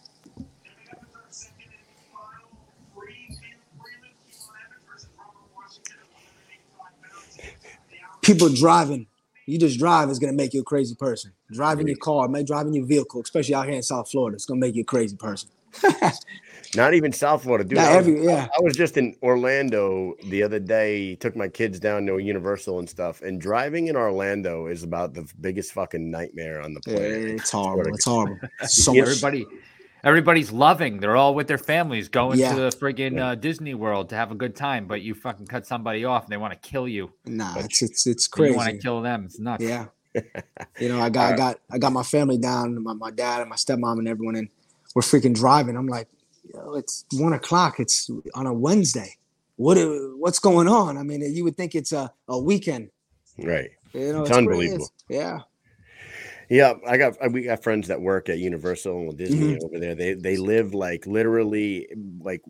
People 8.21 8.49
driving, 8.49 9.07
you 9.49 9.57
just 9.59 9.79
drive 9.79 10.09
is 10.09 10.19
gonna 10.19 10.33
make 10.33 10.53
you 10.53 10.61
a 10.61 10.63
crazy 10.63 10.95
person. 10.95 11.31
Driving 11.51 11.87
your 11.87 11.97
car, 11.97 12.27
driving 12.43 12.73
your 12.73 12.85
vehicle, 12.85 13.21
especially 13.21 13.55
out 13.55 13.65
here 13.65 13.75
in 13.75 13.83
South 13.83 14.09
Florida, 14.09 14.35
it's 14.35 14.45
gonna 14.45 14.59
make 14.59 14.75
you 14.75 14.81
a 14.81 14.85
crazy 14.85 15.15
person. 15.15 15.49
Not 16.75 16.93
even 16.93 17.11
South 17.11 17.43
Florida, 17.43 17.63
dude. 17.63 17.79
I 17.79 17.97
was- 17.97 18.07
every 18.07 18.23
yeah. 18.25 18.47
I 18.55 18.61
was 18.61 18.75
just 18.75 18.95
in 18.97 19.15
Orlando 19.23 20.15
the 20.25 20.43
other 20.43 20.59
day, 20.59 21.15
took 21.15 21.35
my 21.35 21.47
kids 21.47 21.79
down 21.79 22.05
to 22.05 22.19
Universal 22.19 22.77
and 22.79 22.87
stuff. 22.87 23.23
And 23.23 23.41
driving 23.41 23.87
in 23.87 23.95
Orlando 23.95 24.67
is 24.67 24.83
about 24.83 25.15
the 25.15 25.27
biggest 25.41 25.73
fucking 25.73 26.11
nightmare 26.11 26.61
on 26.61 26.75
the 26.75 26.81
Yeah, 26.85 26.93
planet. 26.97 27.25
it's 27.31 27.51
horrible. 27.51 27.93
It's 27.95 28.05
horrible. 28.05 28.37
So 28.67 28.95
everybody 28.95 29.47
everybody's 30.03 30.51
loving 30.51 30.99
they're 30.99 31.15
all 31.17 31.33
with 31.35 31.47
their 31.47 31.57
families 31.57 32.09
going 32.09 32.39
Yeah. 32.39 32.53
to 32.55 32.61
the 32.61 32.69
friggin 32.69 33.15
Yeah. 33.15 33.29
uh, 33.29 33.35
disney 33.35 33.73
world 33.73 34.09
to 34.09 34.15
have 34.15 34.31
a 34.31 34.35
good 34.35 34.55
time 34.55 34.87
but 34.87 35.01
you 35.01 35.13
fucking 35.13 35.47
cut 35.47 35.65
somebody 35.67 36.05
off 36.05 36.23
and 36.23 36.31
they 36.31 36.37
want 36.37 36.53
to 36.53 36.69
kill 36.69 36.87
you 36.87 37.11
Nah, 37.25 37.55
it's 37.57 37.81
it's 37.81 38.07
it's 38.07 38.29
you 38.37 38.53
want 38.55 38.69
to 38.69 38.77
kill 38.77 39.01
them 39.01 39.25
it's 39.25 39.39
nuts 39.39 39.63
Yeah. 39.63 39.85
You 40.79 40.89
know, 40.89 40.99
I 40.99 41.09
got 41.09 41.33
I 41.33 41.37
got 41.37 41.59
I 41.71 41.77
got 41.77 41.91
my 41.93 42.03
family 42.03 42.37
down, 42.37 42.81
my, 42.81 42.93
my 42.93 43.11
dad 43.11 43.41
and 43.41 43.49
my 43.49 43.55
stepmom 43.57 43.99
and 43.99 44.07
everyone, 44.07 44.35
and 44.35 44.49
we're 44.95 45.01
freaking 45.03 45.35
driving. 45.35 45.75
I'm 45.77 45.87
like, 45.87 46.07
Yo, 46.53 46.73
it's 46.75 47.05
one 47.13 47.33
o'clock. 47.33 47.79
It's 47.79 48.09
on 48.33 48.47
a 48.47 48.53
Wednesday. 48.53 49.17
What 49.57 49.77
what's 50.17 50.39
going 50.39 50.67
on? 50.67 50.97
I 50.97 51.03
mean, 51.03 51.21
you 51.21 51.43
would 51.43 51.55
think 51.57 51.75
it's 51.75 51.91
a, 51.91 52.11
a 52.27 52.39
weekend. 52.39 52.89
Right. 53.37 53.69
You 53.93 54.13
know, 54.13 54.21
It's 54.21 54.29
crazy. 54.31 54.39
unbelievable. 54.47 54.89
Yeah. 55.09 55.39
Yeah, 56.49 56.73
I 56.87 56.97
got 56.97 57.15
we 57.31 57.43
got 57.43 57.63
friends 57.63 57.87
that 57.87 58.01
work 58.01 58.27
at 58.29 58.39
Universal 58.39 59.09
and 59.09 59.17
Disney 59.17 59.53
Mm-hmm. 59.55 59.65
over 59.65 59.79
there. 59.79 59.95
They 59.95 60.13
they 60.15 60.37
live 60.37 60.73
like 60.73 61.05
literally 61.05 61.87
like 62.19 62.41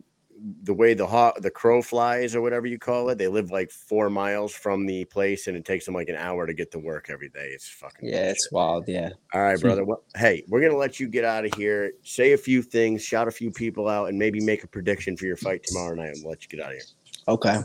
the 0.62 0.72
way 0.72 0.94
the 0.94 1.06
hawk 1.06 1.38
the 1.42 1.50
crow 1.50 1.82
flies 1.82 2.34
or 2.34 2.40
whatever 2.40 2.66
you 2.66 2.78
call 2.78 3.10
it. 3.10 3.18
They 3.18 3.28
live 3.28 3.50
like 3.50 3.70
four 3.70 4.08
miles 4.08 4.54
from 4.54 4.86
the 4.86 5.04
place, 5.04 5.48
and 5.48 5.56
it 5.56 5.66
takes 5.66 5.84
them 5.84 5.94
like 5.94 6.08
an 6.08 6.16
hour 6.16 6.46
to 6.46 6.54
get 6.54 6.70
to 6.72 6.78
work 6.78 7.10
every 7.10 7.28
day. 7.28 7.50
It's 7.52 7.68
fucking 7.68 8.08
Yeah, 8.08 8.30
it's 8.30 8.50
wild. 8.50 8.88
Yeah. 8.88 9.10
All 9.34 9.42
right, 9.42 9.60
brother. 9.60 9.84
Well, 9.84 10.02
hey, 10.16 10.44
we're 10.48 10.62
gonna 10.62 10.78
let 10.78 10.98
you 10.98 11.06
get 11.06 11.24
out 11.24 11.44
of 11.44 11.52
here. 11.54 11.92
Say 12.02 12.32
a 12.32 12.38
few 12.38 12.62
things, 12.62 13.04
shout 13.04 13.28
a 13.28 13.30
few 13.30 13.50
people 13.50 13.86
out, 13.86 14.08
and 14.08 14.18
maybe 14.18 14.40
make 14.40 14.64
a 14.64 14.66
prediction 14.66 15.14
for 15.14 15.26
your 15.26 15.36
fight 15.36 15.62
tomorrow 15.62 15.94
night. 15.94 16.14
And 16.14 16.22
we'll 16.22 16.30
let 16.30 16.42
you 16.42 16.48
get 16.48 16.64
out 16.64 16.72
of 16.72 16.78
here. 16.78 16.84
Okay. 17.28 17.58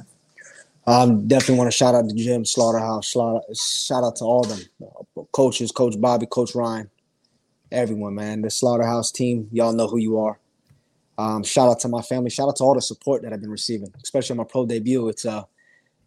Um, 0.87 1.27
definitely 1.27 1.57
want 1.57 1.71
to 1.71 1.75
shout 1.75 1.95
out 1.95 2.07
to 2.07 2.15
Jim 2.15 2.45
Slaughterhouse. 2.45 3.15
Out, 3.17 3.43
shout 3.55 4.03
out 4.03 4.17
to 4.17 4.25
all 4.25 4.43
them 4.43 4.59
uh, 4.83 5.23
coaches, 5.31 5.71
Coach 5.71 5.99
Bobby, 5.99 6.27
Coach 6.27 6.53
Ryan, 6.53 6.89
everyone, 7.71 8.15
man. 8.15 8.41
The 8.41 8.51
Slaughterhouse 8.51 9.11
team, 9.11 9.47
y'all 9.51 9.73
know 9.73 9.87
who 9.87 9.97
you 9.97 10.19
are. 10.19 10.39
Um, 11.17 11.43
shout 11.43 11.69
out 11.69 11.79
to 11.79 11.87
my 11.87 12.01
family. 12.01 12.29
Shout 12.29 12.49
out 12.49 12.57
to 12.57 12.63
all 12.63 12.75
the 12.75 12.81
support 12.81 13.23
that 13.23 13.33
I've 13.33 13.41
been 13.41 13.49
receiving, 13.49 13.91
especially 14.03 14.33
on 14.33 14.37
my 14.37 14.43
pro 14.43 14.65
debut. 14.65 15.07
It's 15.07 15.25
uh, 15.25 15.43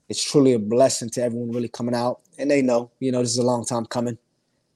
it's 0.09 0.23
truly 0.23 0.53
a 0.53 0.59
blessing 0.59 1.11
to 1.11 1.23
everyone 1.23 1.51
really 1.51 1.69
coming 1.69 1.95
out, 1.95 2.21
and 2.39 2.51
they 2.51 2.63
know, 2.63 2.91
you 3.01 3.11
know, 3.11 3.21
this 3.21 3.33
is 3.33 3.39
a 3.39 3.43
long 3.43 3.65
time 3.65 3.85
coming. 3.87 4.17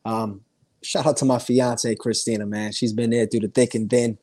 Um, 0.05 0.41
shout 0.83 1.07
out 1.07 1.17
to 1.19 1.25
my 1.25 1.39
fiance 1.39 1.95
Christina, 1.95 2.45
man. 2.45 2.73
She's 2.73 2.93
been 2.93 3.11
there 3.11 3.27
through 3.27 3.41
the 3.41 3.49
thick 3.49 3.75
and 3.75 3.89
thin. 3.89 4.19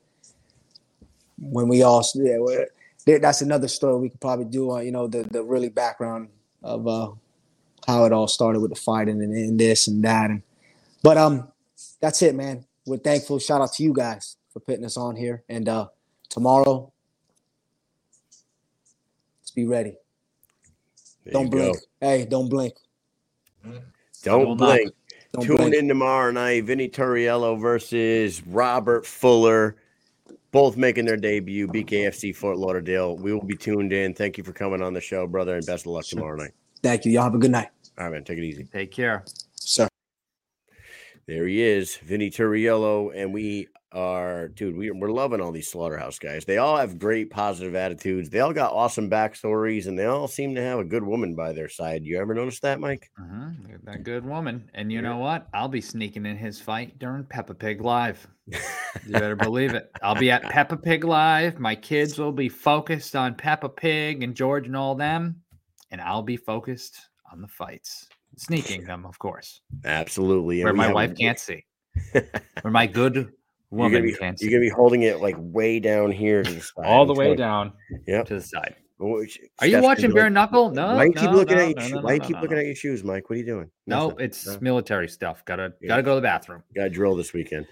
When 1.41 1.69
we 1.69 1.83
all, 1.83 2.05
yeah, 2.15 2.37
there- 3.09 3.19
that's 3.19 3.41
another 3.41 3.67
story 3.67 3.99
we 3.99 4.09
could 4.09 4.21
probably 4.21 4.45
do 4.45 4.69
on 4.71 4.85
you 4.85 4.91
know 4.91 5.07
the 5.07 5.23
the 5.31 5.43
really 5.43 5.69
background 5.69 6.29
of 6.63 6.87
uh 6.87 7.09
how 7.87 8.05
it 8.05 8.13
all 8.13 8.27
started 8.27 8.59
with 8.59 8.69
the 8.71 8.79
fighting 8.79 9.21
and, 9.23 9.33
and 9.35 9.59
this 9.59 9.87
and 9.87 10.03
that 10.03 10.29
and 10.29 10.43
but 11.01 11.17
um 11.17 11.47
that's 12.01 12.21
it 12.21 12.35
man 12.35 12.63
we're 12.85 12.97
thankful 12.97 13.39
shout 13.39 13.61
out 13.61 13.73
to 13.73 13.83
you 13.83 13.93
guys 13.93 14.37
for 14.53 14.59
putting 14.59 14.85
us 14.85 14.95
on 14.97 15.15
here 15.15 15.43
and 15.49 15.67
uh 15.67 15.87
tomorrow 16.29 16.91
let's 19.41 19.51
be 19.51 19.65
ready 19.65 19.95
There 21.23 21.33
don't 21.33 21.49
blink 21.49 21.75
go. 21.75 21.79
hey 22.01 22.25
don't 22.25 22.47
blink 22.49 22.73
Don't 24.23 24.45
will 24.45 24.55
not. 24.55 24.77
blink. 24.77 24.91
don't 25.33 25.45
Tune 25.45 25.55
blink 25.57 25.75
in 25.75 25.87
tomorrow 25.87 26.29
night. 26.31 26.65
Vinny 26.65 26.89
Turriello 26.89 27.59
versus 27.59 28.45
Robert 28.45 29.05
Fuller. 29.05 29.77
Both 30.51 30.77
making 30.77 31.05
their 31.05 31.17
debut. 31.17 31.67
BKFC 31.67 32.35
Fort 32.35 32.57
Lauderdale. 32.57 33.15
We 33.17 33.33
will 33.33 33.43
be 33.45 33.55
tuned 33.55 33.93
in. 33.93 34.13
Thank 34.15 34.37
you 34.37 34.43
for 34.43 34.51
coming 34.51 34.81
on 34.81 34.93
the 34.93 35.01
show, 35.01 35.27
brother, 35.27 35.55
and 35.55 35.65
best 35.65 35.85
of 35.85 35.91
luck 35.91 36.05
tomorrow 36.05 36.35
night. 36.35 36.51
thank 36.81 37.05
you 37.05 37.11
y'all 37.11 37.23
have 37.23 37.35
a 37.35 37.37
good 37.39 37.51
night 37.51 37.69
All 37.97 38.05
right, 38.05 38.13
man. 38.13 38.23
Take 38.23 38.37
it 38.39 38.43
easy. 38.43 38.63
take 38.71 38.91
care 38.91 39.23
sir 39.53 39.87
There 41.27 41.45
he 41.47 41.61
is, 41.61 41.97
Vinny 41.97 42.31
Turriello, 42.31 43.11
and 43.15 43.31
we 43.33 43.67
are, 43.91 44.47
dude. 44.49 44.77
We, 44.77 44.91
we're 44.91 45.11
loving 45.11 45.41
all 45.41 45.51
these 45.51 45.69
slaughterhouse 45.69 46.19
guys. 46.19 46.45
They 46.45 46.57
all 46.57 46.77
have 46.77 46.99
great 46.99 47.29
positive 47.29 47.75
attitudes. 47.75 48.29
They 48.29 48.39
all 48.39 48.53
got 48.53 48.73
awesome 48.73 49.09
backstories, 49.09 49.87
and 49.87 49.97
they 49.97 50.05
all 50.05 50.27
seem 50.27 50.55
to 50.55 50.61
have 50.61 50.79
a 50.79 50.83
good 50.83 51.03
woman 51.03 51.35
by 51.35 51.53
their 51.53 51.69
side. 51.69 52.03
You 52.03 52.19
ever 52.19 52.33
notice 52.33 52.59
that, 52.61 52.79
Mike? 52.79 53.09
Mhm, 53.19 53.69
that 53.83 54.03
good 54.03 54.25
woman 54.25 54.69
and 54.73 54.91
you 54.91 55.01
know 55.01 55.17
what 55.17 55.47
i'll 55.53 55.67
be 55.67 55.81
sneaking 55.81 56.25
in 56.25 56.37
his 56.37 56.59
fight 56.59 56.97
during 56.99 57.23
peppa 57.23 57.53
pig 57.53 57.81
live 57.81 58.27
you 58.47 59.13
better 59.13 59.35
believe 59.35 59.73
it 59.73 59.91
i'll 60.03 60.15
be 60.15 60.31
at 60.31 60.43
peppa 60.43 60.77
pig 60.77 61.03
live 61.03 61.59
my 61.59 61.75
kids 61.75 62.19
will 62.19 62.31
be 62.31 62.49
focused 62.49 63.15
on 63.15 63.33
peppa 63.35 63.69
pig 63.69 64.23
and 64.23 64.35
george 64.35 64.67
and 64.67 64.75
all 64.75 64.95
them 64.95 65.35
and 65.91 66.01
i'll 66.01 66.23
be 66.23 66.37
focused 66.37 67.09
on 67.31 67.41
the 67.41 67.47
fights 67.47 68.07
sneaking 68.37 68.83
them 68.83 69.05
of 69.05 69.17
course 69.19 69.61
Absolutely. 69.85 70.63
where 70.63 70.73
we 70.73 70.77
my 70.77 70.93
wife 70.93 71.15
can't 71.15 71.39
see 71.39 71.63
where 72.61 72.71
my 72.71 72.85
good 72.85 73.31
You're 73.71 73.89
gonna 73.89 74.01
be 74.01 74.13
can't 74.15 74.41
you're 74.41 74.51
gonna 74.51 74.61
be 74.61 74.69
holding 74.69 75.03
it 75.03 75.19
like 75.21 75.35
way 75.37 75.79
down 75.79 76.11
here 76.11 76.41
to 76.43 76.51
the 76.51 76.61
side. 76.61 76.85
all 76.85 77.05
the 77.05 77.13
way 77.13 77.35
telling- 77.35 77.37
down 77.37 77.73
Yep. 78.07 78.25
to 78.27 78.35
the 78.35 78.41
side. 78.41 78.75
Which- 79.01 79.39
Are 79.59 79.67
you 79.67 79.81
watching 79.81 80.11
bare 80.11 80.23
like, 80.25 80.33
knuckle? 80.33 80.71
No. 80.71 80.95
Why 80.95 81.05
you 81.05 81.13
keep 81.13 81.29
no, 81.29 81.37
looking 81.37 81.55
no, 81.57 81.63
at 81.63 81.69
your 81.69 81.89
no, 81.89 81.95
no, 81.95 82.01
Why 82.01 82.13
you 82.15 82.19
keep 82.19 82.41
looking 82.41 82.57
at 82.57 82.65
your 82.65 82.75
shoes, 82.75 83.01
Mike? 83.03 83.29
What 83.29 83.35
are 83.35 83.39
you 83.39 83.45
doing? 83.45 83.71
No, 83.87 84.09
Nothing. 84.09 84.25
it's 84.25 84.45
No? 84.47 84.57
military 84.59 85.07
stuff. 85.07 85.45
Gotta 85.45 85.73
Yeah. 85.79 85.87
gotta 85.87 86.03
go 86.03 86.11
to 86.11 86.15
the 86.15 86.21
bathroom. 86.21 86.63
Got 86.75 86.83
to 86.85 86.89
drill 86.89 87.15
this 87.15 87.31
weekend. 87.31 87.65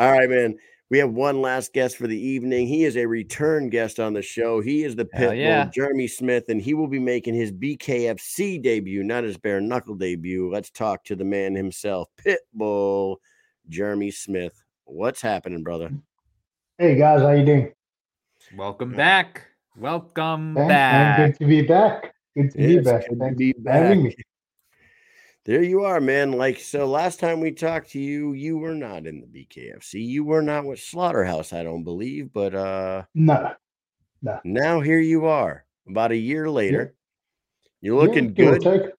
All 0.00 0.10
right, 0.10 0.28
man. 0.28 0.58
We 0.90 0.98
have 0.98 1.10
one 1.12 1.40
last 1.40 1.72
guest 1.72 1.96
for 1.96 2.06
the 2.06 2.18
evening. 2.18 2.66
He 2.66 2.84
is 2.84 2.96
a 2.98 3.06
return 3.06 3.70
guest 3.70 3.98
on 4.00 4.12
the 4.12 4.20
show. 4.20 4.60
He 4.60 4.82
is 4.84 4.94
the 4.96 5.08
Hell 5.14 5.30
Pitbull, 5.30 5.38
yeah. 5.38 5.70
Jeremy 5.72 6.06
Smith, 6.06 6.44
and 6.48 6.60
he 6.60 6.74
will 6.74 6.86
be 6.88 6.98
making 6.98 7.32
his 7.34 7.50
BKFC 7.50 8.58
debut, 8.60 9.02
not 9.02 9.24
his 9.24 9.38
bare 9.38 9.60
knuckle 9.60 9.94
debut. 9.94 10.50
Let's 10.52 10.68
talk 10.70 11.04
to 11.04 11.16
the 11.16 11.24
man 11.24 11.54
himself, 11.54 12.10
Pitbull, 12.22 13.16
Jeremy 13.68 14.10
Smith. 14.10 14.61
What's 14.92 15.22
happening, 15.22 15.62
brother? 15.62 15.90
Hey 16.76 16.96
guys, 16.96 17.22
how 17.22 17.30
you 17.30 17.46
doing? 17.46 17.72
Welcome 18.54 18.94
back. 18.94 19.46
Welcome 19.74 20.54
Thanks, 20.54 20.68
man. 20.68 20.68
back. 20.68 21.16
Good 21.16 21.38
to 21.38 21.46
be 21.46 21.62
back. 21.62 22.14
Good 22.36 22.50
to 22.52 22.60
Yeah, 22.60 22.66
be 22.66 22.78
back. 22.80 23.08
good 23.08 23.14
to 23.14 23.16
Thanks 23.18 23.38
be 23.38 23.52
for 23.54 23.70
having 23.72 24.02
back. 24.04 24.18
me. 24.18 24.24
There 25.46 25.62
you 25.62 25.82
are, 25.84 25.98
man. 25.98 26.32
Like 26.32 26.60
so, 26.60 26.86
last 26.86 27.20
time 27.20 27.40
we 27.40 27.52
talked 27.52 27.92
to 27.92 27.98
you, 27.98 28.34
you 28.34 28.58
were 28.58 28.74
not 28.74 29.06
in 29.06 29.20
the 29.22 29.26
BKFC. 29.26 29.94
You 29.94 30.24
were 30.24 30.42
not 30.42 30.66
with 30.66 30.78
Slaughterhouse, 30.78 31.54
I 31.54 31.62
don't 31.62 31.84
believe. 31.84 32.30
But 32.30 32.54
uh 32.54 33.04
No, 33.14 33.54
now 34.44 34.80
here 34.80 35.00
you 35.00 35.24
are, 35.24 35.64
about 35.88 36.12
a 36.12 36.16
year 36.16 36.50
later. 36.50 36.94
You're 37.80 37.96
looking 37.98 38.34
give 38.34 38.52
or 38.54 38.58
good. 38.58 38.92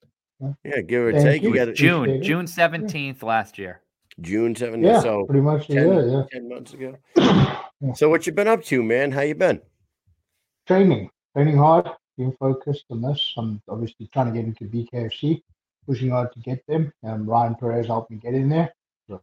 Yeah, 0.65 0.81
give 0.81 1.03
or 1.03 1.11
Thank 1.11 1.23
take. 1.23 1.43
You 1.43 1.49
you. 1.49 1.55
got 1.55 1.75
June, 1.75 2.23
June 2.23 2.47
seventeenth 2.47 3.21
last 3.21 3.59
year. 3.59 3.81
June 4.21 4.53
7th. 4.53 4.83
Yeah, 4.83 5.01
so 5.01 5.25
pretty 5.25 5.41
much. 5.41 5.67
10, 5.67 6.09
Yeah, 6.09 6.23
10 6.31 6.49
months 6.49 6.73
ago. 6.73 6.97
Yeah. 7.83 7.91
So 7.95 8.09
what 8.09 8.25
you 8.25 8.31
been 8.31 8.47
up 8.47 8.63
to, 8.65 8.81
man? 8.81 9.11
How 9.11 9.21
you 9.21 9.35
been? 9.35 9.59
Training, 10.67 11.09
training 11.35 11.57
hard, 11.57 11.89
being 12.17 12.31
focused 12.39 12.85
on 12.89 13.01
this. 13.01 13.33
I'm 13.35 13.61
obviously 13.67 14.07
trying 14.13 14.27
to 14.27 14.31
get 14.31 14.45
into 14.45 14.63
BKFC, 14.63 15.41
pushing 15.85 16.11
hard 16.11 16.31
to 16.31 16.39
get 16.39 16.65
them. 16.65 16.93
Um, 17.03 17.29
Ryan 17.29 17.55
Perez 17.55 17.87
helped 17.87 18.09
me 18.09 18.15
get 18.15 18.35
in 18.35 18.47
there. 18.47 18.73
So 19.09 19.21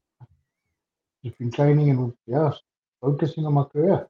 just 1.24 1.38
been 1.38 1.50
training 1.50 1.88
and 1.88 2.12
yeah, 2.26 2.52
focusing 3.00 3.46
on 3.46 3.54
my 3.54 3.64
career. 3.64 4.06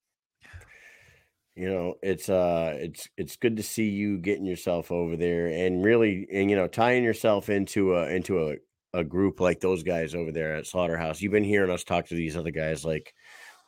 You 1.55 1.69
know, 1.69 1.95
it's 2.03 2.29
uh 2.29 2.75
it's 2.77 3.09
it's 3.17 3.37
good 3.37 3.57
to 3.59 3.63
see 3.63 3.89
you 3.89 4.19
getting 4.19 4.47
yourself 4.47 4.91
over 4.91 5.17
there 5.17 5.47
and 5.47 5.85
really 5.85 6.27
and 6.33 6.51
you 6.51 6.57
know, 6.57 6.67
tying 6.67 7.05
yourself 7.05 7.49
into 7.49 7.95
a 7.95 8.09
into 8.09 8.49
a 8.49 8.57
a 8.93 9.05
group 9.05 9.41
like 9.41 9.61
those 9.61 9.83
guys 9.83 10.15
over 10.15 10.33
there 10.33 10.55
at 10.55 10.67
Slaughterhouse. 10.67 11.21
You've 11.21 11.33
been 11.33 11.45
hearing 11.45 11.71
us 11.71 11.85
talk 11.85 12.07
to 12.09 12.15
these 12.15 12.37
other 12.37 12.51
guys 12.51 12.85
like 12.85 13.15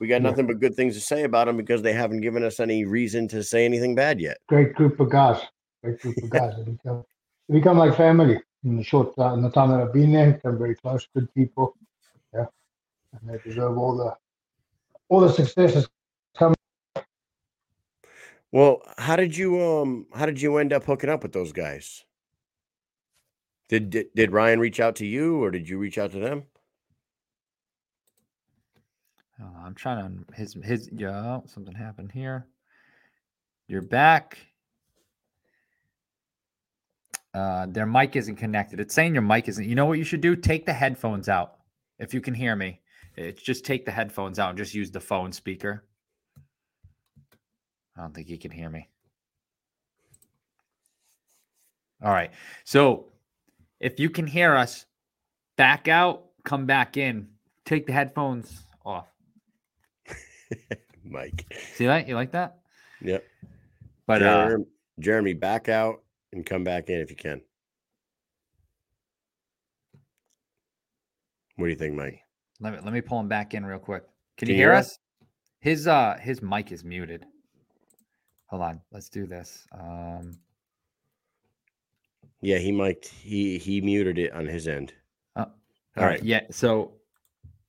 we 0.00 0.08
got 0.08 0.22
nothing 0.22 0.48
but 0.48 0.58
good 0.58 0.74
things 0.74 0.94
to 0.94 1.00
say 1.00 1.22
about 1.22 1.46
them 1.46 1.56
because 1.56 1.80
they 1.80 1.92
haven't 1.92 2.22
given 2.22 2.42
us 2.42 2.58
any 2.58 2.84
reason 2.84 3.28
to 3.28 3.44
say 3.44 3.64
anything 3.64 3.94
bad 3.94 4.20
yet. 4.20 4.38
Great 4.48 4.74
group 4.74 4.98
of 4.98 5.10
guys. 5.10 5.40
Great 5.84 6.00
group 6.00 6.16
of 6.16 6.30
guys. 6.30 6.54
They 6.56 6.72
become, 6.72 7.04
they 7.48 7.54
become 7.54 7.78
like 7.78 7.96
family 7.96 8.40
in 8.64 8.76
the 8.76 8.82
short 8.82 9.14
time, 9.16 9.34
in 9.34 9.42
the 9.42 9.50
time 9.50 9.70
that 9.70 9.80
I've 9.80 9.92
been 9.92 10.12
there. 10.12 10.32
Become 10.32 10.58
very 10.58 10.74
close, 10.74 11.06
good 11.14 11.32
people. 11.34 11.76
Yeah, 12.34 12.46
and 13.12 13.30
they 13.30 13.38
deserve 13.48 13.78
all 13.78 13.96
the 13.96 14.16
all 15.08 15.20
the 15.20 15.32
successes. 15.32 15.88
Come. 16.36 16.54
Well, 18.50 18.82
how 18.98 19.14
did 19.14 19.36
you 19.36 19.60
um 19.62 20.06
how 20.14 20.26
did 20.26 20.40
you 20.40 20.56
end 20.56 20.72
up 20.72 20.84
hooking 20.84 21.10
up 21.10 21.22
with 21.22 21.32
those 21.32 21.52
guys? 21.52 22.04
Did 23.72 23.88
did, 23.88 24.06
did 24.14 24.32
Ryan 24.32 24.60
reach 24.60 24.80
out 24.80 24.96
to 24.96 25.06
you 25.06 25.42
or 25.42 25.50
did 25.50 25.66
you 25.66 25.78
reach 25.78 25.96
out 25.96 26.12
to 26.12 26.18
them? 26.18 26.42
Oh, 29.40 29.48
I'm 29.64 29.74
trying 29.74 30.26
to 30.26 30.34
his 30.34 30.52
his 30.62 30.90
yeah, 30.92 31.40
something 31.46 31.74
happened 31.74 32.12
here. 32.12 32.46
You're 33.68 33.80
back. 33.80 34.36
Uh, 37.32 37.64
their 37.70 37.86
mic 37.86 38.14
isn't 38.14 38.36
connected. 38.36 38.78
It's 38.78 38.92
saying 38.92 39.14
your 39.14 39.22
mic 39.22 39.48
isn't. 39.48 39.66
You 39.66 39.74
know 39.74 39.86
what 39.86 39.96
you 39.96 40.04
should 40.04 40.20
do? 40.20 40.36
Take 40.36 40.66
the 40.66 40.74
headphones 40.74 41.30
out. 41.30 41.54
If 41.98 42.12
you 42.12 42.20
can 42.20 42.34
hear 42.34 42.54
me, 42.54 42.82
it's 43.16 43.40
just 43.40 43.64
take 43.64 43.86
the 43.86 43.90
headphones 43.90 44.38
out 44.38 44.50
and 44.50 44.58
just 44.58 44.74
use 44.74 44.90
the 44.90 45.00
phone 45.00 45.32
speaker. 45.32 45.86
I 47.96 48.02
don't 48.02 48.14
think 48.14 48.28
you 48.28 48.36
can 48.36 48.50
hear 48.50 48.68
me. 48.68 48.90
All 52.04 52.12
right. 52.12 52.32
So 52.64 53.11
if 53.82 53.98
you 53.98 54.09
can 54.09 54.26
hear 54.26 54.54
us, 54.54 54.86
back 55.56 55.88
out, 55.88 56.24
come 56.44 56.64
back 56.66 56.96
in, 56.96 57.28
take 57.66 57.86
the 57.86 57.92
headphones 57.92 58.64
off. 58.86 59.09
Mike. 61.04 61.44
See 61.74 61.86
that? 61.86 62.09
You 62.09 62.14
like 62.14 62.30
that? 62.30 62.59
Yep. 63.02 63.24
But 64.06 64.22
uh, 64.22 64.56
Jeremy, 65.00 65.34
back 65.34 65.68
out 65.68 66.02
and 66.32 66.46
come 66.46 66.64
back 66.64 66.88
in 66.88 67.00
if 67.00 67.10
you 67.10 67.16
can. 67.16 67.42
What 71.56 71.66
do 71.66 71.70
you 71.70 71.76
think, 71.76 71.94
Mike? 71.94 72.20
let 72.60 72.72
me 72.72 72.78
let 72.82 72.92
me 72.92 73.00
pull 73.00 73.18
him 73.18 73.28
back 73.28 73.54
in 73.54 73.66
real 73.66 73.78
quick. 73.78 74.04
Can, 74.36 74.46
Can 74.46 74.48
you 74.48 74.54
you 74.54 74.60
hear 74.60 74.70
hear 74.70 74.78
us? 74.78 74.98
His 75.60 75.86
uh 75.86 76.16
his 76.20 76.40
mic 76.40 76.72
is 76.72 76.84
muted. 76.84 77.26
Hold 78.46 78.62
on, 78.62 78.80
let's 78.92 79.09
do 79.09 79.26
this. 79.26 79.66
Um 79.72 80.38
Yeah, 82.43 82.59
he 82.59 82.73
might 82.73 83.06
he 83.06 83.59
he 83.59 83.81
muted 83.81 84.19
it 84.19 84.32
on 84.32 84.47
his 84.47 84.69
end. 84.69 84.93
Oh, 85.36 85.43
All 85.43 85.52
all 85.97 86.05
right. 86.05 86.23
Yeah. 86.23 86.43
So 86.51 86.93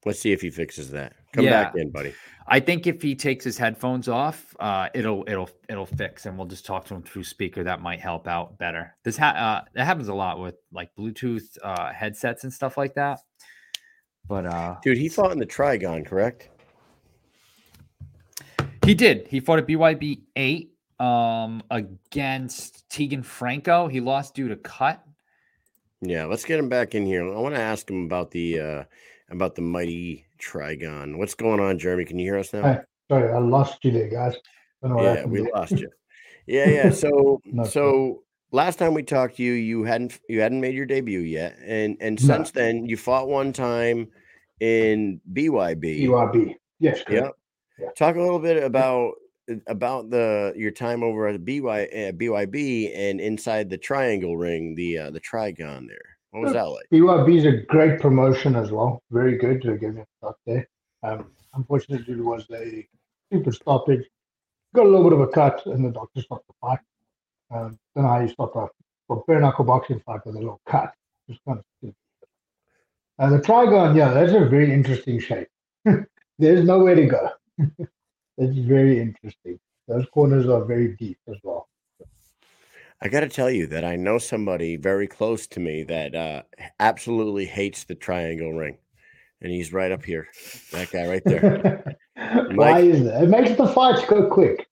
Let's 0.06 0.20
see 0.20 0.32
if 0.34 0.42
he 0.42 0.50
fixes 0.50 0.92
that. 0.92 1.14
Come 1.32 1.46
back 1.46 1.76
in, 1.76 1.90
buddy. 1.90 2.14
I 2.48 2.60
think 2.60 2.88
if 2.88 3.02
he 3.02 3.16
takes 3.16 3.46
his 3.46 3.58
headphones 3.58 4.10
off, 4.10 4.54
uh, 4.60 4.90
it'll 4.94 5.24
it'll 5.28 5.50
it'll 5.70 5.86
fix, 5.86 6.26
and 6.26 6.38
we'll 6.38 6.48
just 6.48 6.66
talk 6.66 6.86
to 6.86 6.96
him 6.96 7.02
through 7.02 7.24
speaker. 7.24 7.64
That 7.64 7.82
might 7.82 8.02
help 8.02 8.28
out 8.28 8.58
better. 8.58 8.96
This 9.04 9.18
ha- 9.18 9.64
uh, 9.64 9.68
that 9.74 9.86
happens 9.86 10.10
a 10.10 10.14
lot 10.14 10.40
with 10.40 10.56
like 10.72 10.90
Bluetooth 10.98 11.58
uh, 11.64 11.94
headsets 11.94 12.44
and 12.44 12.52
stuff 12.52 12.78
like 12.78 12.96
that. 12.96 13.20
But 14.28 14.46
uh, 14.46 14.76
Dude, 14.84 14.98
he 14.98 15.08
fought 15.10 15.32
in 15.32 15.40
the 15.40 15.46
Trigon, 15.46 16.06
correct? 16.06 16.50
he 18.86 18.94
did. 18.94 19.28
He 19.28 19.40
fought 19.40 19.60
at 19.60 19.68
BYB 19.68 20.22
eight 20.36 20.73
um, 21.04 21.62
against 21.70 22.90
Tegan 22.90 23.24
Franco. 23.24 23.88
He 23.88 24.00
lost 24.00 24.36
due 24.36 24.48
to 24.48 24.56
cut. 24.56 25.04
Yeah, 26.02 26.26
let's 26.26 26.46
get 26.46 26.60
him 26.60 26.70
back 26.70 26.96
in 26.96 27.06
here. 27.06 27.24
I 27.24 27.38
want 27.40 27.56
to 27.56 27.62
ask 27.62 27.90
him 27.90 28.06
about 28.06 28.32
the 28.32 28.60
uh 28.60 28.84
about 29.30 29.56
the 29.56 29.62
mighty 29.62 30.26
Trigon. 30.40 31.18
What's 31.18 31.34
going 31.36 31.60
on, 31.60 31.80
Jeremy? 31.80 32.06
Can 32.06 32.20
you 32.20 32.26
hear 32.26 32.40
us 32.40 32.54
now? 32.54 32.64
Hey, 32.64 32.80
sorry, 33.10 33.32
I 33.32 33.38
lost 33.40 33.84
you 33.84 33.92
there, 33.92 34.10
guys. 34.10 34.36
Don't 34.82 34.92
know 34.92 34.98
what 34.98 35.04
Yeah, 35.20 35.26
we 35.26 35.42
there. 35.42 35.52
lost 35.54 35.72
you. 35.72 35.90
Yeah, 36.46 36.68
yeah. 36.68 36.90
So 36.90 37.40
Not 37.46 37.68
so 37.68 38.24
last 38.52 38.78
time 38.78 38.94
we 38.94 39.02
talked 39.02 39.38
to 39.38 39.44
you, 39.44 39.54
you 39.54 39.86
hadn't 39.86 40.20
you 40.28 40.42
hadn't 40.42 40.60
made 40.60 40.76
your 40.76 40.86
debut 40.86 41.22
yet. 41.22 41.58
And 41.66 41.96
and 42.02 42.22
No. 42.22 42.36
since 42.36 42.52
then 42.52 42.86
you 42.86 42.98
fought 42.98 43.30
one 43.30 43.54
time 43.54 44.10
in 44.60 45.22
BYB. 45.32 46.02
EYB. 46.04 46.56
Yes, 46.80 47.02
correct. 47.02 47.24
Yep. 47.28 47.32
Yeah. 47.80 47.88
Talk 47.96 48.18
a 48.18 48.22
little 48.22 48.40
bit 48.40 48.62
about 48.62 49.14
about 49.68 50.10
the 50.10 50.54
your 50.56 50.72
time 50.72 51.04
over 51.04 51.28
at 51.28 51.44
BY 51.44 51.58
uh, 51.60 52.12
BYB 52.12 52.92
and 52.96 53.20
inside 53.20 53.70
the 53.70 53.78
triangle 53.78 54.38
ring, 54.38 54.76
the 54.76 54.98
uh, 54.98 55.12
the 55.12 55.20
Trigon 55.20 55.88
there. 55.88 56.18
What 56.32 56.44
was 56.44 56.54
that 56.54 56.64
like? 56.64 56.86
BYB 56.92 57.38
is 57.38 57.46
a 57.46 57.64
great 57.68 58.00
promotion 58.00 58.56
as 58.56 58.72
well. 58.72 59.04
Very 59.12 59.38
good 59.38 59.62
to 59.62 59.78
give 59.78 59.96
me 59.96 60.02
a 60.02 60.06
start 60.18 60.36
there. 60.48 60.68
Um, 61.04 61.28
unfortunately, 61.54 62.14
it 62.14 62.24
was 62.24 62.46
a 62.52 62.88
stupid 63.28 63.54
stoppage. 63.54 64.06
Got 64.74 64.88
a 64.88 64.90
little 64.90 65.04
bit 65.04 65.14
of 65.14 65.20
a 65.20 65.28
cut, 65.28 65.64
and 65.68 65.86
the 65.86 65.92
doctor 65.92 66.22
stopped 66.22 66.48
the 66.48 66.54
fight. 66.60 66.80
Um, 67.52 67.78
know 67.96 68.08
how 68.08 68.20
you 68.22 68.34
a, 68.40 69.14
a 69.14 69.24
bare 69.28 69.40
knuckle 69.40 69.66
boxing 69.66 70.02
fight 70.06 70.26
with 70.26 70.36
a 70.36 70.40
little 70.40 70.60
cut. 70.68 70.92
It's 71.28 71.40
kind 71.46 71.60
of 71.60 71.66
stupid. 71.78 71.96
Uh, 73.20 73.30
the 73.30 73.40
Trigon, 73.40 73.96
yeah, 73.96 74.10
that's 74.12 74.32
a 74.32 74.46
very 74.46 74.74
interesting 74.74 75.20
shape. 75.20 75.48
There's 76.40 76.66
nowhere 76.66 76.96
to 76.96 77.06
go. 77.06 77.30
it's 78.38 78.58
very 78.58 79.00
interesting. 79.00 79.60
Those 79.88 80.06
corners 80.14 80.48
are 80.48 80.64
very 80.64 80.96
deep 80.96 81.18
as 81.28 81.36
well. 81.44 81.68
I 83.02 83.10
got 83.10 83.20
to 83.20 83.28
tell 83.28 83.50
you 83.50 83.68
that 83.68 83.84
I 83.84 83.98
know 83.98 84.18
somebody 84.18 84.78
very 84.78 85.08
close 85.08 85.46
to 85.48 85.60
me 85.60 85.84
that 85.84 86.16
uh, 86.16 86.44
absolutely 86.80 87.46
hates 87.46 87.84
the 87.84 87.96
triangle 87.96 88.54
ring, 88.54 88.78
and 89.42 89.52
he's 89.52 89.74
right 89.74 89.92
up 89.92 90.06
here. 90.06 90.30
That 90.72 90.90
guy 90.90 91.08
right 91.08 91.24
there. 91.26 91.98
Why 92.56 92.80
is 92.80 93.04
that? 93.04 93.24
It 93.24 93.30
makes 93.30 93.58
the 93.58 93.68
fights 93.68 94.06
go 94.06 94.30
quick. 94.30 94.66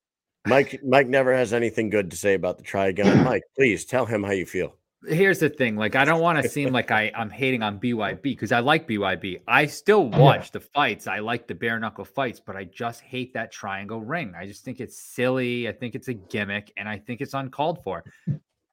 Mike. 0.47 0.79
Mike 0.83 1.07
never 1.07 1.35
has 1.35 1.51
anything 1.53 1.89
good 1.89 2.09
to 2.11 2.17
say 2.17 2.33
about 2.33 2.57
the 2.57 2.63
Trigon. 2.63 3.23
Mike, 3.25 3.43
please 3.55 3.85
tell 3.85 4.05
him 4.05 4.23
how 4.23 4.31
you 4.31 4.45
feel. 4.45 4.75
Here's 5.07 5.39
the 5.39 5.49
thing: 5.49 5.75
like, 5.75 5.95
I 5.95 6.05
don't 6.05 6.21
want 6.21 6.41
to 6.41 6.49
seem 6.57 6.71
like 6.71 6.91
I 6.91 7.11
I'm 7.15 7.29
hating 7.29 7.63
on 7.63 7.79
BYB 7.79 8.21
because 8.21 8.51
I 8.51 8.59
like 8.59 8.87
BYB. 8.87 9.41
I 9.47 9.65
still 9.65 10.07
watch 10.09 10.51
the 10.51 10.59
fights. 10.59 11.07
I 11.07 11.19
like 11.19 11.47
the 11.47 11.55
bare 11.55 11.79
knuckle 11.79 12.05
fights, 12.05 12.39
but 12.39 12.55
I 12.55 12.65
just 12.65 13.01
hate 13.01 13.33
that 13.33 13.51
triangle 13.51 14.01
ring. 14.01 14.33
I 14.37 14.45
just 14.45 14.63
think 14.63 14.79
it's 14.79 15.01
silly. 15.01 15.67
I 15.67 15.71
think 15.71 15.95
it's 15.95 16.07
a 16.07 16.13
gimmick, 16.13 16.71
and 16.77 16.87
I 16.87 16.97
think 16.97 17.21
it's 17.21 17.33
uncalled 17.33 17.83
for. 17.83 18.03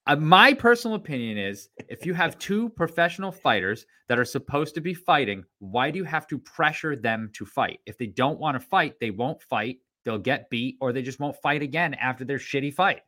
Uh, 0.08 0.16
my 0.16 0.54
personal 0.54 0.94
opinion 0.94 1.36
is 1.36 1.68
if 1.88 2.06
you 2.06 2.14
have 2.14 2.38
two 2.38 2.70
professional 2.70 3.30
fighters 3.30 3.84
that 4.08 4.18
are 4.18 4.24
supposed 4.24 4.74
to 4.74 4.80
be 4.80 4.94
fighting, 4.94 5.44
why 5.58 5.90
do 5.90 5.98
you 5.98 6.04
have 6.04 6.26
to 6.26 6.38
pressure 6.38 6.96
them 6.96 7.30
to 7.34 7.44
fight? 7.44 7.80
If 7.84 7.98
they 7.98 8.06
don't 8.06 8.38
want 8.38 8.54
to 8.54 8.66
fight, 8.66 8.94
they 9.00 9.10
won't 9.10 9.42
fight. 9.42 9.80
They'll 10.06 10.16
get 10.16 10.48
beat 10.48 10.78
or 10.80 10.94
they 10.94 11.02
just 11.02 11.20
won't 11.20 11.36
fight 11.36 11.60
again 11.60 11.92
after 11.92 12.24
their 12.24 12.38
shitty 12.38 12.72
fight. 12.72 13.02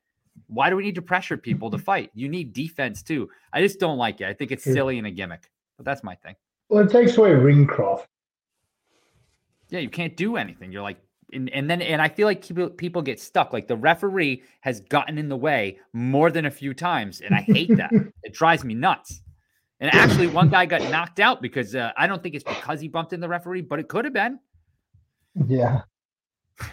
Why 0.47 0.71
do 0.71 0.77
we 0.77 0.83
need 0.83 0.95
to 0.97 1.03
pressure 1.03 1.37
people 1.37 1.71
to 1.71 1.79
fight? 1.79 2.11
You 2.15 2.29
need 2.29 2.53
defense 2.53 3.03
too. 3.03 3.29
I 3.53 3.61
just 3.61 3.79
don't 3.79 3.99
like 3.99 4.21
it. 4.21 4.27
I 4.27 4.35
think 4.35 4.51
it's 4.51 4.65
silly 4.65 4.99
and 4.99 5.07
a 5.07 5.11
gimmick. 5.11 5.51
But 5.77 5.87
that's 5.87 6.03
my 6.03 6.15
thing. 6.17 6.35
Well, 6.69 6.85
it 6.85 6.91
takes 6.91 7.17
away 7.17 7.33
ring 7.33 7.67
craft. 7.67 8.09
Yeah, 9.71 9.81
you 9.81 9.89
can't 9.89 10.17
do 10.17 10.37
anything. 10.37 10.73
You're 10.73 10.83
like, 10.83 10.99
and, 11.33 11.49
and 11.51 11.71
then, 11.71 11.81
and 11.81 12.03
I 12.03 12.09
feel 12.09 12.27
like 12.27 12.45
people, 12.45 12.71
people 12.71 13.03
get 13.03 13.21
stuck. 13.21 13.53
Like 13.53 13.69
the 13.69 13.77
referee 13.77 14.43
has 14.61 14.81
gotten 14.81 15.17
in 15.17 15.29
the 15.29 15.37
way 15.37 15.79
more 15.93 16.31
than 16.31 16.47
a 16.47 16.51
few 16.51 16.75
times, 16.75 17.21
and 17.21 17.35
I 17.35 17.41
hate 17.41 17.77
that. 17.77 17.93
it 18.23 18.33
drives 18.33 18.65
me 18.65 18.75
nuts. 18.75 19.23
And 19.79 19.95
actually, 19.95 20.27
one 20.27 20.51
guy 20.51 20.67
got 20.67 20.83
knocked 20.91 21.21
out 21.21 21.41
because 21.41 21.75
uh, 21.75 21.93
I 21.97 22.07
don't 22.07 22.23
think 22.23 22.35
it's 22.35 22.45
because 22.45 22.81
he 22.81 22.89
bumped 22.89 23.13
in 23.13 23.21
the 23.21 23.29
referee, 23.29 23.63
but 23.63 23.79
it 23.79 23.89
could 23.89 24.05
have 24.05 24.15
been. 24.15 24.39
Yeah. 25.47 25.83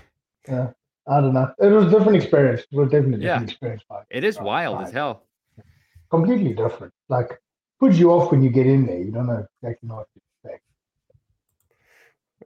Yeah. 0.50 0.72
I 1.08 1.22
don't 1.22 1.34
know. 1.34 1.54
It 1.60 1.68
was 1.68 1.86
a 1.88 1.90
different 1.90 2.18
experience. 2.18 2.62
It 2.70 2.76
was 2.76 2.90
definitely 2.90 3.26
Yeah. 3.26 3.36
different 3.36 3.52
experience. 3.52 3.84
Like, 3.90 4.06
It 4.10 4.24
is 4.24 4.38
Right, 4.38 4.46
wild 4.46 4.82
as 4.82 4.92
hell. 4.92 5.24
completely 6.10 6.54
different. 6.54 6.94
Like 7.10 7.42
puts 7.80 7.98
you 7.98 8.12
off 8.12 8.32
when 8.32 8.44
you 8.44 8.50
get 8.50 8.66
in 8.68 8.86
there. 8.86 8.98
You 9.00 9.12
don't 9.12 9.28
know 9.28 9.46
exactly 9.62 9.90
what 9.90 10.08
to 10.14 10.20
expect. 10.44 10.64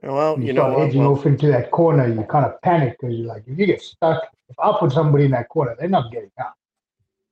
Well, 0.02 0.38
You, 0.38 0.46
you 0.46 0.52
know 0.52 0.62
start 0.62 0.78
what? 0.78 0.88
edging 0.88 1.00
Well, 1.00 1.12
off 1.12 1.26
into 1.26 1.46
that 1.48 1.70
corner, 1.70 2.06
you 2.06 2.22
kind 2.24 2.44
of 2.46 2.60
panic 2.62 2.96
because 3.00 3.16
you're 3.16 3.26
like, 3.26 3.44
if 3.46 3.58
you 3.58 3.66
get 3.66 3.82
stuck, 3.82 4.22
if 4.48 4.58
I 4.58 4.76
put 4.78 4.92
somebody 4.92 5.24
in 5.24 5.30
that 5.32 5.48
corner, 5.48 5.76
they're 5.78 5.88
not 5.88 6.12
getting 6.12 6.30
out. 6.38 6.52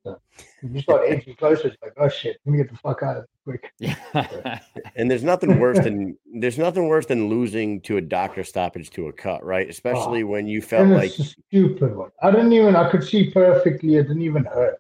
So 0.05 0.19
if 0.63 0.75
you 0.75 0.81
start 0.81 1.03
edging 1.09 1.35
closer, 1.37 1.69
it's 1.69 1.77
like, 1.83 1.93
oh 1.99 2.09
shit, 2.09 2.39
let 2.47 2.53
me 2.53 2.59
get 2.59 2.71
the 2.71 2.77
fuck 2.79 3.03
out 3.03 3.19
of 3.19 3.27
there 3.47 3.59
quick. 3.59 3.73
Yeah. 3.81 4.61
and 4.97 5.11
there's 5.11 5.23
nothing 5.23 5.59
worse 5.61 5.79
than 5.79 6.17
there's 6.41 6.57
nothing 6.59 6.89
worse 6.89 7.07
than 7.07 7.29
losing 7.29 7.81
to 7.83 7.97
a 7.99 8.01
doctor 8.01 8.43
stoppage 8.45 8.91
to 8.91 9.09
a 9.09 9.13
cut, 9.13 9.45
right? 9.45 9.69
Especially 9.69 10.25
when 10.25 10.47
you 10.47 10.63
felt 10.63 10.89
like 10.89 11.11
a 11.19 11.25
stupid 11.25 11.95
one. 11.95 12.11
I 12.23 12.31
didn't 12.31 12.53
even, 12.53 12.77
I 12.77 12.91
could 12.91 13.05
see 13.05 13.31
perfectly. 13.31 13.97
It 13.97 14.05
didn't 14.05 14.23
even 14.23 14.45
hurt. 14.45 14.79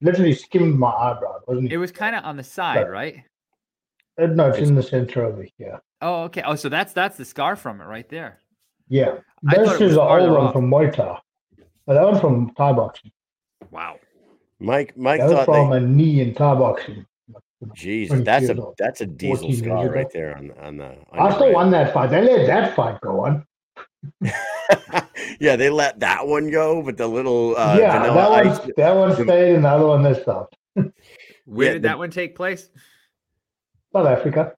Literally 0.00 0.34
skimmed 0.34 0.78
my 0.78 0.90
eyebrow. 0.90 1.36
It 1.36 1.42
wasn't 1.48 1.72
it 1.72 1.78
was 1.78 1.92
kind 1.92 2.16
of 2.16 2.24
on 2.24 2.36
the 2.36 2.42
side, 2.44 2.88
right? 2.88 3.22
Uh, 4.20 4.26
No, 4.26 4.48
it's 4.48 4.58
in 4.58 4.74
the 4.74 4.82
center 4.82 5.24
over 5.24 5.42
here. 5.42 5.50
Yeah. 5.58 5.76
Oh, 6.00 6.22
okay. 6.24 6.42
Oh, 6.44 6.54
so 6.56 6.68
that's 6.68 6.92
that's 6.92 7.16
the 7.16 7.24
scar 7.24 7.56
from 7.56 7.80
it 7.80 7.84
right 7.84 8.08
there. 8.08 8.38
Yeah. 8.88 9.18
This 9.42 9.80
is 9.80 9.92
an 9.92 9.98
farther 9.98 10.28
old 10.30 10.38
one 10.38 10.46
off. 10.46 10.52
from 10.54 10.70
Muay 10.70 10.92
Thai. 10.92 11.18
But 11.86 11.94
that 11.94 12.04
one 12.04 12.20
from 12.20 12.54
Thai 12.54 12.72
boxing. 12.72 13.12
Wow. 13.70 13.96
Mike 14.62 14.96
Mike 14.96 15.20
That 15.20 15.30
was 15.30 15.44
from 15.44 15.70
they, 15.70 15.76
a 15.76 15.80
knee 15.80 16.20
in 16.20 16.34
Thai 16.34 16.54
boxing. 16.54 17.06
Jesus, 17.74 18.20
that's 18.24 18.48
a 18.48 18.56
old. 18.60 18.74
that's 18.78 19.00
a 19.02 19.06
diesel 19.06 19.36
14 19.36 19.50
years 19.50 19.58
scar 19.64 19.84
ago. 19.84 19.94
right 19.94 20.10
there 20.12 20.36
on 20.36 20.50
on 20.60 20.76
the. 20.78 20.96
On 21.12 21.18
I 21.20 21.30
still 21.32 21.46
right. 21.46 21.54
won 21.54 21.70
that 21.70 21.92
fight. 21.94 22.10
They 22.10 22.20
let 22.22 22.46
that 22.46 22.74
fight 22.74 23.00
go 23.00 23.24
on. 23.24 23.46
yeah, 25.40 25.54
they 25.56 25.70
let 25.70 26.00
that 26.00 26.26
one 26.26 26.50
go, 26.50 26.82
but 26.82 26.96
the 26.96 27.06
little 27.06 27.56
uh, 27.56 27.76
yeah, 27.78 28.02
that 28.02 28.14
one, 28.14 28.46
ice. 28.48 28.58
that 28.76 28.96
one 28.96 29.10
the- 29.10 29.22
stayed 29.24 29.54
and 29.54 29.64
the 29.64 29.68
other 29.68 29.86
one 29.86 30.02
they 30.02 30.14
stopped. 30.20 30.56
Where 30.74 30.90
Yeah, 31.68 31.72
did 31.74 31.82
the- 31.82 31.88
that 31.88 31.98
one 31.98 32.10
take 32.10 32.34
place? 32.34 32.68
South 33.92 34.06
Africa. 34.06 34.54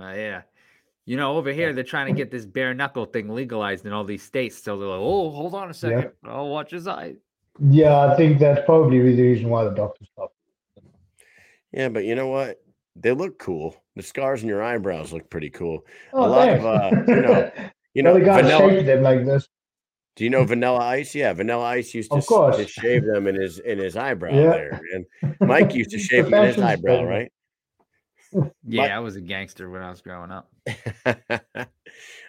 Uh, 0.00 0.12
yeah. 0.14 0.42
You 1.04 1.16
know, 1.16 1.36
over 1.36 1.52
here 1.52 1.72
they're 1.74 1.84
trying 1.84 2.06
to 2.06 2.12
get 2.12 2.30
this 2.30 2.46
bare 2.46 2.72
knuckle 2.74 3.04
thing 3.06 3.28
legalized 3.28 3.84
in 3.84 3.92
all 3.92 4.04
these 4.04 4.22
states. 4.22 4.62
So 4.62 4.78
they're 4.78 4.88
like, 4.88 5.00
"Oh, 5.00 5.30
hold 5.30 5.54
on 5.54 5.68
a 5.68 5.74
second. 5.74 6.12
I'll 6.24 6.48
watch 6.48 6.70
his 6.70 6.86
eye." 6.86 7.16
Yeah, 7.60 8.06
I 8.12 8.16
think 8.16 8.38
that's 8.38 8.64
probably 8.64 8.98
the 9.14 9.22
reason 9.22 9.48
why 9.48 9.64
the 9.64 9.70
doctor 9.70 10.04
stopped. 10.06 10.34
Yeah, 11.72 11.88
but 11.88 12.04
you 12.04 12.14
know 12.14 12.28
what? 12.28 12.58
They 12.96 13.12
look 13.12 13.38
cool. 13.38 13.76
The 13.96 14.02
scars 14.02 14.42
in 14.42 14.48
your 14.48 14.62
eyebrows 14.62 15.12
look 15.12 15.28
pretty 15.30 15.50
cool. 15.50 15.86
Oh, 16.12 16.26
a 16.26 16.28
lot 16.28 16.46
thanks. 16.48 16.64
of 16.64 16.66
uh, 16.66 17.12
you 17.12 17.20
know, 17.22 17.50
you 17.94 18.02
know, 18.02 18.14
the 18.14 18.20
guy 18.24 18.42
vanilla. 18.42 18.70
shaped 18.70 18.86
them 18.86 19.02
like 19.02 19.24
this. 19.24 19.48
Do 20.16 20.24
you 20.24 20.30
know 20.30 20.44
Vanilla 20.44 20.80
Ice? 20.80 21.14
Yeah, 21.14 21.32
Vanilla 21.32 21.64
Ice 21.64 21.94
used 21.94 22.10
to, 22.10 22.18
Of 22.18 22.56
to 22.56 22.66
shave 22.68 23.04
them 23.06 23.26
in 23.26 23.34
his 23.34 23.58
in 23.60 23.78
his 23.78 23.96
eyebrow 23.96 24.30
Yeah. 24.34 24.50
there, 24.50 24.80
and 24.94 25.36
Mike 25.40 25.74
used 25.74 25.90
to 25.92 25.98
shave 26.08 26.24
them 26.26 26.34
in 26.34 26.48
his 26.48 26.58
eyebrow, 26.58 26.96
statement. 26.96 27.08
right? 27.08 27.32
Yeah, 28.66 28.82
But- 28.84 28.90
I 28.92 28.98
was 29.00 29.16
a 29.16 29.20
gangster 29.20 29.68
when 29.70 29.82
I 29.82 29.90
was 29.90 30.00
growing 30.00 30.30
up. 30.30 30.50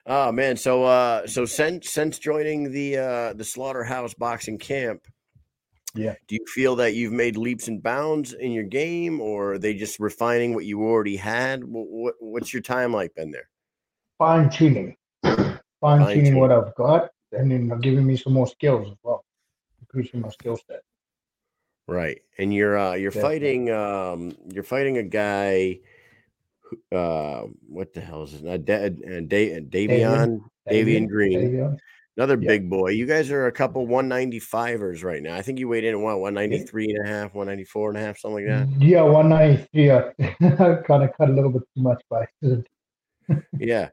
oh 0.05 0.31
man, 0.31 0.55
so 0.57 0.83
uh 0.83 1.27
so 1.27 1.45
since 1.45 1.89
since 1.89 2.19
joining 2.19 2.71
the 2.71 2.97
uh 2.97 3.33
the 3.33 3.43
slaughterhouse 3.43 4.13
boxing 4.13 4.57
camp, 4.57 5.01
Yeah. 5.95 6.15
do 6.27 6.35
you 6.35 6.45
feel 6.47 6.75
that 6.77 6.95
you've 6.95 7.13
made 7.13 7.37
leaps 7.37 7.67
and 7.67 7.81
bounds 7.81 8.33
in 8.33 8.51
your 8.51 8.63
game, 8.63 9.21
or 9.21 9.53
are 9.53 9.57
they 9.59 9.73
just 9.75 9.99
refining 9.99 10.53
what 10.55 10.65
you 10.65 10.81
already 10.81 11.15
had? 11.15 11.63
What, 11.63 12.15
what's 12.19 12.51
your 12.53 12.61
time 12.63 12.91
like 12.91 13.13
been 13.15 13.31
there? 13.31 13.49
Fine 14.17 14.49
tuning. 14.49 14.95
Fine 15.23 15.59
Fine-tuning. 15.81 16.35
what 16.35 16.51
I've 16.51 16.73
got 16.75 17.09
and 17.31 17.51
then 17.51 17.79
giving 17.81 18.05
me 18.07 18.15
some 18.17 18.33
more 18.33 18.47
skills 18.47 18.87
as 18.89 18.97
well. 19.03 19.23
Increasing 19.81 20.21
my 20.21 20.29
skill 20.29 20.57
set. 20.67 20.81
Right. 21.87 22.21
And 22.37 22.53
you're 22.53 22.77
uh 22.77 22.93
you're 22.93 23.11
Definitely. 23.11 23.39
fighting 23.39 23.71
um 23.71 24.35
you're 24.51 24.63
fighting 24.63 24.97
a 24.97 25.03
guy 25.03 25.79
who- 26.61 26.97
uh 26.97 27.47
what 27.67 27.93
the 27.93 28.01
hell 28.01 28.23
is 28.23 28.31
his 28.31 28.41
name? 28.43 28.63
Da- 28.63 28.85
uh, 28.85 28.89
Da- 29.27 29.59
Davion 29.61 30.41
Davian 30.69 31.07
Green. 31.07 31.39
Davian. 31.39 31.77
Another 32.15 32.37
Yeah. 32.39 32.47
big 32.47 32.69
boy. 32.69 32.89
You 32.89 33.05
guys 33.07 33.31
are 33.31 33.47
a 33.47 33.51
couple 33.51 33.87
195ers 33.87 35.03
right 35.03 35.21
now. 35.23 35.35
I 35.35 35.41
think 35.41 35.57
you 35.59 35.67
weighed 35.67 35.83
in 35.83 35.95
at 35.95 35.99
what 35.99 36.19
193 36.19 36.91
and 36.95 37.05
a 37.05 37.09
half, 37.09 37.33
194 37.33 37.89
and 37.89 37.97
a 37.97 38.01
half, 38.01 38.17
something 38.19 38.45
like 38.47 38.67
that. 38.69 38.81
Yeah, 38.81 39.01
193. 39.01 39.91
I 39.91 40.01
kind 40.87 41.03
of 41.03 41.13
cut 41.17 41.29
a 41.29 41.33
little 41.33 41.49
bit 41.51 41.63
too 41.75 41.81
much 41.81 42.01
by 42.09 42.23
accident. 42.23 42.67
Yeah. 43.59 43.89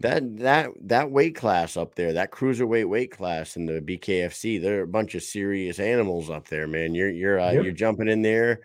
That 0.00 0.36
that 0.38 0.70
that 0.82 1.10
weight 1.10 1.34
class 1.34 1.76
up 1.76 1.96
there, 1.96 2.12
that 2.12 2.30
cruiserweight 2.30 2.88
weight 2.88 3.10
class 3.10 3.56
in 3.56 3.66
the 3.66 3.80
BKFC, 3.80 4.62
they're 4.62 4.82
a 4.82 4.86
bunch 4.86 5.16
of 5.16 5.24
serious 5.24 5.80
animals 5.80 6.30
up 6.30 6.46
there, 6.46 6.68
man. 6.68 6.94
You're 6.94 7.10
you're 7.10 7.40
uh, 7.40 7.50
Yep. 7.50 7.64
you're 7.64 7.72
jumping 7.72 8.06
in 8.08 8.22
there 8.22 8.60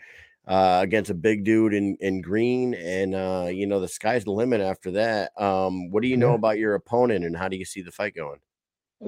uh, 0.47 0.81
against 0.83 1.09
a 1.09 1.15
big 1.15 1.43
dude 1.43 1.73
in 1.73 1.97
in 2.01 2.21
green, 2.21 2.75
and 2.75 3.15
uh, 3.15 3.47
you 3.51 3.65
know 3.65 3.79
the 3.79 3.87
sky's 3.87 4.25
the 4.25 4.31
limit 4.31 4.61
after 4.61 4.91
that. 4.91 5.31
Um, 5.35 5.89
what 5.89 6.03
do 6.03 6.07
you 6.07 6.17
know 6.17 6.29
Yeah. 6.29 6.35
about 6.35 6.59
your 6.59 6.75
opponent, 6.75 7.25
and 7.25 7.35
how 7.35 7.47
do 7.47 7.57
you 7.57 7.65
see 7.65 7.81
the 7.81 7.91
fight 7.91 8.13
going? 8.13 8.37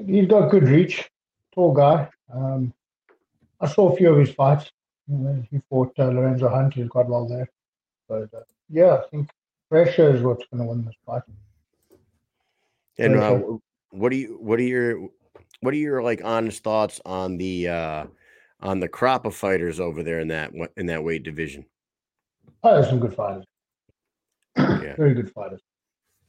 He's 0.04 0.26
got 0.26 0.50
good 0.50 0.64
reach, 0.64 1.08
tall 1.54 1.72
guy. 1.72 2.08
Um, 2.32 2.72
I 3.60 3.68
saw 3.68 3.92
a 3.92 3.96
few 3.96 4.10
of 4.10 4.18
his 4.18 4.34
fights. 4.34 4.70
You 5.08 5.16
know, 5.16 5.44
he 5.50 5.60
fought 5.70 5.92
uh, 5.98 6.06
Lorenzo 6.06 6.48
Hunt. 6.48 6.74
He's 6.74 6.88
quite 6.88 7.06
well 7.06 7.26
there. 7.26 7.48
But 8.08 8.34
uh, 8.34 8.42
yeah, 8.68 8.96
I 8.96 9.08
think 9.10 9.30
pressure 9.70 10.14
is 10.14 10.22
what's 10.22 10.44
going 10.52 10.62
to 10.62 10.68
win 10.68 10.84
this 10.84 10.94
fight. 11.06 11.22
And 12.98 13.16
uh, 13.16 13.40
what 13.90 14.10
do 14.10 14.16
you 14.16 14.38
what 14.40 14.58
are 14.58 14.64
your 14.64 15.08
what 15.60 15.74
are 15.74 15.78
your 15.78 16.02
like 16.02 16.22
honest 16.24 16.62
thoughts 16.62 17.00
on 17.04 17.36
the 17.36 17.68
uh, 17.68 18.06
on 18.60 18.80
the 18.80 18.88
crop 18.88 19.26
of 19.26 19.34
fighters 19.34 19.80
over 19.80 20.02
there 20.02 20.20
in 20.20 20.28
that 20.28 20.52
in 20.76 20.86
that 20.86 21.04
weight 21.04 21.22
division? 21.22 21.66
Oh, 22.62 22.74
there's 22.74 22.88
some 22.88 23.00
good 23.00 23.14
fighters. 23.14 23.44
Yeah. 24.56 24.94
Very 24.96 25.14
good 25.14 25.30
fighters. 25.32 25.60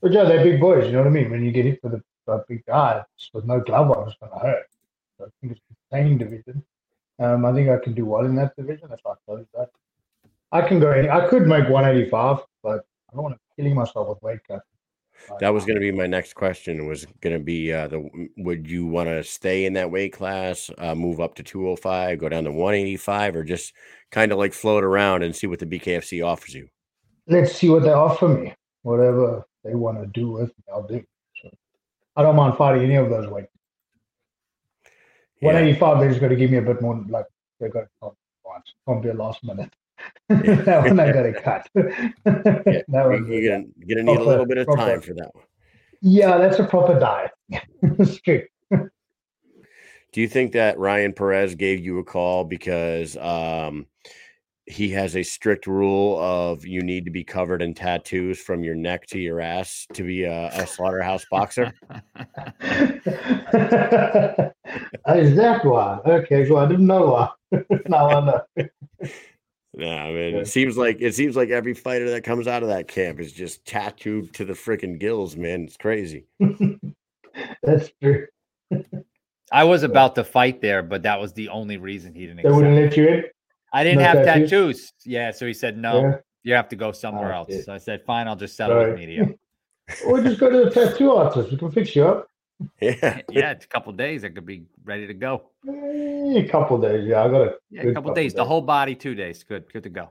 But 0.02 0.12
yeah, 0.12 0.26
they're 0.26 0.44
big 0.44 0.60
boys. 0.60 0.86
You 0.86 0.94
know 0.94 1.00
what 1.00 1.08
I 1.08 1.12
mean? 1.12 1.32
When 1.32 1.44
you 1.44 1.52
get 1.52 1.66
hit 1.66 1.80
with 1.84 1.96
a, 1.96 2.04
a 2.28 2.44
big 2.48 2.66
guy 2.66 3.04
with 3.34 3.46
no 3.46 3.60
glove 3.60 3.92
on, 3.92 4.08
it's 4.08 4.18
going 4.20 4.32
to 4.32 4.40
hurt. 4.40 4.66
So 5.18 5.26
I 5.26 5.30
think 5.42 5.54
it's 5.54 5.62
a 5.72 5.96
contained 5.98 6.20
division. 6.20 6.64
Um, 7.20 7.46
I 7.46 7.54
think 7.54 7.70
I 7.70 7.78
can 7.78 7.94
do 7.94 8.06
well 8.06 8.26
in 8.26 8.36
that 8.36 8.56
division. 8.56 8.90
if 8.92 9.00
I 9.06 9.14
you 9.34 9.48
that. 9.56 9.70
I 10.52 10.62
can 10.62 10.80
go. 10.80 10.92
Any, 10.92 11.10
I 11.10 11.28
could 11.28 11.48
make 11.48 11.68
185, 11.68 12.40
but 12.64 12.86
I 13.12 13.16
don't 13.16 13.24
want 13.24 13.36
to 13.36 13.40
killing 13.56 13.76
myself 13.76 14.10
with 14.10 14.22
weight 14.22 14.40
cut. 14.48 14.62
That 15.40 15.50
was 15.50 15.66
going 15.66 15.76
to 15.76 15.82
be 15.82 15.92
my 15.92 16.06
next 16.06 16.36
question. 16.36 16.88
Was 16.88 17.06
going 17.22 17.36
to 17.36 17.44
be 17.44 17.74
uh, 17.74 17.88
the 17.88 18.30
would 18.38 18.70
you 18.70 18.86
want 18.86 19.10
to 19.10 19.24
stay 19.24 19.66
in 19.66 19.74
that 19.74 19.90
weight 19.90 20.14
class, 20.14 20.70
uh, 20.78 20.94
move 20.94 21.20
up 21.20 21.34
to 21.36 21.44
205, 21.44 22.20
go 22.20 22.30
down 22.30 22.44
to 22.44 22.52
185, 22.52 23.36
or 23.36 23.44
just 23.44 23.74
kind 24.12 24.32
of 24.32 24.38
like 24.38 24.54
float 24.54 24.84
around 24.84 25.24
and 25.24 25.36
see 25.36 25.48
what 25.48 25.58
the 25.58 25.66
BKFC 25.66 26.24
offers 26.24 26.54
you? 26.54 26.70
let's 27.28 27.54
see 27.54 27.70
what 27.70 27.84
they 27.84 27.92
offer 27.92 28.28
me. 28.28 28.54
Whatever 28.84 29.46
they 29.64 29.76
want 29.76 30.00
to 30.00 30.08
do 30.08 30.32
with 30.32 30.50
me, 30.50 30.64
I'll 30.72 30.88
do. 30.88 31.04
I 32.18 32.24
don't 32.24 32.36
mind 32.36 32.58
fighting 32.58 32.84
any 32.84 32.96
of 32.96 33.10
those 33.10 33.28
weights. 33.30 33.52
Yeah. 35.40 35.54
185, 35.54 36.00
they're 36.00 36.10
just 36.10 36.20
going 36.20 36.32
to 36.32 36.36
give 36.36 36.50
me 36.50 36.58
a 36.58 36.62
bit 36.64 36.82
more. 36.82 37.02
Like 37.08 37.26
they're 37.60 37.70
going 37.70 37.86
to 38.04 38.12
once. 38.44 38.74
Can't 38.88 39.04
be 39.04 39.10
a 39.10 39.14
last 39.14 39.44
minute. 39.44 39.72
that 40.30 40.84
one 40.84 41.00
I 41.00 41.12
got 41.14 41.24
to 41.24 41.34
cut. 41.34 41.70
that 41.76 42.86
You're 42.88 43.10
one, 43.12 43.32
you're 43.32 43.50
gonna, 43.50 43.66
gonna 43.88 44.04
need 44.04 44.20
a 44.20 44.24
little 44.24 44.46
bit 44.46 44.58
of 44.58 44.66
Proper- 44.68 44.82
time 44.82 45.02
for 45.02 45.14
that 45.14 45.34
one. 45.34 45.46
yeah, 46.02 46.38
that's 46.38 46.60
a 46.60 46.64
proper 46.66 47.00
diet. 47.00 47.32
Strict. 48.04 48.52
Do 50.12 50.22
you 50.22 50.28
think 50.28 50.54
that 50.54 50.80
Ryan 50.80 51.14
Perez 51.14 51.54
gave 51.56 51.80
you 51.80 52.00
a 52.00 52.04
call 52.04 52.44
because 52.44 53.16
um, 53.18 53.86
he 54.68 54.90
has 54.90 55.16
a 55.16 55.24
strict 55.24 55.66
rule 55.66 56.20
of 56.22 56.66
you 56.66 56.82
need 56.82 57.06
to 57.06 57.12
be 57.12 57.24
covered 57.24 57.62
in 57.62 57.74
tattoos 57.74 58.40
from 58.40 58.64
your 58.64 58.76
neck 58.76 59.08
to 59.08 59.20
your 59.20 59.40
ass 59.40 59.88
to 59.94 60.04
be 60.04 60.24
a, 60.24 60.48
a 60.48 60.68
slaughterhouse 60.68 61.26
boxer? 61.32 61.74
Is 65.16 65.36
that 65.38 65.62
why? 65.64 66.00
Okay, 66.06 66.48
so 66.48 66.58
I 66.58 66.68
didn't 66.68 66.88
know 66.88 67.06
why. 67.52 67.60
now 67.88 68.10
I 68.10 68.26
know. 68.26 68.42
Yeah, 69.78 70.04
I 70.04 70.12
mean, 70.12 70.36
it 70.36 70.48
seems 70.48 70.76
like 70.76 70.98
it 71.00 71.14
seems 71.14 71.36
like 71.36 71.50
every 71.50 71.74
fighter 71.76 72.10
that 72.10 72.24
comes 72.24 72.48
out 72.48 72.64
of 72.64 72.70
that 72.70 72.88
camp 72.88 73.20
is 73.20 73.32
just 73.32 73.64
tattooed 73.66 74.34
to 74.34 74.44
the 74.44 74.54
freaking 74.54 75.00
gills, 75.00 75.38
man. 75.38 75.66
It's 75.66 75.78
crazy. 75.78 76.26
That's 77.64 77.92
true. 78.02 78.26
I 79.52 79.64
was 79.64 79.84
about 79.84 80.16
to 80.16 80.24
fight 80.24 80.62
there, 80.62 80.82
but 80.82 81.04
that 81.04 81.22
was 81.22 81.32
the 81.34 81.50
only 81.50 81.78
reason 81.78 82.14
he 82.14 82.26
didn't 82.26 82.44
They 82.44 82.50
wouldn't 82.50 82.76
let 82.76 82.98
you 82.98 83.08
in. 83.08 83.24
I 83.78 83.84
didn't 83.84 84.00
no 84.00 84.06
have 84.06 84.26
tattoos? 84.26 84.50
tattoos. 84.50 84.94
Yeah, 85.06 85.30
so 85.32 85.46
he 85.46 85.54
said 85.54 85.78
no. 85.78 86.02
Yeah. 86.02 86.16
You 86.44 86.54
have 86.56 86.70
to 86.70 86.76
go 86.76 86.92
somewhere 86.92 87.32
Oh, 87.34 87.38
else. 87.38 87.50
shit. 87.52 87.66
So 87.66 87.74
I 87.74 87.78
said, 87.78 88.04
fine, 88.06 88.28
I'll 88.28 88.36
just 88.36 88.56
settle 88.58 88.78
Right. 88.78 88.88
with 88.90 88.96
media. 88.98 89.30
Or 90.06 90.22
just 90.22 90.38
go 90.40 90.50
to 90.50 90.66
the 90.66 90.72
tattoo 90.72 91.12
artist. 91.12 91.52
We 91.52 91.58
can 91.58 91.72
fix 91.72 91.96
you 91.96 92.06
up. 92.06 92.28
Yeah. 92.82 93.22
yeah, 93.30 93.52
it's 93.52 93.66
a 93.66 93.68
couple 93.68 93.94
days. 93.94 94.26
I 94.26 94.30
could 94.30 94.46
be 94.46 94.64
ready 94.84 95.06
to 95.08 95.14
go. 95.14 95.52
Eh, 95.70 96.40
a 96.44 96.48
couple 96.50 96.78
days. 96.80 97.06
Yeah, 97.08 97.24
I 97.24 97.28
got 97.30 97.42
a 97.42 97.54
Yeah, 97.70 97.84
good 97.84 97.92
a 97.92 97.94
couple 97.94 98.14
days. 98.16 98.34
The 98.34 98.44
whole 98.44 98.62
body, 98.62 98.96
two 98.96 99.14
days. 99.14 99.44
Good, 99.44 99.72
good 99.72 99.84
to 99.84 99.90
go. 99.90 100.10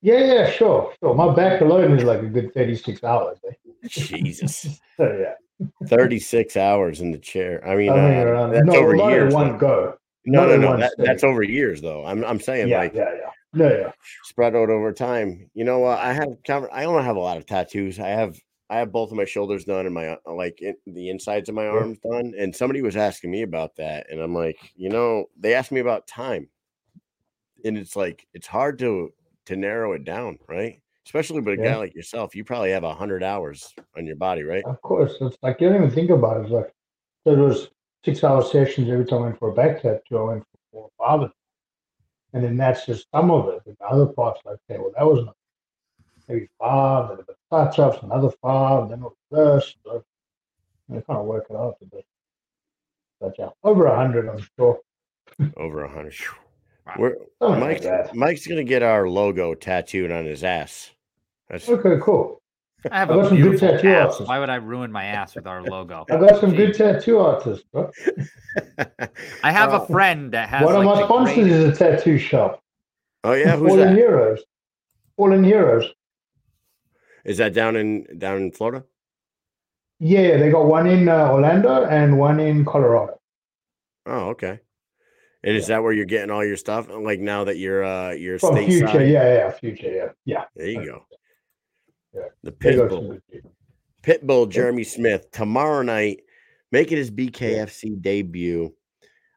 Yeah, 0.00 0.18
yeah, 0.24 0.50
sure, 0.50 0.92
sure. 1.00 1.14
My 1.14 1.32
back 1.34 1.60
alone 1.60 1.96
is 1.98 2.02
like 2.04 2.20
a 2.22 2.26
good 2.26 2.52
thirty-six 2.54 3.04
hours. 3.04 3.38
Eh? 3.48 3.52
Jesus. 3.88 4.80
So 4.96 5.04
yeah, 5.20 5.66
36 5.86 6.56
hours 6.56 7.00
in 7.00 7.12
the 7.12 7.18
chair. 7.18 7.62
I 7.66 7.76
mean, 7.76 7.90
I 7.92 7.94
mean, 8.10 8.26
uh, 8.28 8.46
that's 8.48 8.66
no, 8.66 8.74
over 8.76 8.96
not 8.96 9.04
in 9.04 9.10
years. 9.10 9.34
one 9.34 9.52
though. 9.52 9.58
go. 9.58 9.98
No, 10.24 10.46
no, 10.46 10.56
no. 10.56 10.76
That, 10.76 10.94
that's 10.96 11.24
over 11.24 11.42
years, 11.42 11.80
though. 11.80 12.04
I'm, 12.04 12.24
I'm 12.24 12.40
saying 12.40 12.68
Yeah, 12.68 12.78
like 12.78 12.94
yeah, 12.94 13.12
yeah. 13.14 13.30
No, 13.54 13.68
yeah. 13.68 13.92
spread 14.24 14.56
out 14.56 14.70
over 14.70 14.92
time. 14.92 15.50
You 15.54 15.64
know, 15.64 15.84
uh, 15.84 15.98
I 16.00 16.12
have, 16.12 16.28
I 16.72 16.82
don't 16.82 17.04
have 17.04 17.16
a 17.16 17.20
lot 17.20 17.36
of 17.36 17.46
tattoos. 17.46 17.98
I 17.98 18.08
have, 18.08 18.38
I 18.70 18.78
have 18.78 18.92
both 18.92 19.10
of 19.10 19.16
my 19.18 19.26
shoulders 19.26 19.64
done 19.64 19.84
and 19.84 19.94
my 19.94 20.08
uh, 20.08 20.16
like 20.32 20.62
in, 20.62 20.74
the 20.86 21.10
insides 21.10 21.50
of 21.50 21.54
my 21.54 21.66
arms 21.66 21.98
done. 21.98 22.32
And 22.38 22.56
somebody 22.56 22.80
was 22.80 22.96
asking 22.96 23.30
me 23.30 23.42
about 23.42 23.76
that, 23.76 24.06
and 24.10 24.18
I'm 24.20 24.34
like, 24.34 24.56
you 24.74 24.88
know, 24.88 25.26
they 25.38 25.52
asked 25.52 25.72
me 25.72 25.80
about 25.80 26.06
time, 26.06 26.48
and 27.64 27.76
it's 27.76 27.96
like 27.96 28.26
it's 28.32 28.46
hard 28.46 28.78
to 28.78 29.12
to 29.46 29.56
narrow 29.56 29.92
it 29.92 30.04
down, 30.04 30.38
right? 30.48 30.80
Especially 31.04 31.40
with 31.40 31.60
a 31.60 31.62
guy 31.62 31.76
like 31.76 31.94
yourself, 31.94 32.34
you 32.34 32.44
probably 32.44 32.70
have 32.70 32.84
a 32.84 32.94
hundred 32.94 33.22
hours 33.22 33.74
on 33.98 34.06
your 34.06 34.16
body, 34.16 34.42
right? 34.42 34.64
Of 34.64 34.80
course, 34.80 35.16
it's 35.20 35.36
like 35.42 35.60
you 35.60 35.68
don't 35.68 35.76
even 35.76 35.90
think 35.90 36.08
about 36.08 36.38
it. 36.38 36.44
It's 36.44 36.52
like 36.52 36.72
so 37.24 37.34
there 37.34 37.44
was 37.44 37.68
six-hour 38.04 38.42
sessions 38.44 38.90
every 38.90 39.04
time 39.04 39.20
I 39.20 39.26
went 39.26 39.38
for 39.38 39.50
a 39.50 39.54
back 39.54 39.82
tattoo. 39.82 40.18
I 40.18 40.22
went 40.22 40.42
for 40.42 40.58
four 40.72 40.82
or 40.84 40.90
five, 41.06 41.20
of 41.20 41.28
them. 41.28 41.32
and 42.32 42.44
then 42.44 42.56
that's 42.56 42.86
just 42.86 43.06
some 43.14 43.30
of 43.30 43.48
it. 43.48 43.62
And 43.66 43.76
the 43.78 43.84
other 43.86 44.06
parts, 44.06 44.40
like, 44.44 44.56
okay, 44.70 44.78
well, 44.80 44.92
that 44.96 45.04
was 45.06 45.26
maybe 46.28 46.48
five, 46.58 47.10
and 47.10 47.18
the 47.20 47.34
touch-ups, 47.50 48.02
another 48.02 48.30
five, 48.42 48.88
then 48.90 49.02
all 49.02 49.16
this. 49.30 49.74
So 49.84 50.04
I 50.90 50.94
kind 51.00 51.18
of 51.20 51.26
work 51.26 51.46
it 51.48 51.56
out 51.56 51.76
a 51.80 51.84
bit. 51.86 52.04
But 53.20 53.34
yeah, 53.38 53.50
over 53.62 53.86
a 53.86 53.96
hundred, 53.96 54.28
I'm 54.28 54.44
sure. 54.58 54.80
Over 55.56 55.84
a 55.84 55.88
hundred. 55.88 56.14
We're, 56.98 57.14
Something 57.38 57.60
like 57.60 57.84
Mike's. 57.84 58.14
Mike's 58.14 58.46
gonna 58.48 58.64
get 58.64 58.82
our 58.82 59.08
logo 59.08 59.54
tattooed 59.54 60.10
on 60.10 60.24
his 60.24 60.42
ass. 60.42 60.90
That's 61.48 61.68
Okay, 61.68 61.98
cool. 62.02 62.41
I 62.90 62.98
have 62.98 63.10
I 63.10 63.14
a 63.14 63.16
got 63.18 63.28
some 63.28 63.40
good 63.40 63.58
tattoo 63.58 63.88
ass. 63.88 64.02
artists. 64.14 64.28
Why 64.28 64.38
would 64.38 64.50
I 64.50 64.56
ruin 64.56 64.90
my 64.90 65.04
ass 65.04 65.34
with 65.36 65.46
our 65.46 65.62
logo? 65.62 66.04
I 66.10 66.16
got 66.16 66.40
some 66.40 66.54
good 66.54 66.74
tattoo 66.74 67.18
artists, 67.18 67.64
bro. 67.72 67.90
I 69.44 69.52
have 69.52 69.72
Uh, 69.72 69.80
a 69.82 69.86
friend 69.86 70.32
that 70.32 70.48
has 70.48 70.64
One 70.64 70.76
of 70.76 70.84
my 70.84 71.02
sponsors 71.04 71.34
greatest- 71.34 71.54
is 71.54 71.80
a 71.80 71.96
tattoo 71.96 72.18
shop. 72.18 72.62
oh 73.24 73.32
yeah, 73.34 73.56
who's 73.56 73.68
Fallen 73.70 73.88
that? 73.88 73.96
Heroes. 73.96 74.40
Fallen 75.16 75.44
Heroes. 75.44 75.86
Is 77.24 77.38
that 77.38 77.54
down 77.54 77.76
in 77.76 78.06
down 78.18 78.38
in 78.38 78.52
Florida? 78.52 78.84
Yeah, 80.00 80.36
they 80.38 80.50
got 80.50 80.66
one 80.66 80.88
in 80.88 81.08
uh, 81.08 81.30
Orlando 81.30 81.84
and 81.84 82.18
one 82.18 82.40
in 82.40 82.64
Colorado. 82.64 83.20
Oh, 84.06 84.30
okay. 84.30 84.58
And 85.44 85.56
is 85.56 85.68
that 85.68 85.82
where 85.82 85.92
you're 85.92 86.04
getting 86.04 86.30
all 86.30 86.44
your 86.44 86.56
stuff? 86.56 86.88
Like 86.90 87.20
now 87.20 87.44
that 87.44 87.58
you're 87.58 87.84
uh 87.84 88.10
you're 88.10 88.38
From 88.40 88.56
Future, 88.56 88.86
stateside? 88.86 89.12
yeah, 89.12 89.34
yeah, 89.34 89.50
Future, 89.52 89.90
yeah, 89.92 90.08
yeah. 90.24 90.44
There 90.56 90.68
you 90.68 90.84
go. 90.84 91.06
Yeah. 92.14 92.22
The 92.42 92.54
They 92.60 92.76
got 92.76 92.90
some 92.90 93.20
Pitbull. 93.32 93.42
Pitbull 94.02 94.48
Jeremy 94.48 94.84
Smith 94.84 95.30
tomorrow 95.30 95.82
night 95.82 96.20
making 96.70 96.98
his 96.98 97.10
BKFC 97.10 98.00
debut. 98.02 98.74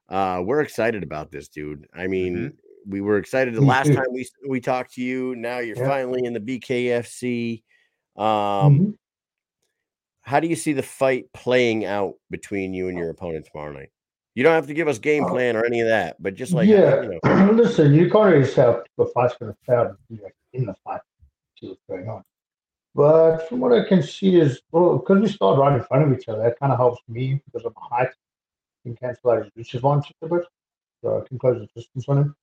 Uh 0.09 0.41
we're 0.45 0.61
excited 0.61 1.03
about 1.03 1.31
this 1.31 1.47
dude. 1.47 1.87
I 1.93 2.07
mean, 2.07 2.53
we 2.87 3.01
were 3.01 3.17
excited 3.17 3.53
the 3.53 3.61
last 3.61 3.93
time 3.93 4.05
we 4.11 4.27
we 4.47 4.59
talked 4.59 4.93
to 4.95 5.01
you. 5.01 5.35
Now 5.35 5.59
you're 5.59 5.77
Yeah. 5.77 5.87
finally 5.87 6.25
in 6.25 6.33
the 6.33 6.39
BKFC. 6.39 7.63
Um 8.15 8.25
Mhm. 8.25 8.97
how 10.21 10.39
do 10.39 10.47
you 10.47 10.55
see 10.55 10.73
the 10.73 10.83
fight 10.83 11.31
playing 11.33 11.85
out 11.85 12.15
between 12.29 12.73
you 12.73 12.87
and 12.89 12.97
your 12.97 13.09
opponent 13.09 13.47
tomorrow 13.51 13.71
night? 13.73 13.89
You 14.33 14.43
don't 14.43 14.53
have 14.53 14.67
to 14.67 14.73
give 14.73 14.87
us 14.87 14.99
game 14.99 15.23
Uh, 15.23 15.29
plan 15.29 15.55
or 15.55 15.63
any 15.65 15.79
of 15.79 15.87
that, 15.87 16.21
but 16.21 16.33
just 16.35 16.51
like 16.53 16.67
yeah, 16.67 17.03
you 17.03 17.19
know, 17.23 17.51
listen, 17.53 17.93
you 17.93 18.09
can't 18.09 18.43
the 18.97 19.05
fight's 19.13 19.37
going 19.37 19.51
to 19.53 19.57
play 19.65 19.75
out 19.75 19.87
until 20.09 20.23
you're 20.23 20.33
in 20.53 20.65
the 20.65 20.73
fight, 20.83 21.01
see 21.59 21.69
what's 21.69 21.81
going 21.87 22.09
on. 22.09 22.23
But 22.95 23.49
from 23.49 23.59
what 23.59 23.73
I 23.73 23.85
can 23.85 24.01
see 24.01 24.39
is, 24.39 24.61
well, 24.71 24.97
because 24.97 25.21
we 25.21 25.27
start 25.27 25.59
right 25.59 25.75
in 25.75 25.83
front 25.83 26.05
of 26.05 26.17
each 26.17 26.29
other, 26.29 26.41
that 26.43 26.57
kind 26.57 26.71
of 26.71 26.77
helps 26.77 27.01
me 27.09 27.41
because 27.45 27.65
of 27.65 27.73
my 27.75 27.97
height. 27.97 28.07
I 28.07 28.81
can 28.83 28.95
cancel 28.95 29.31
out 29.31 29.43
his 29.43 29.51
reach 29.53 29.73
advantage 29.73 30.13
a 30.21 30.27
bit, 30.29 30.45
so 31.03 31.21
I 31.21 31.27
can 31.27 31.37
close 31.37 31.59
the 31.59 31.67
distance 31.75 32.05
on 32.07 32.17
him. 32.19 32.35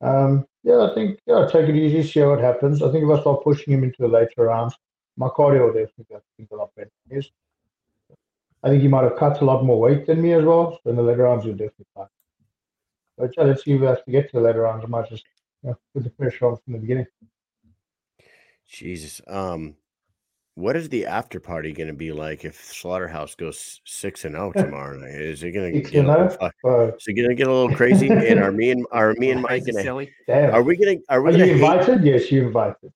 Um, 0.00 0.46
yeah, 0.62 0.88
I 0.88 0.94
think, 0.94 1.18
yeah, 1.26 1.48
take 1.50 1.68
it 1.68 1.74
easy, 1.74 2.08
see 2.08 2.22
what 2.22 2.40
happens. 2.40 2.80
I 2.80 2.92
think 2.92 3.04
if 3.04 3.10
I 3.10 3.20
start 3.20 3.42
pushing 3.42 3.74
him 3.74 3.82
into 3.82 4.00
the 4.00 4.06
later 4.06 4.44
rounds, 4.44 4.76
my 5.16 5.26
cardio 5.26 5.66
will 5.66 5.72
definitely 5.72 6.14
I 6.14 6.20
think 6.36 6.50
a 6.52 6.54
lot 6.54 6.70
better 6.76 6.90
than 7.08 7.16
his. 7.16 7.30
I 8.62 8.68
think 8.68 8.82
he 8.82 8.88
might 8.88 9.02
have 9.02 9.16
cut 9.16 9.40
a 9.40 9.44
lot 9.44 9.64
more 9.64 9.80
weight 9.80 10.06
than 10.06 10.22
me 10.22 10.32
as 10.32 10.44
well, 10.44 10.78
so 10.82 10.90
in 10.90 10.96
the 10.96 11.02
later 11.02 11.24
rounds, 11.24 11.44
he'll 11.44 11.54
definitely 11.54 11.86
fight. 11.92 12.08
But 13.16 13.34
yeah, 13.36 13.44
let's 13.44 13.64
see 13.64 13.76
who 13.76 13.84
has 13.84 13.98
to 14.04 14.12
get 14.12 14.30
to 14.30 14.36
the 14.36 14.42
later 14.42 14.60
rounds. 14.60 14.84
I 14.84 14.88
might 14.88 15.08
just 15.08 15.24
know, 15.64 15.76
put 15.92 16.04
the 16.04 16.10
pressure 16.10 16.46
on 16.46 16.56
from 16.58 16.74
the 16.74 16.78
beginning. 16.78 17.06
Jesus. 18.68 19.20
Um, 19.26 19.74
what 20.58 20.74
is 20.74 20.88
the 20.88 21.06
after 21.06 21.38
party 21.38 21.72
going 21.72 21.86
to 21.86 21.94
be 21.94 22.10
like 22.10 22.44
if 22.44 22.60
Slaughterhouse 22.64 23.36
goes 23.36 23.80
six 23.84 24.24
and 24.24 24.34
zero 24.34 24.50
tomorrow 24.56 24.98
night? 24.98 25.14
Is 25.14 25.44
it 25.44 25.52
going 25.52 25.72
to 25.72 25.80
get 25.88 26.04
a 26.04 26.08
little, 26.08 26.36
oh? 26.40 26.50
fuck- 26.60 26.96
is 26.98 27.04
it 27.06 27.12
going 27.14 27.28
to 27.28 27.34
get 27.36 27.46
a 27.46 27.52
little 27.52 27.74
crazy? 27.76 28.08
and 28.08 28.40
are 28.40 28.50
me 28.50 28.72
and 28.72 28.84
are 28.90 29.14
me 29.18 29.30
and 29.30 29.40
Mike 29.48 29.64
going 29.64 29.76
to 29.76 29.82
silly. 29.82 30.10
are 30.28 30.62
we 30.64 30.76
going 30.76 30.98
to 30.98 31.04
are 31.08 31.22
we 31.22 31.28
Are 31.30 31.32
you 31.32 31.38
going 31.38 31.48
to 31.48 31.54
hate? 31.54 31.62
invited? 31.80 32.04
Yes, 32.04 32.32
you 32.32 32.46
invited. 32.48 32.92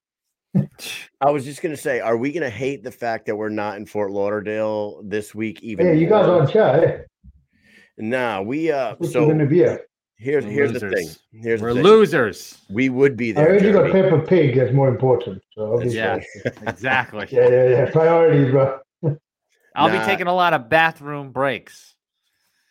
I 1.20 1.30
was 1.30 1.44
just 1.44 1.62
going 1.62 1.74
to 1.74 1.80
say, 1.80 2.00
are 2.00 2.16
we 2.16 2.32
going 2.32 2.42
to 2.42 2.50
hate 2.50 2.82
the 2.82 2.90
fact 2.90 3.26
that 3.26 3.36
we're 3.36 3.48
not 3.48 3.76
in 3.76 3.86
Fort 3.86 4.10
Lauderdale 4.10 5.00
this 5.04 5.32
week? 5.32 5.62
Even 5.62 5.86
Yeah, 5.86 5.92
you 5.92 6.08
guys 6.08 6.26
more? 6.26 6.42
on 6.42 6.48
chat. 6.48 6.82
Eh? 6.82 6.98
Nah, 7.96 8.42
we 8.42 8.72
uh. 8.72 8.96
What's 8.98 9.12
So 9.12 9.24
going 9.26 9.38
to 9.38 9.46
be 9.46 9.58
here? 9.58 9.82
Here's 10.22 10.44
We're 10.44 10.50
here's 10.50 10.72
the 10.72 10.90
thing. 10.90 11.08
Here's 11.32 11.60
We're 11.60 11.70
the 11.74 11.82
thing. 11.82 11.84
losers. 11.84 12.58
We 12.70 12.88
would 12.88 13.16
be 13.16 13.30
I 13.30 13.34
there. 13.34 13.48
heard 13.52 13.62
you 13.62 13.72
got 13.72 13.90
Peppa 13.90 14.20
Pig. 14.20 14.56
That's 14.56 14.72
more 14.72 14.88
important. 14.88 15.42
So 15.54 15.74
obviously, 15.74 15.98
Yeah, 15.98 16.20
exactly. 16.66 17.26
yeah, 17.30 17.48
yeah, 17.48 17.68
yeah. 17.68 17.90
Priorities, 17.90 18.50
bro. 18.50 18.78
I'll 19.74 19.88
Nah. 19.88 19.98
be 20.00 20.04
taking 20.06 20.26
a 20.28 20.34
lot 20.34 20.54
of 20.54 20.68
bathroom 20.68 21.32
breaks. 21.32 21.94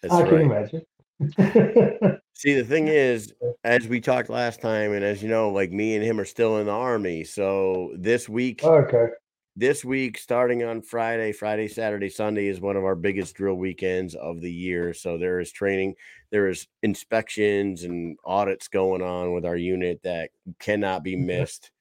That's 0.01 0.13
I 0.13 0.21
right. 0.21 0.29
can 0.29 0.41
imagine. 0.41 0.81
See, 2.33 2.55
the 2.55 2.63
thing 2.63 2.87
is, 2.87 3.33
as 3.63 3.87
we 3.87 4.01
talked 4.01 4.29
last 4.29 4.61
time, 4.61 4.93
and 4.93 5.03
as 5.03 5.21
you 5.21 5.29
know, 5.29 5.49
like 5.51 5.71
me 5.71 5.95
and 5.95 6.03
him 6.03 6.19
are 6.19 6.25
still 6.25 6.57
in 6.57 6.65
the 6.65 6.71
army. 6.71 7.23
So 7.23 7.91
this 7.95 8.27
week, 8.27 8.63
okay. 8.63 9.07
This 9.55 9.83
week, 9.83 10.17
starting 10.17 10.63
on 10.63 10.81
Friday, 10.81 11.31
Friday, 11.33 11.67
Saturday, 11.67 12.09
Sunday 12.09 12.47
is 12.47 12.61
one 12.61 12.77
of 12.77 12.85
our 12.85 12.95
biggest 12.95 13.35
drill 13.35 13.55
weekends 13.55 14.15
of 14.15 14.39
the 14.41 14.51
year. 14.51 14.93
So 14.93 15.17
there 15.17 15.39
is 15.39 15.51
training, 15.51 15.95
there 16.31 16.47
is 16.47 16.67
inspections 16.83 17.83
and 17.83 18.17
audits 18.23 18.67
going 18.69 19.01
on 19.01 19.33
with 19.33 19.45
our 19.45 19.57
unit 19.57 19.99
that 20.03 20.29
cannot 20.59 21.03
be 21.03 21.15
missed. 21.15 21.71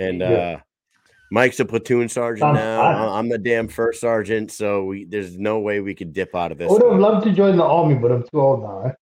And 0.00 0.22
uh 0.22 0.58
Mike's 1.32 1.58
a 1.58 1.64
platoon 1.64 2.08
sergeant 2.08 2.40
Sounds 2.40 2.56
now. 2.58 2.80
fun. 2.82 2.94
I- 3.08 3.18
I'm 3.18 3.28
the 3.28 3.38
damn 3.38 3.66
first 3.68 4.00
sergeant, 4.00 4.50
so 4.52 4.84
we 4.84 5.04
there's 5.04 5.36
no 5.38 5.58
way 5.60 5.80
we 5.80 5.94
could 5.94 6.12
dip 6.12 6.34
out 6.34 6.52
of 6.52 6.60
I 6.60 6.64
this. 6.64 6.72
would 6.72 6.82
have 6.82 7.00
loved 7.00 7.24
to 7.26 7.32
join 7.32 7.56
the 7.56 7.64
army, 7.64 7.94
but 7.96 8.10
I'm 8.12 8.22
too 8.22 8.40
old 8.40 8.62
now. 8.62 8.94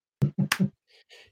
Eh? 0.60 0.66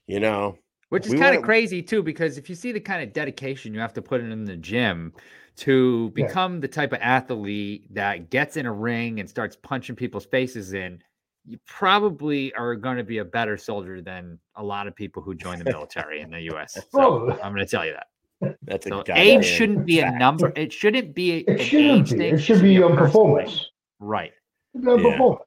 You 0.07 0.19
know, 0.19 0.57
Which 0.89 1.05
is 1.05 1.11
We 1.13 1.17
kind 1.17 1.29
of 1.35 1.39
wanna- 1.39 1.45
crazy 1.47 1.81
too, 1.81 2.03
because 2.03 2.37
if 2.37 2.49
you 2.49 2.55
see 2.55 2.71
the 2.71 2.79
kind 2.79 3.01
of 3.03 3.13
dedication 3.13 3.73
you 3.73 3.79
have 3.79 3.93
to 3.93 4.01
put 4.01 4.21
in 4.21 4.45
the 4.45 4.57
gym 4.57 5.13
to 5.57 6.11
Yeah. 6.15 6.25
become 6.25 6.59
the 6.59 6.67
type 6.67 6.93
of 6.93 6.99
athlete 7.01 7.93
that 7.93 8.29
gets 8.29 8.57
in 8.57 8.65
a 8.65 8.73
ring 8.73 9.19
and 9.19 9.29
starts 9.29 9.55
punching 9.55 9.95
people's 9.95 10.25
faces 10.25 10.73
in, 10.73 11.01
you 11.45 11.57
probably 11.67 12.53
are 12.55 12.75
going 12.75 12.97
to 12.97 13.03
be 13.03 13.17
a 13.19 13.25
better 13.25 13.57
soldier 13.57 14.01
than 14.01 14.39
a 14.55 14.63
lot 14.63 14.87
of 14.87 14.95
people 14.95 15.21
who 15.21 15.35
join 15.35 15.59
the 15.59 15.65
military 15.65 16.21
in 16.21 16.31
the 16.31 16.41
U.S. 16.43 16.73
So 16.91 17.29
oh. 17.29 17.39
I'm 17.43 17.53
going 17.53 17.65
to 17.65 17.69
tell 17.69 17.85
you 17.85 17.93
that. 17.93 18.57
that's 18.63 18.85
a 18.87 18.89
So 18.89 18.95
goddamn 18.97 19.17
age 19.17 19.45
shouldn't 19.45 19.85
be 19.85 19.99
a 19.99 20.11
number. 20.11 20.51
It 20.55 20.71
shouldn't 20.73 21.13
be 21.13 21.33
a, 21.47 21.51
It 21.51 21.61
shouldn't 21.65 21.99
age 22.07 22.11
be. 22.11 22.17
thing. 22.17 22.33
It 22.35 22.39
should 22.39 22.61
be 22.61 22.77
a 22.77 22.85
on 22.85 22.97
performance. 22.97 23.51
thing. 23.51 23.61
Right. 23.99 24.33
It 24.73 24.87
on 24.87 24.99
Yeah. 25.03 25.11
performance. 25.11 25.43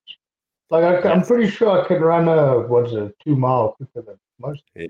Like 0.71 0.85
I, 0.85 1.11
I'm 1.11 1.19
Yes. 1.19 1.29
pretty 1.29 1.49
sure 1.49 1.83
I 1.83 1.87
can 1.87 2.01
run 2.01 2.29
a 2.29 2.61
what's 2.67 2.93
it, 2.93 3.15
two 3.25 3.37
mile 3.37 3.73
quicker 3.73 4.03
than 4.03 4.19
most. 4.39 4.63
Yeah. 4.75 4.87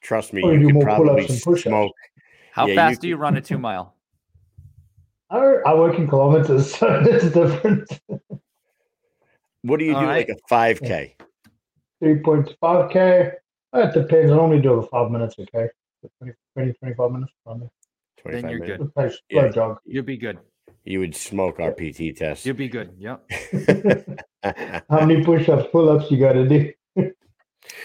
Trust 0.00 0.32
me, 0.32 0.42
Or 0.42 0.54
you 0.54 0.68
can 0.68 0.80
probably 0.80 1.08
pull-ups 1.08 1.30
and 1.30 1.42
push-ups. 1.42 1.62
smoke. 1.62 1.92
How 2.52 2.64
Yeah, 2.66 2.70
you 2.72 2.76
fast 2.76 3.00
do 3.00 3.08
you 3.08 3.16
run 3.16 3.36
a 3.36 3.40
two 3.40 3.58
mile? 3.58 3.94
I, 5.30 5.38
I 5.66 5.74
work 5.74 5.98
in 5.98 6.08
kilometers, 6.08 6.74
so 6.76 7.02
it's 7.04 7.32
different. 7.32 7.88
What 9.62 9.78
do 9.78 9.84
you 9.84 9.94
All 9.94 10.00
do 10.02 10.06
right. 10.06 10.28
like 10.28 10.38
a 10.38 10.52
5K? 10.54 11.12
Three 12.02 12.18
point 12.20 12.54
five 12.60 12.90
k. 12.90 13.30
It 13.74 13.92
depends. 13.94 14.32
I 14.32 14.36
normally 14.36 14.60
do 14.62 14.72
over 14.72 14.86
five 14.86 15.10
minutes. 15.10 15.34
Okay. 15.38 15.68
20, 16.18 16.32
20 16.56 16.72
25 16.72 17.12
minutes. 17.12 17.32
around 17.46 17.60
there. 17.60 18.32
Then 18.40 18.48
you're 18.50 18.60
minutes. 18.60 18.82
good. 18.82 18.94
Good 18.94 19.18
Yeah. 19.28 19.42
slow 19.42 19.50
jog. 19.52 19.78
You'll 19.84 20.04
be 20.04 20.16
good. 20.16 20.38
You 20.84 21.00
would 21.00 21.14
smoke 21.14 21.60
our 21.60 21.72
PT 21.72 22.16
test. 22.16 22.46
You'll 22.46 22.56
be 22.56 22.68
good. 22.68 22.94
Yep. 22.98 23.30
How 24.88 25.04
many 25.06 25.22
push-ups, 25.22 25.68
pull-ups 25.70 26.10
you 26.10 26.18
got 26.18 26.32
to 26.32 26.48
do? 26.48 26.72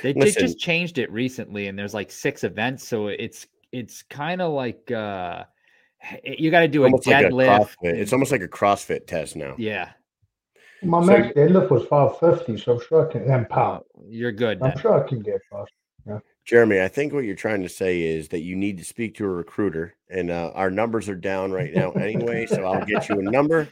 They, 0.02 0.14
they 0.14 0.20
Listen. 0.22 0.42
just 0.42 0.58
changed 0.58 0.98
it 0.98 1.12
recently, 1.12 1.68
and 1.68 1.78
there's 1.78 1.94
like 1.94 2.10
six 2.10 2.44
events, 2.46 2.88
so 2.88 3.08
it's 3.08 3.46
it's 3.74 4.02
kind 4.04 4.42
of 4.42 4.54
like 4.54 4.90
uh 4.90 5.42
h- 5.42 5.48
you 6.24 6.52
got 6.52 6.62
to 6.62 6.68
do 6.68 6.84
a 6.84 6.86
almost 6.86 7.08
like 7.08 7.26
a 7.26 7.30
deadlift. 7.30 7.48
CrossFit. 7.84 7.94
It's 7.96 8.14
almost 8.14 8.32
like 8.32 8.42
a 8.42 8.48
CrossFit 8.48 9.08
test 9.08 9.36
now. 9.36 9.56
yeah, 9.58 9.92
My 10.84 11.02
So- 11.02 11.08
max 11.08 11.36
deadlift 11.36 11.70
was 11.72 11.86
550, 11.88 12.58
so 12.64 12.74
I'm 12.74 12.82
sure 12.88 13.10
I 13.10 13.12
can, 13.12 13.24
and 13.24 13.46
uh, 13.46 13.50
pound. 13.50 13.84
you're 14.08 14.32
good. 14.32 14.62
I'm 14.62 14.70
then. 14.70 14.78
sure 14.80 15.04
I 15.04 15.08
can 15.08 15.20
get 15.20 15.42
past. 15.52 15.72
Jeremy, 16.46 16.80
I 16.80 16.88
think 16.88 17.12
what 17.12 17.24
you're 17.24 17.36
trying 17.36 17.64
to 17.64 17.70
say 17.70 18.04
is 18.04 18.28
that 18.28 18.42
you 18.42 18.56
need 18.56 18.78
to 18.78 18.86
speak 18.86 19.16
to 19.16 19.26
a 19.26 19.30
recruiter, 19.30 19.96
and 20.12 20.30
uh, 20.30 20.52
our 20.54 20.70
numbers 20.70 21.10
are 21.10 21.16
down 21.16 21.52
right 21.52 21.74
now 21.74 21.90
anyway. 21.94 22.46
so 22.46 22.64
I'll 22.64 22.86
get 22.86 23.10
you 23.10 23.20
a 23.20 23.24
number. 23.24 23.68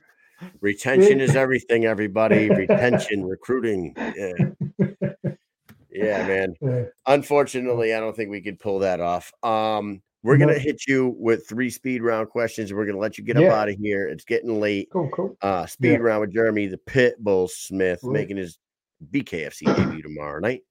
Retention 0.60 1.22
is 1.22 1.36
everything, 1.36 1.86
everybody. 1.86 2.50
Retention, 2.56 3.24
recruiting. 3.26 3.94
Yeah, 3.96 4.34
yeah 5.92 6.28
man. 6.28 6.56
Yeah. 6.62 6.84
Unfortunately, 7.06 7.94
I 7.94 8.00
don't 8.00 8.16
think 8.16 8.32
we 8.32 8.42
could 8.42 8.60
pull 8.60 8.80
that 8.80 9.00
off. 9.00 9.32
Um, 9.44 10.02
we're 10.24 10.38
gonna 10.38 10.58
hit 10.58 10.88
you 10.88 11.16
with 11.20 11.48
three 11.48 11.70
speed 11.70 12.02
round 12.02 12.30
questions. 12.30 12.74
We're 12.74 12.86
gonna 12.86 12.98
let 12.98 13.18
you 13.18 13.24
get 13.24 13.38
up 13.38 13.44
out 13.52 13.70
of 13.70 13.76
here. 13.76 14.08
It's 14.08 14.24
getting 14.26 14.60
late. 14.60 14.90
Cool, 14.92 15.10
cool. 15.14 15.38
Uh, 15.42 15.66
speed 15.66 15.92
Yeah. 15.92 15.98
round 15.98 16.22
with 16.22 16.34
Jeremy, 16.34 16.68
the 16.68 16.78
Pit 16.78 17.16
Bull 17.20 17.48
Smith, 17.48 18.00
Cool. 18.02 18.12
making 18.12 18.38
his 18.38 18.58
BKFC 19.12 19.66
debut 19.66 20.02
tomorrow 20.02 20.40
night. 20.40 20.62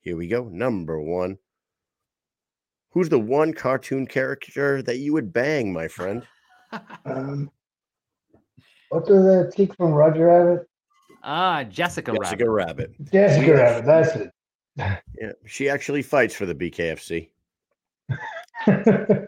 Here 0.00 0.16
we 0.16 0.26
go. 0.28 0.48
Number 0.48 1.00
one. 1.00 1.38
Who's 2.90 3.08
the 3.08 3.18
one 3.18 3.54
cartoon 3.54 4.06
character 4.06 4.82
that 4.82 4.98
you 4.98 5.12
would 5.14 5.32
bang, 5.32 5.72
my 5.72 5.88
friend? 5.88 6.26
Um, 7.04 7.50
what 8.90 9.06
does 9.06 9.24
that 9.24 9.52
chick 9.56 9.74
from 9.76 9.92
Roger 9.92 10.26
Rabbit? 10.26 10.66
Ah, 11.22 11.64
Jessica, 11.64 12.12
Rabbit. 12.12 12.24
Jessica 12.24 12.50
Rabbit. 12.50 12.90
Rabbit. 12.98 13.12
Jessica 13.12 13.52
Rabbit, 13.54 13.86
that's 13.86 14.16
it. 14.16 14.30
Yeah, 15.18 15.32
she 15.46 15.68
actually 15.68 16.02
fights 16.02 16.34
for 16.34 16.46
the 16.46 16.54
BKFC. 16.54 17.30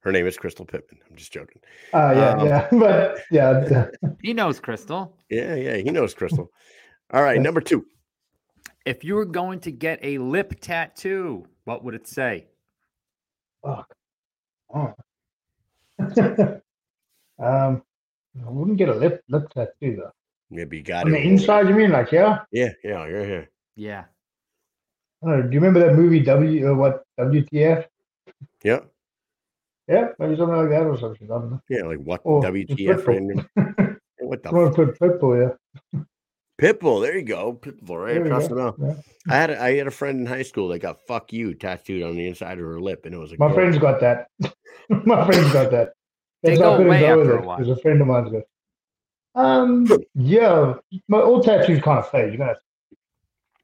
Her 0.00 0.12
name 0.12 0.26
is 0.26 0.36
Crystal 0.38 0.64
Pittman. 0.64 1.00
I'm 1.10 1.16
just 1.16 1.32
joking. 1.32 1.60
Oh, 1.92 2.10
yeah, 2.12 2.30
Um, 2.30 2.46
yeah, 2.46 2.68
but 2.72 3.18
yeah, 3.30 3.88
He 4.22 4.32
knows 4.32 4.60
Crystal. 4.60 5.16
Yeah, 5.28 5.54
yeah, 5.56 5.76
he 5.76 5.90
knows 5.90 6.14
Crystal. 6.14 6.50
All 7.12 7.22
right, 7.22 7.36
Yeah. 7.36 7.42
number 7.42 7.60
two. 7.60 7.84
If 8.86 9.04
you 9.04 9.16
were 9.16 9.24
going 9.26 9.60
to 9.60 9.70
get 9.72 9.98
a 10.02 10.18
lip 10.18 10.54
tattoo, 10.60 11.46
what 11.64 11.84
would 11.84 11.94
it 11.94 12.06
say? 12.06 12.46
fuck. 13.64 13.92
Oh. 14.74 14.94
um, 17.38 17.82
I 18.46 18.50
wouldn't 18.50 18.76
get 18.78 18.88
a 18.88 18.94
lip 18.94 19.22
lip 19.28 19.48
tattoo 19.50 19.96
though. 19.96 20.12
Maybe 20.50 20.78
you 20.78 20.82
got 20.82 21.04
On 21.06 21.14
it. 21.14 21.18
the 21.20 21.26
inside, 21.26 21.68
you 21.68 21.74
mean 21.74 21.90
like 21.90 22.12
yeah? 22.12 22.38
Yeah, 22.52 22.70
yeah, 22.84 23.06
you're 23.06 23.24
here. 23.24 23.50
Yeah. 23.76 24.04
I 25.22 25.26
don't 25.30 25.36
know, 25.40 25.42
do 25.48 25.54
you 25.54 25.60
remember 25.60 25.80
that 25.80 25.96
movie 25.96 26.20
W? 26.20 26.70
Uh, 26.70 26.74
what 26.74 27.02
WTF? 27.18 27.86
Yeah, 28.62 28.80
Yeah, 29.88 30.08
maybe 30.18 30.36
something 30.36 30.56
like 30.56 30.68
that 30.70 30.82
or 30.82 30.98
something. 30.98 31.26
I 31.30 31.34
don't 31.38 31.50
know. 31.50 31.60
yeah, 31.68 31.82
like 31.82 31.98
what? 31.98 32.20
Oh, 32.24 32.40
WTF? 32.42 33.02
Pitbull. 33.04 33.96
What 34.20 34.42
the 34.42 34.50
I'm 34.50 34.54
gonna 34.56 34.72
put 34.72 34.98
Pitbull. 34.98 35.56
Yeah. 35.94 36.00
Pitbull? 36.60 37.00
There 37.02 37.16
you 37.16 37.24
go. 37.24 37.54
Pitbull 37.54 38.04
right 38.04 38.14
There 38.14 38.22
we 38.24 38.28
across 38.28 38.48
go. 38.48 38.54
the 38.56 38.62
mouth. 38.62 38.74
Yeah. 38.78 38.94
I 39.32 39.36
had 39.36 39.50
a, 39.50 39.62
I 39.62 39.76
had 39.76 39.86
a 39.86 39.90
friend 39.92 40.20
in 40.20 40.26
high 40.26 40.42
school 40.42 40.68
that 40.68 40.80
got 40.80 41.00
"fuck 41.06 41.32
you" 41.32 41.54
tattooed 41.54 42.02
on 42.02 42.14
the 42.16 42.26
inside 42.26 42.58
of 42.58 42.64
her 42.64 42.78
lip, 42.80 43.06
and 43.06 43.14
it 43.14 43.18
was 43.18 43.32
a 43.32 43.36
My 43.38 43.46
girl. 43.46 43.54
friend's 43.54 43.78
got 43.78 44.00
that. 44.00 44.28
My 44.90 45.24
friend's 45.24 45.52
got 45.52 45.70
that. 45.70 45.92
They 46.42 46.56
go 46.56 46.62
how 46.64 46.74
I 46.74 46.76
couldn't 46.76 46.86
away 46.92 47.04
after 47.06 47.36
a 47.36 47.38
it, 47.40 47.44
while. 47.46 47.58
'cause 47.58 47.68
a 47.68 47.76
friend 47.76 48.00
of 48.00 48.06
mine's 48.06 48.30
got. 48.32 48.42
Um. 49.34 49.86
Yeah. 50.14 50.74
My 51.08 51.20
all 51.20 51.42
tattoos 51.42 51.80
kind 51.82 51.98
of 52.00 52.10
fade. 52.10 52.28
You're 52.34 52.38
gonna, 52.38 52.56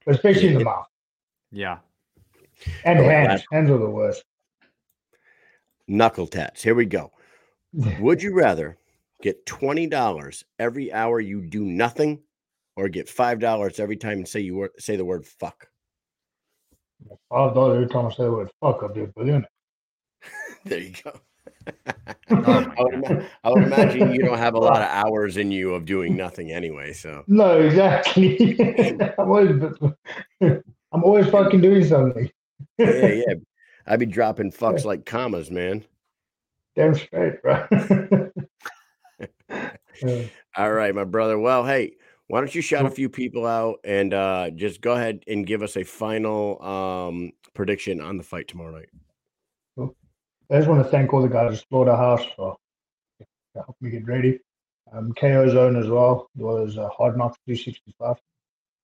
especially 0.07 0.49
in 0.49 0.55
the 0.59 0.65
mouth 0.65 0.87
Yeah. 1.55 1.79
and 2.85 2.99
Oh, 2.99 3.05
hands. 3.05 3.29
last- 3.29 3.47
Hands 3.53 3.71
are 3.71 3.79
the 3.79 3.89
worst. 3.91 4.25
knuckle 5.87 6.27
tats. 6.27 6.63
Here 6.63 6.75
we 6.75 6.85
go. 6.87 7.13
Would 8.01 8.23
you 8.23 8.35
rather 8.35 8.77
get 9.23 9.47
twenty 9.47 9.87
dollars 9.87 10.45
every 10.59 10.93
hour 10.93 11.21
you 11.21 11.41
do 11.43 11.65
nothing, 11.65 12.21
or 12.77 12.89
get 12.89 13.09
five 13.09 13.39
dollars 13.39 13.79
every 13.81 13.97
time 13.97 14.19
you 14.19 14.27
say 14.27 14.41
you 14.41 14.57
wor- 14.57 14.73
say 14.79 14.97
the 14.97 15.05
word 15.05 15.25
"fuck"? 15.27 15.69
Five 17.31 17.55
dollars 17.55 17.77
every 17.77 17.89
time 17.89 18.07
I 18.07 18.11
say 18.11 18.25
the 18.25 18.33
word 18.33 18.51
fuck, 18.61 18.81
I'll 18.83 18.89
be 18.93 19.03
a 19.03 19.07
billionaire. 19.07 19.49
There 20.65 20.79
you 20.79 20.95
go. 21.05 21.13
Oh 22.31 22.73
I, 22.79 22.83
would 22.83 22.95
ima- 22.95 23.27
I 23.45 23.51
would 23.51 23.63
imagine 23.65 24.15
you 24.15 24.23
don't 24.23 24.39
have 24.39 24.55
a 24.55 24.59
lot 24.59 24.81
of 24.81 24.89
hours 24.89 25.37
in 25.37 25.51
you 25.53 25.75
of 25.75 25.85
doing 25.85 26.17
nothing 26.17 26.51
anyway. 26.53 26.95
So 26.95 27.23
No, 27.27 27.61
exactly. 27.61 28.57
I'm 30.95 31.03
always, 31.03 31.27
fucking 31.27 31.61
doing 31.61 31.85
something. 31.85 32.31
yeah, 32.79 33.07
yeah. 33.07 33.35
I'd 33.87 34.01
be 34.01 34.07
dropping 34.07 34.53
fucks 34.53 34.85
like 34.85 35.05
commas, 35.05 35.51
man. 35.51 35.85
Damn 36.75 36.95
straight, 36.95 37.43
bro. 37.43 37.67
All 40.57 40.73
right, 40.73 40.95
my 40.95 41.05
brother. 41.05 41.39
Well, 41.39 41.67
hey, 41.67 41.97
why 42.29 42.41
don't 42.41 42.55
you 42.55 42.63
shout 42.63 42.87
a 42.87 42.91
few 42.91 43.09
people 43.11 43.45
out 43.45 43.81
and 43.85 44.15
uh, 44.15 44.51
just 44.51 44.81
go 44.81 44.93
ahead 44.93 45.25
and 45.27 45.47
give 45.47 45.63
us 45.63 45.77
a 45.77 45.85
final 45.85 46.63
um, 46.65 47.33
prediction 47.53 48.01
on 48.01 48.17
the 48.17 48.23
fight 48.23 48.49
tomorrow 48.49 48.73
night. 48.73 48.89
I 50.51 50.57
just 50.57 50.69
want 50.69 50.83
to 50.83 50.91
thank 50.91 51.13
all 51.13 51.23
the 51.23 51.29
guys 51.29 51.59
at 51.59 51.69
Slaughterhouse 51.69 52.25
for 52.37 52.57
helping 53.55 53.75
me 53.81 53.91
get 53.91 54.07
ready. 54.07 54.39
Um, 54.93 55.13
KO 55.13 55.49
Zone 55.49 55.77
as 55.77 55.89
well, 55.89 56.31
as 56.37 56.43
well 56.43 56.59
as 56.59 56.79
uh, 56.79 56.89
Hard 56.89 57.19
Knocks 57.19 57.39
365. 57.47 58.17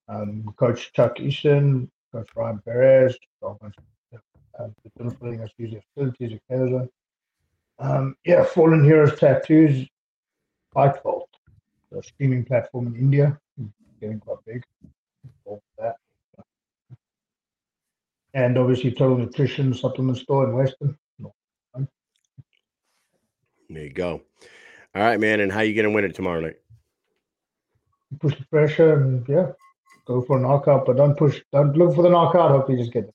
Um, 0.09 0.53
Coach 0.59 0.93
Chuck 0.93 1.21
Easton, 1.21 1.91
Coach 2.13 2.29
Ryan 2.37 2.61
Perez, 2.65 3.17
a 3.43 3.47
whole 3.47 3.59
bunch 3.61 3.75
of 3.79 4.21
uh, 4.59 4.69
the 4.83 4.91
people 4.91 5.17
putting 5.19 5.41
us 5.41 5.51
use 5.57 5.73
their 5.73 5.83
facilities 5.95 6.39
KO 6.51 6.69
Zone. 6.69 6.89
Um, 7.79 8.17
yeah, 8.25 8.45
Fallen 8.45 8.85
Heroes 8.85 9.19
Tattoos, 9.19 9.89
Fight 10.75 11.03
Vault, 11.03 11.31
the 11.91 12.03
streaming 12.03 12.45
platform 12.45 12.89
in 12.89 12.97
India, 12.97 13.39
getting 14.01 14.21
quite 14.21 14.39
big. 14.47 14.63
All 15.45 15.63
that. 15.79 15.97
And 18.35 18.59
obviously, 18.59 18.93
Total 18.93 19.17
Nutrition 19.17 19.73
Supplement 19.73 20.19
Store 20.19 20.45
in 20.49 20.55
Western. 20.55 20.97
There 23.73 23.85
you 23.85 23.91
go. 23.91 24.21
All 24.95 25.03
right, 25.03 25.21
man. 25.21 25.41
And 25.41 25.51
how 25.51 25.61
you 25.61 25.75
gonna 25.75 25.95
win 25.95 26.05
it 26.05 26.15
tomorrow 26.15 26.41
night? 26.41 26.57
push 28.19 28.37
the 28.37 28.45
pressure 28.47 28.95
and 28.95 29.27
yeah, 29.29 29.53
go 30.11 30.23
for 30.23 30.39
a 30.39 30.41
knockout, 30.41 30.87
but 30.87 30.97
don't 30.97 31.17
push, 31.17 31.41
don't 31.53 31.77
look 31.77 31.95
for 31.95 32.03
the 32.03 32.11
knockout. 32.11 32.51
Hope 32.51 32.69
you 32.69 32.77
just 32.77 32.93
get 32.93 33.05
it. 33.05 33.15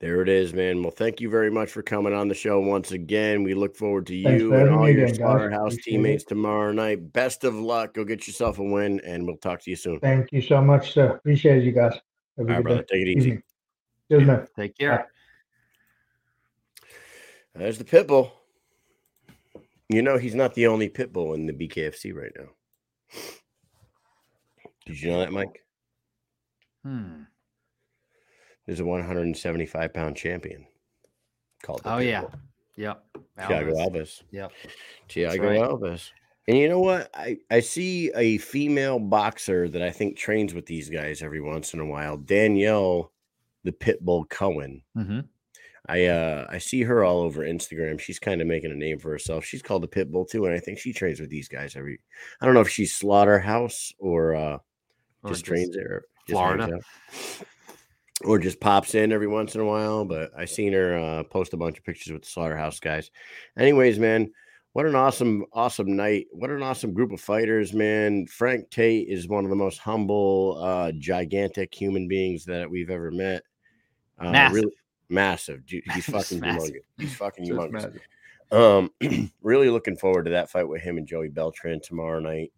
There 0.00 0.20
it 0.20 0.28
is, 0.28 0.52
man. 0.52 0.82
Well, 0.82 0.90
thank 0.90 1.20
you 1.20 1.30
very 1.30 1.50
much 1.50 1.70
for 1.70 1.82
coming 1.82 2.12
on 2.12 2.28
the 2.28 2.34
show 2.34 2.60
once 2.60 2.92
again. 2.92 3.42
We 3.42 3.54
look 3.54 3.74
forward 3.74 4.06
to 4.08 4.14
you 4.14 4.52
and 4.52 4.68
all 4.74 4.86
your 4.88 5.04
again, 5.04 5.06
guys. 5.06 5.16
slaughterhouse 5.16 5.72
Appreciate 5.74 5.78
it. 5.78 5.96
teammates 5.96 6.24
tomorrow 6.24 6.72
night. 6.72 7.12
Best 7.12 7.44
of 7.44 7.54
luck. 7.54 7.94
Go 7.94 8.04
get 8.04 8.26
yourself 8.26 8.58
a 8.58 8.62
win, 8.62 9.00
and 9.00 9.26
we'll 9.26 9.38
talk 9.38 9.62
to 9.62 9.70
you 9.70 9.76
soon. 9.76 10.00
Thank 10.00 10.30
you 10.30 10.42
so 10.42 10.60
much, 10.60 10.92
sir. 10.92 11.12
Appreciate 11.12 11.64
you 11.64 11.72
guys. 11.72 11.94
Have 11.94 12.00
a 12.38 12.40
All 12.40 12.46
right, 12.46 12.56
good 12.56 12.62
brother. 12.64 12.82
day. 12.82 12.86
Take 12.98 13.06
it 13.06 13.18
easy. 13.18 13.28
Evening. 13.28 13.42
Cheers, 14.10 14.26
man. 14.26 14.46
Take 14.58 14.76
care. 14.76 15.08
There's 17.54 17.78
the 17.78 17.84
pit 17.84 18.06
bull. 18.06 18.30
You 19.88 20.02
know 20.02 20.18
he's 20.18 20.34
not 20.34 20.54
the 20.54 20.66
only 20.66 20.88
pit 20.90 21.12
bull 21.14 21.32
in 21.34 21.46
the 21.46 21.52
BKFC 21.52 22.12
right 22.14 22.32
now. 22.36 22.48
Did 24.86 25.00
you 25.00 25.10
know 25.10 25.20
that, 25.20 25.32
Mike? 25.32 25.64
Hmm. 26.84 27.22
There's 28.66 28.80
a 28.80 28.84
175 28.84 29.92
pound 29.94 30.16
champion 30.16 30.66
called. 31.62 31.82
Oh 31.84 31.98
yeah. 31.98 32.22
Bull. 32.22 32.34
Yep. 32.76 33.04
Thiago 33.38 33.72
Alves. 33.72 33.92
Alves. 33.92 34.22
Yep. 34.30 34.52
Thiago 35.08 35.40
right. 35.40 35.60
Alves. 35.60 36.10
And 36.46 36.58
you 36.58 36.68
know 36.68 36.80
what? 36.80 37.10
I, 37.14 37.38
I 37.50 37.60
see 37.60 38.10
a 38.14 38.38
female 38.38 38.98
boxer 38.98 39.68
that 39.68 39.82
I 39.82 39.90
think 39.90 40.16
trains 40.16 40.52
with 40.52 40.66
these 40.66 40.90
guys 40.90 41.22
every 41.22 41.40
once 41.40 41.72
in 41.72 41.80
a 41.80 41.86
while. 41.86 42.18
Danielle, 42.18 43.12
the 43.64 43.72
Pitbull 43.72 44.28
Cohen. 44.28 44.82
Mm-hmm. 44.96 45.20
I 45.86 46.06
uh 46.06 46.46
I 46.48 46.58
see 46.58 46.82
her 46.82 47.04
all 47.04 47.20
over 47.20 47.42
Instagram. 47.42 48.00
She's 48.00 48.18
kind 48.18 48.40
of 48.40 48.46
making 48.46 48.72
a 48.72 48.76
name 48.76 48.98
for 48.98 49.10
herself. 49.10 49.44
She's 49.44 49.62
called 49.62 49.82
the 49.82 49.88
Pitbull 49.88 50.28
too, 50.28 50.46
and 50.46 50.54
I 50.54 50.58
think 50.58 50.78
she 50.78 50.94
trains 50.94 51.20
with 51.20 51.28
these 51.28 51.48
guys 51.48 51.76
every. 51.76 52.00
I 52.40 52.46
don't 52.46 52.54
know 52.54 52.62
if 52.62 52.70
she's 52.70 52.96
Slaughterhouse 52.96 53.92
or 53.98 54.34
uh 54.34 54.54
Or 54.54 54.60
just 55.28 55.44
trains 55.44 55.74
there, 55.74 56.02
just 56.28 56.38
Florida. 56.38 56.78
or 58.24 58.38
just 58.38 58.60
pops 58.60 58.94
in 58.94 59.12
every 59.12 59.26
once 59.26 59.54
in 59.54 59.60
a 59.60 59.64
while. 59.64 60.04
But 60.04 60.30
I 60.36 60.44
seen 60.44 60.72
her 60.72 60.96
uh, 60.98 61.22
post 61.24 61.52
a 61.52 61.56
bunch 61.56 61.78
of 61.78 61.84
pictures 61.84 62.12
with 62.12 62.22
the 62.22 62.28
Slaughterhouse 62.28 62.80
guys. 62.80 63.10
Anyways, 63.58 63.98
man, 63.98 64.30
what 64.72 64.86
an 64.86 64.94
awesome, 64.94 65.44
awesome 65.52 65.94
night! 65.96 66.26
What 66.32 66.50
an 66.50 66.62
awesome 66.62 66.92
group 66.92 67.12
of 67.12 67.20
fighters, 67.20 67.72
man. 67.72 68.26
Frank 68.26 68.70
Tate 68.70 69.08
is 69.08 69.28
one 69.28 69.44
of 69.44 69.50
the 69.50 69.56
most 69.56 69.78
humble, 69.78 70.58
uh, 70.62 70.92
gigantic 70.98 71.74
human 71.74 72.08
beings 72.08 72.44
that 72.46 72.68
we've 72.70 72.90
ever 72.90 73.10
met. 73.10 73.42
Uh, 74.18 74.30
Massive. 74.30 74.54
really, 74.54 74.72
massive. 75.08 75.66
Dude, 75.66 75.84
He's 75.94 76.06
fucking 76.06 76.40
massive. 76.40 76.74
humongous. 76.74 76.80
He's 76.98 77.14
fucking 77.16 77.46
humongous. 77.48 77.98
Um, 78.52 78.90
really 79.42 79.70
looking 79.70 79.96
forward 79.96 80.24
to 80.24 80.30
that 80.32 80.50
fight 80.50 80.68
with 80.68 80.82
him 80.82 80.98
and 80.98 81.06
Joey 81.06 81.28
Beltran 81.28 81.80
tomorrow 81.80 82.20
night. 82.20 82.52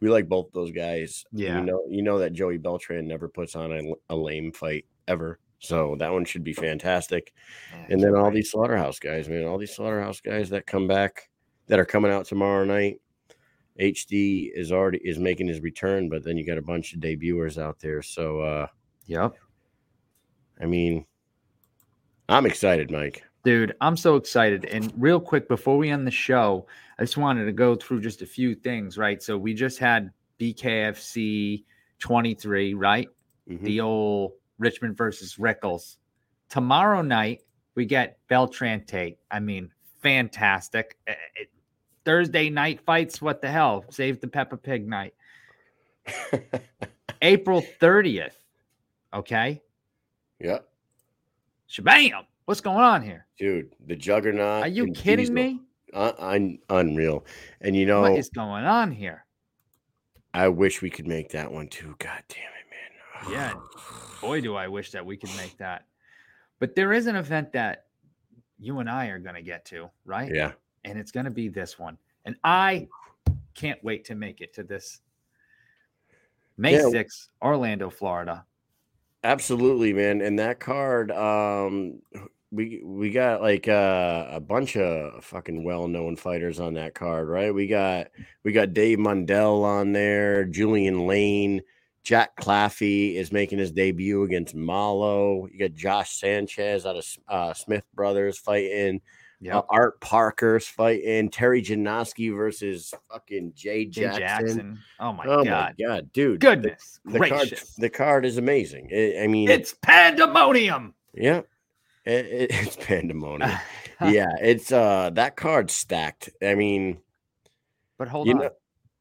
We 0.00 0.08
like 0.08 0.28
both 0.28 0.52
those 0.52 0.72
guys. 0.72 1.24
Yeah. 1.32 1.58
you 1.58 1.64
know, 1.64 1.84
you 1.88 2.02
know 2.02 2.18
that 2.18 2.32
Joey 2.32 2.58
Beltran 2.58 3.06
never 3.06 3.28
puts 3.28 3.54
on 3.54 3.72
a, 3.72 4.14
a 4.14 4.16
lame 4.16 4.52
fight 4.52 4.86
ever. 5.06 5.38
So 5.58 5.94
that 5.98 6.12
one 6.12 6.24
should 6.24 6.42
be 6.42 6.54
fantastic. 6.54 7.34
Yeah, 7.70 7.86
And 7.90 8.02
then 8.02 8.14
all 8.14 8.30
these 8.30 8.50
slaughterhouse 8.50 8.98
guys, 8.98 9.28
man, 9.28 9.44
all 9.44 9.58
these 9.58 9.76
slaughterhouse 9.76 10.20
guys 10.20 10.48
that 10.50 10.66
come 10.66 10.88
back 10.88 11.28
that 11.66 11.78
are 11.78 11.84
coming 11.84 12.10
out 12.10 12.24
tomorrow 12.24 12.64
night. 12.64 13.00
HD 13.78 14.50
is 14.54 14.72
already 14.72 14.98
is 15.04 15.18
making 15.18 15.48
his 15.48 15.60
return, 15.60 16.08
but 16.08 16.24
then 16.24 16.36
you 16.36 16.44
got 16.44 16.58
a 16.58 16.62
bunch 16.62 16.92
of 16.92 17.00
debuters 17.00 17.60
out 17.60 17.78
there. 17.78 18.02
So 18.02 18.40
uh 18.40 18.66
Yep. 19.06 19.34
I 20.60 20.66
mean, 20.66 21.06
I'm 22.28 22.46
excited, 22.46 22.90
Mike. 22.90 23.24
Dude, 23.42 23.74
I'm 23.80 23.96
so 23.96 24.16
excited. 24.16 24.66
And 24.66 24.92
real 24.96 25.18
quick, 25.20 25.48
before 25.48 25.78
we 25.78 25.90
end 25.90 26.06
the 26.06 26.10
show, 26.10 26.66
I 26.98 27.02
just 27.02 27.16
wanted 27.16 27.46
to 27.46 27.52
go 27.52 27.74
through 27.74 28.02
just 28.02 28.20
a 28.20 28.26
few 28.26 28.54
things, 28.54 28.98
right? 28.98 29.22
So 29.22 29.38
we 29.38 29.54
just 29.54 29.78
had 29.78 30.12
BKFC 30.38 31.64
23, 31.98 32.74
right? 32.74 33.08
Mhm. 33.48 33.62
The 33.62 33.80
old 33.80 34.32
Richman 34.58 34.94
versus 34.94 35.38
Rickels. 35.38 35.96
Tomorrow 36.50 37.02
night, 37.02 37.42
we 37.74 37.86
get 37.86 38.18
Beltran 38.28 38.84
Tate. 38.84 39.18
I 39.30 39.40
mean, 39.40 39.72
fantastic. 40.02 40.98
Eh, 41.06 41.14
eh, 41.40 41.44
Thursday 42.04 42.50
night 42.50 42.80
fights, 42.80 43.22
what 43.22 43.40
the 43.40 43.48
hell? 43.50 43.84
Save 43.90 44.20
the 44.20 44.28
Peppa 44.28 44.56
Pig 44.56 44.86
night. 44.86 45.14
April 47.22 47.62
30th. 47.80 48.34
Okay. 49.12 49.60
yeah, 50.38 50.58
Shabam. 51.68 52.24
What's 52.50 52.60
going 52.60 52.82
on 52.82 53.00
here? 53.00 53.26
dude, 53.38 53.76
the 53.86 53.94
juggernaut. 53.94 54.64
Are 54.64 54.66
you 54.66 54.90
kidding 54.90 55.32
Diesel. 55.32 55.34
me? 55.36 55.60
Uh, 55.94 56.10
un- 56.18 56.58
unreal. 56.68 57.24
And 57.60 57.76
you 57.76 57.86
know, 57.86 58.00
What 58.00 58.18
is 58.18 58.28
going 58.28 58.64
on 58.64 58.90
here? 58.90 59.24
I 60.34 60.48
wish 60.48 60.82
we 60.82 60.90
could 60.90 61.06
make 61.06 61.28
that 61.30 61.52
one 61.52 61.68
too. 61.68 61.94
God 62.00 62.24
damn 62.28 62.38
it, 62.40 63.28
man. 63.28 63.32
Yeah. 63.32 63.52
Boy, 64.20 64.40
do 64.40 64.56
I 64.56 64.66
wish 64.66 64.90
that 64.90 65.06
we 65.06 65.16
could 65.16 65.30
make 65.36 65.58
that. 65.58 65.84
But 66.58 66.74
there 66.74 66.92
is 66.92 67.06
an 67.06 67.14
event 67.14 67.52
that 67.52 67.84
you 68.58 68.80
and 68.80 68.90
I 68.90 69.06
are 69.10 69.20
going 69.20 69.36
to 69.36 69.42
get 69.42 69.64
to, 69.66 69.88
right? 70.04 70.28
Yeah. 70.34 70.50
And 70.84 70.98
it's 70.98 71.12
going 71.12 71.26
to 71.26 71.30
be 71.30 71.46
this 71.46 71.78
one. 71.78 71.98
And 72.24 72.34
I 72.42 72.88
can't 73.54 73.78
wait 73.84 74.04
to 74.06 74.16
make 74.16 74.40
it 74.40 74.52
to 74.54 74.64
this 74.64 75.02
May 76.56 76.72
Yeah. 76.72 76.80
6th, 76.86 77.28
Orlando, 77.40 77.90
Florida. 77.90 78.44
Absolutely, 79.22 79.92
man. 79.92 80.20
And 80.20 80.36
that 80.40 80.58
card, 80.58 81.12
um, 81.12 82.00
we 82.52 82.80
we 82.84 83.10
got 83.10 83.40
like 83.40 83.68
uh, 83.68 84.26
a 84.30 84.40
bunch 84.40 84.76
of 84.76 85.24
fucking 85.24 85.62
well-known 85.64 86.16
fighters 86.16 86.58
on 86.60 86.74
that 86.74 86.94
card, 86.94 87.28
right? 87.28 87.54
We 87.54 87.66
got 87.66 88.08
we 88.44 88.52
got 88.52 88.74
Dave 88.74 88.98
Mundell 88.98 89.62
on 89.64 89.92
there, 89.92 90.44
Julian 90.44 91.06
Lane, 91.06 91.62
Jack 92.02 92.34
Claffey 92.36 93.14
is 93.14 93.30
making 93.32 93.58
his 93.58 93.70
debut 93.72 94.24
against 94.24 94.54
Malo. 94.54 95.46
You 95.52 95.58
got 95.58 95.74
Josh 95.74 96.18
Sanchez 96.18 96.86
out 96.86 96.96
of 96.96 97.04
uh, 97.28 97.54
Smith 97.54 97.84
Brothers 97.94 98.38
fighting. 98.38 99.00
Yep. 99.42 99.54
Uh, 99.54 99.62
Art 99.70 100.00
Parker's 100.02 100.66
fighting. 100.66 101.30
Terry 101.30 101.62
Janoski 101.62 102.34
versus 102.36 102.92
fucking 103.10 103.52
Jay 103.54 103.86
Jackson. 103.86 104.20
Jackson. 104.20 104.78
Oh 104.98 105.12
my 105.14 105.24
oh 105.24 105.44
God. 105.44 105.74
my 105.78 105.86
god, 105.86 106.12
dude! 106.12 106.40
the- 106.40 106.46
Goodness 106.46 107.00
the 107.06 107.18
card, 107.18 107.30
gracious. 107.30 107.74
the 107.76 107.88
card 107.88 108.26
is 108.26 108.36
amazing. 108.36 108.90
I 108.92 109.22
I 109.24 109.26
mean, 109.28 109.48
it's 109.48 109.74
pandemonium. 109.80 110.94
yeah, 111.14 111.40
it, 112.04 112.26
it- 112.26 112.50
it's 112.54 112.76
pandemonium. 112.76 113.50
yeah, 114.00 114.32
it's 114.40 114.72
uh 114.72 115.10
that 115.10 115.36
card's 115.36 115.74
stacked. 115.74 116.30
I 116.42 116.54
mean, 116.54 116.98
But 117.98 118.08
hold 118.08 118.28
on. 118.28 118.38
know- 118.38 118.50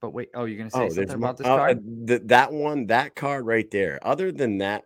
but 0.01 0.13
wait. 0.13 0.29
Oh, 0.33 0.45
you're 0.45 0.63
to 0.63 0.69
say 0.71 0.85
oh, 0.85 0.89
something 0.89 1.15
about 1.15 1.37
this 1.37 1.45
uh, 1.47 1.57
card? 1.57 2.07
th- 2.07 2.21
that 2.25 2.53
one, 2.53 2.87
that 2.87 3.15
card 3.15 3.45
right 3.45 3.69
there. 3.69 3.99
Other 4.01 4.31
than 4.31 4.59
that 4.59 4.85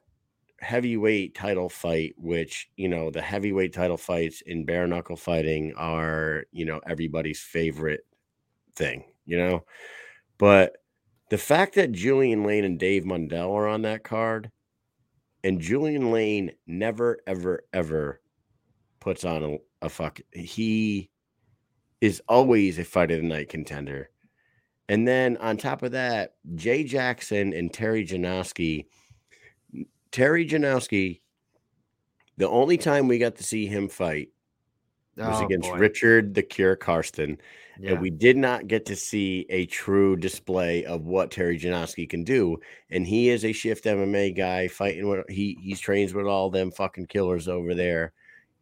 heavyweight 0.59 1.35
title 1.35 1.69
fight, 1.69 2.15
which 2.17 2.69
you 2.77 2.89
know 2.89 3.11
the 3.11 3.21
heavyweight 3.21 3.73
title 3.73 3.97
fights 3.97 4.41
in 4.41 4.65
bare 4.65 4.87
knuckle 4.87 5.17
fighting 5.17 5.73
are 5.77 6.45
you 6.51 6.65
know 6.65 6.79
everybody's 6.87 7.41
favorite 7.41 8.05
thing, 8.75 9.03
you 9.25 9.37
know. 9.37 9.65
But 10.39 10.77
the 11.29 11.37
fact 11.37 11.75
that 11.75 11.91
Julian 11.91 12.43
Lane 12.43 12.63
and 12.65 12.79
Dave 12.79 13.03
Mundell 13.03 13.51
are 13.51 13.67
on 13.67 13.83
that 13.83 14.03
card, 14.03 14.51
and 15.43 15.59
Julian 15.59 16.11
Lane 16.11 16.51
never, 16.65 17.19
ever, 17.27 17.65
ever 17.73 18.21
puts 18.99 19.25
on 19.25 19.43
a, 19.43 19.85
a 19.85 19.89
fuck. 19.89 20.19
He 20.31 21.09
is 22.01 22.21
always 22.27 22.79
a 22.79 22.83
fight 22.83 23.11
of 23.11 23.21
the 23.21 23.27
night 23.27 23.49
contender. 23.49 24.09
And 24.89 25.07
then 25.07 25.37
on 25.37 25.57
top 25.57 25.83
of 25.83 25.91
that, 25.91 26.35
Jay 26.55 26.83
Jackson 26.83 27.53
and 27.53 27.73
Terry 27.73 28.05
Janowski. 28.05 28.85
Terry 30.11 30.45
Janowski, 30.45 31.21
the 32.37 32.49
only 32.49 32.77
time 32.77 33.07
we 33.07 33.17
got 33.17 33.35
to 33.37 33.43
see 33.43 33.65
him 33.65 33.87
fight 33.87 34.29
was 35.17 35.41
Oh, 35.41 35.45
against 35.45 35.69
boy. 35.69 35.77
Richard 35.77 36.33
the 36.33 36.43
Cure 36.43 36.75
Karsten. 36.75 37.37
Yeah. 37.79 37.91
And 37.91 38.01
we 38.01 38.09
did 38.09 38.37
not 38.37 38.67
get 38.67 38.85
to 38.87 38.95
see 38.95 39.45
a 39.49 39.65
true 39.65 40.15
display 40.15 40.85
of 40.85 41.05
what 41.05 41.31
Terry 41.31 41.57
Janowski 41.57 42.07
can 42.07 42.23
do. 42.23 42.59
And 42.91 43.05
he 43.05 43.29
is 43.29 43.45
a 43.45 43.51
shift 43.51 43.85
MMA 43.85 44.35
guy 44.35 44.67
fighting 44.67 45.07
with 45.07 45.27
he 45.29 45.57
he's 45.61 45.79
trains 45.79 46.13
with 46.13 46.27
all 46.27 46.49
them 46.49 46.71
fucking 46.71 47.07
killers 47.07 47.47
over 47.47 47.73
there 47.73 48.13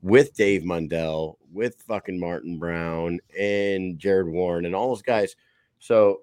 with 0.02 0.34
Dave 0.34 0.64
Mundell, 0.64 1.36
with 1.52 1.82
fucking 1.88 2.20
Martin 2.20 2.58
Brown 2.58 3.20
and 3.38 4.00
Jared 4.00 4.28
Warren 4.28 4.66
and 4.66 4.74
all 4.76 4.90
those 4.90 5.02
guys. 5.02 5.36
So 5.80 6.22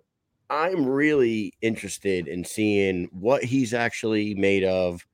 I'm 0.50 0.86
really 0.86 1.52
interested 1.60 2.26
in 2.26 2.44
seeing 2.44 3.08
what 3.12 3.44
he's 3.44 3.74
actually 3.74 4.34
made 4.34 4.64
of 4.64 5.06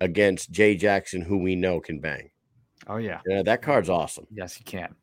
against 0.00 0.50
Jay 0.50 0.74
Jackson, 0.76 1.22
who 1.22 1.38
we 1.38 1.56
know 1.56 1.80
can 1.80 2.00
bang. 2.00 2.30
Oh, 2.88 2.96
yeah. 2.96 3.20
Yeah, 3.26 3.42
that 3.42 3.62
card's 3.62 3.88
awesome. 3.90 4.26
Yes, 4.30 4.58
you 4.58 4.64
can. 4.64 4.94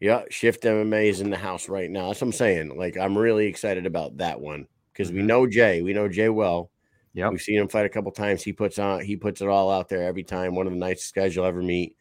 Yeah, 0.00 0.24
Shift 0.30 0.62
MMA 0.64 1.06
is 1.08 1.20
in 1.20 1.30
the 1.30 1.36
house 1.38 1.68
right 1.68 1.90
now. 1.90 2.08
That's 2.08 2.20
what 2.20 2.28
I'm 2.28 2.32
saying. 2.32 2.76
Like, 2.76 2.96
I'm 2.98 3.16
really 3.16 3.46
excited 3.46 3.86
about 3.86 4.18
that 4.18 4.40
one 4.40 4.66
because 4.92 5.10
we 5.10 5.20
Mhm. 5.20 5.26
know 5.26 5.46
Jay. 5.46 5.82
We 5.82 5.94
know 5.94 6.08
Jay 6.08 6.28
well. 6.28 6.70
Yeah, 7.14 7.30
We've 7.30 7.40
seen 7.40 7.58
him 7.58 7.68
fight 7.68 7.86
a 7.86 7.88
couple 7.90 8.12
times. 8.12 8.42
He 8.42 8.52
puts 8.52 8.78
on, 8.78 9.00
he 9.00 9.16
puts 9.16 9.40
it 9.40 9.48
all 9.48 9.70
out 9.70 9.88
there 9.88 10.02
every 10.04 10.22
time. 10.22 10.54
One 10.54 10.66
of 10.66 10.72
the 10.74 10.78
nicest 10.78 11.14
guys 11.14 11.34
you'll 11.34 11.46
ever 11.46 11.62
meet. 11.62 11.96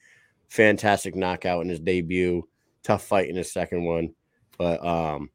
Fantastic 0.49 1.15
knockout 1.15 1.61
in 1.63 1.69
his 1.69 1.79
debut. 1.79 2.47
Tough 2.83 3.03
fight 3.05 3.29
in 3.29 3.35
his 3.37 3.51
second 3.51 3.85
one, 3.85 4.13
but 4.57 4.85
um, 4.85 5.29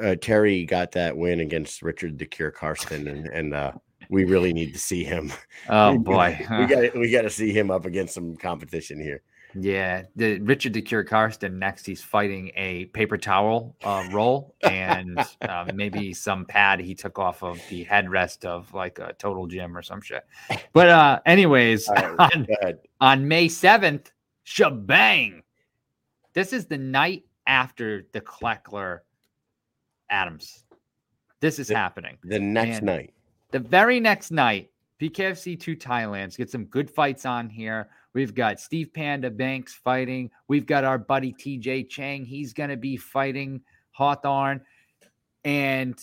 uh, 0.00 0.14
Terry 0.20 0.64
got 0.64 0.92
that 0.92 1.16
win 1.16 1.40
against 1.40 1.82
Richard 1.82 2.18
the 2.18 2.26
Cure 2.26 2.50
Karsten, 2.50 3.08
and 3.08 3.26
and 3.28 3.54
uh, 3.54 3.72
we 4.08 4.24
really 4.24 4.52
need 4.52 4.72
to 4.72 4.78
see 4.78 5.04
him. 5.04 5.32
Oh, 5.70 5.98
boy. 5.98 6.38
we 6.58 6.66
got 6.66 6.96
we 6.96 7.10
got 7.10 7.22
to 7.22 7.30
see 7.30 7.52
him 7.52 7.70
up 7.70 7.84
against 7.84 8.14
some 8.14 8.36
competition 8.36 8.98
here. 8.98 9.20
Yeah, 9.54 10.04
the 10.16 10.38
Richard 10.40 10.72
the 10.72 10.80
Cure 10.80 11.04
Karsten 11.04 11.58
next. 11.58 11.84
He's 11.84 12.02
fighting 12.02 12.50
a 12.54 12.86
paper 12.86 13.18
towel 13.18 13.76
uh, 13.82 14.08
roll 14.12 14.54
and 14.62 15.18
uh, 15.42 15.66
maybe 15.74 16.14
some 16.14 16.46
pad 16.46 16.80
he 16.80 16.94
took 16.94 17.18
off 17.18 17.42
of 17.42 17.60
the 17.68 17.84
headrest 17.84 18.44
of 18.46 18.72
like 18.72 18.98
a 18.98 19.12
total 19.18 19.46
gym 19.46 19.76
or 19.76 19.82
some 19.82 20.00
shit. 20.00 20.24
But 20.72 20.88
uh, 20.88 21.20
anyways, 21.26 21.88
right, 21.88 22.14
on, 22.18 22.46
on 23.00 23.28
May 23.28 23.48
seventh, 23.48 24.10
shebang! 24.44 25.42
This 26.34 26.52
is 26.54 26.66
the 26.66 26.78
night 26.78 27.24
after 27.46 28.06
the 28.12 28.20
Kleckler 28.20 29.00
Adams. 30.08 30.64
This 31.40 31.58
is 31.58 31.68
The- 31.68 31.76
happening. 31.76 32.16
The 32.24 32.38
next 32.38 32.82
Man. 32.82 32.96
night. 32.96 33.14
The 33.50 33.58
very 33.58 33.98
next 33.98 34.30
night, 34.30 34.70
BKFC 35.00 35.58
2 35.58 35.76
Thailand's 35.76 36.36
get 36.36 36.50
some 36.50 36.64
good 36.66 36.90
fights 36.90 37.24
on 37.24 37.48
here. 37.48 37.88
We've 38.12 38.34
got 38.34 38.60
Steve 38.60 38.92
Panda 38.92 39.30
Banks 39.30 39.74
fighting. 39.74 40.30
We've 40.48 40.66
got 40.66 40.84
our 40.84 40.98
buddy 40.98 41.32
TJ 41.32 41.88
Chang. 41.88 42.24
He's 42.24 42.52
going 42.52 42.70
to 42.70 42.76
be 42.76 42.96
fighting 42.96 43.62
Hawthorne. 43.92 44.60
And 45.44 45.98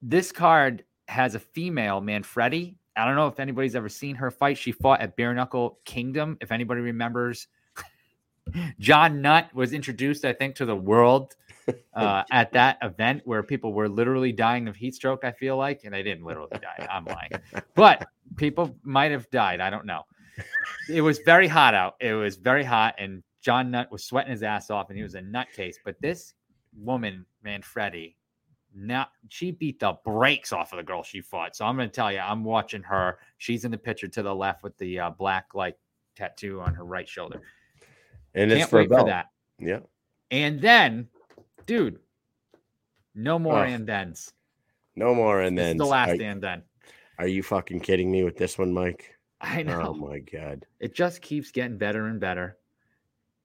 this 0.00 0.30
card 0.30 0.84
has 1.08 1.34
a 1.34 1.40
female, 1.40 2.00
Manfredi. 2.00 2.76
I 2.94 3.04
don't 3.04 3.16
know 3.16 3.26
if 3.26 3.40
anybody's 3.40 3.74
ever 3.74 3.88
seen 3.88 4.14
her 4.16 4.30
fight. 4.30 4.58
She 4.58 4.70
fought 4.70 5.00
at 5.00 5.16
Bare 5.16 5.34
Knuckle 5.34 5.78
Kingdom. 5.84 6.36
If 6.40 6.52
anybody 6.52 6.82
remembers, 6.82 7.48
John 8.78 9.22
Nutt 9.22 9.54
was 9.54 9.72
introduced, 9.72 10.24
I 10.24 10.32
think, 10.32 10.56
to 10.56 10.66
the 10.66 10.76
world 10.76 11.36
uh, 11.94 12.24
at 12.30 12.52
that 12.52 12.78
event 12.82 13.22
where 13.24 13.42
people 13.42 13.72
were 13.72 13.88
literally 13.88 14.32
dying 14.32 14.68
of 14.68 14.76
heat 14.76 14.94
stroke. 14.94 15.24
I 15.24 15.32
feel 15.32 15.56
like, 15.56 15.82
and 15.84 15.94
they 15.94 16.02
didn't 16.02 16.24
literally 16.24 16.58
die. 16.60 16.86
I'm 16.90 17.04
lying, 17.04 17.30
but 17.74 18.06
people 18.36 18.76
might 18.82 19.10
have 19.10 19.30
died. 19.30 19.60
I 19.60 19.70
don't 19.70 19.86
know. 19.86 20.02
It 20.88 21.02
was 21.02 21.18
very 21.20 21.46
hot 21.46 21.74
out. 21.74 21.96
It 22.00 22.14
was 22.14 22.36
very 22.36 22.64
hot, 22.64 22.94
and 22.98 23.22
John 23.42 23.70
Nutt 23.70 23.90
was 23.92 24.04
sweating 24.04 24.32
his 24.32 24.42
ass 24.42 24.70
off, 24.70 24.88
and 24.88 24.96
he 24.96 25.02
was 25.02 25.14
a 25.14 25.20
nutcase. 25.20 25.76
But 25.84 26.00
this 26.00 26.34
woman, 26.76 27.26
Manfredi, 27.44 28.16
Now 28.74 29.08
she 29.28 29.50
beat 29.50 29.80
the 29.80 29.98
brakes 30.04 30.52
off 30.52 30.72
of 30.72 30.78
the 30.78 30.82
girl 30.82 31.02
she 31.02 31.20
fought. 31.20 31.54
So 31.54 31.66
I'm 31.66 31.76
going 31.76 31.88
to 31.88 31.94
tell 31.94 32.10
you, 32.10 32.18
I'm 32.18 32.44
watching 32.44 32.82
her. 32.82 33.18
She's 33.38 33.64
in 33.64 33.70
the 33.70 33.78
picture 33.78 34.08
to 34.08 34.22
the 34.22 34.34
left 34.34 34.62
with 34.62 34.76
the 34.78 34.98
uh, 34.98 35.10
black 35.10 35.48
like 35.54 35.76
tattoo 36.16 36.60
on 36.60 36.74
her 36.74 36.84
right 36.84 37.08
shoulder. 37.08 37.42
And 38.34 38.50
Can't 38.50 38.60
it's 38.62 38.70
for 38.70 38.78
a 38.78 38.82
wait 38.82 38.90
for 38.90 39.04
that. 39.06 39.26
Yeah. 39.58 39.80
And 40.30 40.60
then, 40.60 41.08
dude, 41.66 41.98
no 43.14 43.38
more 43.38 43.58
Oh, 43.58 43.62
and 43.62 43.86
thens. 43.86 44.32
No 44.96 45.14
more. 45.14 45.40
And 45.40 45.56
then 45.56 45.76
the 45.76 45.84
last 45.84 46.10
are, 46.20 46.22
and 46.22 46.42
then. 46.42 46.62
are 47.18 47.26
you 47.26 47.42
fucking 47.42 47.80
kidding 47.80 48.10
me 48.10 48.24
with 48.24 48.36
this 48.36 48.58
one, 48.58 48.72
Mike? 48.72 49.14
I 49.40 49.62
know. 49.62 49.88
Oh 49.88 49.94
my 49.94 50.20
god. 50.20 50.64
It 50.80 50.94
just 50.94 51.20
keeps 51.20 51.50
getting 51.50 51.76
better 51.76 52.06
and 52.06 52.20
better. 52.20 52.56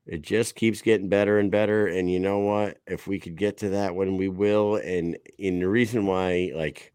It 0.05 0.21
just 0.21 0.55
keeps 0.55 0.81
getting 0.81 1.09
better 1.09 1.39
and 1.39 1.51
better. 1.51 1.87
And 1.87 2.09
you 2.09 2.19
know 2.19 2.39
what? 2.39 2.77
If 2.87 3.07
we 3.07 3.19
could 3.19 3.35
get 3.35 3.57
to 3.57 3.69
that 3.69 3.93
when 3.93 4.15
we 4.15 4.29
will. 4.29 4.77
And 4.77 5.17
in 5.37 5.59
the 5.59 5.67
reason 5.67 6.05
why, 6.05 6.51
like, 6.55 6.93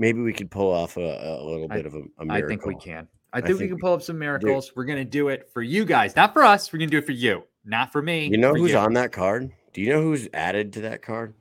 maybe 0.00 0.20
we 0.20 0.32
could 0.32 0.50
pull 0.50 0.72
off 0.72 0.96
a, 0.96 1.00
a 1.00 1.44
little 1.44 1.68
I- 1.70 1.76
bit 1.76 1.86
of 1.86 1.94
a 1.94 2.24
miracle. 2.24 2.30
I 2.32 2.42
think 2.48 2.66
we 2.66 2.74
can. 2.74 3.06
I 3.34 3.38
I 3.38 3.40
think 3.40 3.58
we 3.60 3.68
can 3.68 3.78
pull 3.78 3.92
up 3.92 4.02
some 4.02 4.18
miracles. 4.18 4.72
We're 4.76 4.84
gonna 4.84 5.04
do 5.04 5.28
it 5.28 5.50
for 5.52 5.60
you 5.62 5.84
guys, 5.84 6.14
not 6.14 6.32
for 6.32 6.44
us. 6.44 6.72
We're 6.72 6.78
gonna 6.78 6.90
do 6.90 6.98
it 6.98 7.06
for 7.06 7.12
you, 7.12 7.42
not 7.64 7.90
for 7.92 8.00
me. 8.00 8.28
You 8.28 8.38
know 8.38 8.54
who's 8.54 8.70
you. 8.70 8.78
on 8.78 8.92
that 8.94 9.10
card? 9.12 9.50
Do 9.72 9.80
you 9.80 9.88
know 9.92 10.00
who's 10.02 10.28
added 10.32 10.72
to 10.74 10.82
that 10.82 11.02
card? 11.02 11.34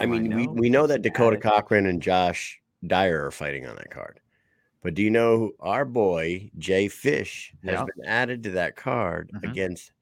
I 0.00 0.06
Do 0.06 0.14
I 0.14 0.18
mean, 0.18 0.34
we, 0.36 0.46
know 0.46 0.52
we 0.52 0.68
know 0.68 0.86
that 0.88 1.02
Dakota 1.02 1.36
added? 1.36 1.42
Cochran 1.48 1.86
and 1.86 2.02
Josh 2.02 2.60
Dyer 2.86 3.24
are 3.26 3.30
fighting 3.30 3.66
on 3.66 3.76
that 3.76 3.90
card. 3.90 4.18
But 4.82 4.94
do 4.94 5.02
you 5.02 5.10
know 5.10 5.38
who 5.38 5.54
our 5.60 5.84
boy 5.84 6.50
Jay 6.58 6.88
Fish 6.88 7.52
has 7.62 7.74
Yeah. 7.74 7.84
been 7.84 8.06
added 8.06 8.42
to 8.44 8.50
that 8.52 8.74
card 8.76 9.30
Mhm. 9.34 9.50
against 9.50 9.92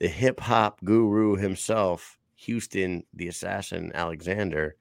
the 0.00 0.08
hip 0.08 0.38
hop 0.40 0.80
guru 0.84 1.36
himself, 1.36 2.18
Houston 2.36 3.04
the 3.14 3.28
Assassin 3.28 3.90
Alexander, 3.94 4.76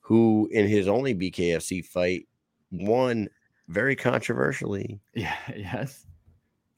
who 0.00 0.48
in 0.52 0.66
his 0.68 0.88
only 0.88 1.12
BKFC 1.12 1.82
fight 1.82 2.26
won 2.70 3.28
very 3.68 3.94
controversially 3.96 5.00
Yeah. 5.14 5.36
Yes. 5.56 6.06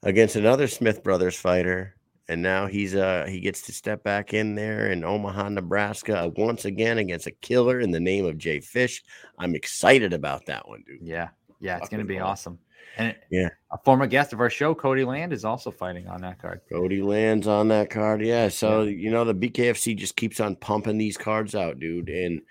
against 0.03 0.37
another 0.37 0.67
Smith 0.67 1.03
Brothers 1.03 1.37
fighter, 1.37 1.95
and 2.29 2.43
now 2.43 2.67
he's 2.67 2.95
uh 2.95 3.27
he 3.29 3.41
gets 3.41 3.63
to 3.63 3.73
step 3.73 4.03
back 4.03 4.35
in 4.35 4.55
there 4.55 4.91
in 4.91 5.05
Omaha, 5.05 5.49
Nebraska, 5.51 6.33
once 6.37 6.65
again 6.65 6.99
against 6.99 7.27
a 7.27 7.31
killer 7.33 7.81
in 7.81 7.91
the 7.91 8.01
name 8.01 8.25
of 8.25 8.39
Jay 8.39 8.61
Fish. 8.61 9.03
I'm 9.39 9.55
excited 9.55 10.13
about 10.13 10.47
that 10.47 10.67
one, 10.69 10.83
dude. 10.87 11.01
Yeah. 11.03 11.29
Yeah. 11.61 11.79
It's 11.79 11.89
gonna 11.89 12.05
be 12.05 12.19
awesome. 12.19 12.55
awesome. 12.55 12.59
And 12.97 13.15
Yeah. 13.31 13.51
a 13.71 13.79
former 13.79 14.07
guest 14.09 14.33
of 14.33 14.41
our 14.41 14.51
show, 14.51 14.75
Cody 14.75 15.05
Land, 15.05 15.33
is 15.33 15.45
also 15.45 15.71
fighting 15.71 16.09
on 16.09 16.21
that 16.23 16.41
card. 16.41 16.61
Cody 16.73 17.03
lands 17.03 17.47
on 17.47 17.69
that 17.69 17.89
card, 17.91 18.21
yeah. 18.21 18.49
So 18.49 18.83
you 18.83 19.11
know 19.11 19.25
the 19.25 19.35
BKFC 19.35 19.95
just 19.97 20.17
keeps 20.17 20.41
on 20.41 20.57
pumping 20.57 20.99
these 20.99 21.17
cards 21.17 21.55
out, 21.55 21.79
dude, 21.79 22.09
and. 22.09 22.43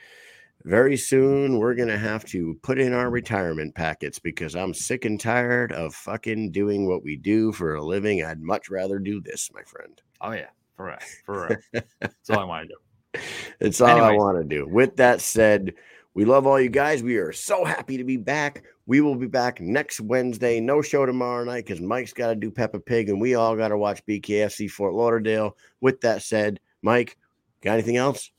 Very 0.66 0.98
soon, 0.98 1.58
we're 1.58 1.76
gonna 1.76 1.98
have 1.98 2.26
to 2.26 2.58
put 2.62 2.80
in 2.80 2.94
our 2.94 3.10
retirement 3.10 3.74
packets 3.76 4.20
because 4.20 4.56
I'm 4.56 4.74
sick 4.74 5.06
and 5.06 5.20
tired 5.20 5.72
of 5.72 5.96
fucking 5.96 6.52
doing 6.52 6.88
what 6.88 7.04
we 7.04 7.16
do 7.16 7.54
for 7.54 7.76
a 7.76 7.84
living. 7.84 8.24
I'd 8.24 8.42
much 8.42 8.70
rather 8.70 9.00
do 9.00 9.22
this, 9.22 9.50
my 9.54 9.64
friend. 9.64 10.02
Oh 10.20 10.32
yeah, 10.32 10.50
for 10.76 10.88
real, 10.88 10.98
for 11.26 11.48
real. 11.74 11.84
That's 12.02 12.30
all 12.30 12.40
I 12.40 12.44
want 12.44 12.68
to 12.68 12.76
do. 12.76 13.22
It's 13.62 13.80
all 13.80 14.02
I 14.02 14.12
want 14.12 14.38
to 14.38 14.44
do. 14.44 14.68
With 14.68 14.98
that 14.98 15.22
said, 15.22 15.74
we 16.14 16.26
love 16.26 16.46
all 16.46 16.60
you 16.60 16.70
guys. 16.70 17.02
We 17.02 17.18
are 17.18 17.32
so 17.32 17.64
happy 17.64 17.96
to 17.98 18.04
be 18.04 18.18
back. 18.18 18.64
We 18.86 19.00
will 19.00 19.16
be 19.16 19.28
back 19.28 19.62
next 19.62 20.02
Wednesday. 20.02 20.60
No 20.60 20.82
show 20.82 21.06
tomorrow 21.06 21.46
night 21.46 21.66
because 21.66 21.80
Mike's 21.80 22.14
got 22.14 22.28
to 22.28 22.36
do 22.36 22.52
Peppa 22.52 22.80
Pig 22.80 23.10
and 23.10 23.22
we 23.22 23.36
all 23.36 23.56
got 23.56 23.70
to 23.70 23.78
watch 23.78 24.06
BKFC 24.06 24.70
Fort 24.70 24.94
Lauderdale. 24.94 25.56
With 25.80 26.02
that 26.02 26.24
said, 26.24 26.60
Mike, 26.82 27.18
got 27.62 27.74
anything 27.74 27.98
else? 27.98 28.32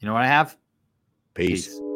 You 0.00 0.08
know 0.08 0.14
what 0.14 0.22
I 0.22 0.28
have? 0.28 0.56
Peace. 1.34 1.66
Peace. 1.66 1.93